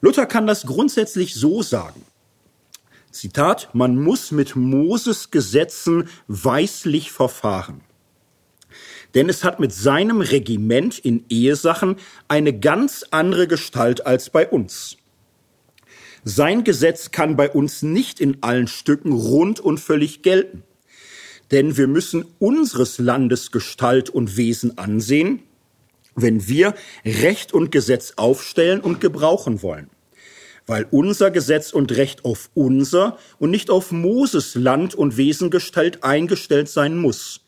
Luther 0.00 0.26
kann 0.26 0.46
das 0.46 0.64
grundsätzlich 0.64 1.34
so 1.34 1.60
sagen. 1.64 2.02
Zitat, 3.10 3.70
man 3.72 4.00
muss 4.00 4.30
mit 4.30 4.54
Moses 4.54 5.32
Gesetzen 5.32 6.08
weislich 6.28 7.10
verfahren. 7.10 7.80
Denn 9.16 9.28
es 9.28 9.42
hat 9.42 9.58
mit 9.58 9.72
seinem 9.72 10.20
Regiment 10.20 11.00
in 11.00 11.24
Ehesachen 11.28 11.96
eine 12.28 12.56
ganz 12.56 13.04
andere 13.10 13.48
Gestalt 13.48 14.06
als 14.06 14.30
bei 14.30 14.48
uns. 14.48 14.98
Sein 16.24 16.64
Gesetz 16.64 17.10
kann 17.10 17.36
bei 17.36 17.50
uns 17.50 17.82
nicht 17.82 18.20
in 18.20 18.38
allen 18.42 18.68
Stücken 18.68 19.12
rund 19.12 19.60
und 19.60 19.78
völlig 19.78 20.22
gelten. 20.22 20.62
Denn 21.50 21.76
wir 21.76 21.88
müssen 21.88 22.24
unseres 22.38 22.98
Landes 22.98 23.52
Gestalt 23.52 24.10
und 24.10 24.36
Wesen 24.36 24.76
ansehen, 24.76 25.42
wenn 26.14 26.48
wir 26.48 26.74
Recht 27.04 27.54
und 27.54 27.70
Gesetz 27.70 28.14
aufstellen 28.16 28.80
und 28.80 29.00
gebrauchen 29.00 29.62
wollen 29.62 29.88
weil 30.68 30.86
unser 30.90 31.30
Gesetz 31.30 31.72
und 31.72 31.96
Recht 31.96 32.24
auf 32.24 32.50
unser 32.54 33.18
und 33.38 33.50
nicht 33.50 33.70
auf 33.70 33.90
Moses 33.90 34.54
Land 34.54 34.94
und 34.94 35.16
Wesengestalt 35.16 36.04
eingestellt 36.04 36.68
sein 36.68 36.96
muss. 36.96 37.40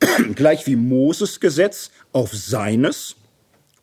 Gleich 0.34 0.66
wie 0.66 0.74
Moses 0.74 1.40
Gesetz 1.40 1.92
auf 2.12 2.34
seines 2.34 3.14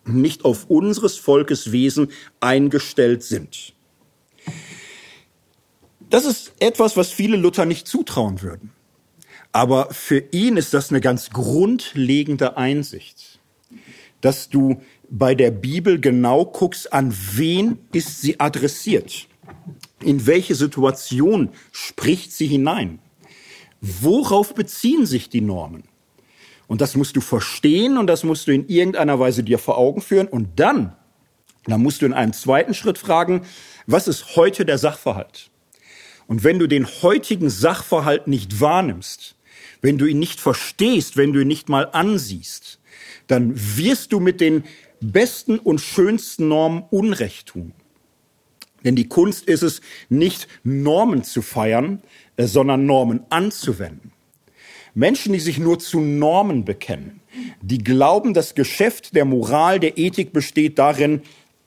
nicht 0.05 0.45
auf 0.45 0.69
unseres 0.69 1.17
Volkes 1.17 1.71
Wesen 1.71 2.11
eingestellt 2.39 3.23
sind. 3.23 3.74
Das 6.15 6.23
ist 6.23 6.53
etwas, 6.61 6.95
was 6.95 7.11
viele 7.11 7.35
Luther 7.35 7.65
nicht 7.65 7.89
zutrauen 7.89 8.41
würden. 8.41 8.71
Aber 9.51 9.89
für 9.91 10.23
ihn 10.31 10.55
ist 10.55 10.73
das 10.73 10.89
eine 10.89 11.01
ganz 11.01 11.29
grundlegende 11.29 12.55
Einsicht, 12.55 13.41
dass 14.21 14.47
du 14.47 14.81
bei 15.09 15.35
der 15.35 15.51
Bibel 15.51 15.99
genau 15.99 16.45
guckst, 16.45 16.93
an 16.93 17.13
wen 17.33 17.79
ist 17.91 18.21
sie 18.21 18.39
adressiert? 18.39 19.27
In 20.03 20.25
welche 20.25 20.55
Situation 20.55 21.49
spricht 21.73 22.31
sie 22.31 22.47
hinein? 22.47 22.99
Worauf 23.81 24.55
beziehen 24.55 25.05
sich 25.05 25.27
die 25.27 25.41
Normen? 25.41 25.83
Und 26.67 26.79
das 26.79 26.95
musst 26.95 27.17
du 27.17 27.19
verstehen 27.19 27.97
und 27.97 28.07
das 28.07 28.23
musst 28.23 28.47
du 28.47 28.53
in 28.53 28.69
irgendeiner 28.69 29.19
Weise 29.19 29.43
dir 29.43 29.59
vor 29.59 29.77
Augen 29.77 29.99
führen. 29.99 30.29
Und 30.29 30.61
dann, 30.61 30.95
dann 31.65 31.83
musst 31.83 32.01
du 32.01 32.05
in 32.05 32.13
einem 32.13 32.31
zweiten 32.31 32.73
Schritt 32.73 32.97
fragen, 32.97 33.41
was 33.85 34.07
ist 34.07 34.37
heute 34.37 34.63
der 34.63 34.77
Sachverhalt? 34.77 35.51
Und 36.27 36.43
wenn 36.43 36.59
du 36.59 36.67
den 36.67 36.85
heutigen 36.85 37.49
Sachverhalt 37.49 38.27
nicht 38.27 38.59
wahrnimmst, 38.59 39.35
wenn 39.81 39.97
du 39.97 40.05
ihn 40.05 40.19
nicht 40.19 40.39
verstehst, 40.39 41.17
wenn 41.17 41.33
du 41.33 41.41
ihn 41.41 41.47
nicht 41.47 41.69
mal 41.69 41.89
ansiehst, 41.91 42.79
dann 43.27 43.53
wirst 43.55 44.13
du 44.13 44.19
mit 44.19 44.41
den 44.41 44.63
besten 45.01 45.59
und 45.59 45.79
schönsten 45.79 46.47
Normen 46.47 46.83
Unrecht 46.89 47.47
tun. 47.47 47.73
Denn 48.83 48.95
die 48.95 49.09
Kunst 49.09 49.45
ist 49.45 49.63
es, 49.63 49.81
nicht 50.09 50.47
Normen 50.63 51.23
zu 51.23 51.41
feiern, 51.41 52.01
äh, 52.37 52.45
sondern 52.45 52.85
Normen 52.85 53.21
anzuwenden. 53.29 54.11
Menschen, 54.93 55.33
die 55.33 55.39
sich 55.39 55.57
nur 55.57 55.79
zu 55.79 55.99
Normen 55.99 56.63
bekennen, 56.63 57.19
die 57.61 57.79
glauben, 57.79 58.33
das 58.33 58.55
Geschäft 58.55 59.15
der 59.15 59.25
Moral, 59.25 59.79
der 59.79 59.97
Ethik 59.97 60.31
besteht 60.31 60.79
darin, 60.79 61.21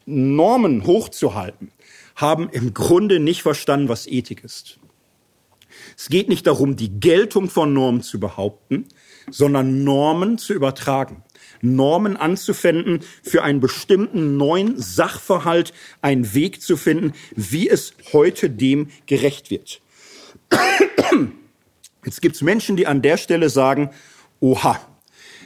Normen 0.06 0.86
hochzuhalten, 0.86 1.70
haben 2.18 2.50
im 2.50 2.74
Grunde 2.74 3.20
nicht 3.20 3.42
verstanden, 3.42 3.88
was 3.88 4.08
Ethik 4.08 4.42
ist. 4.42 4.80
Es 5.96 6.08
geht 6.08 6.28
nicht 6.28 6.48
darum, 6.48 6.74
die 6.74 6.98
Geltung 7.00 7.48
von 7.48 7.72
Normen 7.72 8.02
zu 8.02 8.18
behaupten, 8.18 8.86
sondern 9.30 9.84
Normen 9.84 10.36
zu 10.36 10.52
übertragen. 10.52 11.22
Normen 11.60 12.16
anzuwenden, 12.16 13.00
für 13.22 13.44
einen 13.44 13.60
bestimmten 13.60 14.36
neuen 14.36 14.80
Sachverhalt 14.80 15.72
einen 16.02 16.34
Weg 16.34 16.60
zu 16.60 16.76
finden, 16.76 17.12
wie 17.36 17.68
es 17.68 17.94
heute 18.12 18.50
dem 18.50 18.90
gerecht 19.06 19.50
wird. 19.50 19.80
Jetzt 22.04 22.20
gibt 22.20 22.34
es 22.34 22.42
Menschen, 22.42 22.76
die 22.76 22.86
an 22.86 23.00
der 23.00 23.16
Stelle 23.16 23.48
sagen, 23.48 23.90
oha, 24.40 24.80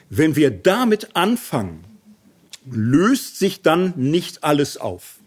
wenn 0.08 0.36
wir 0.36 0.50
damit 0.50 1.16
anfangen, 1.16 1.84
löst 2.70 3.38
sich 3.38 3.60
dann 3.60 3.92
nicht 3.96 4.42
alles 4.42 4.78
auf. 4.78 5.21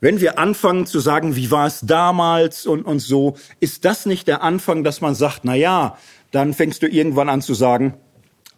Wenn 0.00 0.20
wir 0.20 0.38
anfangen 0.38 0.86
zu 0.86 1.00
sagen, 1.00 1.34
wie 1.34 1.50
war 1.50 1.66
es 1.66 1.80
damals 1.80 2.66
und, 2.66 2.84
und 2.84 3.00
so, 3.00 3.36
ist 3.58 3.84
das 3.84 4.06
nicht 4.06 4.28
der 4.28 4.42
Anfang, 4.42 4.84
dass 4.84 5.00
man 5.00 5.14
sagt, 5.14 5.40
na 5.42 5.54
ja, 5.54 5.98
dann 6.30 6.54
fängst 6.54 6.82
du 6.82 6.88
irgendwann 6.88 7.28
an 7.28 7.42
zu 7.42 7.54
sagen, 7.54 7.94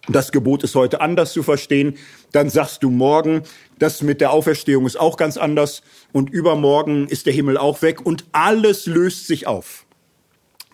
das 0.08 0.32
Gebot 0.32 0.62
ist 0.64 0.74
heute 0.74 1.00
anders 1.00 1.32
zu 1.32 1.42
verstehen, 1.42 1.96
dann 2.32 2.50
sagst 2.50 2.82
du 2.82 2.90
morgen, 2.90 3.42
das 3.78 4.02
mit 4.02 4.20
der 4.20 4.32
Auferstehung 4.32 4.86
ist 4.86 4.98
auch 4.98 5.16
ganz 5.16 5.36
anders 5.36 5.82
und 6.12 6.30
übermorgen 6.30 7.06
ist 7.06 7.26
der 7.26 7.32
Himmel 7.32 7.56
auch 7.56 7.80
weg 7.82 8.04
und 8.04 8.24
alles 8.32 8.86
löst 8.86 9.26
sich 9.26 9.46
auf. 9.46 9.86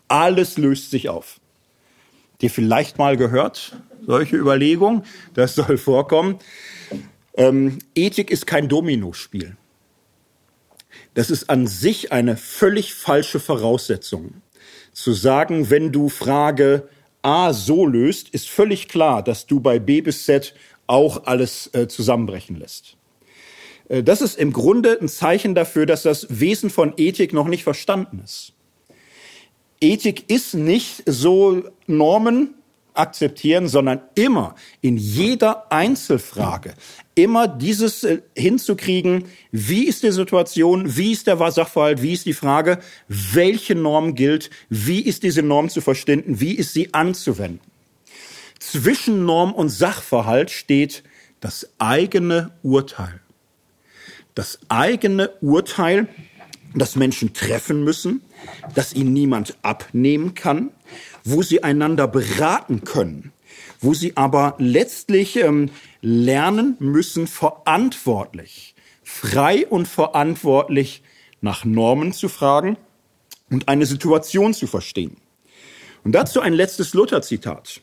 Alles 0.09 0.59
löst 0.59 0.91
sich 0.91 1.09
auf. 1.09 1.41
Dir 2.41 2.51
vielleicht 2.51 2.99
mal 2.99 3.17
gehört, 3.17 3.77
solche 4.07 4.37
Überlegungen, 4.37 5.05
das 5.35 5.55
soll 5.55 5.79
vorkommen. 5.79 6.39
Ähm, 7.37 7.79
Ethik 7.95 8.31
ist 8.31 8.47
kein 8.47 8.69
Dominospiel. 8.69 9.57
Das 11.17 11.31
ist 11.31 11.49
an 11.49 11.67
sich 11.67 12.13
eine 12.13 12.37
völlig 12.37 12.93
falsche 12.93 13.41
Voraussetzung. 13.41 14.43
Zu 14.93 15.15
sagen, 15.15 15.71
wenn 15.71 15.91
du 15.91 16.11
Frage 16.11 16.91
A 17.23 17.55
so 17.55 17.87
löst, 17.87 18.29
ist 18.29 18.51
völlig 18.51 18.87
klar, 18.87 19.25
dass 19.25 19.47
du 19.47 19.61
bei 19.61 19.79
B 19.79 20.03
bis 20.03 20.27
Z 20.27 20.55
auch 20.87 21.25
alles 21.25 21.71
äh, 21.73 21.89
zusammenbrechen 21.89 22.57
lässt. 22.57 22.99
Äh, 23.89 24.03
das 24.03 24.21
ist 24.21 24.39
im 24.39 24.53
Grunde 24.53 24.99
ein 25.01 25.09
Zeichen 25.09 25.55
dafür, 25.55 25.87
dass 25.87 26.03
das 26.03 26.27
Wesen 26.29 26.69
von 26.69 26.93
Ethik 26.99 27.33
noch 27.33 27.49
nicht 27.49 27.65
verstanden 27.65 28.21
ist. 28.23 28.53
Ethik 29.81 30.31
ist 30.31 30.53
nicht 30.53 31.03
so 31.07 31.63
Normen 31.87 32.57
akzeptieren, 32.93 33.69
sondern 33.69 34.03
immer 34.17 34.55
in 34.83 34.99
jeder 34.99 35.73
Einzelfrage 35.73 36.75
immer 37.17 37.49
dieses 37.49 38.05
äh, 38.05 38.21
hinzukriegen, 38.37 39.25
wie 39.51 39.85
ist 39.85 40.05
die 40.05 40.13
Situation, 40.13 40.97
wie 40.97 41.13
ist 41.13 41.27
der 41.27 41.39
Sachverhalt, 41.51 42.03
wie 42.03 42.13
ist 42.13 42.27
die 42.27 42.35
Frage, 42.35 42.79
welche 43.09 43.75
Norm 43.75 44.15
gilt, 44.15 44.51
wie 44.69 45.01
ist 45.01 45.25
diese 45.25 45.43
Norm 45.43 45.69
zu 45.69 45.81
verstehen, 45.81 46.23
wie 46.27 46.55
ist 46.55 46.75
sie 46.75 46.95
anzuwenden. 46.95 47.61
Zwischen 48.61 49.25
Norm 49.25 49.53
und 49.53 49.71
Sachverhalt 49.71 50.51
steht 50.51 51.03
das 51.41 51.69
eigene 51.79 52.53
Urteil. 52.63 53.21
Das 54.35 54.59
eigene 54.69 55.31
Urteil, 55.41 56.09
das 56.75 56.97
Menschen 56.97 57.33
treffen 57.33 57.83
müssen, 57.83 58.21
das 58.75 58.93
ihnen 58.93 59.15
niemand 59.15 59.57
abnehmen 59.63 60.35
kann, 60.35 60.71
wo 61.25 61.43
sie 61.43 61.63
einander 61.63 62.07
beraten 62.07 62.85
können, 62.85 63.33
wo 63.81 63.95
sie 63.95 64.17
aber 64.17 64.55
letztlich 64.59 65.37
ähm, 65.37 65.71
lernen 66.07 66.77
müssen, 66.79 67.27
verantwortlich, 67.27 68.77
frei 69.03 69.67
und 69.67 69.89
verantwortlich 69.89 71.03
nach 71.41 71.65
Normen 71.65 72.13
zu 72.13 72.29
fragen 72.29 72.77
und 73.51 73.67
eine 73.67 73.87
Situation 73.87 74.55
zu 74.55 74.69
verstehen. 74.69 75.17
Und 76.05 76.13
dazu 76.13 76.41
ein 76.41 76.53
letztes 76.53 76.95
Luther-Zitat. 76.95 77.81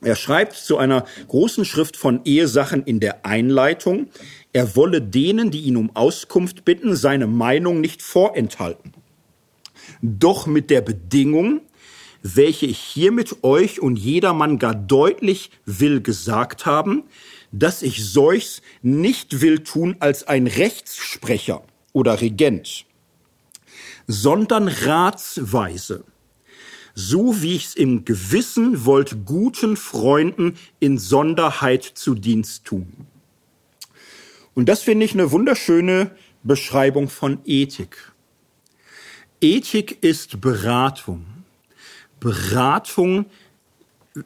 Er 0.00 0.16
schreibt 0.16 0.54
zu 0.54 0.76
einer 0.76 1.04
großen 1.28 1.64
Schrift 1.64 1.96
von 1.96 2.20
Ehesachen 2.24 2.82
in 2.82 2.98
der 2.98 3.24
Einleitung, 3.24 4.08
er 4.52 4.74
wolle 4.74 5.00
denen, 5.00 5.52
die 5.52 5.60
ihn 5.60 5.76
um 5.76 5.94
Auskunft 5.94 6.64
bitten, 6.64 6.96
seine 6.96 7.28
Meinung 7.28 7.80
nicht 7.80 8.02
vorenthalten. 8.02 8.92
Doch 10.02 10.48
mit 10.48 10.70
der 10.70 10.80
Bedingung, 10.80 11.60
welche 12.22 12.66
ich 12.66 12.78
hiermit 12.78 13.44
euch 13.44 13.80
und 13.80 13.96
jedermann 13.96 14.58
gar 14.58 14.74
deutlich 14.74 15.52
will 15.64 16.00
gesagt 16.00 16.66
haben, 16.66 17.04
dass 17.52 17.82
ich 17.82 18.04
solchs 18.04 18.62
nicht 18.82 19.40
will 19.40 19.60
tun 19.60 19.96
als 20.00 20.26
ein 20.26 20.46
Rechtssprecher 20.46 21.62
oder 21.92 22.20
Regent, 22.20 22.86
sondern 24.06 24.68
ratsweise, 24.68 26.04
so 26.94 27.42
wie 27.42 27.56
ich's 27.56 27.74
im 27.74 28.04
Gewissen 28.04 28.84
wollt 28.84 29.24
guten 29.24 29.76
Freunden 29.76 30.56
in 30.80 30.98
Sonderheit 30.98 31.84
zu 31.84 32.14
Dienst 32.14 32.64
tun. 32.64 33.06
Und 34.54 34.68
das 34.68 34.82
finde 34.82 35.04
ich 35.04 35.12
eine 35.12 35.30
wunderschöne 35.30 36.10
Beschreibung 36.42 37.08
von 37.08 37.40
Ethik. 37.44 38.12
Ethik 39.40 40.02
ist 40.02 40.40
Beratung. 40.40 41.26
Beratung, 42.20 43.26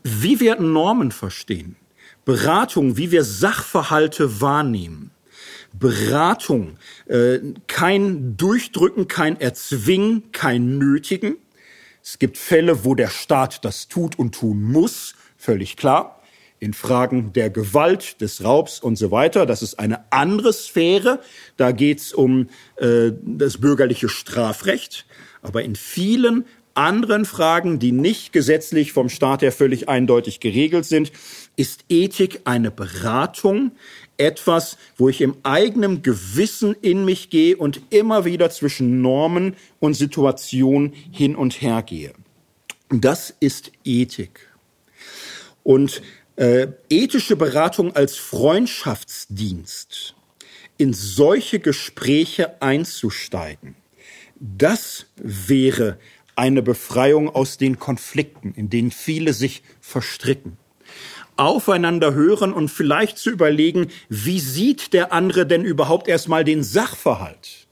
wie 0.05 0.39
wir 0.39 0.61
Normen 0.61 1.11
verstehen. 1.11 1.75
Beratung, 2.31 2.97
wie 2.97 3.11
wir 3.11 3.25
Sachverhalte 3.25 4.41
wahrnehmen. 4.41 5.11
Beratung, 5.73 6.77
äh, 7.07 7.41
kein 7.67 8.37
Durchdrücken, 8.37 9.09
kein 9.09 9.41
Erzwingen, 9.41 10.31
kein 10.31 10.79
Nötigen. 10.79 11.39
Es 12.05 12.21
gibt 12.21 12.39
Fälle, 12.39 12.85
wo 12.85 12.95
der 12.95 13.09
Staat 13.09 13.65
das 13.65 13.89
tut 13.89 14.17
und 14.17 14.37
tun 14.37 14.63
muss, 14.63 15.17
völlig 15.37 15.77
klar. 15.77 16.23
In 16.61 16.73
Fragen 16.73 17.33
der 17.33 17.51
Gewalt, 17.51 18.21
des 18.21 18.45
Raubs 18.45 18.79
und 18.79 18.95
so 18.95 19.11
weiter. 19.11 19.45
Das 19.45 19.61
ist 19.61 19.81
eine 19.81 20.05
andere 20.13 20.53
Sphäre. 20.53 21.19
Da 21.57 21.73
geht's 21.73 22.13
um 22.13 22.47
äh, 22.77 23.11
das 23.25 23.59
bürgerliche 23.59 24.09
Strafrecht. 24.09 25.05
Aber 25.43 25.65
in 25.65 25.75
vielen 25.75 26.45
anderen 26.75 27.25
Fragen, 27.25 27.79
die 27.79 27.93
nicht 27.93 28.33
gesetzlich 28.33 28.93
vom 28.93 29.09
Staat 29.09 29.43
her 29.43 29.53
völlig 29.53 29.89
eindeutig 29.89 30.41
geregelt 30.41 30.85
sind, 30.85 31.13
ist 31.57 31.85
Ethik 31.89 32.41
eine 32.45 32.71
Beratung, 32.71 33.73
etwas, 34.17 34.77
wo 34.97 35.09
ich 35.09 35.21
im 35.21 35.37
eigenen 35.43 36.03
Gewissen 36.03 36.77
in 36.83 37.05
mich 37.05 37.31
gehe 37.31 37.57
und 37.57 37.81
immer 37.91 38.25
wieder 38.25 38.51
zwischen 38.51 39.01
Normen 39.01 39.57
und 39.79 39.95
Situationen 39.95 40.93
hin 41.11 41.37
und 41.37 41.61
her 41.63 41.83
gehe. 41.83 42.13
Das 42.91 43.35
ist 43.41 43.73
Ethik. 43.85 44.49
Und 45.63 46.03
äh, 46.37 46.69
ethische 46.89 47.37
Beratung 47.37 47.95
als 47.95 48.17
Freundschaftsdienst, 48.17 50.15
in 50.77 50.93
solche 50.93 51.61
Gespräche 51.61 52.61
einzusteigen, 52.63 53.77
das 54.41 55.07
wäre 55.17 55.99
eine 56.41 56.63
Befreiung 56.63 57.29
aus 57.29 57.59
den 57.59 57.79
Konflikten, 57.79 58.55
in 58.57 58.71
denen 58.71 58.91
viele 58.91 59.35
sich 59.35 59.63
verstricken. 59.83 60.57
Aufeinander 61.37 62.15
hören 62.15 62.55
und 62.55 62.71
vielleicht 62.71 63.19
zu 63.19 63.31
überlegen, 63.31 63.89
wie 64.09 64.41
sieht 64.41 64.95
der 64.95 65.13
andere 65.13 65.47
denn 65.47 65.67
überhaupt 65.67 66.09
erstmal 66.09 66.43
den 66.43 66.63
Sachverhalt? 66.63 67.67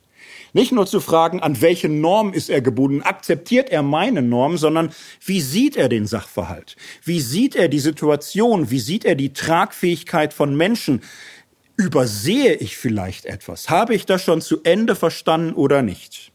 Nicht 0.52 0.72
nur 0.72 0.86
zu 0.86 1.00
fragen, 1.00 1.40
an 1.40 1.62
welche 1.62 1.88
Norm 1.88 2.34
ist 2.34 2.50
er 2.50 2.60
gebunden, 2.60 3.00
akzeptiert 3.00 3.70
er 3.70 3.82
meine 3.82 4.20
Norm, 4.20 4.58
sondern 4.58 4.90
wie 5.24 5.40
sieht 5.40 5.76
er 5.76 5.88
den 5.88 6.06
Sachverhalt? 6.06 6.76
Wie 7.04 7.20
sieht 7.20 7.56
er 7.56 7.68
die 7.68 7.78
Situation? 7.78 8.70
Wie 8.70 8.80
sieht 8.80 9.06
er 9.06 9.14
die 9.14 9.32
Tragfähigkeit 9.32 10.34
von 10.34 10.54
Menschen? 10.54 11.00
Übersehe 11.76 12.54
ich 12.54 12.76
vielleicht 12.76 13.24
etwas? 13.24 13.70
Habe 13.70 13.94
ich 13.94 14.04
das 14.04 14.22
schon 14.22 14.42
zu 14.42 14.62
Ende 14.62 14.94
verstanden 14.94 15.54
oder 15.54 15.80
nicht? 15.80 16.32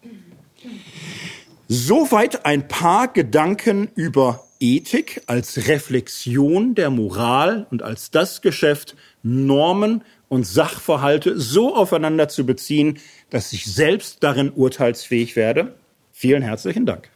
Soweit 1.76 2.46
ein 2.46 2.68
paar 2.68 3.08
Gedanken 3.08 3.90
über 3.96 4.44
Ethik 4.60 5.24
als 5.26 5.68
Reflexion 5.68 6.76
der 6.76 6.92
Moral 6.92 7.66
und 7.72 7.82
als 7.82 8.12
das 8.12 8.44
Geschäft, 8.44 8.96
Normen 9.24 10.04
und 10.30 10.46
Sachverhalte 10.46 11.40
so 11.40 11.76
aufeinander 11.76 12.30
zu 12.30 12.46
beziehen, 12.46 13.00
dass 13.32 13.54
ich 13.54 13.66
selbst 13.66 14.22
darin 14.22 14.52
urteilsfähig 14.52 15.36
werde. 15.36 15.74
Vielen 16.12 16.44
herzlichen 16.44 16.86
Dank. 16.86 17.10